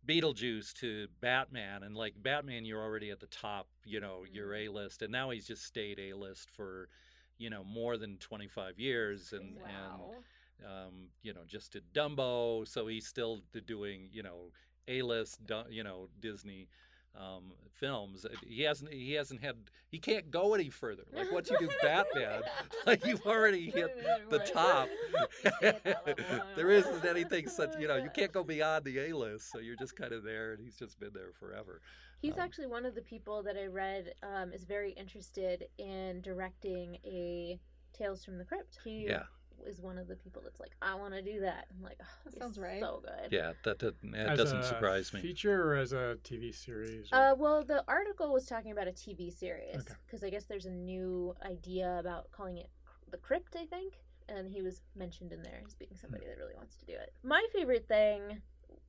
Beetlejuice 0.07 0.73
to 0.75 1.07
Batman, 1.21 1.83
and 1.83 1.95
like 1.95 2.13
Batman, 2.21 2.65
you're 2.65 2.81
already 2.81 3.09
at 3.11 3.19
the 3.19 3.27
top. 3.27 3.67
You 3.85 4.01
know, 4.01 4.25
you're 4.29 4.53
A 4.55 4.67
list, 4.67 5.01
and 5.01 5.11
now 5.11 5.29
he's 5.29 5.47
just 5.47 5.63
stayed 5.63 5.99
A 5.99 6.13
list 6.13 6.49
for 6.51 6.89
you 7.37 7.49
know 7.49 7.63
more 7.63 7.97
than 7.97 8.17
25 8.17 8.79
years, 8.79 9.31
and 9.33 9.55
Wow. 9.55 9.63
and 9.63 10.23
um, 10.65 11.09
you 11.21 11.33
know 11.33 11.41
just 11.47 11.73
did 11.73 11.83
Dumbo, 11.93 12.67
so 12.67 12.87
he's 12.87 13.07
still 13.07 13.41
doing 13.65 14.09
you 14.11 14.23
know 14.23 14.51
A 14.87 15.01
list, 15.01 15.39
you 15.69 15.83
know 15.83 16.07
Disney 16.19 16.67
um, 17.15 17.53
films. 17.69 18.25
He 18.47 18.63
hasn't 18.63 18.91
he 18.91 19.13
hasn't 19.13 19.41
had 19.41 19.55
he 19.89 19.99
can't 19.99 20.31
go 20.31 20.53
any 20.53 20.69
further. 20.69 21.03
Like 21.13 21.31
once 21.31 21.49
you 21.49 21.57
do 21.59 21.69
Batman, 21.81 22.41
like 22.85 23.05
you've 23.05 23.25
already 23.25 23.69
hit 23.69 24.03
the 24.29 24.39
top. 24.39 24.89
stay 25.39 25.67
at 25.67 25.83
that 25.83 26.07
level, 26.07 26.41
I 26.41 26.55
there 26.55 26.67
know. 26.67 26.73
isn't 26.73 27.05
anything 27.05 27.47
such 27.47 27.77
you 27.79 27.87
know 27.87 27.97
you 27.97 28.09
can't 28.15 28.31
go 28.31 28.43
beyond 28.43 28.85
the 28.85 28.97
A 28.99 29.13
list, 29.15 29.51
so 29.51 29.59
you're 29.59 29.75
just 29.75 29.95
kind 29.95 30.11
of 30.13 30.23
there, 30.23 30.53
and 30.53 30.63
he's 30.63 30.75
just 30.77 30.99
been 30.99 31.11
there 31.13 31.31
forever. 31.39 31.81
He's 32.21 32.35
Um, 32.35 32.39
actually 32.39 32.67
one 32.67 32.85
of 32.85 32.95
the 32.95 33.01
people 33.01 33.43
that 33.43 33.57
I 33.57 33.65
read 33.67 34.13
um, 34.23 34.53
is 34.53 34.63
very 34.63 34.91
interested 34.93 35.65
in 35.77 36.21
directing 36.21 36.95
a 37.05 37.59
Tales 37.91 38.23
from 38.25 38.37
the 38.37 38.45
Crypt. 38.45 38.79
He 38.83 39.05
Yeah. 39.05 39.23
Is 39.65 39.81
one 39.81 39.97
of 39.97 40.07
the 40.07 40.15
people 40.15 40.41
that's 40.43 40.59
like, 40.59 40.71
I 40.81 40.95
want 40.95 41.13
to 41.13 41.21
do 41.21 41.39
that. 41.41 41.67
I'm 41.75 41.83
like, 41.83 41.97
oh, 42.01 42.05
That 42.25 42.37
sounds 42.37 42.57
right. 42.57 42.79
So 42.81 43.01
good. 43.03 43.31
Yeah, 43.31 43.53
that 43.63 43.79
doesn't, 43.79 44.15
As 44.15 44.37
doesn't 44.37 44.59
a 44.59 44.63
surprise 44.63 45.13
me. 45.13 45.21
Feature 45.21 45.63
or 45.71 45.75
as 45.75 45.93
a 45.93 46.17
TV 46.23 46.53
series? 46.53 47.07
or- 47.11 47.17
Uh, 47.17 47.35
well, 47.35 47.63
the 47.63 47.83
article 47.87 48.31
was 48.33 48.45
talking 48.45 48.71
about 48.71 48.87
a 48.87 48.91
TV 48.91 49.31
series 49.31 49.75
Okay. 49.75 49.93
because 50.05 50.23
I 50.23 50.29
guess 50.29 50.45
there's 50.45 50.65
a 50.65 50.71
new 50.71 51.33
idea 51.45 51.97
about 51.99 52.29
calling 52.31 52.57
it 52.57 52.69
the 53.09 53.17
Crypt, 53.17 53.55
I 53.55 53.65
think, 53.65 53.93
and 54.27 54.49
he 54.49 54.61
was 54.61 54.81
mentioned 54.95 55.31
in 55.31 55.41
there 55.43 55.61
as 55.65 55.75
being 55.75 55.95
somebody 55.95 56.25
that 56.25 56.37
really 56.37 56.55
wants 56.55 56.75
to 56.77 56.85
do 56.85 56.93
it. 56.93 57.13
My 57.23 57.45
favorite 57.53 57.87
thing 57.87 58.41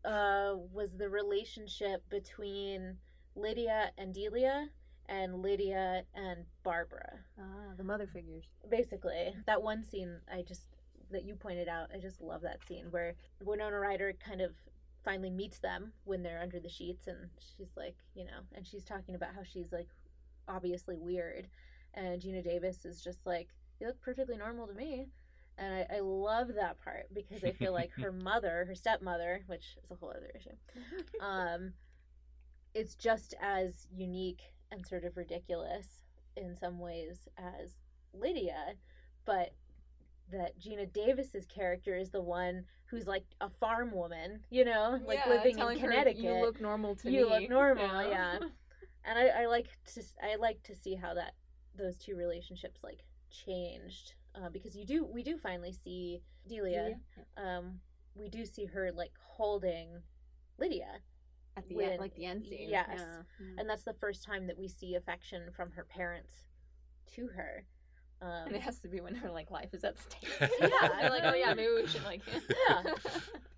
uh, 0.05 0.55
was 0.73 0.97
the 0.97 1.09
relationship 1.09 2.03
between 2.11 2.97
Lydia 3.37 3.91
and 3.99 4.15
Delia 4.15 4.69
and 5.09 5.43
Lydia 5.43 6.05
and 6.15 6.45
Barbara. 6.63 7.19
Ah, 7.39 7.75
the 7.77 7.85
mother 7.85 8.07
figures. 8.07 8.45
Basically, 8.71 9.35
that 9.47 9.63
one 9.63 9.83
scene 9.83 10.19
I 10.33 10.43
just 10.43 10.63
that 11.11 11.25
you 11.25 11.35
pointed 11.35 11.69
out, 11.69 11.91
I 11.95 11.99
just 11.99 12.21
love 12.21 12.43
that 12.43 12.67
scene 12.67 12.87
where 12.91 13.15
Winona 13.43 13.79
Ryder 13.79 14.15
kind 14.27 14.41
of 14.41 14.53
finally 15.05 15.31
meets 15.31 15.59
them 15.59 15.93
when 16.05 16.23
they're 16.23 16.41
under 16.41 16.59
the 16.59 16.69
sheets 16.69 17.07
and 17.07 17.29
she's 17.39 17.77
like, 17.77 17.97
you 18.15 18.25
know, 18.25 18.41
and 18.55 18.67
she's 18.67 18.85
talking 18.85 19.15
about 19.15 19.35
how 19.35 19.43
she's 19.43 19.71
like 19.71 19.89
obviously 20.49 20.97
weird 20.97 21.49
and 21.95 22.21
Geena 22.21 22.43
Davis 22.43 22.85
is 22.85 23.03
just 23.03 23.25
like, 23.27 23.49
You 23.81 23.87
look 23.89 24.01
perfectly 24.01 24.37
normal 24.37 24.67
to 24.67 24.75
me. 24.75 25.09
And 25.57 25.73
I, 25.73 25.97
I 25.97 26.01
love 26.01 26.49
that 26.57 26.83
part 26.83 27.07
because 27.15 27.45
I 27.45 27.53
feel 27.53 27.73
like 27.73 27.93
her 27.93 28.11
mother, 28.31 28.65
her 28.67 28.75
stepmother, 28.75 29.45
which 29.47 29.77
is 29.85 29.91
a 29.91 29.95
whole 29.95 30.11
other 30.11 30.33
issue, 30.35 30.57
um, 31.21 31.75
it's 32.75 32.97
just 32.97 33.35
as 33.41 33.87
unique 33.95 34.54
and 34.71 34.87
sort 34.87 35.05
of 35.05 35.17
ridiculous 35.17 35.87
in 36.37 36.55
some 36.55 36.79
ways 36.79 37.29
as 37.39 37.71
Lydia, 38.13 38.75
but 39.25 39.55
that 40.31 40.59
Geena 40.59 40.91
Davis's 40.93 41.47
character 41.47 41.97
is 41.97 42.11
the 42.11 42.21
one 42.23 42.65
who's 42.87 43.07
like 43.07 43.25
a 43.41 43.49
farm 43.49 43.93
woman, 43.93 44.41
you 44.51 44.65
know, 44.65 44.99
like 45.05 45.21
Yeah, 45.25 45.31
living 45.33 45.53
in 45.53 45.57
telling 45.59 45.79
her, 45.79 45.87
Connecticut. 45.89 46.23
"You 46.23 46.35
look 46.35 46.61
normal 46.61 46.97
to 46.97 47.11
You 47.11 47.13
me." 47.13 47.19
You 47.19 47.27
look 47.29 47.49
normal, 47.51 48.03
Yeah. 48.03 48.09
yeah. 48.09 48.39
And 49.07 49.19
I, 49.19 49.43
I 49.43 49.47
like 49.47 49.69
to 49.95 50.03
I 50.23 50.37
like 50.37 50.63
to 50.63 50.75
see 50.75 50.95
how 50.95 51.13
that 51.13 51.35
those 51.77 51.99
two 51.99 52.17
relationships 52.17 52.83
like 52.83 53.01
changed 53.31 54.15
uh, 54.35 54.49
because 54.49 54.75
you 54.75 54.87
do 54.87 55.05
we 55.05 55.23
do 55.23 55.37
finally 55.37 55.73
see 55.73 56.23
Delia. 56.49 56.99
Um, 57.37 57.81
we 58.15 58.31
do 58.31 58.47
see 58.47 58.65
her 58.65 58.91
like 58.93 59.13
holding 59.21 60.01
Lydia 60.57 61.01
At 61.57 61.69
the 61.69 61.77
when- 61.77 61.91
end, 61.91 62.01
like 62.01 62.15
the 62.15 62.25
end 62.27 62.45
scene. 62.45 62.69
Yes, 62.69 62.89
Yeah. 62.99 63.23
Mm. 63.41 63.59
and 63.61 63.71
that's 63.71 63.85
the 63.85 63.95
first 63.95 64.25
time 64.25 64.47
that 64.49 64.59
we 64.59 64.69
see 64.69 64.95
affection 64.97 65.51
from 65.53 65.71
her 65.73 65.85
parents 65.85 66.33
to 67.15 67.29
her. 67.29 67.65
Um, 68.21 68.47
And 68.47 68.57
it 68.57 68.63
has 68.63 68.79
to 68.81 68.89
be 68.89 69.01
when 69.01 69.15
her 69.17 69.31
like 69.31 69.51
life 69.51 69.75
is 69.75 69.85
at 69.85 69.99
stake. 69.99 70.29
Yeah. 70.41 70.89
They're 71.01 71.11
like, 71.11 71.25
oh 71.25 71.35
yeah, 71.35 71.55
maybe 71.55 71.73
we 71.75 71.87
should 71.87 72.05
like. 72.05 72.23
yeah. 72.69 72.83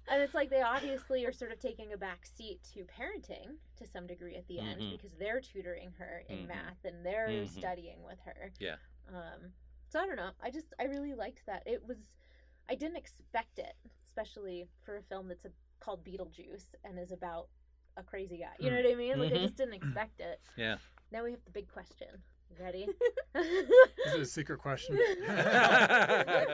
And 0.08 0.22
it's 0.22 0.34
like 0.34 0.50
they 0.50 0.62
obviously 0.62 1.24
are 1.26 1.32
sort 1.32 1.50
of 1.50 1.58
taking 1.58 1.92
a 1.92 1.96
back 1.96 2.26
seat 2.26 2.60
to 2.74 2.84
parenting 2.84 3.56
to 3.76 3.88
some 3.88 4.06
degree 4.06 4.36
at 4.36 4.46
the 4.46 4.60
end 4.60 4.80
Mhm. 4.80 4.92
because 4.92 5.10
they're 5.18 5.40
tutoring 5.40 5.90
her 5.98 6.22
in 6.28 6.44
Mhm. 6.44 6.46
math 6.48 6.84
and 6.84 7.04
they're 7.04 7.26
Mhm. 7.28 7.48
studying 7.48 8.04
with 8.04 8.20
her. 8.20 8.52
Yeah. 8.60 8.76
Um, 9.08 9.52
so 9.88 9.98
I 9.98 10.06
don't 10.06 10.14
know. 10.14 10.30
I 10.40 10.50
just 10.52 10.72
I 10.78 10.84
really 10.84 11.14
liked 11.14 11.44
that. 11.46 11.64
It 11.66 11.84
was 11.84 11.98
I 12.68 12.76
didn't 12.76 12.96
expect 12.98 13.58
it, 13.58 13.74
especially 14.04 14.68
for 14.82 14.96
a 14.96 15.02
film 15.02 15.26
that's 15.28 15.44
a, 15.44 15.50
called 15.80 16.04
Beetlejuice 16.04 16.74
and 16.84 16.98
is 17.00 17.10
about 17.10 17.48
a 17.96 18.02
crazy 18.02 18.38
guy. 18.38 18.54
You 18.58 18.70
know 18.70 18.76
Mm. 18.78 18.84
what 18.84 18.92
I 18.92 18.94
mean? 18.96 19.18
Like 19.18 19.32
I 19.32 19.36
Mhm. 19.36 19.42
just 19.42 19.56
didn't 19.56 19.74
expect 19.74 20.20
it. 20.20 20.40
Yeah. 20.56 20.76
Now 21.12 21.24
we 21.24 21.30
have 21.32 21.44
the 21.44 21.50
big 21.50 21.68
question. 21.68 22.08
Ready? 22.60 22.86
This 23.34 24.06
is 24.06 24.14
it 24.14 24.20
a 24.20 24.26
secret 24.26 24.60
question? 24.60 24.96
No, 25.26 26.46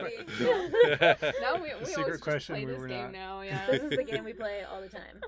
we, 1.55 1.61
we 1.61 1.69
A 1.69 1.73
always 1.75 1.89
secret 1.95 2.13
just 2.13 2.23
question 2.23 2.55
play 2.55 2.65
we 2.65 2.71
this 2.73 2.85
game 2.85 3.03
not. 3.03 3.11
now. 3.11 3.41
Yeah. 3.41 3.67
this 3.69 3.83
is 3.83 3.89
the 3.91 4.03
game 4.03 4.23
we 4.23 4.33
play 4.33 4.63
all 4.63 4.81
the 4.81 4.89
time. 4.89 5.21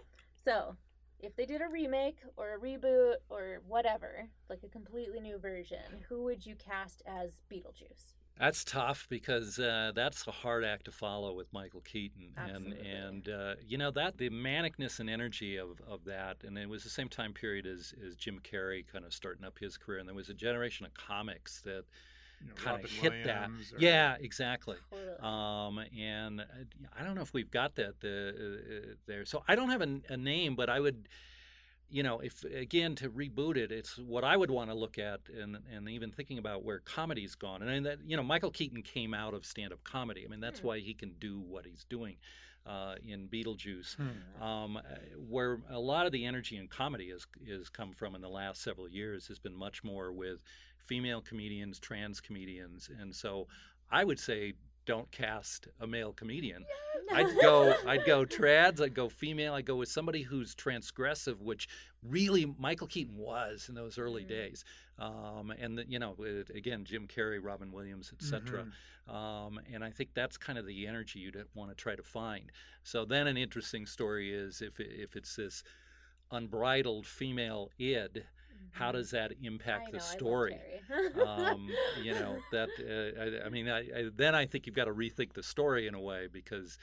So, 0.44 0.76
if 1.20 1.36
they 1.36 1.46
did 1.46 1.62
a 1.62 1.68
remake 1.70 2.18
or 2.38 2.56
a 2.56 2.60
reboot 2.60 3.16
or 3.30 3.62
whatever, 3.68 4.28
like 4.50 4.64
a 4.64 4.70
completely 4.70 5.20
new 5.20 5.38
version, 5.40 6.04
who 6.10 6.24
would 6.24 6.46
you 6.46 6.56
cast 6.56 7.02
as 7.06 7.42
Beetlejuice? 7.52 8.16
That's 8.40 8.66
tough 8.66 9.08
because 9.10 9.60
uh, 9.60 9.94
that's 9.96 10.28
a 10.28 10.32
hard 10.32 10.66
act 10.66 10.86
to 10.86 10.92
follow 10.92 11.34
with 11.34 11.52
Michael 11.54 11.82
Keaton, 11.82 12.34
Absolutely. 12.38 12.80
and 12.90 13.28
and 13.28 13.30
uh, 13.30 13.54
you 13.66 13.78
know 13.78 13.92
that 13.92 14.18
the 14.18 14.30
manicness 14.30 15.00
and 15.00 15.10
energy 15.10 15.56
of, 15.56 15.82
of 15.88 16.04
that, 16.06 16.38
and 16.44 16.58
it 16.58 16.68
was 16.68 16.84
the 16.84 16.90
same 16.90 17.08
time 17.08 17.32
period 17.32 17.66
as, 17.66 17.94
as 18.06 18.16
Jim 18.16 18.42
Carrey 18.44 18.84
kind 18.92 19.06
of 19.06 19.14
starting 19.14 19.46
up 19.46 19.58
his 19.60 19.78
career, 19.78 20.00
and 20.00 20.08
there 20.08 20.16
was 20.16 20.30
a 20.30 20.34
generation 20.34 20.86
of 20.86 20.94
comics 20.94 21.62
that 21.62 21.86
You 22.42 22.48
know, 22.50 22.54
kind 22.56 22.84
of 22.84 22.92
Robin 22.98 23.14
hit 23.14 23.24
that. 23.26 23.50
Or- 23.50 23.80
Yeah, 23.80 24.18
exactly. 24.20 24.76
Um, 25.22 25.80
and 25.98 26.42
uh, 26.42 26.46
I 27.00 27.06
don't 27.06 27.16
know 27.16 27.22
if 27.22 27.34
we've 27.34 27.50
got 27.52 27.76
that 27.76 28.02
the, 28.02 28.90
uh, 28.92 28.94
there, 29.08 29.24
so 29.26 29.44
I 29.48 29.56
don't 29.56 29.70
have 29.70 29.82
a, 29.82 30.02
a 30.10 30.18
name, 30.18 30.58
but 30.58 30.70
I 30.70 30.82
would 30.82 31.08
you 31.90 32.04
know, 32.04 32.20
if 32.20 32.44
again 32.44 32.96
to 32.96 33.10
reboot 33.10 33.58
it, 33.58 33.72
it's 33.72 33.98
what 33.98 34.24
I 34.24 34.36
would 34.36 34.52
want 34.52 34.70
to 34.70 34.76
look 34.76 34.98
at, 34.98 35.22
and 35.30 35.58
and 35.74 35.88
even 35.90 36.12
thinking 36.12 36.38
about 36.38 36.64
where 36.64 36.80
comedy's 36.80 37.36
gone, 37.36 37.62
and, 37.62 37.72
and 37.72 37.86
that 37.86 38.00
you 38.06 38.18
know, 38.18 38.24
Michael 38.24 38.52
Keaton 38.52 38.82
came 38.82 39.14
out 39.14 39.34
of 39.34 39.46
stand-up 39.46 39.84
comedy. 39.84 40.26
I 40.26 40.30
mean, 40.30 40.40
that's 40.40 40.60
Hmm. 40.62 40.68
why 40.68 40.80
he 40.80 40.94
can 40.94 41.14
do 41.20 41.40
what 41.40 41.66
he's 41.66 41.84
doing 41.86 42.18
uh, 42.66 42.96
in 43.08 43.28
Beetlejuice, 43.28 43.96
Hmm. 43.96 44.42
um, 44.44 44.78
uh, 44.78 44.82
where 45.18 45.62
a 45.70 45.80
lot 45.80 46.08
of 46.08 46.12
the 46.12 46.26
energy 46.26 46.58
in 46.58 46.68
comedy 46.68 47.10
has 47.12 47.28
is 47.46 47.70
come 47.70 47.94
from 47.94 48.16
in 48.16 48.22
the 48.22 48.30
last 48.30 48.62
several 48.62 48.90
years 48.90 49.28
has 49.28 49.38
been 49.40 49.56
much 49.56 49.84
more 49.84 50.12
with 50.12 50.42
female 50.78 51.22
comedians, 51.22 51.80
trans 51.80 52.20
comedians, 52.20 52.90
and 53.00 53.16
so 53.16 53.48
I 53.92 54.04
would 54.04 54.20
say 54.20 54.54
don't 54.86 55.10
cast 55.12 55.68
a 55.80 55.88
male 55.88 56.14
comedian 56.14 56.66
I'd 57.14 57.40
go 57.40 57.74
I'd 57.88 58.06
go 58.06 58.26
trads, 58.26 58.82
I'd 58.82 58.96
go 58.96 59.10
female, 59.10 59.54
I'd 59.54 59.66
go 59.66 59.76
with 59.76 59.90
somebody 59.90 60.24
who's 60.24 60.56
transgressive, 60.56 61.40
which 61.40 61.68
really 62.02 62.54
Michael 62.58 62.88
Keaton 62.88 63.16
was 63.18 63.68
in 63.70 63.76
those 63.76 63.98
early 64.00 64.24
Mm-hmm. 64.24 64.30
days. 64.30 64.66
Um, 64.98 65.52
and 65.60 65.78
the, 65.78 65.86
you 65.88 66.00
know, 66.00 66.16
it- 66.20 66.50
again, 66.56 66.84
Jim 66.84 67.08
Carrey, 67.08 67.40
Robin 67.42 67.72
Williams, 67.72 68.12
etc. 68.12 68.64
Mm-hmm. 68.64 69.16
Um, 69.16 69.60
and 69.72 69.84
I 69.84 69.92
think 69.92 70.10
that's 70.16 70.36
kind 70.38 70.58
of 70.58 70.66
the 70.66 70.88
energy 70.88 71.20
you'd 71.20 71.38
want 71.54 71.70
to 71.70 71.76
try 71.76 71.96
to 71.96 72.02
find. 72.04 72.52
So 72.84 73.06
then, 73.06 73.28
an 73.28 73.38
interesting 73.38 73.86
story 73.86 74.34
is 74.34 74.62
if 74.64 74.80
if 74.80 75.16
it's 75.16 75.36
this 75.36 75.64
unbridled 76.32 77.06
female 77.06 77.70
id, 77.78 78.26
how 78.72 78.92
does 78.92 79.12
that 79.12 79.34
impact 79.42 79.88
Mm-hmm. 79.88 79.96
I 79.96 79.98
know, 79.98 79.98
the 79.98 79.98
love 79.98 80.06
story? 80.06 80.58
Um, 81.26 81.70
you 82.04 82.14
know 82.14 82.38
that 82.52 82.70
uh, 82.80 83.44
I, 83.44 83.46
I 83.46 83.50
mean, 83.50 83.70
I, 83.70 83.80
I, 83.80 84.10
then 84.16 84.36
I 84.36 84.46
think 84.46 84.66
you've 84.66 84.76
got 84.76 84.86
to 84.86 84.94
rethink 84.94 85.34
the 85.34 85.44
story 85.44 85.88
in 85.88 85.94
a 85.96 86.02
way 86.02 86.28
because 86.32 86.78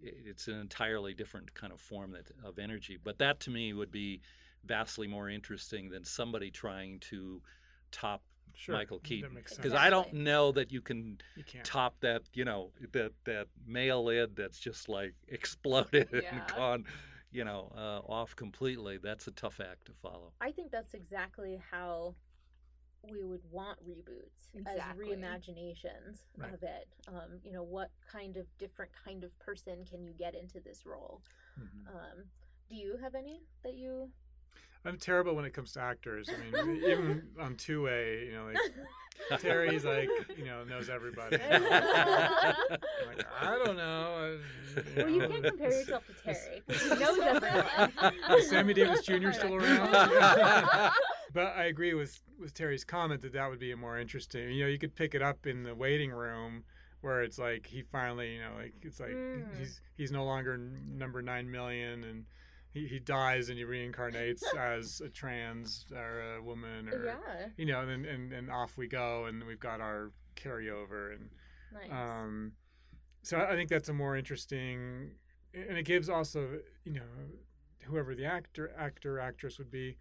it's 0.00 0.48
an 0.48 0.60
entirely 0.60 1.14
different 1.14 1.54
kind 1.54 1.72
of 1.72 1.80
form 1.80 2.12
that, 2.12 2.30
of 2.46 2.58
energy. 2.58 2.98
But 3.02 3.18
that 3.18 3.40
to 3.40 3.50
me 3.50 3.72
would 3.72 3.90
be 3.90 4.20
vastly 4.64 5.06
more 5.06 5.28
interesting 5.28 5.90
than 5.90 6.04
somebody 6.04 6.50
trying 6.50 7.00
to 7.00 7.42
top 7.90 8.22
Sure, 8.56 8.76
Michael 8.76 9.00
Keaton 9.00 9.30
because. 9.34 9.74
I 9.74 9.90
don't 9.90 10.12
know 10.12 10.52
that 10.52 10.70
you 10.70 10.80
can 10.80 11.18
You 11.34 11.42
top 11.64 11.96
that 12.00 12.22
you 12.34 12.44
know 12.44 12.70
that 12.92 13.10
that 13.24 13.48
male 13.66 14.08
id 14.08 14.36
that's 14.36 14.60
just 14.60 14.88
like 14.88 15.14
exploded 15.28 16.08
and 16.12 16.42
gone 16.56 16.84
you 17.34 17.44
know 17.44 17.70
uh, 17.76 18.00
off 18.10 18.34
completely. 18.36 18.96
That's 18.96 19.26
a 19.26 19.32
tough 19.32 19.60
act 19.60 19.86
to 19.86 19.92
follow. 19.92 20.32
I 20.40 20.52
think 20.52 20.70
that's 20.70 20.94
exactly 20.94 21.60
how 21.70 22.14
we 23.10 23.22
would 23.22 23.42
want 23.50 23.78
reboots 23.86 24.48
Exactly. 24.54 25.12
as 25.12 25.18
reimaginations 25.18 26.20
Right. 26.38 26.54
of 26.54 26.62
it. 26.62 26.88
Um, 27.08 27.40
you 27.42 27.52
know, 27.52 27.62
what 27.62 27.90
kind 28.10 28.36
of 28.38 28.46
different 28.58 28.92
kind 29.04 29.24
of 29.24 29.38
person 29.38 29.84
can 29.84 30.02
you 30.04 30.14
get 30.14 30.34
into 30.34 30.60
this 30.60 30.86
role? 30.86 31.20
Mhm. 31.60 31.88
Um, 31.88 32.24
do 32.68 32.76
you 32.76 32.96
have 33.02 33.14
any 33.14 33.42
that 33.62 33.74
you? 33.74 34.10
I'm 34.84 34.98
terrible 34.98 35.34
when 35.34 35.44
it 35.44 35.52
comes 35.54 35.72
to 35.72 35.80
actors. 35.80 36.28
I 36.28 36.62
mean, 36.62 36.76
even 36.84 37.22
on 37.40 37.56
two 37.56 37.82
way, 37.82 38.24
you 38.26 38.32
know, 38.32 38.44
like 39.30 39.40
Terry's 39.40 39.84
like, 39.84 40.08
you 40.36 40.44
know, 40.44 40.62
knows 40.64 40.88
everybody. 40.90 41.38
I'm 41.50 41.62
like, 41.62 43.24
I 43.40 43.62
don't 43.64 43.76
know. 43.76 44.38
I- 44.76 44.82
Well, 44.96 45.08
you 45.08 45.20
can't 45.28 45.44
compare 45.44 45.70
yourself 45.70 46.04
to 46.06 46.12
Terry 46.22 46.62
because 46.66 46.82
he 46.82 46.88
knows 46.98 47.18
everyone. 47.18 48.14
Is 48.38 48.50
Sammy 48.50 48.74
Davis 48.74 49.02
Jr. 49.02 49.30
still 49.32 49.54
around? 49.54 49.90
but 51.32 51.46
I 51.56 51.64
agree 51.66 51.94
with 51.94 52.20
with 52.38 52.52
Terry's 52.54 52.84
comment 52.84 53.22
that 53.22 53.32
that 53.32 53.48
would 53.48 53.60
be 53.60 53.74
more 53.74 53.98
interesting. 53.98 54.50
You 54.50 54.64
know, 54.64 54.70
you 54.70 54.78
could 54.78 54.94
pick 54.94 55.14
it 55.14 55.22
up 55.22 55.46
in 55.46 55.62
the 55.62 55.74
waiting 55.74 56.10
room 56.10 56.64
where 57.00 57.22
it's 57.22 57.38
like 57.38 57.66
he 57.66 57.82
finally, 57.82 58.34
you 58.34 58.40
know, 58.40 58.50
like 58.58 58.74
it's 58.82 58.98
like 59.00 59.10
Mm. 59.10 59.56
he's 59.58 59.80
he's 59.96 60.10
no 60.12 60.24
longer 60.24 60.54
n- 60.54 60.94
number 60.98 61.22
nine 61.22 61.50
million 61.50 62.04
and. 62.04 62.24
He, 62.74 62.88
he 62.88 62.98
dies 62.98 63.48
and 63.48 63.56
he 63.58 63.64
reincarnates 63.64 64.42
as 64.58 65.00
a 65.00 65.08
trans 65.08 65.86
or 65.94 66.36
a 66.38 66.42
woman 66.42 66.88
or 66.88 67.04
Yeah. 67.06 67.46
you 67.56 67.66
know 67.66 67.80
and 67.80 68.04
and, 68.04 68.32
and 68.32 68.50
off 68.50 68.76
we 68.76 68.88
go 68.88 69.26
and 69.26 69.44
we've 69.44 69.60
got 69.60 69.80
our 69.80 70.10
carryover 70.36 71.14
and 71.14 71.30
Nice. 71.72 71.90
um, 71.90 72.52
so 73.22 73.38
I 73.40 73.54
think 73.54 73.70
that's 73.70 73.88
a 73.88 73.92
more 73.92 74.16
interesting, 74.16 75.12
and 75.54 75.78
it 75.78 75.84
gives 75.84 76.08
also 76.08 76.58
you 76.84 76.92
know 76.92 77.02
whoever 77.84 78.14
the 78.14 78.24
actor 78.26 78.72
actor 78.76 79.18
actress 79.18 79.58
would 79.58 79.70
be 79.70 79.96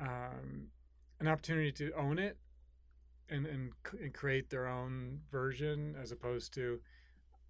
um, 0.00 0.68
an 1.20 1.28
opportunity 1.28 1.72
to 1.72 1.92
own 1.92 2.18
it 2.18 2.36
and 3.28 3.46
and, 3.46 3.72
and 4.00 4.12
create 4.14 4.48
their 4.50 4.66
own 4.66 5.20
version 5.30 5.94
as 6.02 6.10
opposed 6.12 6.52
to 6.54 6.80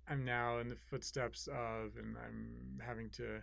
I'm 0.08 0.24
now 0.24 0.58
in 0.58 0.68
the 0.68 0.76
footsteps 0.76 1.46
of 1.48 1.96
and 1.98 2.16
I'm 2.18 2.80
having 2.84 3.08
to 3.10 3.40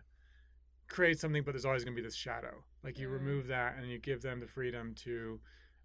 create 0.88 1.20
something 1.20 1.44
but 1.44 1.52
there's 1.54 1.66
always 1.66 1.84
going 1.84 1.96
to 1.96 2.02
be 2.02 2.06
this 2.06 2.16
shadow 2.16 2.64
like 2.84 3.00
you 3.00 3.08
Mm. 3.08 3.14
remove 3.14 3.48
that 3.48 3.76
and 3.78 3.90
you 3.90 3.98
give 4.00 4.22
them 4.22 4.40
the 4.40 4.48
freedom 4.48 4.94
to 4.96 5.40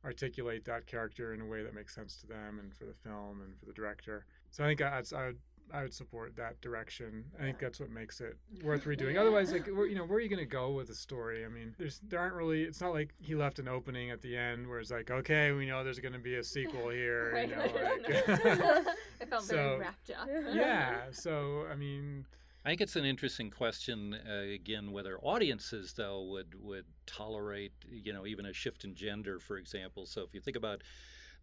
articulate 0.05 0.64
that 0.64 0.86
character 0.86 1.35
in 1.35 1.40
a 1.40 1.47
way 1.47 1.62
that 1.62 1.74
makes 1.74 1.94
sense 1.94 2.16
to 2.16 2.27
them 2.27 2.59
and 2.59 2.74
for 2.74 2.85
the 2.86 2.94
film 2.94 3.43
and 3.43 3.55
for 3.59 3.66
the 3.66 3.72
director. 3.72 4.24
So 4.51 4.64
I 4.64 4.68
think 4.68 4.81
I, 4.81 5.02
I 5.14 5.27
would 5.27 5.39
I 5.72 5.82
would 5.82 5.93
support 5.94 6.35
that 6.36 6.60
direction. 6.62 7.24
I 7.39 7.43
think 7.43 7.59
that's 7.60 7.78
what 7.78 7.90
makes 7.90 8.20
it 8.20 8.36
worth 8.64 8.85
redoing. 8.86 9.16
Otherwise, 9.20 9.52
like 9.52 9.66
where, 9.77 9.86
you 9.86 9.94
know, 9.94 10.05
where 10.05 10.16
are 10.16 10.20
you 10.20 10.28
going 10.28 10.40
to 10.40 10.44
go 10.47 10.70
with 10.72 10.89
the 10.89 10.94
story? 10.94 11.44
I 11.44 11.48
mean, 11.48 11.74
there's 11.78 12.01
there 12.09 12.18
aren't 12.18 12.35
really. 12.35 12.62
It's 12.62 12.81
not 12.81 12.93
like 12.93 13.12
he 13.20 13.35
left 13.36 13.59
an 13.60 13.68
opening 13.68 14.10
at 14.10 14.20
the 14.20 14.36
end 14.36 14.66
where 14.68 14.81
it's 14.81 14.90
like, 14.90 15.10
okay, 15.10 15.52
we 15.52 15.66
know 15.66 15.85
there's 15.85 16.01
going 16.01 16.14
to 16.14 16.18
be 16.18 16.36
a 16.36 16.43
sequel 16.44 16.89
here. 17.02 17.31
Right. 17.35 17.48
You 17.51 17.56
know, 17.56 17.62
like, 17.62 18.09
it 19.20 19.28
felt 19.28 19.44
very 19.44 19.78
wrapped 19.78 20.10
up. 20.10 20.28
yeah. 20.52 21.02
So 21.12 21.66
I 21.70 21.77
mean, 21.77 22.24
I 22.64 22.68
think 22.68 22.82
it's 22.82 22.96
an 22.96 23.06
interesting 23.06 23.50
question 23.50 24.14
uh, 24.14 24.40
again 24.54 24.92
whether 24.92 25.18
audiences 25.20 25.94
though 25.94 26.22
would 26.24 26.54
would 26.62 26.84
tolerate 27.06 27.72
you 27.90 28.12
know 28.12 28.26
even 28.26 28.44
a 28.44 28.52
shift 28.52 28.84
in 28.84 28.94
gender 28.94 29.38
for 29.38 29.56
example. 29.56 30.06
So 30.06 30.22
if 30.22 30.34
you 30.34 30.40
think 30.40 30.56
about 30.56 30.82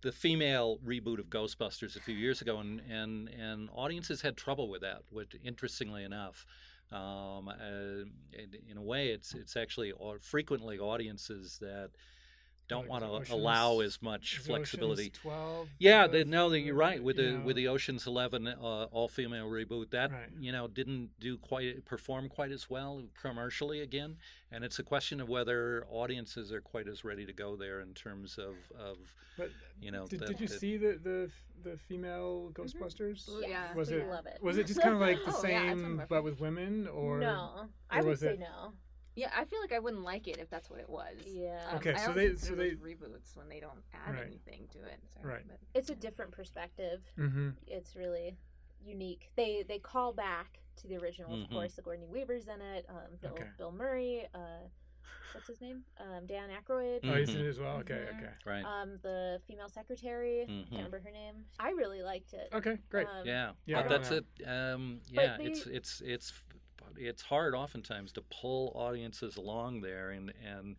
the 0.02 0.12
female 0.12 0.78
reboot 0.86 1.20
of 1.20 1.30
Ghostbusters 1.30 1.96
a 1.96 2.00
few 2.00 2.16
years 2.16 2.42
ago, 2.42 2.60
and 2.60 2.82
and, 2.90 3.30
and 3.30 3.70
audiences 3.74 4.22
had 4.22 4.38
trouble 4.38 4.70
with 4.70 4.82
that. 4.82 5.02
Which 5.10 5.36
interestingly 5.44 6.04
enough, 6.04 6.46
um, 6.92 7.50
uh, 7.50 8.06
in, 8.34 8.54
in 8.70 8.78
a 8.78 8.82
way, 8.82 9.10
it's 9.10 9.34
it's 9.34 9.58
actually 9.58 9.94
frequently 10.22 10.78
audiences 10.80 11.58
that 11.62 11.92
don't 12.68 12.88
want 12.88 13.04
to 13.26 13.34
allow 13.34 13.80
as 13.80 14.02
much 14.02 14.38
is 14.40 14.46
flexibility. 14.46 15.10
12 15.10 15.70
Yeah, 15.80 16.08
the- 16.08 16.20
they, 16.20 16.24
no, 16.26 16.50
that 16.50 16.60
you're 16.60 16.76
right. 16.76 17.02
With 17.02 17.16
the 17.18 17.24
you 17.24 17.42
with 17.42 17.56
the 17.56 17.68
Ocean's 17.68 18.06
Eleven 18.08 18.48
uh, 18.48 18.88
all 18.92 19.08
female 19.08 19.50
reboot, 19.50 19.92
that 19.92 20.12
Right. 20.12 20.30
you 20.40 20.52
know 20.52 20.68
didn't 20.68 21.12
do 21.20 21.38
quite 21.38 21.86
perform 21.86 22.30
quite 22.30 22.52
as 22.52 22.70
well 22.70 23.04
commercially 23.20 23.82
again, 23.82 24.18
and 24.52 24.64
it's 24.64 24.80
a 24.80 24.84
question 24.84 25.22
of 25.22 25.30
whether 25.30 25.86
audiences 25.90 26.52
are 26.52 26.62
quite 26.62 26.88
as 26.88 27.04
ready 27.04 27.26
to 27.26 27.34
go 27.34 27.56
there 27.56 27.80
in 27.82 27.94
terms 27.94 28.38
of 28.38 28.56
of 28.78 28.98
But 29.38 29.52
you 29.82 29.92
know. 29.92 30.08
did, 30.08 30.20
the- 30.22 30.26
did 30.28 30.42
you 30.42 30.48
the- 30.48 30.58
see 30.60 30.78
the 30.78 31.00
the 31.02 31.32
the 31.64 31.78
female 31.78 32.52
Ghostbusters? 32.54 33.28
Yes, 33.42 33.50
Yeah, 33.50 33.74
Was 33.76 33.90
we 33.90 33.98
it 33.98 34.08
love 34.08 34.26
it. 34.28 34.40
was 34.42 34.58
it 34.58 34.68
just 34.68 34.82
kind 34.82 34.94
of 34.94 35.02
like 35.10 35.18
the 35.26 35.32
Oh, 35.32 35.42
yeah, 35.48 35.62
same 35.70 35.82
wonderful. 35.82 36.06
but 36.10 36.24
with 36.24 36.40
women 36.40 36.88
or 36.88 37.20
no, 37.20 37.68
I 37.90 37.98
would 38.02 38.10
was 38.10 38.20
say 38.20 38.34
it- 38.34 38.40
no. 38.40 38.74
Yeah, 39.18 39.32
I 39.36 39.46
feel 39.46 39.60
like 39.60 39.72
I 39.74 39.80
wouldn't 39.80 40.04
like 40.04 40.28
it 40.28 40.38
if 40.38 40.48
that's 40.50 40.70
what 40.70 40.80
it 40.80 40.88
was. 40.88 41.16
Yeah. 41.26 41.60
Um, 41.72 41.78
Okay, 41.78 41.94
I 41.94 41.98
so 41.98 42.06
don't 42.08 42.16
they- 42.18 42.28
consider 42.28 42.56
so 42.56 42.56
they- 42.56 42.76
reboots 42.76 43.36
when 43.36 43.50
they 43.50 43.60
don't 43.60 43.84
add 43.92 44.14
Right. 44.14 44.28
anything 44.28 44.68
to 44.74 44.80
it. 44.84 45.00
Sorry, 45.12 45.26
Right. 45.34 45.48
but- 45.48 45.60
It's 45.74 45.90
a 45.90 45.96
different 45.96 46.32
perspective. 46.32 47.02
Mm-hmm. 47.18 47.50
It's 47.66 47.96
really 47.96 48.38
unique. 48.80 49.32
They 49.36 49.64
they 49.64 49.80
call 49.80 50.14
back 50.14 50.60
to 50.78 50.88
the 50.88 50.98
original, 50.98 51.34
of 51.34 51.50
Mhm. 51.50 51.52
course. 51.52 51.80
Gordon 51.84 52.08
Weaver's 52.10 52.48
in 52.48 52.62
it. 52.62 52.86
Um, 52.88 53.16
Bill 53.20 53.32
Okay. 53.34 53.50
Bill 53.58 53.72
Murray. 53.72 54.28
Uh, 54.36 54.68
what's 55.34 55.48
his 55.48 55.60
name? 55.62 55.84
Um, 55.98 56.28
Dan 56.28 56.52
Aykroyd. 56.52 57.00
Oh, 57.04 57.16
he's 57.16 57.30
in 57.30 57.38
Mhm. 57.38 57.46
it 57.46 57.48
as 57.48 57.60
well. 57.60 57.78
Okay, 57.80 57.96
Mhm. 58.12 58.18
okay, 58.20 58.34
Right. 58.46 58.64
Um, 58.64 59.00
the 59.00 59.42
female 59.48 59.68
secretary. 59.70 60.46
Mhm. 60.48 60.60
Can't 60.70 60.72
remember 60.74 61.00
her 61.00 61.10
name. 61.12 61.48
I 61.60 61.72
really 61.72 62.04
liked 62.04 62.34
it. 62.34 62.50
okay, 62.54 62.78
great. 62.90 63.08
Um, 63.08 63.26
yeah, 63.26 63.54
Yeah, 63.66 63.82
but 63.82 63.90
that's 63.90 64.10
don't 64.10 64.28
it. 64.40 64.44
Um, 64.48 65.02
yeah, 65.08 65.38
they- 65.38 65.46
it's 65.46 65.66
it's 65.66 66.02
it's 66.02 66.44
it's 66.96 67.22
hard 67.22 67.56
oftentimes 67.56 68.12
to 68.14 68.22
pull 68.22 68.72
audiences 68.76 69.38
along 69.38 69.82
there, 69.82 70.12
and 70.12 70.34
and 70.46 70.76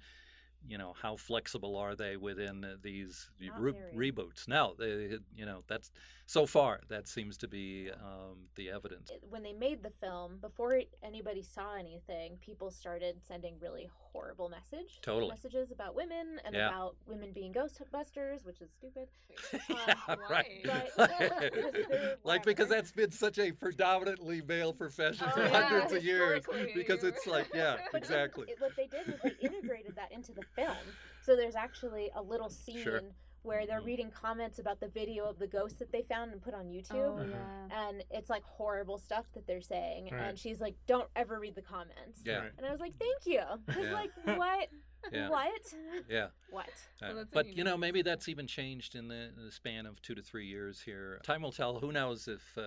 you 0.67 0.77
know 0.79 0.95
how 1.01 1.17
flexible 1.17 1.77
are 1.77 1.95
they 1.95 2.17
within 2.17 2.65
uh, 2.65 2.77
these 2.83 3.31
re- 3.59 3.75
reboots? 3.95 4.49
now 4.49 4.75
they 4.79 5.19
you 5.35 5.47
know 5.47 5.63
that's 5.69 5.91
so 6.27 6.47
far 6.47 6.81
that 6.89 7.07
seems 7.07 7.37
to 7.39 7.49
be 7.49 7.91
um, 7.93 8.37
the 8.57 8.71
evidence. 8.71 9.11
when 9.31 9.43
they 9.43 9.53
made 9.53 9.83
the 9.83 9.93
film, 10.01 10.39
before 10.41 10.81
anybody 11.03 11.43
saw 11.43 11.77
anything, 11.77 12.37
people 12.41 12.71
started 12.71 13.17
sending 13.27 13.55
really 13.61 13.89
horrible 14.19 14.49
message 14.49 14.99
Totally. 15.01 15.31
messages 15.31 15.71
about 15.71 15.95
women 15.95 16.41
and 16.45 16.55
Yeah. 16.55 16.69
about 16.69 16.97
women 17.07 17.33
being 17.33 17.53
ghostbusters, 17.53 18.45
which 18.45 18.61
is 18.61 18.69
stupid. 18.73 19.09
yeah, 19.69 19.95
um, 20.09 20.19
right. 20.31 20.47
But- 20.65 22.19
like 22.25 22.45
because 22.45 22.69
that's 22.69 22.91
been 22.91 23.13
such 23.13 23.39
a 23.39 23.53
predominantly 23.53 24.43
male 24.43 24.73
profession 24.73 25.27
Oh, 25.29 25.35
for 25.37 25.43
yeah, 25.43 25.63
hundreds 25.63 25.93
of 25.93 26.05
years. 26.05 26.45
Because 26.75 27.05
it's 27.05 27.27
like, 27.27 27.49
yeah, 27.55 27.77
But 27.93 27.99
exactly. 28.03 28.47
It, 28.49 28.61
what 28.61 28.75
they 28.77 28.87
did 28.87 29.07
was 29.07 29.21
they 29.23 29.37
integrated 29.41 29.95
that 29.97 30.11
into 30.11 30.33
the 30.33 30.43
film. 30.57 30.77
So 31.21 31.37
there's 31.37 31.55
actually 31.57 32.11
a 32.17 32.23
little 32.23 32.49
scene 32.49 32.83
Sure. 32.83 33.03
Where 33.43 33.67
they're 33.67 33.81
Mhm. 33.81 33.87
reading 33.87 34.11
comments 34.11 34.59
about 34.59 34.81
the 34.81 34.89
video 34.89 35.25
of 35.25 35.39
the 35.39 35.47
ghost 35.47 35.79
that 35.79 35.93
they 35.93 36.03
found 36.03 36.33
and 36.33 36.43
put 36.43 36.55
on 36.55 36.67
YouTube. 36.69 37.19
Oh, 37.19 37.23
yeah. 37.23 37.89
And 37.89 38.05
it's 38.11 38.29
like 38.31 38.43
horrible 38.45 38.99
stuff 38.99 39.27
that 39.35 39.47
they're 39.47 39.61
saying. 39.61 40.11
Right. 40.11 40.21
And 40.23 40.39
she's 40.39 40.61
like, 40.61 40.75
don't 40.87 41.09
ever 41.17 41.39
read 41.39 41.55
the 41.55 41.63
comments. 41.63 42.23
Yeah. 42.25 42.39
Right. 42.39 42.53
And 42.59 42.67
I 42.67 42.71
was 42.71 42.81
like, 42.81 42.97
thank 42.99 43.27
you. 43.27 43.43
Because, 43.67 43.85
Yeah. 43.87 43.93
like, 43.93 44.11
what? 44.39 44.69
Yeah. 45.13 45.29
What? 45.31 45.75
Yeah. 46.09 46.27
What? 46.51 46.67
Uh, 47.03 47.13
Well, 47.15 47.25
but 47.33 47.57
you 47.57 47.65
know, 47.65 47.77
maybe 47.77 48.03
that's 48.03 48.29
even 48.29 48.47
changed 48.47 48.95
in 48.95 49.09
the, 49.09 49.31
in 49.37 49.45
the 49.45 49.53
span 49.53 49.87
of 49.87 50.01
two 50.03 50.15
to 50.15 50.23
three 50.23 50.47
years 50.47 50.81
here. 50.81 51.21
Time 51.23 51.43
will 51.43 51.53
tell. 51.53 51.79
Who 51.79 51.93
knows 51.93 52.27
if, 52.29 52.43
uh, 52.59 52.61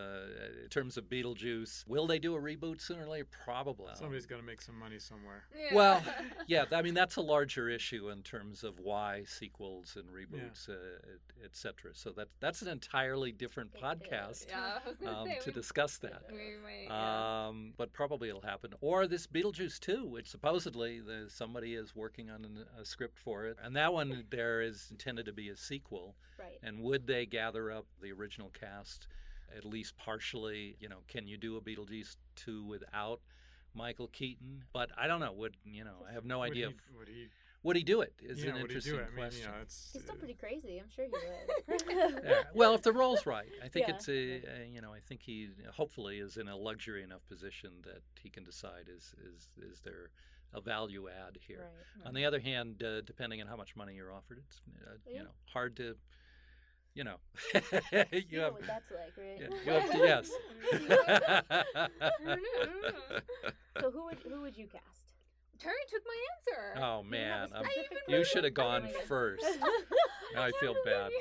in 0.64 0.70
terms 0.70 0.98
of 0.98 1.06
Beetlejuice, 1.06 1.88
will 1.88 2.08
they 2.08 2.20
do 2.20 2.36
a 2.36 2.40
reboot 2.40 2.82
sooner 2.82 3.04
or 3.04 3.08
later? 3.10 3.28
Probably. 3.46 3.92
Somebody's 3.96 4.26
got 4.26 4.38
to 4.38 4.44
make 4.44 4.62
some 4.62 4.78
money 4.80 4.98
somewhere. 5.00 5.44
Well, 5.74 6.02
yeah, 6.48 6.66
I 6.72 6.82
mean 6.82 6.94
that's 6.94 7.16
a 7.18 7.22
larger 7.22 7.70
issue 7.70 8.10
in 8.10 8.22
terms 8.24 8.64
of 8.64 8.80
why 8.80 9.24
sequels 9.28 9.96
and 9.98 10.06
reboots, 10.10 10.70
uh, 10.70 10.74
et, 10.74 11.44
et 11.46 11.56
cetera. 11.56 11.92
So 11.94 12.12
that 12.12 12.30
that's 12.40 12.62
an 12.62 12.68
entirely 12.70 13.32
different 13.32 13.72
podcast 13.74 14.48
Yeah, 14.50 14.80
I 14.86 14.88
was 14.88 14.98
gonna 14.98 15.18
um, 15.20 15.28
say, 15.28 15.40
to 15.44 15.50
we- 15.50 15.54
discuss 15.54 15.98
that. 15.98 16.24
we 16.32 16.38
might, 16.64 16.86
yeah. 16.86 17.48
Um, 17.48 17.74
but 17.78 17.94
probably 17.94 18.30
it'll 18.30 18.42
happen. 18.42 18.72
Or 18.82 19.06
this 19.08 19.28
Beetlejuice 19.28 19.80
2, 19.80 20.06
which 20.06 20.28
supposedly 20.30 21.00
the, 21.02 21.26
somebody 21.30 21.76
is 21.76 21.96
working 21.96 22.21
on 22.30 22.46
an, 22.46 22.66
a 22.80 22.86
script 22.86 23.18
for 23.18 23.46
it, 23.46 23.58
and 23.64 23.76
that 23.76 23.94
one 23.94 24.26
there 24.30 24.62
is 24.62 24.88
intended 24.92 25.26
to 25.26 25.34
be 25.34 25.50
a 25.50 25.56
sequel. 25.58 26.16
Right. 26.40 26.60
And 26.64 26.82
would 26.82 27.08
they 27.08 27.26
gather 27.26 27.72
up 27.72 27.86
the 28.02 28.12
original 28.12 28.50
cast 28.50 29.08
at 29.56 29.66
least 29.66 29.96
partially? 29.98 30.76
You 30.80 30.90
know, 30.90 30.98
can 31.08 31.28
you 31.28 31.38
do 31.38 31.58
a 31.58 31.62
Beetlejuice 31.62 32.16
2 32.36 32.64
without? 32.66 33.22
Michael 33.74 34.10
Keaton, 34.10 34.66
but 34.74 34.90
I 34.98 35.08
don't 35.08 35.22
know. 35.22 35.32
Would 35.32 35.56
you 35.64 35.86
know? 35.86 36.04
I 36.06 36.12
have 36.12 36.26
no 36.26 36.40
Would 36.40 36.52
idea. 36.52 36.68
he- 36.68 36.74
if- 36.74 36.96
would 36.98 37.08
he- 37.08 37.30
Is 38.28 38.44
Yeah, 38.44 38.50
an 38.56 38.62
would 38.64 38.72
he 38.72 38.80
do 38.80 38.96
interesting 38.96 38.96
it? 38.96 39.00
I 39.00 39.06
mean, 39.06 39.08
you 39.12 39.16
question. 39.22 39.52
know, 39.52 39.58
it's 39.62 39.90
He's 39.94 40.02
still 40.02 40.16
uh, 40.16 40.18
pretty 40.18 40.34
crazy. 40.34 40.78
I'm 40.82 40.90
sure 40.90 41.06
he 41.06 41.12
would. 41.12 42.22
Yeah, 42.26 42.44
Well, 42.54 42.76
if 42.76 42.82
the 42.82 42.92
role's 42.92 43.26
right, 43.26 43.48
I 43.64 43.70
think 43.70 43.88
Yeah. 43.88 43.96
it's 43.96 44.10
a, 44.10 44.14
a 44.64 44.68
you 44.70 44.82
know 44.82 44.92
I 44.94 45.00
think 45.00 45.22
he 45.22 45.52
hopefully 45.74 46.20
is 46.20 46.36
in 46.36 46.50
a 46.50 46.58
luxury 46.58 47.02
enough 47.02 47.26
position 47.30 47.72
that 47.84 48.02
he 48.22 48.30
can 48.30 48.44
decide 48.44 48.90
is 48.94 49.14
is 49.26 49.48
is 49.64 49.80
there 49.82 50.10
a 50.54 50.62
value 50.62 51.08
add 51.10 51.38
here. 51.48 51.60
Right, 51.98 52.08
On 52.08 52.14
the 52.14 52.26
other 52.26 52.40
hand, 52.40 52.84
uh, 52.84 53.02
depending 53.02 53.42
on 53.42 53.48
how 53.48 53.56
much 53.56 53.76
money 53.76 53.96
you're 53.96 54.14
offered, 54.14 54.38
it's 54.46 54.62
uh, 54.86 54.92
Yeah. 55.08 55.18
you 55.20 55.24
know 55.24 55.32
hard 55.54 55.76
to 55.78 55.96
you 56.94 57.04
know 57.06 57.16
you, 57.54 57.62
You 58.30 58.38
know 58.40 58.44
have 58.46 58.54
what 58.54 58.68
that's 58.68 58.92
like, 58.92 59.14
right? 59.18 59.40
yeah, 59.40 59.48
you 59.66 59.72
have 59.80 59.92
to 59.92 59.98
yes. 59.98 60.30
so 63.80 63.92
who 63.92 64.06
would 64.06 64.20
who 64.28 64.42
would 64.42 64.58
you 64.58 64.68
cast? 64.68 64.86
Terry 65.60 65.76
took 65.90 66.02
my 66.06 66.18
answer. 66.34 66.82
Oh 66.84 67.04
man, 67.04 67.50
I'm- 67.54 67.66
you 68.08 68.24
should 68.26 68.44
have 68.44 68.54
gone 68.54 68.88
first. 69.08 69.46
Now 70.34 70.44
I 70.44 70.52
feel 70.62 70.74
bad. 70.86 71.12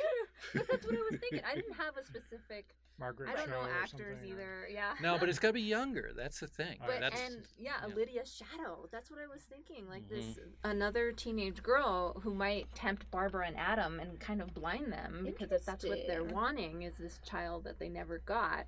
That's 0.54 0.86
what 0.86 0.94
I 0.94 0.98
was 1.10 1.18
thinking. 1.20 1.40
I 1.44 1.56
didn't 1.56 1.74
have 1.74 1.96
a 1.96 2.04
specific. 2.04 2.76
Margaret 3.00 3.30
I 3.30 3.36
don't 3.36 3.48
know 3.48 3.56
Cho 3.56 3.60
or 3.62 3.70
actors 3.70 3.90
something, 3.90 4.06
or- 4.06 4.24
either. 4.24 4.68
Yeah. 4.70 4.92
No, 5.02 5.18
but 5.18 5.28
it's 5.28 5.38
got 5.40 5.48
to 5.48 5.52
be 5.54 5.62
younger. 5.62 6.10
That's 6.14 6.38
the 6.40 6.46
thing. 6.46 6.78
But 6.86 7.00
That's, 7.00 7.20
and 7.20 7.42
yeah, 7.58 7.72
yeah. 7.88 7.94
Lydia 7.94 8.22
Shadow. 8.26 8.86
That's 8.92 9.10
what 9.10 9.18
I 9.20 9.26
was 9.26 9.42
thinking. 9.42 9.88
Like 9.88 10.08
this 10.08 10.24
Mhm. 10.36 10.38
another 10.64 11.10
teenage 11.12 11.62
girl 11.62 12.20
who 12.22 12.34
might 12.34 12.72
tempt 12.74 13.10
Barbara 13.10 13.46
and 13.46 13.56
Adam 13.56 13.98
and 13.98 14.20
kind 14.20 14.40
of 14.42 14.52
blind 14.54 14.92
them 14.92 15.22
because 15.24 15.50
if 15.50 15.64
that's 15.64 15.84
what 15.84 15.98
they're 16.06 16.22
wanting 16.24 16.82
is 16.82 16.96
this 16.98 17.18
child 17.24 17.64
that 17.64 17.78
they 17.78 17.88
never 17.88 18.18
got. 18.18 18.66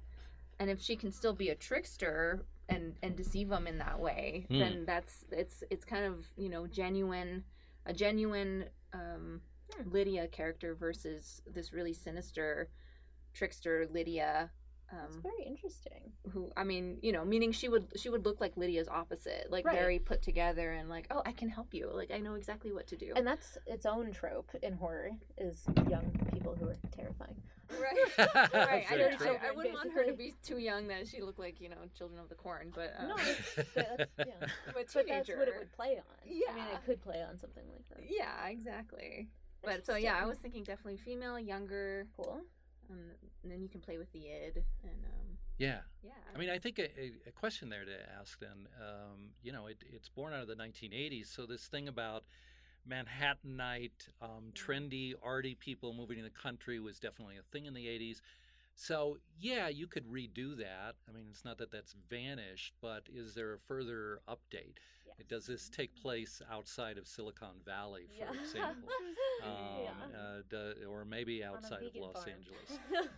And 0.58 0.70
if 0.70 0.80
she 0.80 0.96
can 0.96 1.12
still 1.12 1.34
be 1.34 1.50
a 1.50 1.54
trickster 1.54 2.44
and 2.68 2.94
and 3.02 3.14
deceive 3.16 3.48
them 3.50 3.66
in 3.66 3.78
that 3.78 3.98
way, 4.00 4.46
Hmm. 4.48 4.58
then 4.58 4.84
that's 4.86 5.24
it's 5.30 5.62
it's 5.70 5.84
kind 5.84 6.04
of 6.06 6.26
you 6.38 6.48
know 6.48 6.66
genuine, 6.66 7.44
a 7.86 7.92
genuine 7.92 8.64
um, 8.94 9.40
Lydia 9.86 10.28
character 10.28 10.74
versus 10.74 11.42
this 11.46 11.72
really 11.72 11.92
sinister 11.94 12.68
trickster 13.32 13.86
Lydia. 13.90 14.50
That's 14.90 15.16
Um, 15.16 15.22
very 15.22 15.42
interesting. 15.44 16.12
who 16.32 16.52
I 16.54 16.64
mean, 16.64 16.98
you 17.02 17.12
know, 17.12 17.24
meaning 17.24 17.50
she 17.52 17.68
would 17.68 17.86
she 17.98 18.10
would 18.10 18.26
look 18.26 18.40
like 18.42 18.56
Lydia's 18.58 18.88
opposite, 18.88 19.50
like 19.50 19.64
Right. 19.64 19.74
very 19.78 19.98
put 19.98 20.20
together 20.20 20.72
and 20.72 20.90
like, 20.90 21.06
oh, 21.10 21.22
I 21.24 21.32
can 21.32 21.48
help 21.48 21.72
you, 21.72 21.88
like 21.92 22.10
I 22.10 22.18
know 22.18 22.34
exactly 22.34 22.72
what 22.72 22.86
to 22.88 22.96
do. 22.96 23.12
And 23.16 23.26
that's 23.26 23.56
its 23.66 23.86
own 23.86 24.12
trope 24.12 24.50
in 24.62 24.74
horror 24.74 25.10
is 25.38 25.64
young 25.88 26.10
people 26.32 26.54
who 26.54 26.68
are 26.68 26.76
terrifying. 26.94 27.40
right, 27.80 28.18
right. 28.52 28.84
I, 28.90 28.96
Very 28.98 29.16
don't- 29.16 29.42
I, 29.42 29.48
I 29.48 29.50
wouldn't 29.52 29.72
want 29.74 29.92
her 29.94 30.04
to 30.04 30.12
be 30.12 30.34
too 30.42 30.58
young 30.58 30.88
that 30.88 31.08
she 31.08 31.22
looked 31.22 31.38
like 31.38 31.58
you 31.58 31.70
know 31.70 31.76
Children 31.96 32.20
of 32.20 32.28
the 32.28 32.34
Corn, 32.34 32.70
but 32.74 32.92
um, 32.98 33.08
No, 33.08 33.14
it's- 33.16 33.54
but 33.74 33.88
that's, 33.96 34.10
yeah. 34.18 34.34
but 34.66 34.86
But 34.92 35.06
that's 35.08 35.28
what 35.30 35.48
it 35.48 35.54
would 35.58 35.72
play 35.72 35.96
on. 35.96 36.18
Yeah, 36.26 36.50
I 36.50 36.54
mean, 36.54 36.64
it 36.74 36.84
could 36.84 37.00
play 37.00 37.22
on 37.22 37.38
something 37.38 37.64
like 37.72 37.88
that. 37.88 38.00
Yeah, 38.10 38.46
exactly. 38.48 39.30
But 39.64 39.86
so 39.86 39.96
yeah, 39.96 40.18
I 40.20 40.26
was 40.26 40.36
thinking 40.38 40.64
definitely 40.64 40.98
female, 40.98 41.38
younger. 41.38 42.06
Cool. 42.14 42.42
Um, 42.90 42.98
and 43.42 43.52
then 43.52 43.62
you 43.62 43.68
can 43.68 43.80
play 43.80 43.98
with 43.98 44.12
the 44.12 44.28
id 44.28 44.56
and 44.82 45.04
um, 45.04 45.38
Yeah. 45.58 45.80
Yeah. 46.02 46.10
I 46.34 46.38
mean, 46.38 46.50
I 46.50 46.58
think 46.58 46.78
a, 46.78 46.88
a, 47.26 47.32
question 47.32 47.68
there 47.68 47.84
to 47.84 47.92
ask 48.20 48.38
then, 48.38 48.68
um, 48.80 49.30
you 49.42 49.52
know, 49.52 49.66
it, 49.66 49.78
it's 49.92 50.08
born 50.08 50.32
out 50.32 50.42
of 50.42 50.48
the 50.48 50.54
1980s. 50.54 51.26
So 51.26 51.46
this 51.46 51.66
thing 51.66 51.88
about 51.88 52.24
Manhattanite, 52.88 54.08
um, 54.20 54.52
trendy, 54.54 55.14
arty 55.22 55.54
people 55.54 55.92
moving 55.92 56.18
in 56.18 56.24
the 56.24 56.30
country 56.30 56.80
was 56.80 56.98
definitely 56.98 57.36
a 57.36 57.42
thing 57.52 57.66
in 57.66 57.74
the 57.74 57.86
80s. 57.86 58.20
So 58.82 59.18
yeah, 59.38 59.68
you 59.68 59.86
could 59.86 60.06
redo 60.10 60.56
that. 60.58 60.96
I 61.08 61.12
mean, 61.12 61.26
it's 61.30 61.44
not 61.44 61.56
that 61.58 61.70
that's 61.70 61.94
vanished, 62.10 62.74
but 62.82 63.04
is 63.14 63.32
there 63.34 63.52
a 63.54 63.58
further 63.58 64.18
update? 64.28 64.78
Does 65.28 65.46
this 65.46 65.68
take 65.68 65.94
place 65.94 66.42
outside 66.50 66.98
of 66.98 67.06
Silicon 67.06 67.60
Valley, 67.64 68.08
for 68.18 68.34
Yeah. 68.34 68.40
example, 68.42 68.88
um, 69.44 69.52
Yeah. 69.84 70.18
uh, 70.18 70.42
do- 70.48 70.86
or 70.88 71.04
maybe 71.04 71.44
outside 71.44 71.84
of 71.84 71.94
Los 71.94 72.24
farm. 72.24 72.30
Angeles? 72.30 72.78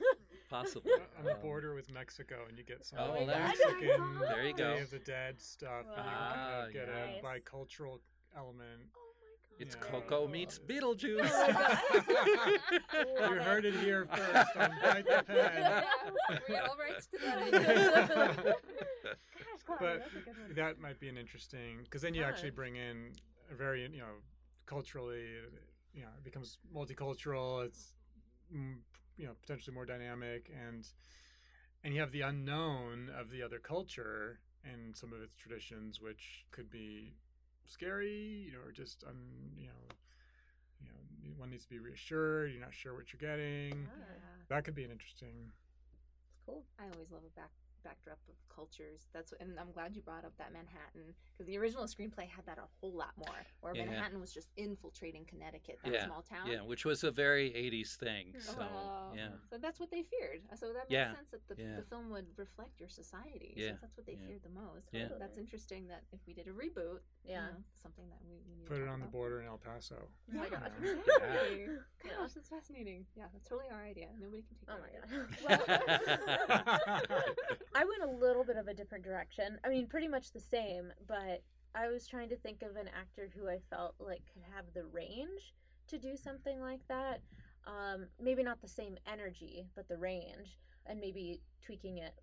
Possibly. 0.51 0.93
on 1.19 1.25
the 1.25 1.35
Um, 1.35 1.41
border 1.41 1.75
with 1.75 1.91
Mexico, 1.91 2.45
and 2.47 2.59
you 2.59 2.65
get 2.65 2.85
some 2.85 2.99
Oh, 2.99 3.13
like, 3.13 3.27
there- 3.27 3.39
Mexican 3.47 4.19
there 4.21 4.47
you 4.47 4.53
go. 4.55 4.75
Day 4.75 4.81
of 4.83 4.91
the 4.91 4.99
Dead 4.99 5.41
stuff. 5.41 5.87
and 5.87 5.97
you 5.97 6.03
Ah, 6.15 6.61
kind 6.65 6.73
get 6.75 6.89
yeah. 6.89 7.05
a 7.17 7.23
bicultural 7.23 8.01
element. 8.37 8.91
It's 9.59 9.77
Yeah. 9.77 9.91
Coco 9.91 10.29
meets 10.29 10.59
Beetlejuice. 10.69 11.31
you 12.93 13.41
heard 13.41 13.65
it 13.65 13.75
here 13.77 14.07
first 14.07 14.57
on 14.57 14.71
Bite 14.83 15.07
the 15.07 15.25
Pen. 15.27 15.85
all 16.69 16.77
rights 16.77 17.07
to 17.07 17.19
that. 17.19 18.57
but 19.81 20.03
that 20.55 20.79
might 20.81 21.01
be 21.01 21.09
an 21.09 21.17
interesting 21.17 21.79
because 21.85 22.03
then 22.03 22.15
you 22.15 22.23
actually 22.23 22.51
bring 22.51 22.77
in 22.77 23.13
a 23.51 23.55
very 23.55 23.83
you 23.83 23.99
know 23.99 24.21
culturally 24.67 25.25
you 25.95 26.03
know 26.03 26.09
it 26.19 26.25
becomes 26.25 26.59
multicultural 26.75 27.65
it's 27.65 27.95
you 28.53 29.27
know 29.27 29.33
potentially 29.41 29.75
more 29.75 29.87
dynamic 29.87 30.51
and 30.67 30.87
and 31.85 31.95
you 31.95 32.01
have 32.01 32.13
the 32.13 32.23
unknown 32.23 33.11
of 33.19 33.31
the 33.31 33.43
other 33.43 33.59
culture 33.59 34.39
and 34.65 34.97
some 34.97 35.13
of 35.13 35.21
its 35.21 35.35
traditions 35.37 36.01
which 36.01 36.45
could 36.51 36.71
be 36.71 37.13
scary 37.67 38.45
you 38.47 38.53
know 38.53 38.59
or 38.65 38.73
just 38.73 39.05
un, 39.05 39.17
you 39.59 39.67
know 39.67 39.73
you 40.83 40.89
know 40.89 41.35
one 41.37 41.51
needs 41.51 41.65
to 41.65 41.71
be 41.71 41.79
reassured 41.79 42.53
you're 42.53 42.61
not 42.61 42.75
sure 42.75 42.95
what 42.95 43.13
you're 43.13 43.21
getting 43.21 43.89
that 44.49 44.65
could 44.65 44.75
be 44.75 44.85
an 44.85 44.91
interesting 44.91 45.51
cool. 46.47 46.63
I 46.79 46.85
always 46.85 47.11
love 47.11 47.23
a 47.25 47.41
back 47.41 47.51
backdrop 47.85 48.19
of 48.29 48.35
cultures. 48.55 49.07
That's 49.13 49.33
what, 49.33 49.41
and 49.41 49.59
I'm 49.61 49.71
glad 49.73 49.95
you 49.95 50.03
brought 50.03 50.25
up 50.25 50.33
that 50.39 50.53
Manhattan 50.53 51.15
because 51.33 51.47
the 51.47 51.59
original 51.59 51.85
screenplay 51.85 52.27
had 52.27 52.47
that 52.47 52.59
a 52.59 52.67
whole 52.81 52.93
lot 52.93 53.13
more, 53.17 53.47
where 53.61 53.75
Yeah. 53.75 53.85
Manhattan 53.85 54.21
was 54.21 54.33
just 54.33 54.51
infiltrating 54.57 55.25
Connecticut, 55.27 55.79
that 55.85 55.93
yeah, 55.93 56.05
small 56.07 56.23
town. 56.23 56.49
yeah, 56.51 56.63
which 56.63 56.85
was 56.85 57.05
a 57.05 57.11
very 57.11 57.53
'80s 57.55 57.97
thing. 57.97 58.33
Mm. 58.35 58.43
So 58.43 58.63
Oh, 58.63 59.13
yeah, 59.15 59.29
So 59.51 59.59
that's 59.59 59.79
what 59.79 59.91
they 59.91 60.03
feared. 60.03 60.43
Uh, 60.53 60.57
so 60.57 60.73
that 60.73 60.89
makes 60.89 60.91
Yeah, 60.91 61.13
sense 61.15 61.31
that 61.31 61.47
the, 61.49 61.57
yeah. 61.63 61.77
the 61.77 61.83
film 61.83 62.11
would 62.11 62.27
reflect 62.37 62.81
your 62.81 62.89
society. 62.89 63.55
Yeah, 63.57 63.73
So 63.73 63.79
that's 63.83 63.97
what 63.97 64.07
they 64.07 64.17
yeah. 64.17 64.27
feared 64.27 64.43
the 64.43 64.55
most. 64.55 64.89
Yeah. 64.93 65.09
So 65.09 65.15
that's 65.19 65.37
interesting 65.39 65.87
that 65.89 66.03
if 66.13 66.21
we 66.27 66.33
did 66.35 66.47
a 66.49 66.55
reboot, 66.57 67.05
you 67.25 67.37
Yeah. 67.37 67.53
know, 67.53 67.63
something 67.83 68.09
that 68.09 68.19
we, 68.27 68.41
we 68.49 68.55
need 68.57 68.67
put 68.67 68.77
to 68.77 68.83
it 68.83 68.87
talk 68.87 68.95
on 68.95 69.01
the 69.01 69.07
border 69.07 69.41
in 69.41 69.47
El 69.47 69.59
Paso 69.59 69.97
Oh 69.99 70.39
my 70.39 70.45
you 70.45 70.51
gosh, 70.57 70.63
know. 70.83 71.01
exactly. 71.07 71.67
Gosh, 72.05 72.33
that's 72.35 72.49
fascinating. 72.49 73.07
Yeah, 73.17 73.25
that's 73.33 73.45
totally 73.49 73.69
our 73.73 73.83
idea. 73.85 74.09
Nobody 74.21 74.43
can 74.43 74.57
take 74.57 74.69
Oh 74.69 74.79
that 74.79 74.81
my 74.81 74.89
idea. 74.89 75.03
god. 76.49 77.05
I 77.75 77.85
went 77.85 78.03
a 78.03 78.25
little 78.25 78.45
bit 78.45 78.57
of 78.57 78.69
a 78.69 78.75
different 78.75 79.05
direction. 79.05 79.59
I 79.65 79.69
mean, 79.69 79.87
pretty 79.87 80.09
much 80.09 80.31
the 80.33 80.41
same, 80.41 80.93
but 81.09 81.43
I 81.75 81.89
was 81.89 82.07
trying 82.07 82.29
to 82.29 82.37
think 82.37 82.63
of 82.63 82.77
an 82.77 82.89
actor 82.89 83.31
who 83.35 83.49
I 83.49 83.59
felt 83.71 83.95
like 83.99 84.23
could 84.33 84.43
have 84.55 84.67
the 84.75 84.85
range 84.85 85.55
to 85.89 85.99
do 85.99 86.17
something 86.17 86.61
like 86.61 86.87
that. 86.89 87.21
Um, 87.67 88.07
maybe 88.23 88.43
not 88.43 88.61
the 88.63 88.69
same 88.69 88.97
energy, 89.11 89.67
but 89.75 89.89
the 89.89 89.97
range, 89.97 90.59
and 90.87 91.01
maybe 91.01 91.41
tweaking 91.65 91.99
it 91.99 92.15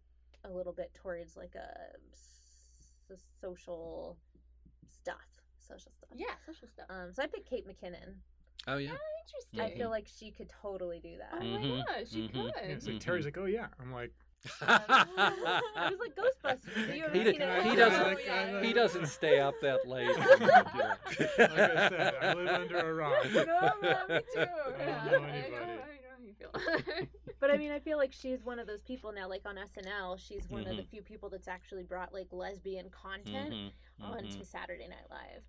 a 0.46 0.50
little 0.50 0.74
bit 0.74 0.94
towards 0.94 1.36
like 1.36 1.56
a 1.56 1.96
s- 2.14 3.20
social 3.42 4.18
stuff, 4.90 5.16
social 5.58 5.92
stuff. 5.92 6.10
Yeah, 6.14 6.34
social 6.46 6.68
stuff. 6.68 6.86
Um, 6.90 7.14
so 7.14 7.24
I 7.24 7.28
picked 7.28 7.50
Kate 7.50 7.68
McKinnon. 7.68 8.16
oh 8.68 8.78
yeah, 8.78 8.92
Interesting. 9.28 9.62
I 9.62 9.78
feel 9.78 9.90
like 9.90 10.08
she 10.08 10.32
could 10.32 10.50
totally 10.62 11.00
do 11.00 11.18
that. 11.18 11.40
Oh 11.42 11.44
my 11.44 11.84
gosh, 11.88 12.12
you 12.12 12.30
mhm. 12.30 12.34
could. 12.34 12.54
Yeah, 12.56 12.62
it's 12.70 12.88
like 12.88 13.00
Terry's 13.00 13.26
like, 13.26 13.38
oh 13.38 13.46
yeah. 13.46 13.68
I'm 13.82 13.92
like, 13.92 14.12
I 14.62 15.90
was 15.90 16.00
like 16.00 16.16
Ghostbusters. 16.16 16.96
You 16.96 17.04
ever 17.06 17.14
he, 17.14 17.32
seen 17.32 17.42
it? 17.42 17.64
he 17.64 17.76
doesn't 17.76 18.04
like, 18.04 18.28
I- 18.28 18.62
he 18.66 18.74
doesn't 18.74 19.08
stay 19.08 19.40
up 19.40 19.60
that 19.62 19.88
late. 19.88 20.08
like 20.18 21.40
I 21.40 21.90
said, 21.90 22.14
I 22.22 22.34
live 22.34 22.48
under 22.48 22.78
a 22.80 22.94
rock. 22.94 23.26
No, 23.34 23.44
me 24.10 24.22
too. 24.34 24.40
I 24.80 24.86
Yeah, 24.86 25.10
don't 25.12 25.22
know 25.22 25.28
I 25.28 25.50
know. 25.50 25.64
I 25.64 25.66
know 25.66 25.82
how 26.16 26.24
you 26.24 26.34
feel. 26.34 27.08
But 27.40 27.50
I 27.50 27.58
mean, 27.58 27.72
I 27.72 27.80
feel 27.80 27.98
like 27.98 28.14
she's 28.14 28.44
one 28.46 28.60
of 28.60 28.68
those 28.68 28.82
people 28.84 29.12
now. 29.12 29.28
Like 29.28 29.42
on 29.46 29.56
SNL, 29.58 30.16
she's 30.18 30.48
one 30.50 30.68
of 30.68 30.76
the 30.78 30.84
Mhm. 30.84 30.88
few 30.90 31.02
people 31.02 31.28
that's 31.30 31.48
actually 31.48 31.84
brought 31.84 32.14
like 32.14 32.28
lesbian 32.32 32.90
content 32.92 33.52
Mhm, 33.54 33.72
onto 34.00 34.44
mhm. 34.44 34.46
Saturday 34.46 34.88
Night 34.88 35.10
Live. 35.10 35.42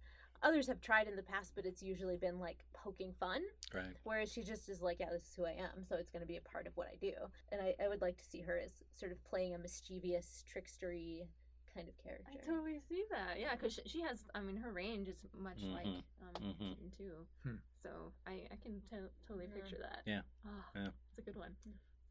Others 0.42 0.66
have 0.66 0.80
tried 0.80 1.06
in 1.08 1.16
the 1.16 1.22
past, 1.22 1.52
but 1.54 1.64
it's 1.66 1.82
usually 1.82 2.16
been 2.16 2.38
like 2.38 2.64
poking 2.72 3.12
fun. 3.18 3.42
Right. 3.74 3.94
Whereas 4.04 4.32
she 4.32 4.42
just 4.42 4.68
is 4.68 4.80
like, 4.82 4.98
yeah, 5.00 5.10
this 5.10 5.22
is 5.22 5.34
who 5.36 5.44
I 5.46 5.52
am, 5.52 5.84
so 5.88 5.96
it's 5.96 6.10
going 6.10 6.22
to 6.22 6.26
be 6.26 6.36
a 6.36 6.40
part 6.42 6.66
of 6.66 6.76
what 6.76 6.88
I 6.92 6.96
do. 7.00 7.12
And 7.50 7.60
I, 7.60 7.74
I 7.82 7.88
would 7.88 8.02
like 8.02 8.16
to 8.18 8.24
see 8.24 8.40
her 8.42 8.58
as 8.58 8.72
sort 8.94 9.12
of 9.12 9.22
playing 9.24 9.54
a 9.54 9.58
mischievous, 9.58 10.44
trickstery 10.52 11.26
kind 11.74 11.88
of 11.88 11.96
character. 12.04 12.32
I 12.32 12.36
totally 12.46 12.80
see 12.88 13.02
that. 13.10 13.38
Yeah, 13.40 13.54
because 13.54 13.72
she, 13.74 13.82
she 13.86 14.00
has. 14.02 14.24
I 14.34 14.40
mean, 14.40 14.56
her 14.58 14.70
range 14.72 15.08
is 15.08 15.16
much 15.38 15.62
like 15.62 15.86
Mhm. 15.86 16.02
um, 16.36 16.54
Mhm. 16.60 16.96
Too. 16.98 17.26
Hmm. 17.44 17.56
So 17.82 18.12
I 18.26 18.46
I 18.52 18.56
can 18.62 18.80
to- 18.90 19.08
totally 19.26 19.46
Yeah. 19.48 19.54
picture 19.54 19.78
that. 19.80 20.02
Yeah. 20.04 20.20
Ah, 20.46 20.68
Yeah. 20.74 20.88
it's 21.16 21.18
a 21.18 21.22
good 21.22 21.36
one. 21.38 21.56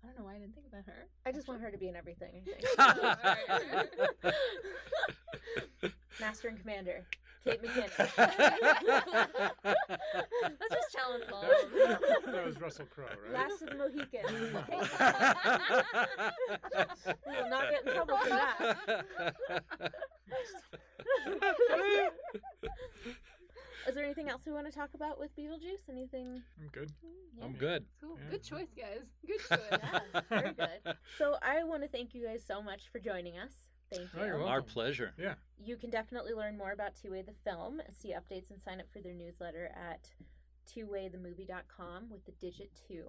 I 0.04 0.08
don't 0.08 0.18
know 0.18 0.26
why 0.26 0.34
I 0.36 0.40
didn't 0.40 0.56
think 0.56 0.66
about 0.66 0.86
her. 0.88 1.08
I 1.28 1.32
just 1.32 1.48
want 1.48 1.62
her 1.62 1.70
to 1.70 1.78
be 1.78 1.88
in 1.90 1.96
everything. 1.96 2.44
I. 2.80 3.88
Master 6.20 6.48
and 6.48 6.60
Commander, 6.60 7.06
Kate 7.44 7.62
McKinnon. 7.64 8.18
Let's 9.64 10.74
just 10.74 10.92
challenge 10.94 11.24
all 11.34 11.42
That, 11.42 11.64
of 11.64 11.72
them. 11.72 11.98
that 12.34 12.46
was 12.46 12.62
Russell 12.62 12.86
Crowe, 12.94 13.06
right? 13.24 13.34
Last 13.34 13.62
of 13.64 13.70
the 13.70 13.76
Mohicans. 13.76 14.32
we 17.28 17.34
will 17.42 17.50
not 17.50 17.64
get 17.72 17.88
in 17.88 17.94
trouble 17.94 18.18
for 18.18 18.30
that. 18.30 19.06
Is 23.88 23.96
there 23.96 24.04
anything 24.06 24.30
else 24.30 24.44
we 24.46 24.52
want 24.52 24.68
to 24.72 24.78
talk 24.78 24.90
about 24.94 25.20
with 25.20 25.36
Beetlejuice? 25.36 25.90
Anything? 25.90 26.44
I'm 26.62 26.68
good. 26.72 26.92
I'm 27.42 27.54
good. 27.54 27.84
Cool. 28.00 28.20
Yeah. 28.24 28.30
Good 28.32 28.44
choice, 28.44 28.70
guys. 28.78 29.02
Good 29.26 29.40
choice. 29.50 29.80
Very 30.30 30.54
good. 30.54 30.96
So 31.18 31.38
I 31.42 31.64
want 31.64 31.82
to 31.82 31.88
thank 31.90 32.14
you 32.14 32.24
guys 32.26 32.44
so 32.48 32.62
much 32.62 32.90
for 32.92 33.00
joining 33.00 33.40
us. 33.40 33.71
Thank 33.92 34.04
you. 34.14 34.20
Oh, 34.22 34.26
you're 34.26 34.44
Our 34.44 34.62
pleasure. 34.62 35.12
Yeah. 35.18 35.34
You 35.64 35.76
can 35.76 35.90
definitely 35.90 36.34
learn 36.34 36.58
more 36.58 36.72
about 36.72 36.94
Two 36.96 37.12
Way 37.12 37.22
the 37.22 37.34
Film, 37.44 37.82
see 37.92 38.14
updates, 38.14 38.50
and 38.50 38.60
sign 38.60 38.80
up 38.80 38.88
for 38.92 39.00
their 39.02 39.14
newsletter 39.14 39.70
at 39.76 40.10
twowaythemovie.com 40.74 42.10
with 42.10 42.26
the 42.26 42.32
digit 42.34 42.72
two. 42.88 43.04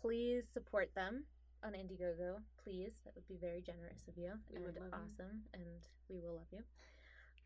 Please 0.00 0.44
support 0.52 0.94
them 0.94 1.24
on 1.64 1.72
Indiegogo. 1.72 2.36
Please, 2.62 3.00
that 3.04 3.14
would 3.14 3.26
be 3.26 3.38
very 3.40 3.62
generous 3.62 4.04
of 4.06 4.16
you 4.16 4.32
We 4.52 4.60
would 4.60 4.76
and 4.76 4.84
love 4.84 4.92
you. 4.92 4.98
awesome, 5.24 5.40
and 5.54 5.62
we 6.08 6.18
will 6.20 6.34
love 6.34 6.48
you. 6.52 6.60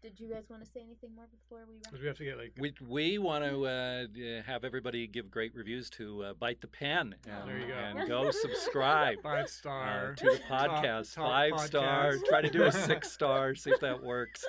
Did 0.00 0.20
you 0.20 0.28
guys 0.28 0.44
want 0.48 0.64
to 0.64 0.70
say 0.70 0.80
anything 0.80 1.10
more 1.16 1.26
before 1.26 1.64
we 1.68 1.74
wrap? 1.74 1.82
Because 1.86 2.00
we 2.00 2.06
have 2.06 2.16
to 2.18 2.24
get 2.24 2.38
like. 2.38 2.52
We, 2.56 2.72
we 2.88 3.18
want 3.18 3.42
to 3.44 3.66
uh, 3.66 4.42
have 4.46 4.62
everybody 4.64 5.08
give 5.08 5.28
great 5.28 5.52
reviews 5.56 5.90
to 5.90 6.22
uh, 6.22 6.32
Bite 6.34 6.60
the 6.60 6.68
Pen 6.68 7.16
and, 7.26 7.48
There 7.48 7.58
you 7.58 7.66
go. 7.66 7.74
and 7.74 8.08
go 8.08 8.30
subscribe 8.30 9.20
Five 9.22 9.48
star 9.48 10.12
uh, 10.12 10.14
to 10.16 10.24
the 10.24 10.40
podcast. 10.48 11.14
top 11.14 11.24
Five 11.24 11.60
star. 11.60 12.16
Try 12.28 12.42
to 12.42 12.50
do 12.50 12.62
a 12.62 12.70
six 12.72 13.10
star. 13.10 13.56
See 13.56 13.70
if 13.70 13.80
that 13.80 14.00
works. 14.00 14.44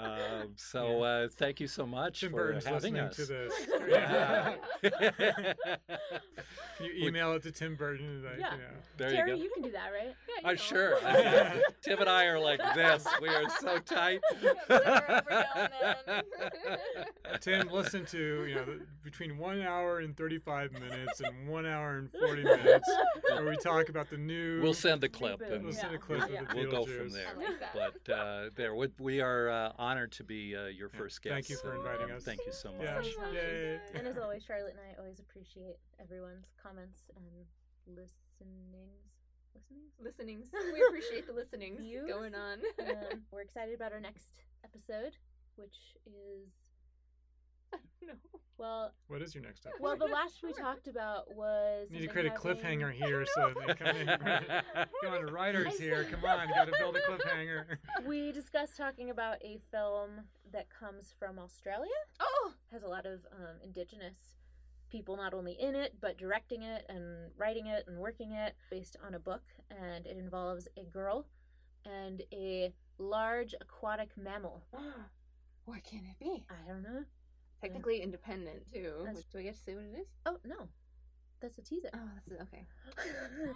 Um, 0.00 0.54
so 0.56 1.02
uh, 1.02 1.28
thank 1.36 1.60
you 1.60 1.68
so 1.68 1.86
much 1.86 2.20
Tim 2.20 2.30
for 2.32 2.36
Burton's 2.48 2.64
having 2.64 2.98
us. 2.98 3.14
to 3.16 3.24
this. 3.26 3.52
Yeah. 3.88 4.56
You 6.80 7.06
email 7.08 7.32
it 7.32 7.42
to 7.44 7.52
Tim 7.52 7.76
Burton. 7.76 8.22
Like, 8.24 8.38
Yeah. 8.38 8.52
You 8.52 8.58
know. 8.58 8.64
There 8.96 9.10
Terry, 9.10 9.30
you 9.30 9.36
go. 9.36 9.42
you 9.42 9.50
can 9.54 9.62
do 9.62 9.70
that, 9.72 9.90
right? 9.92 10.14
I'm 10.44 10.56
sure. 10.56 10.98
Tim 11.82 11.98
and 12.00 12.08
I 12.08 12.26
are 12.26 12.38
like 12.38 12.60
this. 12.74 13.06
We 13.20 13.28
are 13.28 13.48
so 13.60 13.78
tight. 13.78 14.20
Tim, 17.40 17.68
listen 17.68 18.04
to 18.06 18.44
you 18.46 18.54
know 18.56 18.64
the, 18.64 18.80
between 19.04 19.38
one 19.38 19.60
hour 19.60 20.00
and 20.00 20.16
thirty-five 20.16 20.72
minutes 20.72 21.20
and 21.20 21.48
one 21.48 21.66
hour 21.66 21.98
and 21.98 22.10
forty 22.10 22.42
minutes, 22.42 22.90
where 23.30 23.48
we 23.48 23.56
talk 23.56 23.88
about 23.88 24.10
the 24.10 24.16
new. 24.16 24.60
We'll 24.62 24.74
send 24.74 25.00
the 25.00 25.08
clip 25.08 25.40
and 25.40 25.64
We'll 25.64 25.72
send 25.72 25.90
a 25.90 25.92
Yeah. 25.92 25.98
clip 25.98 26.22
of 26.22 26.30
Yeah. 26.30 26.44
the 26.44 26.56
we'll 26.56 26.70
go 26.70 26.84
from 26.86 27.10
there. 27.10 27.26
Like. 27.36 27.94
But 28.04 28.12
uh, 28.12 28.50
there, 28.56 28.74
we, 28.74 28.88
we 28.98 29.20
are 29.20 29.48
uh, 29.50 29.72
honored 29.78 30.12
to 30.12 30.24
be 30.24 30.56
uh, 30.56 30.66
your 30.66 30.88
first 30.88 31.22
guest. 31.22 31.34
Thank 31.34 31.48
you 31.50 31.56
for 31.56 31.72
so, 31.74 31.80
inviting 31.80 32.10
um, 32.10 32.16
us. 32.16 32.24
Thank 32.24 32.40
you 32.46 32.52
so 32.52 32.72
much. 32.72 32.82
Yeah. 32.84 33.02
So 33.02 33.32
Yay. 33.32 33.78
And 33.94 34.06
as 34.06 34.18
always, 34.18 34.42
Charlotte 34.44 34.72
and 34.72 34.80
I 34.80 34.98
always 35.00 35.20
appreciate 35.20 35.76
everyone's 36.00 36.46
comments 36.62 36.67
and 36.76 36.88
listenings. 37.86 38.04
Listenings? 39.54 39.92
listenings. 40.00 40.46
We 40.72 40.84
appreciate 40.86 41.26
the 41.26 41.32
listenings 41.32 41.80
Views? 41.80 42.06
going 42.08 42.34
on. 42.34 42.58
um, 42.80 43.22
we're 43.32 43.40
excited 43.40 43.74
about 43.74 43.92
our 43.92 44.00
next 44.00 44.28
episode, 44.64 45.16
which 45.56 45.76
is 46.06 46.52
no. 48.06 48.12
well, 48.58 48.92
What 49.08 49.22
is 49.22 49.34
your 49.34 49.42
next 49.42 49.66
episode? 49.66 49.82
well, 49.82 49.96
the 49.96 50.04
last 50.12 50.42
we 50.42 50.52
talked 50.52 50.86
about 50.88 51.34
was 51.34 51.88
You 51.90 52.00
need 52.00 52.08
to 52.08 52.14
something 52.14 52.30
create 52.30 52.62
a 52.62 52.64
cliffhanger 52.64 52.92
here 52.92 53.26
so 53.34 53.52
they 53.66 53.74
come 53.74 53.96
in. 53.96 54.06
Come 54.06 55.12
on, 55.14 55.26
writers 55.26 55.78
here. 55.78 56.04
Come 56.04 56.24
on, 56.24 56.48
got 56.50 56.66
to 56.66 56.72
build 56.78 56.96
a 56.96 57.00
cliffhanger. 57.00 57.78
We 58.06 58.30
discussed 58.32 58.76
talking 58.76 59.10
about 59.10 59.36
a 59.42 59.58
film 59.70 60.10
that 60.52 60.66
comes 60.70 61.12
from 61.18 61.38
Australia. 61.38 61.90
Oh, 62.20 62.52
Has 62.72 62.82
a 62.84 62.88
lot 62.88 63.04
of 63.06 63.20
um, 63.32 63.56
indigenous 63.64 64.16
people 64.90 65.16
not 65.16 65.34
only 65.34 65.52
in 65.60 65.74
it 65.74 65.94
but 66.00 66.16
directing 66.18 66.62
it 66.62 66.84
and 66.88 67.30
writing 67.36 67.66
it 67.66 67.84
and 67.86 67.98
working 67.98 68.32
it 68.32 68.54
based 68.70 68.96
on 69.06 69.14
a 69.14 69.18
book 69.18 69.42
and 69.70 70.06
it 70.06 70.16
involves 70.16 70.68
a 70.76 70.84
girl 70.84 71.26
and 71.84 72.22
a 72.32 72.72
large 72.98 73.54
aquatic 73.60 74.10
mammal. 74.16 74.62
what 75.64 75.82
can 75.84 76.00
it 76.04 76.18
be? 76.18 76.44
I 76.50 76.68
don't 76.70 76.82
know. 76.82 77.04
Technically 77.60 78.00
independent 78.02 78.62
too. 78.72 78.92
That's- 79.04 79.24
Do 79.32 79.38
I 79.38 79.42
get 79.42 79.54
to 79.56 79.60
say 79.62 79.74
what 79.74 79.84
it 79.84 79.98
is? 80.00 80.06
Oh 80.26 80.38
no, 80.44 80.68
that's 81.40 81.58
a 81.58 81.62
teaser. 81.62 81.88
Oh, 81.94 81.98
that's 82.28 82.42
okay. 82.42 82.64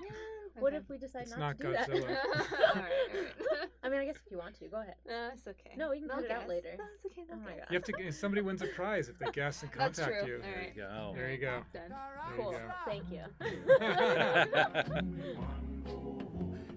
What 0.58 0.74
okay. 0.74 0.82
if 0.82 0.90
we 0.90 0.98
decide 0.98 1.22
It's 1.22 1.30
not, 1.30 1.40
not 1.40 1.58
to 1.60 1.62
do 1.62 1.72
Godzilla. 1.72 2.08
that? 2.08 2.26
all 2.26 2.34
right, 2.34 2.44
all 2.76 2.82
right. 2.82 3.68
I 3.82 3.88
mean, 3.88 4.00
I 4.00 4.04
guess 4.04 4.16
if 4.16 4.30
you 4.30 4.36
want 4.36 4.54
to, 4.58 4.66
go 4.68 4.82
ahead. 4.82 4.96
No, 5.08 5.30
it's 5.32 5.46
okay. 5.46 5.70
No, 5.78 5.88
we 5.88 5.98
can 5.98 6.08
They'll 6.08 6.16
cut 6.18 6.24
it 6.26 6.30
out 6.30 6.40
guess. 6.40 6.48
later. 6.50 6.74
No, 6.76 6.84
it's 6.94 7.06
okay. 7.06 7.22
Oh 7.32 7.36
my 7.36 7.52
god. 7.52 7.66
You 7.70 7.74
have 7.76 7.84
to. 7.84 7.92
If 7.98 8.14
somebody 8.16 8.42
wins 8.42 8.60
a 8.60 8.66
prize 8.66 9.08
if 9.08 9.18
they 9.18 9.30
guess 9.32 9.62
and 9.62 9.70
That's 9.74 9.98
contact 9.98 10.26
true. 10.26 10.34
you. 10.36 10.42
All 10.42 10.42
There 10.42 10.62
you 10.68 10.74
go. 10.76 11.12
There 11.16 11.30
you 11.30 11.38
go. 11.38 11.62
Done. 11.72 11.88
There 11.88 12.36
Cool. 12.36 12.52
you 12.52 12.58
go. 12.58 12.74
Thank 12.84 13.04
you. 13.10 13.22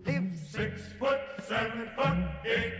Live 0.05 0.39
Six 0.39 0.81
foot, 0.97 1.19
seven 1.43 1.89
foot, 1.97 2.17
eight 2.45 2.73